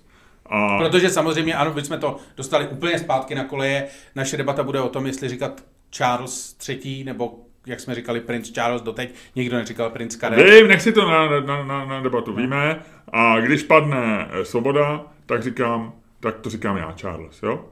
A 0.51 0.79
Protože 0.79 1.11
samozřejmě, 1.11 1.55
ano, 1.55 1.71
bychom 1.73 1.99
to 1.99 2.17
dostali 2.37 2.67
úplně 2.67 2.99
zpátky 2.99 3.35
na 3.35 3.45
koleje. 3.45 3.87
Naše 4.15 4.37
debata 4.37 4.63
bude 4.63 4.81
o 4.81 4.89
tom, 4.89 5.07
jestli 5.07 5.29
říkat 5.29 5.65
Charles 5.91 6.57
III. 6.69 7.05
nebo 7.05 7.39
jak 7.67 7.81
jsme 7.81 7.95
říkali, 7.95 8.21
princ 8.21 8.51
Charles 8.51 8.83
doteď. 8.83 9.15
Nikdo 9.37 9.57
neříkal 9.57 9.91
princ 9.91 10.17
Karel. 10.17 10.45
Vím, 10.45 10.69
nech 10.69 10.83
si 10.83 10.93
to 10.93 11.09
na, 11.11 11.41
na, 11.41 11.65
na, 11.65 11.85
na 11.85 12.01
debatu, 12.01 12.35
víme. 12.35 12.81
A 13.13 13.41
když 13.41 13.63
padne 13.63 14.29
eh, 14.31 14.45
Svoboda, 14.45 15.05
tak 15.27 15.43
říkám, 15.43 15.93
tak 16.21 16.39
to 16.41 16.51
říkám 16.51 16.77
já, 16.77 16.93
Charles, 16.93 17.43
jo? 17.43 17.65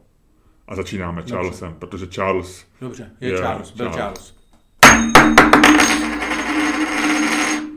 A 0.68 0.76
začínáme 0.76 1.22
Charlesem, 1.22 1.74
protože 1.78 2.06
Charles 2.06 2.66
Dobře, 2.80 3.10
je, 3.20 3.30
Je 3.30 3.38
Charles, 3.38 3.70
byl 3.70 3.90
Charles. 3.90 4.34
Charles. 4.84 5.28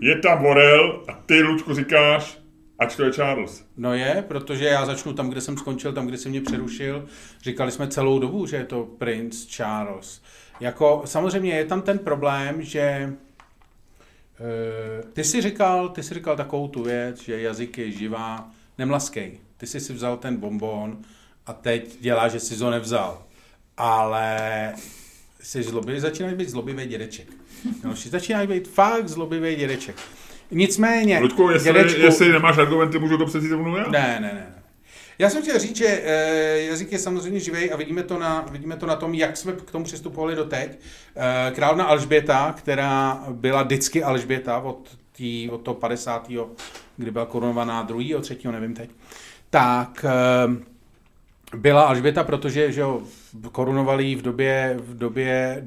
je 0.01 0.15
tam 0.19 0.45
Orel 0.45 1.03
a 1.07 1.13
ty, 1.25 1.41
Lučku, 1.41 1.73
říkáš, 1.73 2.40
ať 2.81 2.95
to 2.95 3.03
je 3.03 3.13
Charles. 3.13 3.65
No 3.77 3.93
je, 3.93 4.25
protože 4.27 4.65
já 4.65 4.85
začnu 4.85 5.13
tam, 5.13 5.29
kde 5.29 5.41
jsem 5.41 5.57
skončil, 5.57 5.93
tam, 5.93 6.07
kde 6.07 6.17
jsi 6.17 6.29
mě 6.29 6.41
přerušil. 6.41 7.05
Říkali 7.41 7.71
jsme 7.71 7.87
celou 7.87 8.19
dobu, 8.19 8.45
že 8.45 8.55
je 8.55 8.65
to 8.65 8.83
princ 8.97 9.45
Charles. 9.45 10.21
Jako, 10.59 11.01
samozřejmě 11.05 11.53
je 11.53 11.65
tam 11.65 11.81
ten 11.81 11.99
problém, 11.99 12.61
že 12.61 12.81
eh, 12.81 13.13
ty 15.13 15.23
si 15.23 15.41
říkal, 15.41 15.89
ty 15.89 16.03
si 16.03 16.13
říkal 16.13 16.37
takovou 16.37 16.67
tu 16.67 16.83
věc, 16.83 17.21
že 17.21 17.41
jazyk 17.41 17.77
je 17.77 17.91
živá, 17.91 18.51
nemlaskej. 18.77 19.39
Ty 19.57 19.67
jsi 19.67 19.79
si 19.79 19.93
vzal 19.93 20.17
ten 20.17 20.37
bonbon 20.37 20.97
a 21.45 21.53
teď 21.53 21.97
dělá, 21.99 22.27
že 22.27 22.39
jsi 22.39 22.55
ho 22.55 22.71
nevzal. 22.71 23.23
Ale 23.77 24.73
jsi 25.41 25.63
zlobivý, 25.63 25.99
začínáš 25.99 26.33
být 26.33 26.49
zlobivý 26.49 26.85
dědeček. 26.85 27.27
No, 27.83 27.95
začínáš 27.95 28.47
být 28.47 28.67
fakt 28.67 29.09
zlobivý 29.09 29.55
dědeček. 29.55 29.95
Nicméně, 30.51 31.19
Lučku, 31.19 31.49
jestli, 31.49 31.73
dědečku- 31.73 32.01
jestli 32.01 32.31
nemáš 32.31 32.57
argumenty, 32.57 32.99
můžu 32.99 33.17
to 33.17 33.25
přeci 33.25 33.49
rovnou 33.49 33.75
já? 33.75 33.87
ne, 33.89 34.17
ne, 34.21 34.31
ne. 34.33 34.61
Já 35.19 35.29
jsem 35.29 35.41
chtěl 35.41 35.59
říct, 35.59 35.75
že 35.75 36.01
e, 36.03 36.61
jazyk 36.61 36.91
je 36.91 36.99
samozřejmě 36.99 37.39
živý 37.39 37.71
a 37.71 37.75
vidíme 37.77 38.03
to, 38.03 38.19
na, 38.19 38.45
vidíme 38.51 38.77
to 38.77 38.85
na 38.85 38.95
tom, 38.95 39.13
jak 39.13 39.37
jsme 39.37 39.53
k 39.53 39.71
tomu 39.71 39.85
přistupovali 39.85 40.35
doteď. 40.35 40.79
E, 41.15 41.51
královna 41.51 41.85
Alžběta, 41.85 42.55
která 42.57 43.23
byla 43.31 43.63
vždycky 43.63 44.03
Alžběta 44.03 44.57
od, 44.59 44.97
tý, 45.11 45.49
od 45.49 45.57
toho 45.57 45.75
50. 45.75 46.27
kdy 46.97 47.11
byla 47.11 47.25
korunovaná 47.25 47.83
druhýho, 47.83 48.21
třetího, 48.21 48.53
nevím 48.53 48.73
teď, 48.73 48.89
tak 49.49 50.05
e, 50.05 51.57
byla 51.57 51.81
Alžběta, 51.83 52.23
protože 52.23 52.71
že 52.71 52.81
jo, 52.81 53.01
korunovali 53.51 54.03
ji 54.03 54.15
v 54.15 54.21
době, 54.21 54.77
v 54.79 54.97
době 54.97 55.63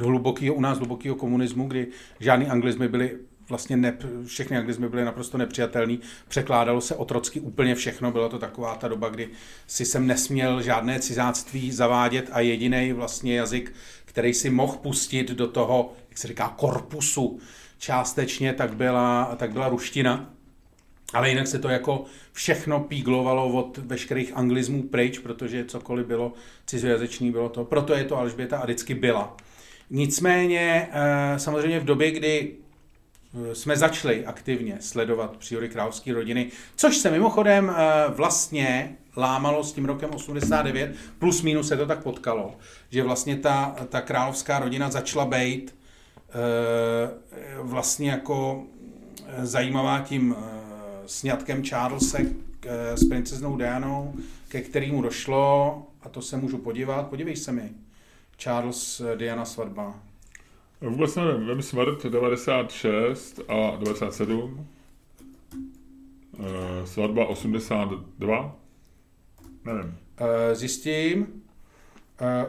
hlubokého, 0.00 0.54
u 0.54 0.60
nás 0.60 0.78
hlubokého 0.78 1.14
komunismu, 1.16 1.68
kdy 1.68 1.86
žádný 2.20 2.46
anglizmy 2.46 2.88
byly 2.88 3.10
vlastně 3.48 3.76
ne, 3.76 3.98
všechny 4.26 4.56
anglizmy 4.56 4.88
byly 4.88 5.04
naprosto 5.04 5.38
nepřijatelný. 5.38 6.00
Překládalo 6.28 6.80
se 6.80 6.94
otrocky 6.94 7.40
úplně 7.40 7.74
všechno. 7.74 8.12
Byla 8.12 8.28
to 8.28 8.38
taková 8.38 8.74
ta 8.74 8.88
doba, 8.88 9.08
kdy 9.08 9.28
si 9.66 9.84
sem 9.84 10.06
nesměl 10.06 10.62
žádné 10.62 11.00
cizáctví 11.00 11.72
zavádět 11.72 12.28
a 12.32 12.40
jediný 12.40 12.92
vlastně 12.92 13.36
jazyk, 13.36 13.72
který 14.04 14.34
si 14.34 14.50
mohl 14.50 14.76
pustit 14.76 15.30
do 15.30 15.48
toho, 15.48 15.92
jak 16.08 16.18
se 16.18 16.28
říká, 16.28 16.54
korpusu 16.56 17.38
částečně, 17.78 18.52
tak 18.52 18.74
byla, 18.74 19.34
tak 19.36 19.52
byla 19.52 19.68
ruština. 19.68 20.30
Ale 21.12 21.28
jinak 21.28 21.46
se 21.46 21.58
to 21.58 21.68
jako 21.68 22.04
všechno 22.32 22.80
píglovalo 22.80 23.48
od 23.48 23.78
veškerých 23.78 24.36
anglismů 24.36 24.82
pryč, 24.82 25.18
protože 25.18 25.64
cokoliv 25.64 26.06
bylo 26.06 26.32
cizojazyčný, 26.66 27.30
bylo 27.30 27.48
to. 27.48 27.64
Proto 27.64 27.94
je 27.94 28.04
to 28.04 28.18
Alžběta 28.18 28.58
a 28.58 28.64
vždycky 28.64 28.94
byla. 28.94 29.36
Nicméně 29.90 30.88
eh, 30.92 31.38
samozřejmě 31.38 31.80
v 31.80 31.84
době, 31.84 32.10
kdy 32.10 32.56
jsme 33.52 33.76
začali 33.76 34.26
aktivně 34.26 34.76
sledovat 34.80 35.36
příhody 35.36 35.68
královské 35.68 36.12
rodiny, 36.14 36.50
což 36.76 36.96
se 36.96 37.10
mimochodem 37.10 37.70
eh, 37.76 38.04
vlastně 38.08 38.96
lámalo 39.16 39.64
s 39.64 39.72
tím 39.72 39.84
rokem 39.84 40.10
89, 40.10 40.94
plus 41.18 41.42
minus 41.42 41.68
se 41.68 41.76
to 41.76 41.86
tak 41.86 42.02
potkalo, 42.02 42.56
že 42.90 43.02
vlastně 43.02 43.36
ta, 43.36 43.76
ta 43.88 44.00
královská 44.00 44.58
rodina 44.58 44.90
začala 44.90 45.24
být 45.24 45.74
eh, 46.28 47.10
vlastně 47.62 48.10
jako 48.10 48.62
eh, 49.26 49.46
zajímavá 49.46 50.00
tím 50.00 50.36
eh, 50.38 50.42
sňatkem 51.06 51.64
Charlese 51.64 52.18
k- 52.60 52.92
s 52.96 53.08
princeznou 53.08 53.56
Dianou, 53.56 54.14
ke 54.48 54.60
kterému 54.60 55.02
došlo, 55.02 55.82
a 56.02 56.08
to 56.08 56.22
se 56.22 56.36
můžu 56.36 56.58
podívat, 56.58 57.06
podívej 57.08 57.36
se 57.36 57.52
mi, 57.52 57.70
Charles 58.38 59.00
eh, 59.00 59.16
Diana 59.16 59.44
svatba. 59.44 59.94
Vůbec 60.80 61.16
nevím, 61.16 61.48
vím 61.48 61.62
smrt 61.62 62.04
96 62.06 63.40
a 63.48 63.76
97. 63.76 64.66
Eh, 66.40 66.86
Svatba 66.86 67.26
82. 67.26 68.56
Nevím. 69.64 69.98
Eh, 70.18 70.54
Zjistím, 70.54 71.42
eh, 72.20 72.46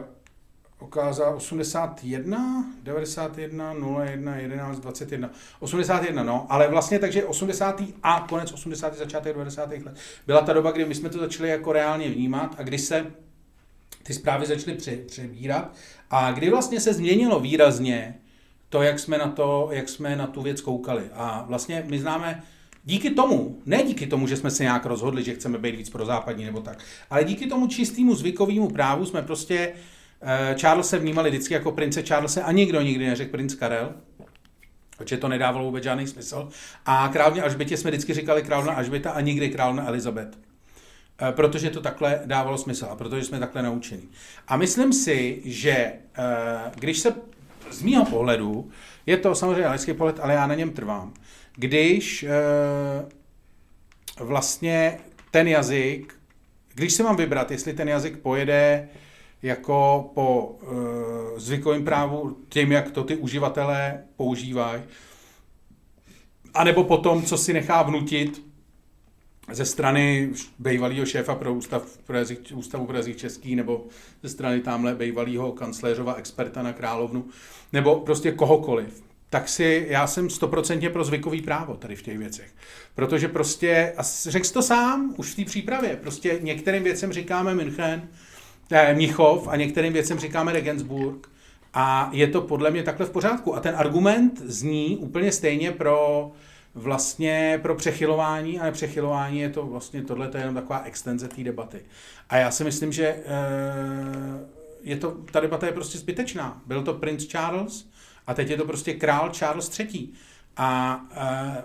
ukázal 0.80 1.36
81, 1.36 2.64
91, 2.82 3.72
01, 3.74 4.36
11, 4.36 4.78
21, 4.80 5.30
81, 5.60 6.22
no, 6.22 6.46
ale 6.48 6.68
vlastně 6.68 6.98
takže 6.98 7.24
80. 7.24 7.94
a 8.02 8.26
konec 8.28 8.52
80. 8.52 8.94
začátek 8.94 9.32
90. 9.34 9.84
let 9.84 9.96
byla 10.26 10.40
ta 10.40 10.52
doba, 10.52 10.70
kdy 10.70 10.84
my 10.84 10.94
jsme 10.94 11.08
to 11.08 11.18
začali 11.18 11.48
jako 11.48 11.72
reálně 11.72 12.08
vnímat 12.10 12.54
a 12.58 12.62
kdy 12.62 12.78
se 12.78 13.06
ty 14.02 14.14
zprávy 14.14 14.46
začaly 14.46 14.76
pře- 14.76 14.96
přebírat 14.96 15.74
a 16.10 16.32
kdy 16.32 16.50
vlastně 16.50 16.80
se 16.80 16.92
změnilo 16.92 17.40
výrazně 17.40 18.14
to, 18.68 18.82
jak 18.82 18.98
jsme 18.98 19.18
na 19.18 19.28
to, 19.28 19.68
jak 19.72 19.88
jsme 19.88 20.16
na 20.16 20.26
tu 20.26 20.42
věc 20.42 20.60
koukali. 20.60 21.02
A 21.14 21.44
vlastně 21.48 21.84
my 21.88 21.98
známe 21.98 22.42
díky 22.84 23.10
tomu, 23.10 23.58
ne 23.66 23.82
díky 23.82 24.06
tomu, 24.06 24.26
že 24.26 24.36
jsme 24.36 24.50
se 24.50 24.62
nějak 24.62 24.86
rozhodli, 24.86 25.24
že 25.24 25.34
chceme 25.34 25.58
být 25.58 25.76
víc 25.76 25.90
pro 25.90 26.06
západní 26.06 26.44
nebo 26.44 26.60
tak, 26.60 26.78
ale 27.10 27.24
díky 27.24 27.46
tomu 27.46 27.66
čistému 27.66 28.14
zvykovému 28.14 28.70
právu 28.70 29.06
jsme 29.06 29.22
prostě 29.22 29.72
eh, 30.22 30.56
Charlese 30.60 30.98
vnímali 30.98 31.30
vždycky 31.30 31.54
jako 31.54 31.72
prince 31.72 32.02
Charlese 32.02 32.42
a 32.42 32.52
nikdo 32.52 32.80
nikdy 32.80 33.06
neřekl 33.06 33.30
princ 33.30 33.54
Karel, 33.54 33.94
protože 34.98 35.16
to 35.16 35.28
nedávalo 35.28 35.64
vůbec 35.64 35.84
žádný 35.84 36.06
smysl. 36.06 36.48
A 36.86 37.08
královně 37.08 37.42
Alžbětě 37.42 37.76
jsme 37.76 37.90
vždycky 37.90 38.14
říkali 38.14 38.42
královna 38.42 38.72
Alžběta 38.72 39.10
a 39.10 39.20
nikdy 39.20 39.48
královna 39.48 39.88
Elizabeth. 39.88 40.47
Eh, 41.20 41.32
Protože 41.32 41.70
to 41.70 41.80
takhle 41.80 42.20
dávalo 42.24 42.58
smysl 42.58 42.86
a 42.90 42.96
protože 42.96 43.24
jsme 43.24 43.38
takhle 43.38 43.62
naučeni. 43.62 44.02
A 44.48 44.56
myslím 44.56 44.92
si, 44.92 45.42
že 45.44 45.70
eh, 45.70 45.92
když 46.74 46.98
se 46.98 47.14
z 47.70 47.82
mýho 47.82 48.04
pohledu, 48.04 48.70
je 49.06 49.16
to 49.16 49.34
samozřejmě 49.34 49.68
lidský 49.68 49.92
pohled, 49.92 50.20
ale 50.20 50.34
já 50.34 50.46
na 50.46 50.54
něm 50.54 50.70
trvám, 50.70 51.14
když 51.56 52.22
eh, 52.22 52.28
vlastně 54.20 55.00
ten 55.30 55.48
jazyk, 55.48 56.14
když 56.74 56.92
se 56.92 57.02
mám 57.02 57.16
vybrat, 57.16 57.50
jestli 57.50 57.72
ten 57.72 57.88
jazyk 57.88 58.18
pojede 58.18 58.88
jako 59.42 60.10
po 60.14 60.40
uh, 60.42 61.38
zvykovém 61.38 61.84
právu 61.84 62.36
tím, 62.48 62.72
jak 62.72 62.90
to 62.90 63.04
ty 63.04 63.16
uživatelé 63.16 64.02
používají, 64.16 64.82
anebo 66.54 66.84
po 66.84 66.96
tom, 66.96 67.22
co 67.22 67.38
si 67.38 67.52
nechá 67.52 67.82
vnutit 67.82 68.47
ze 69.50 69.64
strany 69.64 70.30
bývalého 70.58 71.06
šéfa 71.06 71.34
pro 71.34 71.54
ústav 71.54 71.82
pro 72.06 72.16
jazyk, 72.16 72.40
Ústavu 72.54 72.86
pro 72.86 72.96
jazyk 72.96 73.16
český, 73.16 73.56
nebo 73.56 73.86
ze 74.22 74.28
strany 74.28 74.60
tamhle 74.60 74.94
bývalého 74.94 75.52
kancléřova 75.52 76.14
experta 76.14 76.62
na 76.62 76.72
královnu, 76.72 77.24
nebo 77.72 78.00
prostě 78.00 78.32
kohokoliv, 78.32 79.02
tak 79.30 79.48
si, 79.48 79.86
já 79.88 80.06
jsem 80.06 80.30
stoprocentně 80.30 80.90
pro 80.90 81.04
zvykový 81.04 81.42
právo 81.42 81.74
tady 81.74 81.96
v 81.96 82.02
těch 82.02 82.18
věcech. 82.18 82.50
Protože 82.94 83.28
prostě, 83.28 83.92
a 83.96 84.02
řekl 84.28 84.48
to 84.48 84.62
sám 84.62 85.14
už 85.16 85.32
v 85.32 85.36
té 85.36 85.44
přípravě, 85.44 85.96
prostě 85.96 86.38
některým 86.42 86.82
věcem 86.82 87.12
říkáme 87.12 87.54
München, 87.54 88.08
eh, 88.70 88.94
Mnichov 88.94 89.48
a 89.48 89.56
některým 89.56 89.92
věcem 89.92 90.18
říkáme 90.18 90.52
Regensburg 90.52 91.28
a 91.74 92.10
je 92.12 92.26
to 92.26 92.40
podle 92.40 92.70
mě 92.70 92.82
takhle 92.82 93.06
v 93.06 93.10
pořádku. 93.10 93.56
A 93.56 93.60
ten 93.60 93.74
argument 93.76 94.42
zní 94.44 94.96
úplně 94.96 95.32
stejně 95.32 95.72
pro 95.72 96.30
vlastně 96.78 97.58
pro 97.62 97.74
přechylování 97.74 98.60
a 98.60 98.64
nepřechylování 98.64 99.40
je 99.40 99.50
to 99.50 99.66
vlastně 99.66 100.02
tohle 100.02 100.28
to 100.28 100.36
je 100.36 100.42
jenom 100.42 100.54
taková 100.54 100.82
extenze 100.82 101.28
té 101.28 101.44
debaty. 101.44 101.80
A 102.28 102.36
já 102.36 102.50
si 102.50 102.64
myslím, 102.64 102.92
že 102.92 103.06
eh, 103.06 103.24
je 104.82 104.96
to, 104.96 105.10
ta 105.10 105.40
debata 105.40 105.66
je 105.66 105.72
prostě 105.72 105.98
zbytečná. 105.98 106.62
Byl 106.66 106.82
to 106.82 106.94
princ 106.94 107.24
Charles 107.24 107.88
a 108.26 108.34
teď 108.34 108.50
je 108.50 108.56
to 108.56 108.64
prostě 108.64 108.94
král 108.94 109.30
Charles 109.30 109.78
III. 109.78 110.08
A 110.56 111.00
eh, 111.16 111.64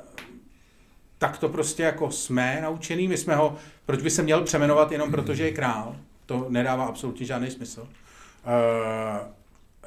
tak 1.18 1.38
to 1.38 1.49
prostě 1.49 1.84
jako 1.84 2.11
jsme 2.11 2.59
naučený, 2.61 3.07
my 3.07 3.18
jsme 3.18 3.36
ho, 3.36 3.55
proč 3.86 4.01
by 4.01 4.09
se 4.09 4.24
měl 4.24 4.41
přeměnovat 4.41 4.91
jenom 4.91 5.11
proto, 5.11 5.36
že 5.36 5.43
je 5.43 5.51
král, 5.51 5.95
to 6.26 6.45
nedává 6.49 6.86
absolutně 6.86 7.26
žádný 7.26 7.51
smysl. 7.51 7.88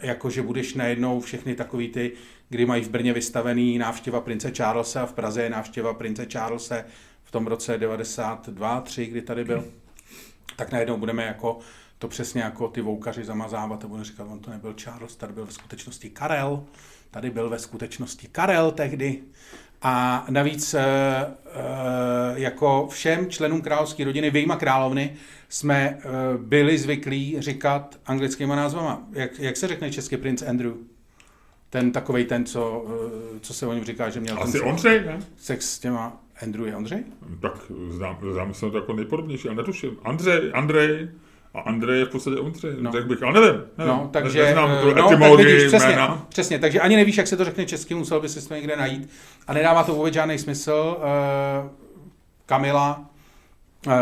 jako 0.01 0.31
že 0.31 0.43
budeš 0.43 0.75
najednou 0.75 1.21
všechny 1.21 1.55
takový 1.55 1.89
ty, 1.89 2.13
kdy 2.49 2.67
mají 2.67 2.85
v 2.85 2.89
Brně 2.89 3.13
vystavený 3.13 3.79
návštěva 3.79 4.21
prince 4.21 4.53
Charlesa 4.57 5.03
a 5.03 5.07
v 5.07 5.13
Praze 5.13 5.43
je 5.43 5.51
návštěva 5.51 5.95
prince 5.95 6.27
Charlesa 6.33 6.85
v 7.25 7.31
tom 7.31 7.47
roce 7.47 7.79
92, 7.79 8.81
3, 8.81 9.07
kdy 9.07 9.23
tady 9.23 9.45
byl, 9.45 9.65
tak 10.57 10.73
najednou 10.73 10.97
budeme 10.97 11.25
jako 11.25 11.59
to 11.99 12.09
přesně 12.09 12.43
jako 12.43 12.69
ty 12.69 12.81
voukaři 12.81 13.25
zamazávat 13.25 13.85
a 13.85 13.89
budeme 13.89 14.05
říkat, 14.05 14.25
on 14.31 14.39
to 14.39 14.51
nebyl 14.51 14.75
Charles, 14.75 15.17
tady 15.17 15.33
byl 15.33 15.47
ve 15.47 15.53
skutečnosti 15.53 16.11
Karel, 16.11 16.65
tady 17.11 17.31
byl 17.31 17.49
ve 17.49 17.59
skutečnosti 17.59 18.29
Karel 18.33 18.71
tehdy. 18.71 19.23
A 19.83 20.27
navíc 20.31 20.75
e, 20.75 20.81
e, 20.81 20.85
jako 22.35 22.89
všem 22.91 23.31
členům 23.31 23.61
královské 23.61 24.05
rodiny, 24.05 24.31
vyjma 24.31 24.57
královny, 24.57 25.17
jsme 25.49 25.77
e, 25.85 25.99
byli 26.39 26.79
zvyklí 26.79 27.37
říkat 27.39 28.01
anglickýma 28.07 28.57
názvama. 28.57 29.03
Jak, 29.13 29.39
jak 29.39 29.57
se 29.57 29.69
řekne 29.69 29.91
český 29.91 30.17
princ 30.17 30.43
Andrew? 30.43 30.73
Ten 31.71 31.93
takový 31.93 32.25
ten, 32.25 32.45
co, 32.45 32.85
co 33.41 33.55
se 33.55 33.67
o 33.67 33.73
něm 33.73 33.85
říká, 33.85 34.11
že 34.11 34.21
měl 34.21 34.43
Asi 34.43 34.59
ten 34.59 34.69
Ondřej, 34.69 35.01
ne? 35.01 35.19
sex 35.37 35.71
s 35.75 35.79
těma 35.79 36.23
Andrew 36.43 36.67
je 36.67 36.77
Ondřej? 36.77 37.05
Tak 37.41 37.53
znám, 37.89 38.19
znám 38.33 38.55
se 38.55 38.71
to 38.71 38.77
jako 38.77 38.93
nejpodobnější, 38.93 39.49
ale 39.49 39.57
netuším. 39.57 39.97
Andřej, 40.05 40.51
Andrej, 40.55 41.09
a 41.55 41.61
Andrej 41.61 41.99
je 41.99 42.05
v 42.05 42.09
podstatě 42.09 42.37
Ondřej, 42.37 42.73
no. 42.81 42.93
tak 42.93 43.07
bych, 43.07 43.23
ale 43.23 43.41
nevím. 43.41 43.63
nevím 43.79 43.95
No, 43.95 44.09
takže, 44.13 44.45
neznám 44.45 44.71
tu 44.83 44.95
no, 44.95 45.07
etymologii 45.07 45.47
tak 45.47 45.55
vidíš, 45.55 45.69
přesně, 45.69 45.89
jména. 45.89 46.27
přesně, 46.29 46.59
takže 46.59 46.81
ani 46.81 46.97
nevíš, 46.97 47.17
jak 47.17 47.27
se 47.27 47.37
to 47.37 47.45
řekne 47.45 47.67
česky, 47.67 47.95
musel 47.95 48.21
by 48.21 48.29
si 48.29 48.49
to 48.49 48.55
někde 48.55 48.77
najít. 48.77 49.11
A 49.47 49.53
nedává 49.53 49.85
to 49.85 49.95
vůbec 49.95 50.15
žádný 50.15 50.39
smysl. 50.39 50.97
Uh, 50.99 51.71
Kamila, 52.47 53.11
uh, 53.87 53.93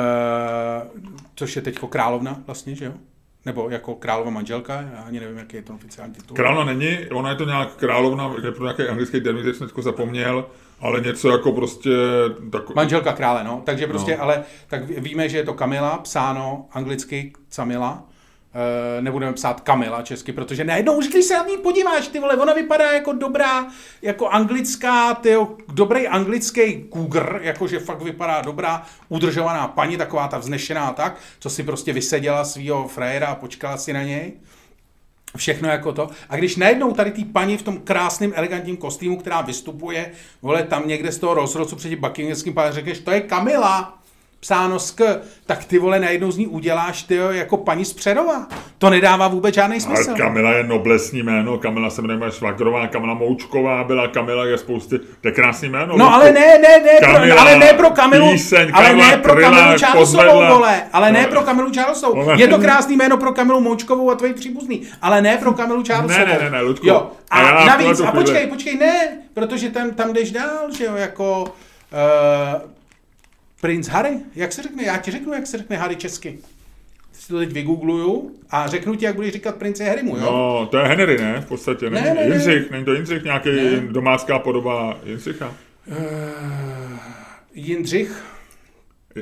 což 1.35 1.57
je 1.57 1.62
teďko 1.62 1.87
královna 1.87 2.41
vlastně, 2.47 2.75
že 2.75 2.85
jo? 2.85 2.93
Nebo 3.47 3.70
jako 3.70 3.95
královna 3.95 4.30
manželka, 4.30 4.74
já 4.95 5.03
ani 5.07 5.20
nevím, 5.20 5.38
jaký 5.38 5.57
je 5.57 5.62
to 5.62 5.74
oficiální 5.74 6.14
titul. 6.14 6.36
Královna 6.36 6.72
není, 6.72 6.99
ona 7.12 7.30
je 7.30 7.36
to 7.36 7.45
nějak 7.45 7.74
královna, 7.76 8.34
je 8.45 8.53
pro 8.53 8.64
nějaký 8.64 8.82
anglický 8.82 9.20
termín, 9.20 9.42
který 9.42 9.57
jsem 9.57 9.66
teďko 9.66 9.82
zapomněl, 9.82 10.47
ale 10.80 11.01
něco 11.01 11.28
jako 11.28 11.53
prostě... 11.53 11.90
Tak... 12.53 12.74
Manželka 12.74 13.12
krále, 13.12 13.45
no. 13.45 13.62
Takže 13.66 13.86
prostě, 13.86 14.16
No. 14.16 14.22
ale 14.22 14.42
tak 14.68 14.84
ví- 14.84 15.01
víme, 15.01 15.28
že 15.28 15.36
je 15.36 15.45
to 15.45 15.55
Kamila, 15.55 15.99
psáno 15.99 16.66
anglicky 16.72 17.32
Camila. 17.57 18.03
E, 18.55 19.03
nebudeme 19.03 19.33
psát 19.33 19.61
Kamila 19.61 20.03
česky, 20.03 20.33
protože 20.33 20.65
najednou 20.65 20.97
už, 20.97 21.09
když 21.09 21.25
se 21.25 21.35
na 21.35 21.47
ní 21.47 21.57
podíváš, 21.57 22.09
ty 22.09 22.21
vole, 22.21 22.37
ona 22.37 22.53
vypadá 22.53 22.93
jako 22.93 23.13
dobrá, 23.13 23.67
jako 24.03 24.29
anglická, 24.29 25.15
tyjo, 25.15 25.57
dobrý 25.73 26.09
anglický 26.09 26.83
kůgr, 26.83 27.39
jakože 27.43 27.79
fakt 27.79 28.03
vypadá 28.03 28.41
dobrá, 28.41 28.83
udržovaná 29.09 29.69
paní, 29.69 29.97
taková 29.97 30.29
ta 30.29 30.39
vznešená 30.39 30.93
tak, 30.93 31.17
co 31.39 31.51
si 31.51 31.63
prostě 31.63 31.93
vyseděla 31.93 32.45
svýho 32.45 32.89
frajera 32.89 33.27
a 33.27 33.35
počkala 33.35 33.77
si 33.77 33.93
na 33.93 34.03
něj. 34.03 34.33
Všechno 35.37 35.69
jako 35.69 35.93
to. 35.93 36.09
A 36.29 36.37
když 36.37 36.57
najednou 36.57 36.93
tady 36.93 37.11
ty 37.11 37.25
paní 37.25 37.57
v 37.57 37.63
tom 37.63 37.79
krásném, 37.79 38.33
elegantním 38.37 38.77
kostýmu, 38.77 39.17
která 39.17 39.41
vystupuje, 39.41 40.13
vole, 40.43 40.63
tam 40.63 40.89
někde 40.89 41.13
z 41.13 41.19
toho 41.19 41.35
rozhodcu 41.35 41.77
před 41.77 41.89
tím 41.89 42.01
Buckinghamským 42.01 42.55
řekneš, 42.71 42.99
to 42.99 43.11
je 43.11 43.21
Kamila, 43.21 43.99
psáno 44.45 44.78
sk, 44.78 45.01
tak 45.47 45.64
ty 45.64 45.78
vole 45.78 46.01
najednou 46.01 46.30
z 46.30 46.36
ní 46.36 46.47
uděláš 46.47 47.03
ty 47.03 47.18
jako 47.30 47.57
paní 47.57 47.84
z 47.84 47.92
Přerova. 47.92 48.47
To 48.78 48.90
nedává 48.90 49.28
vůbec 49.28 49.55
žádný 49.55 49.80
smysl. 49.80 50.11
Ale 50.11 50.18
Kamila 50.18 50.51
je 50.53 50.64
noblesní 50.64 51.22
jméno, 51.22 51.59
Kamila 51.59 51.90
se 51.90 52.03
jmenuje 52.03 52.32
švagrová, 52.32 52.86
Kamila 52.86 53.14
Moučková 53.14 53.84
byla, 53.84 54.09
Kamila 54.09 54.45
je 54.45 54.59
spousty, 54.59 54.99
to 54.99 55.28
je 55.28 55.32
krásný 55.32 55.68
jméno. 55.68 55.97
No 55.97 56.14
ale 56.14 56.32
ne, 56.32 56.40
ne, 56.40 56.78
ne, 56.84 56.99
Kamila, 57.01 57.34
pro, 57.36 57.40
ale 57.40 57.59
ne 57.59 57.72
pro 57.72 57.90
Kamilu, 57.90 58.30
píseň, 58.32 58.70
ale 58.72 58.86
Karla 58.88 59.07
ne 59.11 59.16
pro 59.16 59.32
Kryla, 59.34 59.51
Kamilu 59.51 59.78
Pozvedla. 59.95 60.55
vole, 60.55 60.82
ale 60.92 61.12
ne 61.12 61.22
No. 61.22 61.28
pro 61.28 61.40
Kamilu. 61.42 61.70
Ona- 62.12 62.34
Je 62.34 62.49
to 62.49 62.59
krásný 62.59 62.97
jméno 62.97 63.16
pro 63.16 63.32
Kamilu 63.32 63.61
Moučkovou 63.61 64.11
a 64.11 64.14
tvoji 64.14 64.34
příbuzný, 64.34 64.82
ale 65.03 65.22
ne 65.22 65.36
pro 65.36 65.53
Kamilu 65.53 65.82
Charlesovou. 65.86 66.26
Ne, 66.26 66.32
ne, 66.32 66.38
ne, 66.45 66.51
ne, 66.51 66.61
Ludku. 66.61 66.86
Jo, 66.86 67.11
a, 67.30 67.40
A 67.40 67.64
navíc, 67.64 68.01
a 68.01 68.12
počkej, 68.12 68.47
počkej, 68.47 68.76
ne, 68.78 69.09
protože 69.34 69.70
tam, 69.70 69.90
tam 69.90 70.12
jdeš 70.12 70.30
dál, 70.30 70.70
že 70.78 70.84
jo, 70.84 70.95
jako 70.97 71.42
uh, 71.42 72.61
Prince 73.65 73.91
Harry, 73.91 74.11
jak 74.35 74.53
se 74.53 74.62
řekne, 74.62 74.85
já 74.85 74.97
ti 74.97 75.11
řeknu, 75.11 75.33
jak 75.33 75.47
se 75.47 75.59
řekne 75.59 75.77
Harry 75.77 75.97
česky. 75.97 76.39
Si 77.12 77.29
to 77.29 77.39
teď 77.39 77.53
vygoogluju 77.53 78.31
a 78.51 78.67
řeknu 78.67 78.95
ti, 78.95 79.05
jak 79.05 79.15
budeš 79.15 79.33
říkat 79.33 79.55
prince 79.55 79.85
Harrymu, 79.85 80.17
jo? 80.17 80.23
No, 80.25 80.67
to 80.71 80.77
je 80.79 80.85
Henry, 80.85 81.19
ne? 81.19 81.41
V 81.41 81.47
podstatě, 81.47 81.91
ne? 81.91 82.01
Ne, 82.01 82.15
ne, 82.15 82.15
ne. 82.15 82.23
Jindřich, 82.35 82.71
není 82.71 82.85
to 82.85 82.93
Jindřich, 82.95 83.25
nějaký 83.25 83.49
Ne. 83.51 83.81
domácká 83.81 84.39
podoba 84.39 84.99
Jindřicha? 85.05 85.55
Uh, 85.87 85.97
Jindřich, 87.55 88.25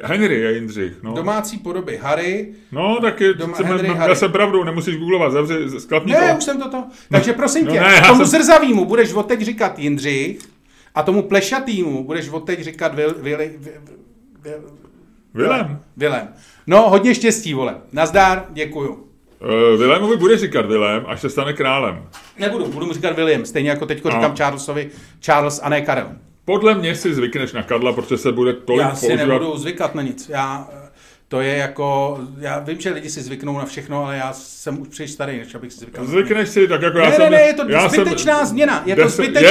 Henry 0.03 0.41
je 0.41 0.53
Jindřich, 0.55 0.93
no. 1.03 1.13
domácí 1.15 1.59
podoby 1.59 1.97
Harry, 2.03 2.55
No, 2.73 2.99
tak 3.01 3.21
je, 3.21 3.33
Doma- 3.35 3.53
chceme, 3.55 3.69
Henry 3.69 3.89
Harry. 3.89 4.17
jsem 4.17 4.33
pravdu, 4.33 4.65
nemusíš 4.65 4.97
googlovat, 4.97 5.33
zavři, 5.33 5.81
sklapni 5.81 6.13
Ne, 6.13 6.31
to. 6.33 6.37
už 6.39 6.45
jsem 6.45 6.59
to 6.61 6.71
to. 6.71 6.85
Takže 7.11 7.33
prosím 7.33 7.65
no 7.65 7.73
tě, 7.73 7.81
ne, 7.81 7.93
já 7.95 8.07
tomu 8.09 8.27
jsem- 8.27 8.41
zrzavýmu 8.41 8.85
budeš 8.85 9.13
od 9.13 9.23
teď 9.29 9.41
říkat 9.41 9.79
Jindřich 9.79 10.39
a 10.95 11.03
tomu 11.03 11.23
plešatýmu 11.23 12.05
budeš 12.05 12.29
od 12.29 12.41
teď 12.41 12.61
říkat 12.61 12.95
Vil, 12.95 13.15
Vil, 13.19 13.39
Vil, 13.39 13.49
Vilém. 15.35 15.79
Vilém. 15.97 16.29
No, 16.67 16.91
hodně 16.91 17.15
štěstí, 17.15 17.55
vole. 17.55 17.75
Nazdár, 17.93 18.45
děkuju. 18.51 18.93
Uh, 18.93 19.81
Vilémovi 19.81 20.17
bude 20.17 20.39
říkat 20.39 20.67
Vilém, 20.67 21.05
až 21.09 21.21
se 21.21 21.31
stane 21.31 21.53
králem. 21.53 22.09
Nebudu, 22.39 22.67
budu 22.67 22.87
mu 22.87 22.93
říkat 22.93 23.17
William, 23.17 23.45
stejně 23.45 23.71
jako 23.71 23.87
teďko 23.87 24.09
No. 24.09 24.15
říkám 24.15 24.37
Charlesovi 24.37 24.91
Charles 25.21 25.61
a 25.63 25.69
ne 25.69 25.81
Karel. 25.81 26.09
Podle 26.45 26.75
mě 26.75 26.95
si 26.95 27.15
zvykneš 27.15 27.53
na 27.53 27.63
Karla, 27.63 27.93
protože 27.93 28.19
se 28.19 28.33
bude 28.33 28.53
tolik 28.53 28.81
Já 28.83 28.95
si 28.95 29.07
používat. 29.07 29.27
nebudu 29.29 29.57
zvykat 29.59 29.95
na 29.95 30.03
nic. 30.03 30.29
Já, 30.29 30.69
eh, 30.73 30.89
to 31.29 31.41
je 31.41 31.57
jako, 31.57 32.19
já 32.39 32.59
vím, 32.59 32.81
že 32.81 32.91
lidi 32.91 33.11
si 33.11 33.23
zvyknou 33.23 33.59
na 33.59 33.65
všechno, 33.65 34.05
ale 34.05 34.17
já 34.17 34.33
jsem 34.33 34.81
už 34.81 34.89
příliš 34.89 35.11
starý, 35.11 35.39
než 35.39 35.55
abych 35.55 35.73
si 35.73 35.79
zvykal. 35.81 36.05
Zvykneš 36.07 36.49
si, 36.49 36.69
tak 36.69 36.83
jako 36.83 36.99
já 36.99 37.11
Ne, 37.11 37.17
jsem... 37.17 37.25
ne, 37.25 37.31
ne, 37.31 37.43
je 37.43 37.55
to 37.55 37.69
já 37.69 37.89
jsem- 37.89 38.01
zbytečná 38.05 38.45
změna. 38.45 38.83
Je 38.87 38.97
to 38.97 39.09
zbytečný 39.09 39.43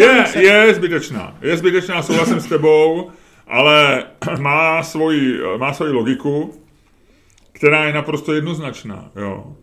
je, 0.00 0.06
je, 0.06 0.26
se. 0.26 0.42
je 0.42 0.74
zbytečná. 0.74 1.36
Je 1.42 1.56
zbytečná, 1.56 2.02
souhlasím 2.02 2.40
s 2.40 2.46
tebou, 2.46 3.10
ale 3.48 4.04
má 4.40 4.82
svoji, 4.82 5.40
má 5.56 5.72
svoji 5.72 5.92
logiku, 5.92 6.54
která 7.52 7.84
je 7.84 7.92
naprosto 7.92 8.32
jednoznačná. 8.32 9.10
Jo. 9.16 9.56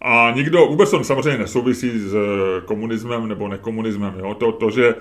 A 0.00 0.32
nikdo, 0.36 0.66
vůbec 0.66 0.90
to 0.90 1.04
samozřejmě 1.04 1.38
nesouvisí 1.38 1.98
s 1.98 2.14
eh, 2.14 2.60
komunismem 2.64 3.28
nebo 3.28 3.48
nekomunismem. 3.48 4.14
Jo. 4.18 4.34
To, 4.34 4.52
to, 4.52 4.70
že 4.70 4.94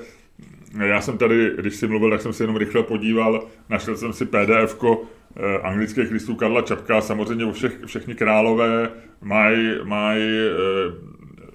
já 0.86 1.02
jsem 1.02 1.18
tady, 1.18 1.52
když 1.58 1.76
jsi 1.76 1.88
mluvil, 1.88 2.10
tak 2.10 2.22
jsem 2.22 2.34
si 2.34 2.44
jenom 2.44 2.58
rychle 2.58 2.84
podíval, 2.84 3.48
našel 3.70 3.98
jsem 3.98 4.14
si 4.14 4.26
pdf 4.26 4.84
eh, 4.84 5.58
anglických 5.58 6.12
listů 6.12 6.36
Karla 6.36 6.62
Čapka, 6.62 7.02
samozřejmě 7.02 7.52
všech, 7.52 7.80
všechny 7.86 8.16
králové 8.16 8.90
mají 9.22 9.76
maj, 9.84 10.22
eh, 10.22 10.52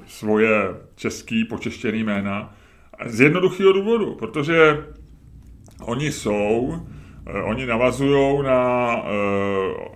svoje 0.06 0.74
český 0.94 1.44
počeštěný 1.44 2.04
jména. 2.04 2.54
Z 3.06 3.20
jednoduchého 3.20 3.72
důvodu, 3.72 4.14
protože 4.14 4.84
oni 5.86 6.12
jsou, 6.12 6.74
eh, 7.26 7.42
oni 7.42 7.66
navazují 7.66 8.42
na 8.42 8.90
eh, 8.96 9.86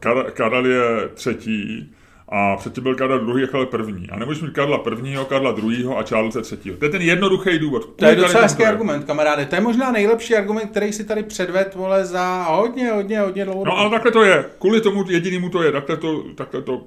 Kar- 0.00 0.30
Karel 0.30 0.66
je 0.66 1.08
třetí 1.14 1.92
a 2.28 2.56
předtím 2.56 2.82
byl 2.82 2.94
Karel 2.94 3.18
druhý 3.18 3.44
a 3.44 3.46
Karel 3.46 3.66
první. 3.66 4.10
A 4.10 4.18
nemůžeš 4.18 4.42
mít 4.42 4.52
Karla 4.52 4.78
prvního, 4.78 5.24
Karla 5.24 5.52
druhého 5.52 5.98
a 5.98 6.02
Charlesa 6.02 6.40
třetího. 6.40 6.76
To 6.76 6.84
je 6.84 6.90
ten 6.90 7.02
jednoduchý 7.02 7.58
důvod. 7.58 7.92
To 7.96 8.04
je 8.04 8.16
docela 8.16 8.42
hezký 8.42 8.64
argument, 8.64 9.04
kamaráde. 9.04 9.46
To 9.46 9.54
je 9.54 9.60
možná 9.60 9.92
nejlepší 9.92 10.36
argument, 10.36 10.70
který 10.70 10.92
si 10.92 11.04
tady 11.04 11.22
předved, 11.22 11.74
vole, 11.74 12.04
za 12.04 12.42
hodně, 12.42 12.90
hodně, 12.90 13.20
hodně 13.20 13.44
dlouho. 13.44 13.64
No 13.64 13.78
ale 13.78 13.90
takhle 13.90 14.12
to 14.12 14.22
je. 14.22 14.44
Kvůli 14.58 14.80
tomu 14.80 15.04
jedinému 15.10 15.48
to 15.48 15.62
je. 15.62 15.72
Takhle 15.72 15.96
to, 15.96 16.24
takhle 16.34 16.62
to, 16.62 16.82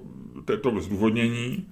to, 0.45 0.53
je 0.53 0.57
to 0.57 0.79
zdůvodnění. 0.79 1.65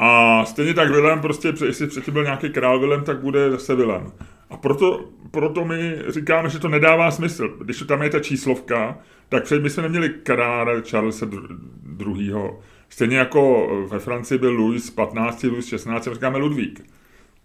A 0.00 0.44
stejně 0.44 0.74
tak 0.74 0.90
Vilém, 0.90 1.20
prostě, 1.20 1.52
jestli 1.66 1.86
předtím 1.86 2.14
byl 2.14 2.24
nějaký 2.24 2.50
král 2.50 2.80
Vilém, 2.80 3.04
tak 3.04 3.20
bude 3.20 3.50
zase 3.50 3.74
Vilém. 3.74 4.12
A 4.50 4.56
proto, 4.56 5.04
proto 5.30 5.64
my 5.64 5.96
říkáme, 6.08 6.48
že 6.48 6.58
to 6.58 6.68
nedává 6.68 7.10
smysl. 7.10 7.48
Když 7.64 7.84
tam 7.88 8.02
je 8.02 8.10
ta 8.10 8.20
číslovka, 8.20 8.98
tak 9.28 9.44
před 9.44 9.62
my 9.62 9.70
jsme 9.70 9.82
neměli 9.82 10.08
krále 10.08 10.82
Charlesa 10.90 11.26
II. 12.06 12.34
Stejně 12.88 13.18
jako 13.18 13.68
ve 13.90 13.98
Francii 13.98 14.38
byl 14.38 14.52
Louis 14.52 14.90
15, 14.90 15.42
Louis 15.42 15.66
16, 15.66 16.06
my 16.06 16.14
říkáme 16.14 16.38
Ludvík. 16.38 16.84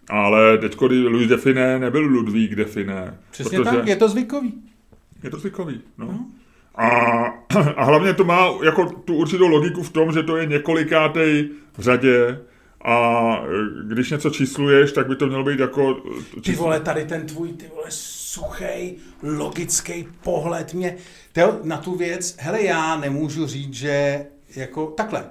Ale 0.08 0.58
teďko, 0.58 0.88
kdy 0.88 1.08
Louis 1.08 1.28
Define 1.28 1.78
nebyl 1.78 2.06
Ludvík 2.06 2.54
Define. 2.54 3.18
Přesně 3.30 3.60
tak, 3.60 3.86
je 3.86 3.96
to 3.96 4.08
zvykový. 4.08 4.62
Je 5.22 5.30
to 5.30 5.38
zvykový, 5.38 5.80
no. 5.98 6.26
A, 6.74 6.88
a 7.76 7.84
hlavně 7.84 8.14
to 8.14 8.24
má 8.24 8.48
jako 8.64 8.86
tu 8.86 9.14
určitou 9.14 9.46
logiku 9.48 9.82
v 9.82 9.90
tom, 9.90 10.12
že 10.12 10.22
to 10.22 10.36
je 10.36 10.46
několikátej 10.46 11.48
v 11.78 11.82
řadě 11.82 12.38
a 12.84 13.36
e, 13.36 13.94
když 13.94 14.10
něco 14.10 14.30
čísluješ, 14.30 14.92
tak 14.92 15.06
by 15.08 15.16
to 15.16 15.26
mělo 15.26 15.44
být 15.44 15.60
jako... 15.60 16.02
Ty 16.44 16.52
vole, 16.52 16.80
tady 16.80 17.04
ten 17.04 17.26
tvůj, 17.26 17.52
ty 17.52 17.66
vole, 17.74 17.86
suchý, 17.88 18.96
logický 19.22 20.08
pohled 20.22 20.74
mě, 20.74 20.96
teo, 21.32 21.58
na 21.62 21.76
tu 21.76 21.96
věc, 21.96 22.36
hele, 22.38 22.62
já 22.62 22.96
nemůžu 22.96 23.46
říct, 23.46 23.74
že 23.74 24.26
jako 24.56 24.86
takhle. 24.86 25.24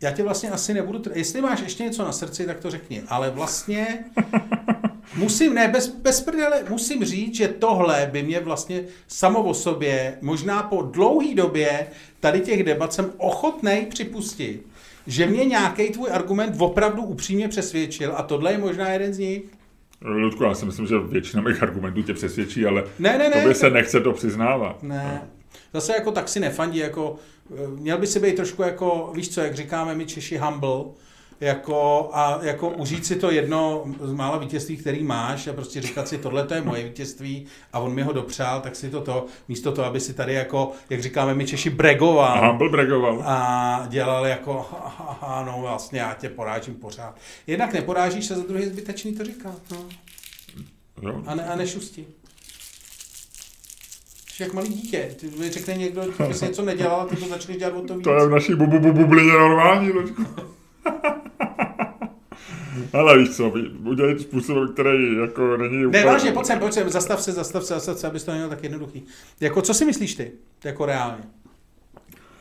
Já 0.00 0.10
tě 0.10 0.22
vlastně 0.22 0.50
asi 0.50 0.74
nebudu, 0.74 1.02
jestli 1.14 1.40
máš 1.40 1.60
ještě 1.60 1.82
něco 1.82 2.04
na 2.04 2.12
srdci, 2.12 2.46
tak 2.46 2.60
to 2.60 2.70
řekni, 2.70 3.02
ale 3.08 3.30
vlastně 3.30 4.04
musím, 5.16 5.54
ne, 5.54 5.68
bez, 5.68 5.88
bez 5.88 6.20
prdele, 6.20 6.64
musím 6.68 7.04
říct, 7.04 7.34
že 7.34 7.48
tohle 7.48 8.08
by 8.12 8.22
mě 8.22 8.40
vlastně 8.40 8.82
samo 9.08 9.42
o 9.42 9.54
sobě, 9.54 10.18
možná 10.20 10.62
po 10.62 10.82
dlouhý 10.82 11.34
době 11.34 11.86
tady 12.20 12.40
těch 12.40 12.62
debat 12.64 12.92
jsem 12.92 13.12
ochotnej 13.16 13.86
připustit, 13.86 14.66
že 15.06 15.26
mě 15.26 15.44
nějaký 15.44 15.90
tvůj 15.90 16.10
argument 16.12 16.54
opravdu 16.58 17.02
upřímně 17.02 17.48
přesvědčil 17.48 18.12
a 18.16 18.22
tohle 18.22 18.52
je 18.52 18.58
možná 18.58 18.88
jeden 18.88 19.14
z 19.14 19.18
nich. 19.18 19.42
Ludku, 20.02 20.44
já 20.44 20.54
si 20.54 20.66
myslím, 20.66 20.86
že 20.86 20.98
většina 20.98 21.42
mých 21.42 21.62
argumentů 21.62 22.02
tě 22.02 22.14
přesvědčí, 22.14 22.66
ale 22.66 22.84
Ne, 22.98 23.18
ne, 23.18 23.28
ne. 23.28 23.36
tobě 23.40 23.54
se 23.54 23.70
nechce 23.70 24.00
to 24.00 24.12
přiznávat. 24.12 24.82
Ne. 24.82 25.22
Zase 25.74 25.92
jako 25.92 26.12
tak 26.12 26.28
si 26.28 26.40
nefandí, 26.40 26.78
jako 26.78 27.16
eh, 27.54 27.68
měl 27.68 27.98
by 27.98 28.06
si 28.06 28.20
být 28.20 28.36
trošku 28.36 28.62
jako, 28.62 29.12
víš 29.14 29.28
co, 29.28 29.40
jak 29.40 29.54
říkáme 29.54 29.94
my 29.94 30.06
Češi 30.06 30.36
humble, 30.36 30.84
jako, 31.40 32.10
a 32.12 32.38
jako 32.42 32.68
užít 32.68 33.06
si 33.06 33.16
to 33.16 33.30
jedno 33.30 33.84
z 34.00 34.12
mála 34.12 34.38
vítězství, 34.38 34.76
který 34.76 35.04
máš 35.04 35.46
a 35.46 35.52
prostě 35.52 35.80
říkat 35.80 36.08
si, 36.08 36.18
tohle 36.18 36.46
to 36.46 36.54
je 36.54 36.62
moje 36.62 36.84
vítězství 36.84 37.46
a 37.72 37.78
on 37.78 37.94
mi 37.94 38.02
ho 38.02 38.12
dopřál, 38.12 38.60
tak 38.60 38.76
si 38.76 38.90
to 38.90 39.00
to, 39.00 39.26
místo 39.48 39.72
toho, 39.72 39.86
aby 39.86 40.00
si 40.00 40.14
tady 40.14 40.34
jako, 40.34 40.72
jak 40.90 41.02
říkáme 41.02 41.34
my 41.34 41.46
Češi, 41.46 41.70
bregoval. 41.70 42.44
A 42.44 42.48
Humble 42.48 42.68
bregoval. 42.68 43.22
A 43.26 43.86
dělal 43.88 44.26
jako, 44.26 44.66
ano, 45.20 45.58
vlastně 45.60 46.00
já 46.00 46.14
tě 46.14 46.28
porážím 46.28 46.74
pořád. 46.74 47.16
Jednak 47.46 47.72
neporážíš 47.72 48.30
a 48.30 48.34
za 48.34 48.42
druhé 48.42 48.62
je 48.62 48.68
zbytečný 48.68 49.14
to 49.14 49.24
říkat. 49.24 49.58
No. 49.70 49.84
Jo? 51.02 51.22
A, 51.26 51.34
ne, 51.34 51.44
a 51.44 51.56
nešustí. 51.56 52.06
Jak 54.40 54.52
malý 54.52 54.68
dítě. 54.68 55.14
Ty 55.20 55.50
řekne 55.50 55.74
někdo, 55.74 56.02
že 56.28 56.34
jsi 56.34 56.44
něco 56.44 56.64
nedělal, 56.64 57.06
ty 57.06 57.16
to 57.16 57.26
začneš 57.28 57.56
dělat 57.56 57.74
o 57.74 57.80
to 57.80 57.94
víc. 57.94 58.04
To 58.04 58.14
je 58.14 58.26
v 58.26 58.30
naší 58.30 58.54
bubu 58.54 58.78
bu, 58.78 58.92
bublině 58.92 59.32
normální. 59.32 59.92
Ale 62.92 63.18
víš 63.18 63.36
co, 63.36 63.52
udělej 63.84 64.18
způsobem, 64.18 64.72
který 64.72 65.16
jako 65.16 65.56
není 65.56 65.76
Ne, 65.76 65.86
úplně... 65.86 66.04
vážně, 66.04 66.32
pojď 66.32 66.46
sem, 66.46 66.58
pojď 66.58 66.72
sem, 66.72 66.90
zastav 66.90 67.22
se, 67.22 67.32
zastav 67.32 67.64
se, 67.64 67.74
zastav 67.74 67.98
se, 67.98 68.06
abys 68.06 68.24
to 68.24 68.30
neměl 68.30 68.48
tak 68.48 68.62
jednoduchý. 68.62 69.06
Jako, 69.40 69.62
co 69.62 69.74
si 69.74 69.84
myslíš 69.84 70.14
ty, 70.14 70.32
jako 70.64 70.86
reálně? 70.86 71.22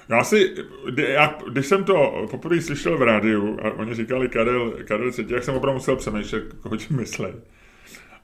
Já 0.09 0.23
si, 0.23 0.55
já, 0.97 1.37
když 1.51 1.65
jsem 1.65 1.83
to 1.83 2.27
poprvé 2.31 2.61
slyšel 2.61 2.97
v 2.97 3.01
rádiu 3.01 3.59
a 3.63 3.71
oni 3.71 3.95
říkali 3.95 4.29
Karel, 4.29 4.73
Karel 4.87 5.11
Třetí, 5.11 5.33
jak 5.33 5.43
jsem 5.43 5.55
opravdu 5.55 5.77
musel 5.77 5.95
přemýšlet, 5.95 6.43
koho 6.61 6.77
tím 6.77 6.97
myslej. 6.97 7.33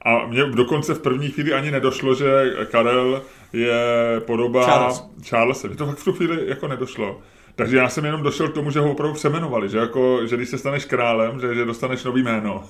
A 0.02 0.26
mně 0.26 0.44
dokonce 0.44 0.94
v 0.94 1.02
první 1.02 1.28
chvíli 1.28 1.52
ani 1.52 1.70
nedošlo, 1.70 2.14
že 2.14 2.56
Karel 2.70 3.22
je 3.52 3.74
podoba 4.20 4.64
Charles. 4.64 5.04
Charlesa. 5.28 5.68
Mně 5.68 5.76
to 5.76 5.86
fakt 5.86 5.98
v 5.98 6.04
tu 6.04 6.12
chvíli 6.12 6.48
jako 6.48 6.68
nedošlo. 6.68 7.22
Takže 7.56 7.76
já 7.76 7.88
jsem 7.88 8.04
jenom 8.04 8.22
došel 8.22 8.48
k 8.48 8.54
tomu, 8.54 8.70
že 8.70 8.80
ho 8.80 8.90
opravdu 8.90 9.14
přemenovali, 9.14 9.68
že, 9.68 9.78
jako, 9.78 10.26
že 10.26 10.36
když 10.36 10.48
se 10.48 10.58
staneš 10.58 10.84
králem, 10.84 11.40
že, 11.40 11.54
že 11.54 11.64
dostaneš 11.64 12.04
nový 12.04 12.22
jméno. 12.22 12.64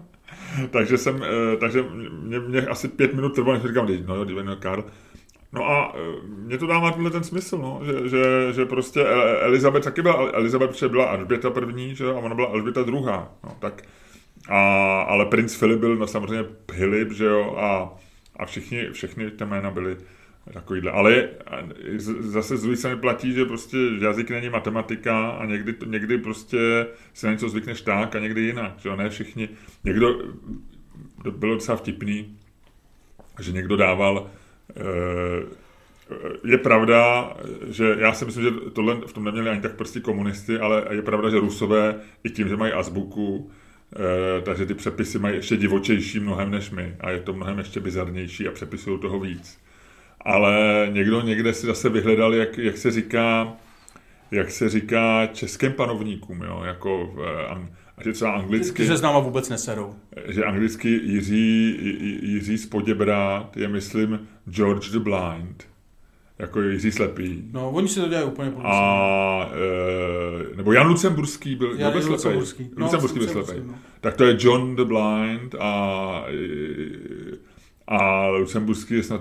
takže 0.70 0.98
jsem, 0.98 1.22
eh, 1.22 1.56
takže 1.56 1.84
mě, 2.10 2.40
mě, 2.40 2.60
asi 2.60 2.88
pět 2.88 3.14
minut 3.14 3.34
trvalo, 3.34 3.54
než 3.58 3.68
říkám, 3.68 3.86
"Dej, 3.86 4.04
no 4.06 4.16
jo, 4.16 4.24
dívej, 4.24 4.44
no, 4.44 4.56
Karl. 4.56 4.84
No 5.52 5.68
a 5.68 5.94
eh, 5.96 6.26
mě 6.26 6.58
to 6.58 6.66
dává 6.66 6.90
tenhle 6.90 7.10
ten 7.10 7.24
smysl, 7.24 7.58
no, 7.58 7.80
že, 7.84 8.08
že, 8.08 8.52
že 8.52 8.66
prostě 8.66 9.00
El- 9.00 9.38
Elizabeth 9.40 9.84
taky 9.84 10.02
byla, 10.02 10.30
Elizabeth 10.32 10.82
byla 10.82 11.04
Alžběta 11.04 11.50
první, 11.50 11.94
že, 11.94 12.06
a 12.10 12.12
ona 12.12 12.34
byla 12.34 12.48
Alžběta 12.48 12.82
druhá, 12.82 13.32
no, 13.44 13.56
tak, 13.58 13.82
a, 14.48 15.00
ale 15.02 15.26
princ 15.26 15.54
Filip 15.54 15.80
byl 15.80 15.96
no, 15.96 16.06
samozřejmě 16.06 16.44
Philip, 16.66 17.12
že 17.12 17.24
jo, 17.24 17.56
a, 17.58 17.94
a 18.36 18.46
všichni, 18.46 18.88
všechny 18.92 19.30
ty 19.30 19.44
jména 19.44 19.70
byly 19.70 19.96
takovýhle. 20.52 20.90
Ale 20.90 21.28
zase 22.18 22.56
z 22.56 22.62
druhé 22.62 22.76
strany 22.76 22.96
platí, 22.96 23.32
že 23.32 23.44
prostě 23.44 23.76
jazyk 24.00 24.30
není 24.30 24.48
matematika 24.48 25.30
a 25.30 25.46
někdy, 25.46 25.74
někdy 25.86 26.18
prostě 26.18 26.86
se 27.14 27.26
na 27.26 27.32
něco 27.32 27.48
zvykneš 27.48 27.80
tak 27.80 28.16
a 28.16 28.18
někdy 28.18 28.40
jinak, 28.40 28.72
že 28.78 28.96
ne 28.96 29.10
všichni. 29.10 29.48
Někdo, 29.84 30.18
bylo 31.30 31.54
docela 31.54 31.76
vtipný, 31.76 32.36
že 33.40 33.52
někdo 33.52 33.76
dával 33.76 34.30
eh, 34.70 35.66
je 36.44 36.58
pravda, 36.58 37.32
že 37.68 37.96
já 37.98 38.12
si 38.12 38.24
myslím, 38.24 38.44
že 38.44 38.50
tohle 38.72 38.96
v 39.06 39.12
tom 39.12 39.24
neměli 39.24 39.50
ani 39.50 39.60
tak 39.60 39.76
prostě 39.76 40.00
komunisty, 40.00 40.58
ale 40.58 40.84
je 40.90 41.02
pravda, 41.02 41.30
že 41.30 41.40
Rusové 41.40 42.00
i 42.24 42.30
tím, 42.30 42.48
že 42.48 42.56
mají 42.56 42.72
azbuku, 42.72 43.50
eh, 43.92 44.42
takže 44.42 44.66
ty 44.66 44.74
přepisy 44.74 45.18
mají 45.18 45.36
ještě 45.36 45.56
divočejší 45.56 46.20
mnohem 46.20 46.50
než 46.50 46.70
my 46.70 46.96
a 47.00 47.10
je 47.10 47.20
to 47.20 47.32
mnohem 47.32 47.58
ještě 47.58 47.80
bizarnější 47.80 48.48
a 48.48 48.52
přepisují 48.52 49.00
toho 49.00 49.20
víc. 49.20 49.65
Ale 50.26 50.88
někdo 50.92 51.20
někde 51.20 51.54
si 51.54 51.66
zase 51.66 51.88
vyhledal, 51.88 52.34
jak, 52.34 52.58
jak 52.58 52.76
se 52.76 52.90
říká, 52.90 53.52
jak 54.30 54.50
se 54.50 54.68
říká 54.68 55.26
českým 55.26 55.72
panovníkům, 55.72 56.42
jo, 56.42 56.62
jako 56.64 57.12
v, 57.14 57.20
eh, 57.52 57.68
ať 57.98 58.06
je 58.06 58.12
třeba 58.12 58.30
anglicky 58.30 58.82
Ty 58.82 58.88
se 58.88 58.96
s 58.96 59.02
náma 59.02 59.18
vůbec 59.18 59.48
neserou. 59.48 59.94
že 60.28 60.44
anglicky 60.44 60.88
Jiří, 60.88 61.78
Jiří 62.22 62.58
z 62.58 62.66
Poděbrát 62.66 63.56
je, 63.56 63.68
myslím, 63.68 64.28
George 64.50 64.90
the 64.90 64.98
Blind. 64.98 65.64
Jako 66.38 66.60
Jiří 66.60 66.92
Slepý. 66.92 67.48
No, 67.52 67.70
oni 67.70 67.88
si 67.88 68.00
to 68.00 68.08
dělají 68.08 68.26
úplně 68.26 68.50
podle. 68.50 68.70
A, 68.70 69.50
e, 70.52 70.56
nebo 70.56 70.72
Jan 70.72 70.86
Lucemburský 70.86 71.56
byl, 71.56 71.74
Jan 71.78 71.92
byl 71.92 72.02
slepý. 72.02 72.12
Lucemburský. 72.12 72.70
No, 72.76 72.84
Lucemburský 72.84 73.18
byl 73.18 73.28
slepý. 73.28 73.60
no. 73.66 73.74
Tak 74.00 74.16
to 74.16 74.24
je 74.24 74.36
John 74.38 74.76
the 74.76 74.84
Blind 74.84 75.54
a, 75.58 76.24
e, 76.28 77.36
a 77.86 78.26
Lucemburský 78.28 78.94
je 78.94 79.02
snad 79.02 79.20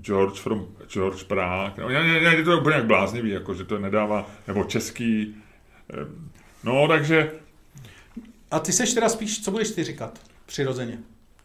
George 0.00 0.38
from 0.40 0.66
George 0.88 1.22
Prague. 1.22 1.72
No, 1.84 1.88
je 1.90 2.44
to 2.44 2.58
úplně 2.58 2.76
jak 2.76 2.84
bláznivý, 2.86 3.30
jako, 3.30 3.54
že 3.54 3.64
to 3.64 3.78
nedává, 3.78 4.26
nebo 4.48 4.64
český. 4.64 5.34
No, 6.64 6.88
takže 6.88 7.32
A 8.50 8.58
ty 8.58 8.72
seš 8.72 8.94
teda 8.94 9.08
spíš, 9.08 9.44
co 9.44 9.50
budeš 9.50 9.70
ty 9.70 9.84
říkat? 9.84 10.18
Přirozeně. 10.46 10.98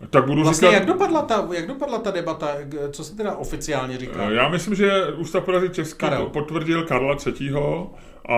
tak 0.09 0.25
budu 0.25 0.43
Vlastně 0.43 0.67
říkat... 0.67 0.79
jak 0.79 0.85
dopadla, 0.87 1.21
ta, 1.21 1.47
jak 1.51 1.67
dopadla 1.67 1.97
ta 1.99 2.11
debata, 2.11 2.47
co 2.91 3.03
se 3.03 3.15
teda 3.15 3.35
oficiálně 3.35 3.97
říká? 3.97 4.29
Eh, 4.29 4.33
Já 4.33 4.49
myslím, 4.49 4.75
že 4.75 5.05
Ústav 5.17 5.43
porazit 5.43 5.73
Český 5.75 5.97
Karel. 5.99 6.25
potvrdil 6.25 6.83
Karla 6.83 7.17
III. 7.27 7.51
a 8.29 8.37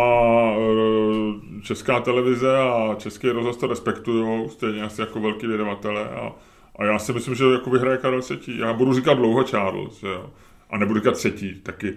eh, 0.57 1.61
Česká 1.64 1.99
televize 1.99 2.57
a 2.57 2.95
Český 2.98 3.30
rozhlas 3.30 3.57
to 3.57 3.68
respektují, 3.68 4.49
stejně 4.49 4.84
asi 4.84 5.02
jako 5.02 5.19
velký 5.19 5.48
vydavatele 5.48 6.10
a, 6.10 6.31
a 6.77 6.85
já 6.85 6.99
si 6.99 7.13
myslím, 7.13 7.35
že 7.35 7.45
jako 7.45 7.69
vyhraje 7.69 7.97
Karel 7.97 8.21
III. 8.31 8.59
Já 8.59 8.73
budu 8.73 8.93
říkat 8.93 9.13
dlouho 9.13 9.43
Charles, 9.43 9.99
že 9.99 10.07
jo. 10.07 10.29
A 10.69 10.77
nebudu 10.77 10.99
říkat 10.99 11.11
třetí, 11.11 11.55
taky, 11.63 11.93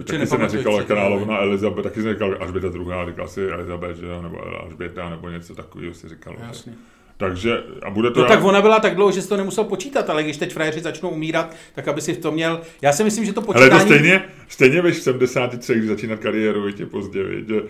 eh, 0.00 0.04
taky 0.04 0.26
se 0.26 0.38
neříkala 0.38 0.76
třetí, 0.76 0.86
královna 0.86 1.38
Elizabeth, 1.38 1.84
taky 1.84 2.00
se 2.02 2.06
neříkal 2.06 2.36
Alžběta 2.40 2.68
druhá, 2.68 3.06
říkal 3.06 3.28
si 3.28 3.48
Elizabeth, 3.48 3.96
že 3.96 4.06
jo, 4.06 4.22
nebo 4.22 4.60
Alžběta, 4.62 5.10
nebo 5.10 5.28
něco 5.28 5.54
takového 5.54 5.94
si 5.94 6.08
říkalo. 6.08 6.36
že? 6.40 6.44
Jasně. 6.46 6.72
Takže, 7.16 7.62
a 7.82 7.90
bude 7.90 8.10
to... 8.10 8.20
No 8.20 8.26
já- 8.26 8.32
tak 8.32 8.44
ona 8.44 8.62
byla 8.62 8.80
tak 8.80 8.94
dlouho, 8.94 9.12
že 9.12 9.22
jsi 9.22 9.28
to 9.28 9.36
nemusel 9.36 9.64
počítat, 9.64 10.10
ale 10.10 10.22
když 10.22 10.36
teď 10.36 10.52
frajeři 10.52 10.80
začnou 10.80 11.08
umírat, 11.08 11.54
tak 11.74 11.88
aby 11.88 12.00
si 12.00 12.14
v 12.14 12.18
tom 12.18 12.34
měl... 12.34 12.60
Já 12.82 12.92
si 12.92 13.04
myslím, 13.04 13.24
že 13.24 13.32
to 13.32 13.40
Ale 13.40 13.46
počítání... 13.46 13.70
to 13.70 13.86
stejně, 13.86 14.24
stejně 14.48 14.82
veš 14.82 14.96
v 14.96 15.02
73, 15.02 15.74
když 15.74 15.88
začínat 15.88 16.20
kariéru, 16.20 16.68
je 16.68 16.86
pozdě, 16.86 17.22
viď, 17.22 17.48
že 17.48 17.62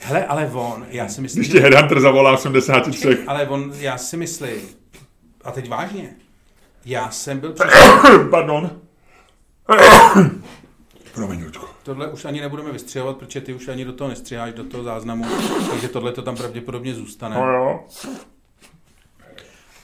Hele, 0.00 0.26
ale 0.26 0.50
on, 0.52 0.86
já 0.90 1.08
si 1.08 1.20
myslím, 1.20 1.40
když 1.40 1.52
tě 1.52 1.60
Headhunter 1.60 2.00
zavolá 2.00 2.36
v 2.36 2.40
73. 2.40 3.18
Ale 3.26 3.48
on, 3.48 3.72
já 3.78 3.98
si 3.98 4.16
myslím, 4.16 4.60
a 5.44 5.50
teď 5.50 5.68
vážně, 5.68 6.16
já 6.84 7.10
jsem 7.10 7.40
byl 7.40 7.54
Pardon. 8.30 8.80
Promiň. 11.14 11.52
Tohle 11.82 12.12
už 12.12 12.24
ani 12.24 12.40
nebudeme 12.40 12.72
vystřihovat, 12.72 13.16
protože 13.16 13.40
ty 13.40 13.54
už 13.54 13.68
ani 13.68 13.84
do 13.84 13.92
toho 13.92 14.10
nestřiháš, 14.10 14.52
do 14.52 14.64
toho 14.64 14.84
záznamu, 14.84 15.24
takže 15.70 15.88
tohle 15.88 16.12
to 16.12 16.22
tam 16.22 16.36
pravděpodobně 16.36 16.94
zůstane. 16.94 17.36
No 17.36 17.46
jo. 17.46 17.84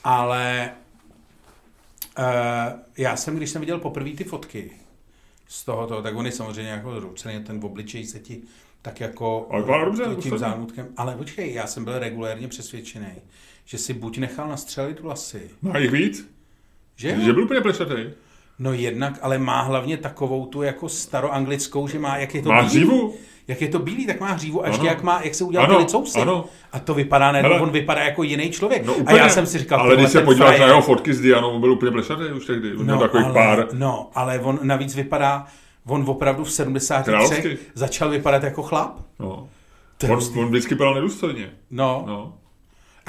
Ale 0.03 0.71
uh, 2.19 2.25
já 2.97 3.15
jsem, 3.15 3.35
když 3.35 3.49
jsem 3.49 3.61
viděl 3.61 3.79
poprvé 3.79 4.09
ty 4.09 4.23
fotky 4.23 4.71
z 5.47 5.65
tohoto, 5.65 6.01
tak 6.01 6.15
on 6.15 6.25
je 6.25 6.31
samozřejmě 6.31 6.71
jako 6.71 6.95
zroucený, 6.95 7.43
ten 7.43 7.59
v 7.59 7.65
obličej 7.65 8.05
se 8.05 8.19
ti 8.19 8.41
tak 8.81 8.99
jako 8.99 9.47
Ale 9.51 9.85
dobře, 9.85 10.03
tím 10.21 10.37
zámutkem. 10.37 10.87
Ale 10.97 11.15
počkej, 11.15 11.53
já 11.53 11.67
jsem 11.67 11.83
byl 11.83 11.99
regulérně 11.99 12.47
přesvědčený, 12.47 13.11
že 13.69 13.77
si 13.77 13.93
buď 13.93 14.17
nechal 14.17 14.47
nastřelit 14.47 14.99
vlasy, 14.99 15.41
Má 15.61 15.77
jich 15.77 15.91
víc? 15.91 16.29
že? 16.95 17.17
Že 17.21 17.33
byl 17.33 17.43
úplně 17.43 17.61
plešatý. 17.61 17.93
No 18.59 18.73
jednak, 18.73 19.19
ale 19.21 19.37
má 19.37 19.61
hlavně 19.61 19.97
takovou 19.97 20.45
tu 20.45 20.61
jako 20.61 20.89
staroanglickou, 20.89 21.87
že 21.87 21.99
má, 21.99 22.17
jak 22.17 22.35
je 22.35 22.41
to 22.41 22.49
Má 22.49 22.55
bílý. 22.61 22.67
hřívu? 22.67 23.15
Jak 23.47 23.61
je 23.61 23.67
to 23.67 23.79
bílý, 23.79 24.05
tak 24.07 24.19
má 24.19 24.27
hřívu 24.31 24.63
a 24.63 24.67
ještě 24.67 24.79
Ano. 24.81 24.89
jak, 24.89 25.03
má, 25.03 25.21
jak 25.23 25.35
se 25.35 25.43
udělal 25.43 25.67
Ano, 25.67 25.79
licousy. 25.79 26.19
ano. 26.19 26.45
A 26.71 26.79
to 26.79 26.93
vypadá, 26.93 27.31
ne, 27.31 27.41
Hele. 27.41 27.59
on 27.61 27.69
vypadá 27.71 28.01
jako 28.03 28.23
jiný 28.23 28.49
člověk. 28.51 28.85
No 28.85 28.93
a 28.93 28.95
úplně. 28.95 29.19
já 29.19 29.29
jsem 29.29 29.45
si 29.45 29.57
říkal, 29.57 29.79
ale 29.79 29.95
když 29.95 30.09
se 30.09 30.21
podíváš 30.21 30.55
frajer- 30.55 30.59
na 30.59 30.67
jeho 30.67 30.81
fotky 30.81 31.13
s 31.13 31.21
Dianou, 31.21 31.59
byl 31.59 31.71
úplně 31.71 31.91
plešatý 31.91 32.23
už 32.37 32.45
tehdy. 32.45 32.75
On 32.75 32.83
měl 32.83 32.95
no, 32.95 33.01
takových 33.01 33.25
ale, 33.25 33.33
pár. 33.33 33.67
No, 33.73 34.09
ale 34.15 34.39
on 34.39 34.59
navíc 34.63 34.95
vypadá, 34.95 35.45
on 35.85 36.03
opravdu 36.07 36.43
v 36.43 36.51
73 36.51 37.11
Královsky. 37.11 37.57
začal 37.73 38.09
vypadat 38.09 38.43
jako 38.43 38.63
chlap. 38.63 38.99
No. 39.19 39.49
On, 40.09 40.19
on 40.39 40.47
vždycky 40.49 40.75
byl 40.75 40.93
nedůstojně. 40.93 41.51
No. 41.71 42.03
No. 42.07 42.33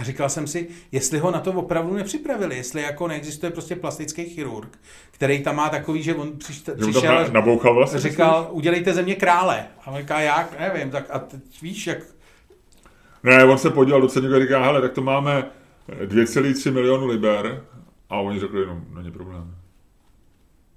A 0.01 0.05
říkal 0.05 0.29
jsem 0.29 0.47
si, 0.47 0.69
jestli 0.93 1.19
ho 1.19 1.31
na 1.31 1.41
to 1.41 1.53
opravdu 1.53 1.95
nepřipravili, 1.95 2.57
jestli 2.57 2.83
jako 2.83 3.09
neexistuje 3.09 3.53
prostě 3.53 3.77
plastický 3.77 4.25
chirurg, 4.25 4.79
který 5.11 5.43
tam 5.43 5.57
má 5.57 5.69
takový, 5.69 6.03
že 6.03 6.15
on 6.15 6.39
přiš, 6.39 6.63
přišel 6.81 7.15
na- 7.15 7.21
a 7.21 7.29
nabouchal 7.31 7.75
vlastně. 7.75 8.01
říkal, 8.01 8.49
udělejte 8.51 8.93
ze 8.95 9.03
mě 9.03 9.15
krále. 9.15 9.67
A 9.85 9.91
on 9.91 9.99
říká, 10.01 10.21
jak, 10.21 10.61
nevím, 10.61 10.91
tak 10.91 11.05
a 11.11 11.19
teď 11.19 11.41
víš, 11.63 11.87
jak 11.87 11.99
Ne, 13.23 13.45
on 13.45 13.59
se 13.59 13.71
podíval 13.71 14.01
do 14.01 14.09
ceníku 14.09 14.35
a 14.35 14.41
říká, 14.41 14.65
hele, 14.65 14.81
tak 14.81 14.93
to 14.93 15.03
máme 15.03 15.45
2,3 16.05 16.73
milionu 16.73 17.07
liber. 17.07 17.65
A 18.11 18.17
oni 18.21 18.41
řekli, 18.41 18.67
no, 18.67 18.81
není 18.95 19.11
problém. 19.13 19.55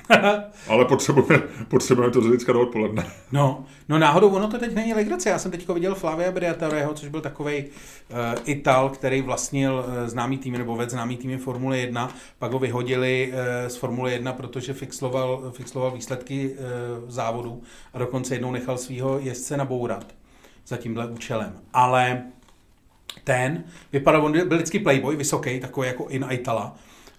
Ale 0.68 0.86
potřebujeme, 0.86 1.44
potřebujeme 1.68 2.14
to 2.14 2.22
z 2.22 2.46
do 2.46 2.62
odpoledne. 2.62 3.06
No, 3.32 3.66
no 3.90 4.00
náhodou 4.00 4.30
ono 4.30 4.48
to 4.48 4.60
teď 4.60 4.74
není 4.76 4.94
legrace. 4.94 5.30
Já 5.30 5.40
jsem 5.40 5.52
teď 5.52 5.70
viděl 5.70 5.96
Flavia 5.96 6.32
Briatoreho, 6.32 6.94
což 6.94 7.10
byl 7.10 7.22
takový 7.22 7.64
uh, 7.64 8.18
Ital, 8.46 8.90
který 8.90 9.22
vlastnil 9.22 9.86
uh, 9.88 10.10
známý 10.10 10.38
tým, 10.38 10.54
nebo 10.54 10.76
vedl 10.76 10.92
známý 10.92 11.18
tým 11.18 11.38
Formule 11.38 11.78
1, 11.78 12.16
pak 12.40 12.52
ho 12.52 12.60
vyhodili 12.60 13.34
uh, 13.34 13.70
z 13.70 13.76
Formule 13.76 14.12
1, 14.12 14.34
protože 14.34 14.74
fixloval, 14.74 15.52
fixloval 15.52 15.92
výsledky 15.92 16.50
uh, 16.50 17.10
závodu 17.10 17.62
a 17.94 17.98
dokonce 17.98 18.36
jednou 18.36 18.52
nechal 18.52 18.78
svého 18.78 19.20
jezdce 19.20 19.58
nabourat 19.58 20.06
za 20.68 20.78
tímhle 20.78 21.08
účelem. 21.08 21.54
Ale 21.74 22.24
ten 23.24 23.64
vypadal, 23.92 24.26
on 24.26 24.32
byl 24.32 24.58
vždycky 24.58 24.80
playboy, 24.80 25.16
vysoký, 25.16 25.60
takový 25.60 25.88
jako 25.88 26.08
in 26.08 26.26
Itala, 26.30 26.76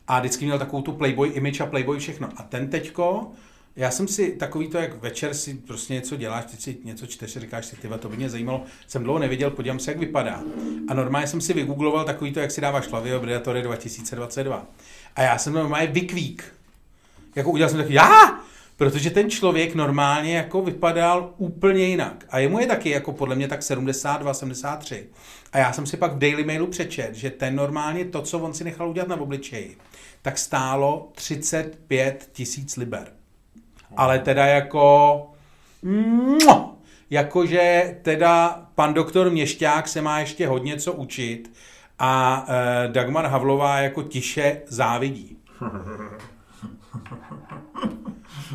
a 0.09 0.20
vždycky 0.20 0.44
měl 0.44 0.59
takovou 0.59 0.82
tu 0.82 0.93
playboy 0.93 1.28
image 1.28 1.60
a 1.60 1.66
playboy 1.66 1.98
všechno. 1.98 2.28
A 2.36 2.43
ten 2.43 2.68
teďko, 2.68 3.32
já 3.76 3.90
jsem 3.90 4.09
si 4.09 4.31
takový 4.31 4.68
to, 4.68 4.78
jak 4.78 5.02
večer 5.02 5.35
si 5.35 5.55
prostě 5.55 5.94
něco 5.94 6.16
děláš, 6.16 6.44
teď 6.44 6.60
si 6.60 6.76
něco 6.85 7.06
čteš, 7.06 7.36
říkáš 7.36 7.66
si, 7.66 7.76
tyva, 7.76 7.98
to 7.98 8.09
by 8.09 8.16
mě 8.16 8.31
zajímalo, 8.31 8.62
jsem 8.86 9.02
dlouho 9.02 9.18
neviděl, 9.18 9.51
podívám 9.51 9.78
se, 9.78 9.90
jak 9.90 10.01
vypadá. 10.01 10.43
A 10.89 10.94
normálně 10.94 11.26
jsem 11.26 11.40
si 11.40 11.52
vygoogloval 11.52 12.05
takový 12.05 12.32
to, 12.32 12.40
jak 12.40 12.51
si 12.51 12.60
dáváš 12.60 12.86
Flavio 12.86 13.20
Predatory 13.20 13.62
2022. 13.62 14.66
A 15.16 15.22
já 15.22 15.39
jsem 15.39 15.52
normálně 15.52 15.86
vykvík. 15.86 16.55
Jako 17.36 17.51
udělal 17.51 17.70
jsem 17.70 17.78
tak, 17.78 17.90
já! 17.90 18.40
Protože 18.76 19.10
ten 19.10 19.31
člověk 19.31 19.74
normálně 19.74 20.36
jako 20.36 20.62
vypadal 20.62 21.35
úplně 21.36 21.85
jinak. 21.85 22.24
A 22.31 22.39
jemu 22.39 22.59
je 22.59 22.66
taky 22.66 22.90
jako 22.90 23.12
podle 23.12 23.36
mě 23.36 23.48
tak 23.48 23.62
72, 23.62 24.35
73. 24.35 25.06
A 25.52 25.59
já 25.59 25.72
jsem 25.72 25.86
si 25.86 25.97
pak 25.97 26.12
v 26.12 26.18
Daily 26.18 26.44
Mailu 26.44 26.66
přečet, 26.66 27.14
že 27.14 27.31
ten 27.31 27.56
normálně 27.56 28.05
to, 28.05 28.22
co 28.22 28.39
on 28.39 28.55
si 28.55 28.64
nechal 28.64 28.90
udělat 28.90 29.09
na 29.09 29.20
obličeji, 29.20 29.76
tak 30.25 30.39
stálo 30.39 31.09
35 31.15 32.29
tisíc 32.33 32.77
liber. 32.77 33.07
Ale 33.97 34.19
teda 34.19 34.47
jako... 34.47 35.27
Jakože 37.11 37.97
teda 38.03 38.67
pan 38.75 38.95
doktor 38.95 39.31
Měšťák 39.31 39.89
se 39.89 40.03
má 40.03 40.21
ještě 40.21 40.47
hodně 40.49 40.77
co 40.77 40.93
učit 40.93 41.53
a 41.99 42.45
e, 42.49 42.89
Dagmar 42.89 43.27
Havlová 43.27 43.79
jako 43.79 44.03
tiše 44.03 44.63
závidí. 44.67 45.37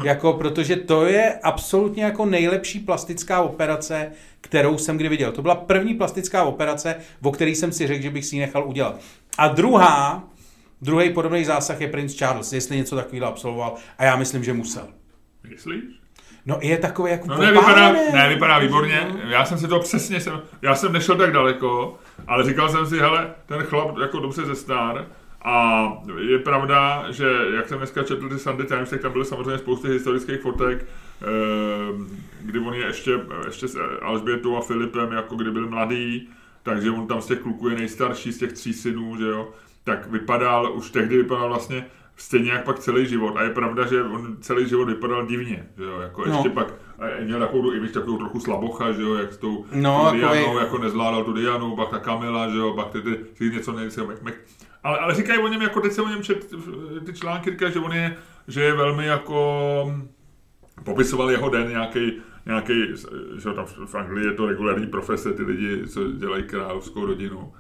Jako, 0.04 0.34
protože 0.34 0.76
to 0.76 1.06
je 1.06 1.40
absolutně 1.44 2.04
jako 2.04 2.26
nejlepší 2.26 2.80
plastická 2.80 3.42
operace, 3.42 4.12
kterou 4.42 4.78
jsem 4.78 4.98
kdy 4.98 5.10
viděl. 5.10 5.32
To 5.32 5.42
byla 5.42 5.56
první 5.56 5.94
plastická 5.94 6.44
operace, 6.44 6.96
o 7.22 7.32
který 7.32 7.56
jsem 7.56 7.72
si 7.72 7.88
řekl, 7.88 8.04
že 8.04 8.10
bych 8.10 8.26
si 8.26 8.36
ji 8.36 8.40
nechal 8.40 8.68
udělat. 8.68 9.00
A 9.38 9.48
druhá, 9.48 10.30
druhý 10.82 11.14
podobný 11.14 11.46
zásah 11.46 11.82
je 11.82 11.88
Prince 11.88 12.18
Charles, 12.18 12.54
jestli 12.54 12.78
něco 12.78 12.96
takového 12.96 13.28
absolvoval. 13.28 13.76
A 13.98 14.04
já 14.04 14.16
myslím, 14.16 14.44
že 14.44 14.54
musel. 14.54 14.88
Myslíš? 15.50 15.84
No 16.46 16.60
je 16.62 16.78
takový 16.78 17.12
jako 17.12 17.28
No 17.28 17.38
ne, 17.38 17.52
vypadá, 17.52 17.92
ne, 17.92 18.30
vypadá 18.30 18.60
výborně. 18.60 19.08
Já 19.28 19.46
jsem 19.46 19.58
si 19.58 19.68
to 19.68 19.80
přesně, 19.80 20.22
jsem, 20.22 20.42
já 20.62 20.76
jsem 20.76 20.94
nešel 20.94 21.16
tak 21.16 21.32
daleko, 21.32 22.00
ale 22.28 22.44
říkal 22.44 22.70
jsem 22.70 22.88
si, 22.88 23.00
hele, 23.00 23.34
ten 23.46 23.64
chlap 23.64 23.98
jako 23.98 24.20
dobře 24.20 24.46
ze 24.46 24.56
star, 24.56 25.06
a 25.42 25.88
je 26.20 26.40
pravda, 26.40 27.06
že 27.10 27.26
jak 27.56 27.68
jsem 27.68 27.78
dneska 27.78 28.04
četl 28.04 28.30
ty 28.30 28.40
Sunday 28.40 28.68
Times, 28.68 28.90
tak 28.90 29.02
tam 29.02 29.12
byly 29.12 29.26
samozřejmě 29.26 29.58
spousty 29.58 29.88
historických 29.88 30.42
fotek, 30.42 30.86
eh, 31.22 31.26
kdy 32.42 32.60
on 32.60 32.74
je 32.74 32.86
ještě, 32.86 33.20
ještě 33.46 33.68
s 33.68 33.78
Alžbětou 34.02 34.58
a 34.58 34.62
Filipem, 34.62 35.12
jako 35.12 35.36
kdy 35.36 35.52
byl 35.52 35.70
mladý, 35.70 36.30
takže 36.64 36.92
on 36.92 37.08
tam 37.08 37.22
z 37.22 37.26
těch 37.26 37.40
kluků 37.40 37.70
je 37.70 37.76
nejstarší 37.76 38.32
z 38.32 38.38
těch 38.38 38.54
tří 38.54 38.74
synů, 38.74 39.18
že 39.18 39.26
jo, 39.26 39.50
tak 39.90 40.08
vypadal, 40.08 40.74
už 40.74 40.92
tehdy 40.92 41.18
vypadal 41.18 41.48
vlastně 41.48 41.86
stejně 42.16 42.52
jak 42.52 42.64
pak 42.64 42.80
celý 42.80 43.08
život. 43.08 43.38
A 43.38 43.44
je 43.44 43.50
pravda, 43.50 43.88
že 43.88 44.04
on 44.04 44.38
celý 44.42 44.70
život 44.70 44.86
vypadal 44.86 45.26
divně, 45.26 45.70
že 45.78 45.84
jo, 45.84 46.00
jako 46.00 46.26
no. 46.26 46.34
ještě 46.34 46.50
pak 46.50 46.74
a 47.00 47.06
měl 47.24 47.40
takovou 47.40 47.64
tu 47.64 47.72
image, 47.72 47.92
takovou 47.92 48.18
trochu 48.18 48.40
slabocha, 48.40 48.92
že 48.92 49.02
jo, 49.02 49.14
jak 49.14 49.34
s 49.34 49.38
tou, 49.38 49.66
no, 49.72 50.06
tou 50.06 50.18
Dianou, 50.18 50.60
jako 50.60 50.78
nezvládal 50.78 51.24
tu 51.24 51.34
Dianu, 51.34 51.76
pak 51.76 51.90
ta 51.90 52.00
Kamila, 52.00 52.50
že 52.50 52.58
jo, 52.58 52.74
pak 52.74 52.90
ty, 52.90 53.02
ty, 53.02 53.16
ty 53.16 53.50
něco 53.50 53.72
nejvíce, 53.72 54.02
ale, 54.84 55.00
ale 55.00 55.16
říkají 55.16 55.40
o 55.40 55.48
něm, 55.48 55.62
jako 55.62 55.82
teď 55.82 55.92
se 55.92 56.02
o 56.02 56.10
něm 56.10 56.24
čet, 56.24 56.54
ty 57.06 57.14
články 57.14 57.52
říkají, 57.52 57.74
že 57.74 57.80
on 57.80 57.94
je, 57.94 58.18
že 58.48 58.62
je 58.62 58.74
velmi 58.74 59.06
jako, 59.06 59.94
popisoval 60.84 61.32
jeho 61.32 61.50
den 61.50 61.70
nějaký 61.70 62.22
nějaký, 62.46 62.74
že 63.38 63.54
tam 63.54 63.66
v 63.66 63.96
Anglii 63.96 64.28
je 64.28 64.34
to 64.34 64.46
regulární 64.46 64.88
profese, 64.88 65.34
ty 65.34 65.44
lidi, 65.44 65.88
co 65.88 66.12
dělají 66.12 66.44
královskou 66.44 67.06
rodinu, 67.06 67.54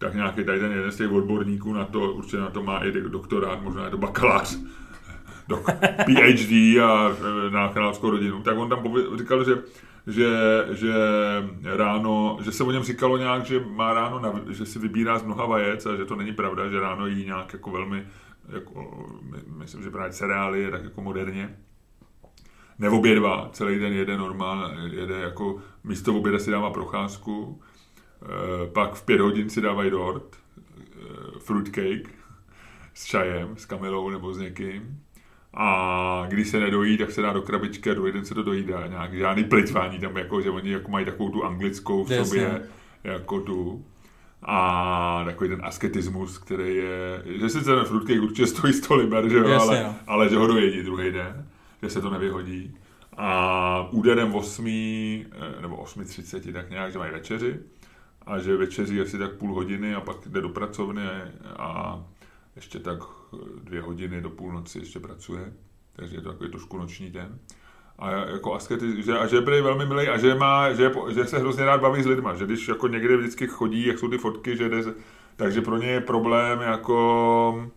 tak 0.00 0.14
nějaký 0.14 0.44
tady 0.44 0.60
ten 0.60 0.72
jeden 0.72 0.92
z 0.92 0.96
těch 0.96 1.12
odborníků 1.12 1.72
na 1.72 1.84
to, 1.84 2.12
určitě 2.12 2.36
na 2.36 2.50
to 2.50 2.62
má 2.62 2.78
i 2.78 2.92
doktorát, 2.92 3.62
možná 3.62 3.84
je 3.84 3.90
to 3.90 3.98
bakalář, 3.98 4.58
do 5.48 5.56
PhD 6.06 6.80
a 6.82 7.10
e, 7.10 7.50
na 7.50 7.68
královskou 7.68 8.10
rodinu, 8.10 8.42
tak 8.42 8.58
on 8.58 8.68
tam 8.68 8.84
říkal, 9.18 9.44
že 9.44 9.54
že, 10.06 10.28
že 10.70 10.94
ráno, 11.76 12.38
že 12.42 12.52
se 12.52 12.64
o 12.64 12.70
něm 12.70 12.82
říkalo 12.82 13.16
nějak, 13.16 13.44
že 13.44 13.60
má 13.60 13.94
ráno, 13.94 14.40
že 14.48 14.66
si 14.66 14.78
vybírá 14.78 15.18
z 15.18 15.22
mnoha 15.22 15.46
vajec 15.46 15.86
a 15.86 15.96
že 15.96 16.04
to 16.04 16.16
není 16.16 16.32
pravda, 16.32 16.68
že 16.68 16.80
ráno 16.80 17.06
jí 17.06 17.24
nějak 17.24 17.52
jako 17.52 17.70
velmi, 17.70 18.06
jako, 18.48 19.06
myslím, 19.46 19.82
že 19.82 19.90
právě 19.90 20.12
cereály 20.12 20.62
je 20.62 20.70
tak 20.70 20.84
jako 20.84 21.02
moderně. 21.02 21.56
Neobědvá, 22.78 23.50
celý 23.52 23.78
den 23.78 23.92
jede 23.92 24.16
normálně, 24.16 24.96
jede 24.96 25.20
jako 25.20 25.58
místo 25.84 26.14
oběda 26.14 26.38
si 26.38 26.50
dává 26.50 26.70
procházku, 26.70 27.60
pak 28.72 28.94
v 28.94 29.02
pět 29.02 29.20
hodin 29.20 29.50
si 29.50 29.60
dávají 29.60 29.90
dort, 29.90 30.36
e, 30.36 31.38
fruitcake 31.38 32.08
s 32.94 33.04
čajem, 33.04 33.56
s 33.56 33.66
kamilou 33.66 34.10
nebo 34.10 34.34
s 34.34 34.38
někým 34.38 35.00
a 35.54 36.26
když 36.28 36.48
se 36.48 36.60
nedojí, 36.60 36.98
tak 36.98 37.10
se 37.10 37.22
dá 37.22 37.32
do 37.32 37.42
krabičky 37.42 37.90
a 37.90 37.94
druhý 37.94 38.12
den 38.12 38.24
se 38.24 38.34
to 38.34 38.42
dojídá. 38.42 38.86
Nějak 38.86 39.14
žádný 39.14 39.44
plitvání 39.44 39.98
tam, 39.98 40.16
jako, 40.16 40.40
že 40.40 40.50
oni 40.50 40.70
jako 40.70 40.90
mají 40.90 41.06
takovou 41.06 41.30
tu 41.30 41.44
anglickou 41.44 42.04
v 42.04 42.08
sobě, 42.08 42.42
Jasně. 42.42 42.60
jako 43.04 43.40
tu. 43.40 43.84
A 44.42 45.22
takový 45.24 45.50
ten 45.50 45.60
asketismus, 45.64 46.38
který 46.38 46.76
je, 46.76 47.22
že 47.24 47.48
si 47.48 47.64
ten 47.64 47.84
frutkej 47.84 48.20
určitě 48.20 48.46
stojí 48.46 48.72
100 48.72 48.94
liber, 48.94 49.28
že 49.28 49.36
jo, 49.36 49.48
Jasně, 49.48 49.68
ale, 49.68 49.82
no. 49.82 49.96
ale 50.06 50.28
že 50.28 50.36
ho 50.36 50.46
dojedí 50.46 50.82
druhý 50.82 51.12
den, 51.12 51.46
že 51.82 51.90
se 51.90 52.00
to 52.00 52.10
nevyhodí. 52.10 52.76
A 53.16 53.88
úderem 53.90 54.34
8, 54.34 54.66
eh, 54.66 55.62
nebo 55.62 55.76
8.30, 55.76 56.52
tak 56.52 56.70
nějak, 56.70 56.92
že 56.92 56.98
mají 56.98 57.12
večeři 57.12 57.58
a 58.30 58.38
že 58.38 58.56
večeří 58.56 59.00
asi 59.00 59.18
tak 59.18 59.32
půl 59.32 59.54
hodiny 59.54 59.94
a 59.94 60.00
pak 60.00 60.16
jde 60.26 60.40
do 60.40 60.48
pracovny 60.48 61.02
a 61.56 62.00
ještě 62.56 62.78
tak 62.78 62.98
dvě 63.64 63.80
hodiny 63.80 64.20
do 64.20 64.30
půlnoci 64.30 64.78
ještě 64.78 65.00
pracuje, 65.00 65.52
takže 65.92 66.16
je 66.16 66.20
to 66.20 66.32
takový 66.32 66.50
trošku 66.50 66.78
noční 66.78 67.10
den. 67.10 67.38
A 67.98 68.10
jako 68.10 68.54
askety, 68.54 69.02
že, 69.02 69.18
a 69.18 69.26
že 69.26 69.36
je 69.36 69.62
velmi 69.62 69.86
milý 69.86 70.08
a 70.08 70.18
že, 70.18 70.34
má, 70.34 70.72
že, 70.72 70.92
že, 71.08 71.24
se 71.24 71.38
hrozně 71.38 71.64
rád 71.64 71.80
baví 71.80 72.02
s 72.02 72.06
lidma, 72.06 72.34
že 72.34 72.46
když 72.46 72.68
jako 72.68 72.88
někde 72.88 73.16
vždycky 73.16 73.46
chodí, 73.46 73.86
jak 73.86 73.98
jsou 73.98 74.08
ty 74.08 74.18
fotky, 74.18 74.56
že 74.56 74.68
jde, 74.68 74.82
takže 75.36 75.60
pro 75.60 75.76
ně 75.76 75.86
je 75.86 76.00
problém 76.00 76.60
jako 76.60 77.70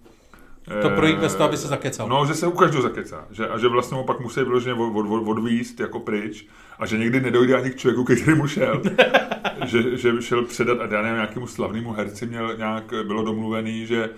to 0.81 0.89
projít 0.89 1.19
bez 1.19 1.35
toho, 1.35 1.47
aby 1.47 1.57
se 1.57 1.67
zakecal. 1.67 2.07
No, 2.07 2.25
že 2.25 2.33
se 2.33 2.47
u 2.47 2.51
každého 2.51 2.81
zakecá. 2.81 3.25
Že, 3.31 3.47
a 3.47 3.57
že 3.57 3.67
vlastně 3.67 3.97
mu 3.97 4.03
pak 4.03 4.19
musí 4.19 4.39
vyloženě 4.39 4.73
od, 4.73 4.95
od, 4.95 5.05
od, 5.09 5.27
odvíst 5.27 5.79
jako 5.79 5.99
pryč. 5.99 6.47
A 6.79 6.85
že 6.85 6.97
někdy 6.97 7.21
nedojde 7.21 7.55
ani 7.55 7.69
k 7.69 7.75
člověku, 7.75 8.03
který 8.03 8.35
mu 8.35 8.47
šel. 8.47 8.81
že, 9.65 9.97
že 9.97 10.21
šel 10.21 10.45
předat 10.45 10.79
a 10.79 10.95
já 10.95 11.01
nevím, 11.01 11.15
nějakému 11.15 11.47
slavnému 11.47 11.91
herci 11.91 12.25
měl 12.25 12.57
nějak, 12.57 12.93
bylo 13.03 13.23
domluvený, 13.23 13.85
že 13.85 14.09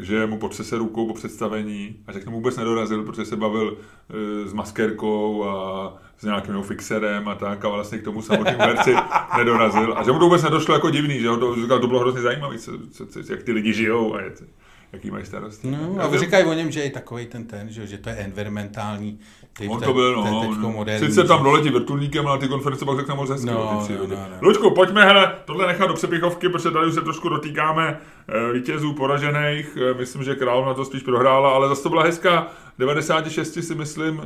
že 0.00 0.26
mu 0.26 0.38
potřese 0.38 0.78
rukou 0.78 1.06
po 1.06 1.14
představení 1.14 1.96
a 2.06 2.12
že 2.12 2.20
k 2.20 2.24
tomu 2.24 2.36
vůbec 2.36 2.56
nedorazil, 2.56 3.02
protože 3.02 3.24
se 3.24 3.36
bavil 3.36 3.76
e, 4.44 4.48
s 4.48 4.52
maskérkou 4.52 5.44
a 5.44 5.94
s 6.18 6.24
nějakým 6.24 6.62
fixerem 6.62 7.28
a 7.28 7.34
tak 7.34 7.64
a 7.64 7.68
vlastně 7.68 7.98
k 7.98 8.04
tomu 8.04 8.22
samotnému 8.22 8.58
herci 8.58 8.94
nedorazil 9.36 9.94
a 9.98 10.02
že 10.02 10.12
mu 10.12 10.18
to 10.18 10.24
vůbec 10.24 10.42
nedošlo 10.42 10.74
jako 10.74 10.90
divný, 10.90 11.20
že 11.20 11.28
ho 11.28 11.36
to, 11.36 11.78
to 11.80 11.86
bylo 11.86 12.00
hrozně 12.00 12.20
zajímavé, 12.20 12.56
jak 13.30 13.42
ty 13.42 13.52
lidi 13.52 13.72
žijou 13.72 14.14
a 14.14 14.20
je, 14.20 14.32
jaký 14.96 15.10
mají 15.10 15.26
starosti. 15.26 15.70
No, 15.70 15.96
a 16.00 16.18
říkají 16.18 16.44
o 16.44 16.52
něm, 16.52 16.70
že 16.70 16.80
je 16.80 16.90
takový 16.90 17.26
ten 17.26 17.44
ten, 17.44 17.70
že, 17.70 17.86
že 17.86 17.98
to 17.98 18.08
je 18.08 18.14
environmentální 18.14 19.18
typ, 19.58 19.70
On 19.70 19.80
to 19.80 19.94
byl, 19.94 20.16
no. 20.16 20.70
Moderní, 20.70 21.08
sice 21.08 21.24
tam 21.24 21.42
doletí 21.42 21.70
vrtulníkem, 21.70 22.26
ale 22.26 22.38
ty 22.38 22.48
konference 22.48 22.84
pak 22.84 22.98
řekne 22.98 23.14
moc 23.14 23.30
hezky 23.30 23.46
no, 23.46 23.86
no, 23.88 24.06
no, 24.08 24.16
no. 24.16 24.38
Lučku, 24.40 24.70
pojďme 24.70 25.04
hele, 25.04 25.34
tohle 25.44 25.66
nechat 25.66 25.86
do 25.86 25.94
přepichovky, 25.94 26.48
protože 26.48 26.70
tady 26.70 26.86
už 26.86 26.94
se 26.94 27.00
trošku 27.00 27.28
dotýkáme 27.28 28.00
e, 28.28 28.52
vítězů 28.52 28.92
poražených. 28.92 29.78
E, 29.90 29.94
myslím, 29.94 30.22
že 30.22 30.34
král 30.34 30.64
na 30.64 30.74
to 30.74 30.84
spíš 30.84 31.02
prohrála, 31.02 31.50
ale 31.50 31.68
zase 31.68 31.82
to 31.82 31.88
byla 31.88 32.02
hezká 32.02 32.48
96 32.78 33.58
si 33.60 33.74
myslím. 33.74 34.22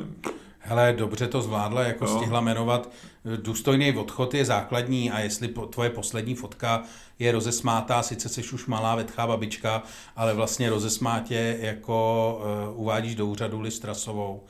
Hele, 0.70 0.92
dobře 0.92 1.26
to 1.26 1.42
zvládla, 1.42 1.82
jako 1.82 2.04
no. 2.04 2.16
stihla 2.16 2.40
jmenovat. 2.40 2.90
Důstojný 3.36 3.96
odchod 3.96 4.34
je 4.34 4.44
základní 4.44 5.10
a 5.10 5.20
jestli 5.20 5.48
po, 5.48 5.66
tvoje 5.66 5.90
poslední 5.90 6.34
fotka 6.34 6.82
je 7.18 7.32
rozesmátá, 7.32 8.02
sice 8.02 8.28
jsi 8.28 8.42
už 8.52 8.66
malá 8.66 8.94
vetchá 8.94 9.26
babička, 9.26 9.82
ale 10.16 10.34
vlastně 10.34 10.70
rozesmátě 10.70 11.58
jako 11.60 12.38
uh, 12.72 12.80
uvádíš 12.80 13.14
do 13.14 13.26
úřadu 13.26 13.60
listrasovou, 13.60 14.44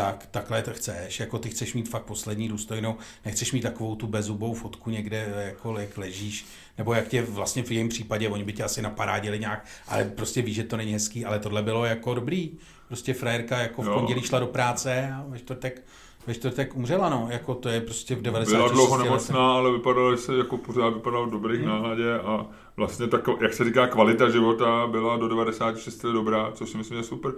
tak 0.00 0.26
takhle 0.30 0.62
to 0.62 0.72
chceš, 0.72 1.20
jako 1.20 1.38
ty 1.38 1.48
chceš 1.50 1.74
mít 1.74 1.88
fakt 1.88 2.04
poslední 2.04 2.48
důstojnou, 2.48 2.96
nechceš 3.24 3.52
mít 3.52 3.60
takovou 3.60 3.94
tu 3.94 4.06
bezubou 4.06 4.54
fotku 4.54 4.90
někde, 4.90 5.32
jako 5.36 5.78
jak 5.78 5.98
ležíš, 5.98 6.46
nebo 6.78 6.94
jak 6.94 7.08
tě 7.08 7.22
vlastně 7.22 7.62
v 7.62 7.70
jejím 7.70 7.88
případě, 7.88 8.28
oni 8.28 8.44
by 8.44 8.52
tě 8.52 8.64
asi 8.64 8.82
naparádili 8.82 9.38
nějak, 9.38 9.66
ale 9.88 10.04
prostě 10.04 10.42
víš, 10.42 10.56
že 10.56 10.64
to 10.64 10.76
není 10.76 10.92
hezký, 10.92 11.24
ale 11.24 11.38
tohle 11.38 11.62
bylo 11.62 11.84
jako 11.84 12.14
dobrý, 12.14 12.50
prostě 12.88 13.14
frajerka 13.14 13.58
jako 13.58 13.82
v 13.82 13.94
pondělí 13.94 14.22
šla 14.22 14.38
do 14.38 14.46
práce 14.46 15.10
a 15.14 15.24
ve 15.28 15.38
čtvrtek 15.38 15.82
ve 16.26 16.34
čtvrtek 16.34 16.76
umřela, 16.76 17.08
no, 17.08 17.26
jako 17.30 17.54
to 17.54 17.68
je 17.68 17.80
prostě 17.80 18.14
v 18.14 18.22
90. 18.22 18.56
Byla 18.56 18.68
dlouho 18.68 18.98
nemocná, 18.98 19.52
ale 19.52 19.72
vypadala 19.72 20.16
se 20.16 20.36
jako 20.36 20.56
pořád 20.56 20.88
vypadala 20.88 21.26
v 21.26 21.30
dobrých 21.30 21.60
hmm. 21.60 21.68
náhladě 21.68 22.14
a 22.14 22.46
vlastně 22.76 23.06
tak, 23.06 23.28
jak 23.40 23.54
se 23.54 23.64
říká, 23.64 23.86
kvalita 23.86 24.30
života 24.30 24.86
byla 24.90 25.16
do 25.16 25.28
96 25.28 26.04
let 26.04 26.12
dobrá, 26.12 26.50
což 26.52 26.70
si 26.70 26.78
myslím, 26.78 26.98
že 26.98 27.04
super. 27.04 27.32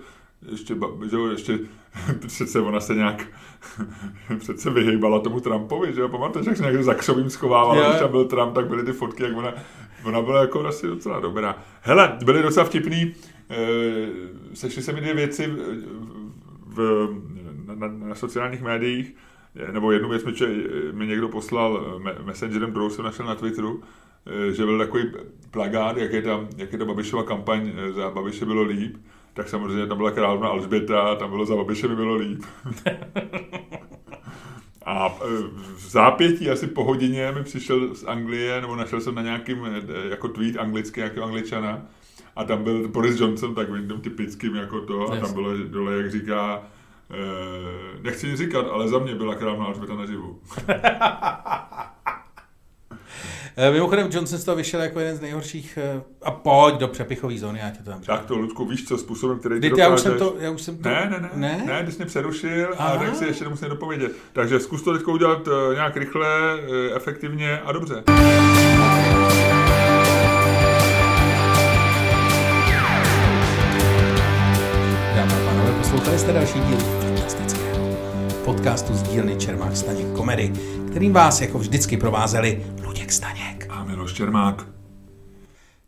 Ještě, 0.50 0.74
že 1.10 1.16
jo, 1.16 1.26
ještě 1.26 1.58
přece 2.26 2.60
ona 2.60 2.80
se 2.80 2.94
nějak 2.94 3.26
přece 4.38 4.70
vyhýbala 4.70 5.20
tomu 5.20 5.40
Trumpovi, 5.40 5.92
že 5.92 6.00
jo, 6.00 6.08
pamatuješ, 6.08 6.46
jak 6.46 6.56
se 6.56 6.62
nějak 6.62 6.84
za 6.84 6.94
křovým 6.94 7.30
schovávala, 7.30 7.88
když 7.88 8.00
tam 8.00 8.10
byl 8.10 8.24
Trump, 8.24 8.54
tak 8.54 8.68
byly 8.68 8.84
ty 8.84 8.92
fotky, 8.92 9.22
jak 9.22 9.36
ona, 9.36 9.54
ona 10.04 10.22
byla 10.22 10.40
jako 10.40 10.66
asi 10.66 10.86
docela 10.86 11.20
dobrá. 11.20 11.58
Hele, 11.80 12.18
byly 12.24 12.42
docela 12.42 12.66
vtipný, 12.66 13.14
e, 13.50 13.56
sešly 14.54 14.82
se 14.82 14.92
mi 14.92 15.00
dvě 15.00 15.14
věci 15.14 15.46
v, 16.66 17.08
v 17.66 17.74
na, 17.74 17.88
na 17.88 18.14
sociálních 18.14 18.62
médiích, 18.62 19.14
nebo 19.72 19.92
jednu 19.92 20.08
věc 20.08 20.24
mi, 20.24 20.32
mi 20.92 21.06
někdo 21.06 21.28
poslal 21.28 22.00
messengerem, 22.24 22.70
kterou 22.70 22.90
jsem 22.90 23.04
našel 23.04 23.26
na 23.26 23.34
Twitteru, 23.34 23.82
eh, 23.82 24.07
že 24.52 24.64
byl 24.64 24.78
takový 24.78 25.04
plagát, 25.50 25.96
jak 25.96 26.12
je 26.12 26.22
tam, 26.22 26.48
jak 26.56 26.72
je 26.72 26.78
ta 26.78 26.84
Babišova 26.84 27.22
kampaň 27.22 27.72
eh, 27.76 27.92
za 27.92 28.10
Babiše 28.10 28.44
bylo 28.44 28.62
líp, 28.62 28.96
tak 29.34 29.48
samozřejmě 29.48 29.86
tam 29.86 29.96
byla 29.96 30.10
královna 30.10 30.48
Alžběta, 30.48 31.14
tam 31.14 31.30
bylo 31.30 31.46
za 31.46 31.56
Babiše 31.56 31.88
mi 31.88 31.96
bylo 31.96 32.14
líp. 32.14 32.42
A 34.84 35.16
eh, 35.20 35.26
v 35.76 35.90
zápětí 35.90 36.50
asi 36.50 36.66
po 36.66 36.84
hodině 36.84 37.32
mi 37.32 37.42
přišel 37.42 37.94
z 37.94 38.04
Anglie, 38.04 38.60
nebo 38.60 38.76
našel 38.76 39.00
jsem 39.00 39.14
na 39.14 39.22
nějakým 39.22 39.58
jako 40.08 40.28
tweet 40.28 40.56
anglický, 40.56 41.00
nějakého 41.00 41.26
angličana, 41.26 41.82
a 42.36 42.44
tam 42.44 42.64
byl 42.64 42.88
Boris 42.88 43.20
Johnson 43.20 43.54
takovým 43.54 44.00
typickým 44.00 44.54
jako 44.54 44.80
to, 44.80 45.12
a 45.12 45.16
tam 45.16 45.32
bylo 45.32 45.56
dole, 45.56 45.94
jak 45.94 46.10
říká, 46.10 46.62
Eh, 47.10 47.98
nechci 48.02 48.26
nic 48.26 48.38
říkat, 48.38 48.66
ale 48.72 48.88
za 48.88 48.98
mě 48.98 49.14
byla 49.14 49.34
královna 49.34 49.66
Alžběta 49.66 49.94
naživu. 49.94 50.40
Eh, 53.56 53.70
mimochodem, 53.70 54.08
Johnson 54.10 54.38
z 54.38 54.44
toho 54.44 54.56
vyšel 54.56 54.80
jako 54.80 55.00
jeden 55.00 55.16
z 55.16 55.20
nejhorších 55.20 55.78
uh, 55.96 56.02
a 56.22 56.30
pojď 56.30 56.74
do 56.74 56.88
přepichové 56.88 57.38
zóny, 57.38 57.58
já 57.58 57.70
tě 57.70 57.82
to 57.82 57.90
tam 57.90 58.00
Tak 58.00 58.24
to, 58.24 58.36
Ludku, 58.36 58.64
víš 58.64 58.84
co, 58.88 58.98
způsobem, 58.98 59.38
který 59.38 59.60
ty 59.60 59.72
já 59.76 59.88
už 59.88 60.00
jsem 60.00 60.18
to, 60.18 60.36
já 60.40 60.50
už 60.50 60.62
jsem 60.62 60.76
to... 60.76 60.88
Ne, 60.88 61.08
ne, 61.10 61.20
ne, 61.20 61.30
ne, 61.34 61.62
ne 61.66 61.84
ty 61.84 61.92
jsi 61.92 61.98
mě 61.98 62.06
přerušil 62.06 62.74
Aha. 62.78 62.88
a 62.88 62.98
tak 62.98 63.16
si 63.16 63.24
ještě 63.24 63.44
nemusím 63.44 63.68
dopovědět. 63.68 64.12
Takže 64.32 64.60
zkus 64.60 64.82
to 64.82 64.98
teď 64.98 65.06
udělat 65.06 65.48
uh, 65.48 65.74
nějak 65.74 65.96
rychle, 65.96 66.28
efektivně 66.94 67.58
a 67.58 67.72
dobře. 67.72 68.02
Poslouchali 75.78 76.18
jste 76.18 76.32
další 76.32 76.60
díl 76.60 76.78
podcastu 78.48 78.94
z 78.94 79.02
dílny 79.02 79.36
Čermák 79.36 79.76
Staněk 79.76 80.12
Komedy, 80.16 80.52
kterým 80.90 81.12
vás 81.12 81.40
jako 81.40 81.58
vždycky 81.58 81.96
provázeli 81.96 82.66
Luděk 82.84 83.12
Staněk. 83.12 83.66
A 83.70 83.84
Miloš 83.84 84.12
Čermák. 84.12 84.66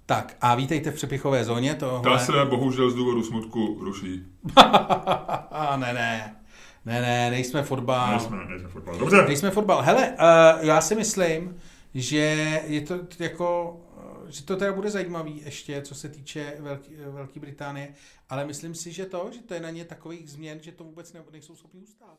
Tak 0.06 0.36
a 0.40 0.55
vítejte 0.55 0.90
v 0.90 0.94
přepichové 0.94 1.44
zóně. 1.44 1.74
Tohle... 1.74 2.02
Ta 2.02 2.18
se 2.18 2.32
bohužel 2.44 2.90
z 2.90 2.94
důvodu 2.94 3.22
smutku 3.22 3.78
ruší. 3.81 4.22
ne, 5.77 5.93
ne. 5.93 6.36
Ne, 6.85 7.01
ne, 7.01 7.31
nejsme 7.31 7.62
fotbal. 7.62 8.10
Nejsme, 8.10 8.36
nejsme 8.48 8.68
fotbal. 8.68 8.98
Dobře. 8.98 9.24
Nejsme 9.27 9.51
fotbal. 9.51 9.82
Hele, 9.82 10.09
uh, 10.09 10.66
já 10.66 10.81
si 10.81 10.94
myslím, 10.94 11.56
že 11.94 12.62
je 12.66 12.81
to 12.81 12.98
jako 13.18 13.77
že 14.31 14.44
to 14.44 14.56
teda 14.56 14.72
bude 14.72 14.90
zajímavý 14.90 15.43
ještě, 15.44 15.82
co 15.82 15.94
se 15.94 16.09
týče 16.09 16.56
Velký, 16.59 16.97
Velké 16.97 17.40
Británie, 17.40 17.94
ale 18.28 18.44
myslím 18.44 18.74
si, 18.74 18.93
že 18.93 19.06
to, 19.06 19.31
že 19.32 19.43
to 19.43 19.55
je 19.55 19.60
na 19.60 19.70
ně 19.70 19.85
takových 19.85 20.31
změn, 20.31 20.59
že 20.62 20.72
to 20.72 20.85
vůbec 20.85 21.12
ne, 21.12 21.22
nejsou 21.32 21.56
schopni 21.56 21.81
ustát. 21.81 22.18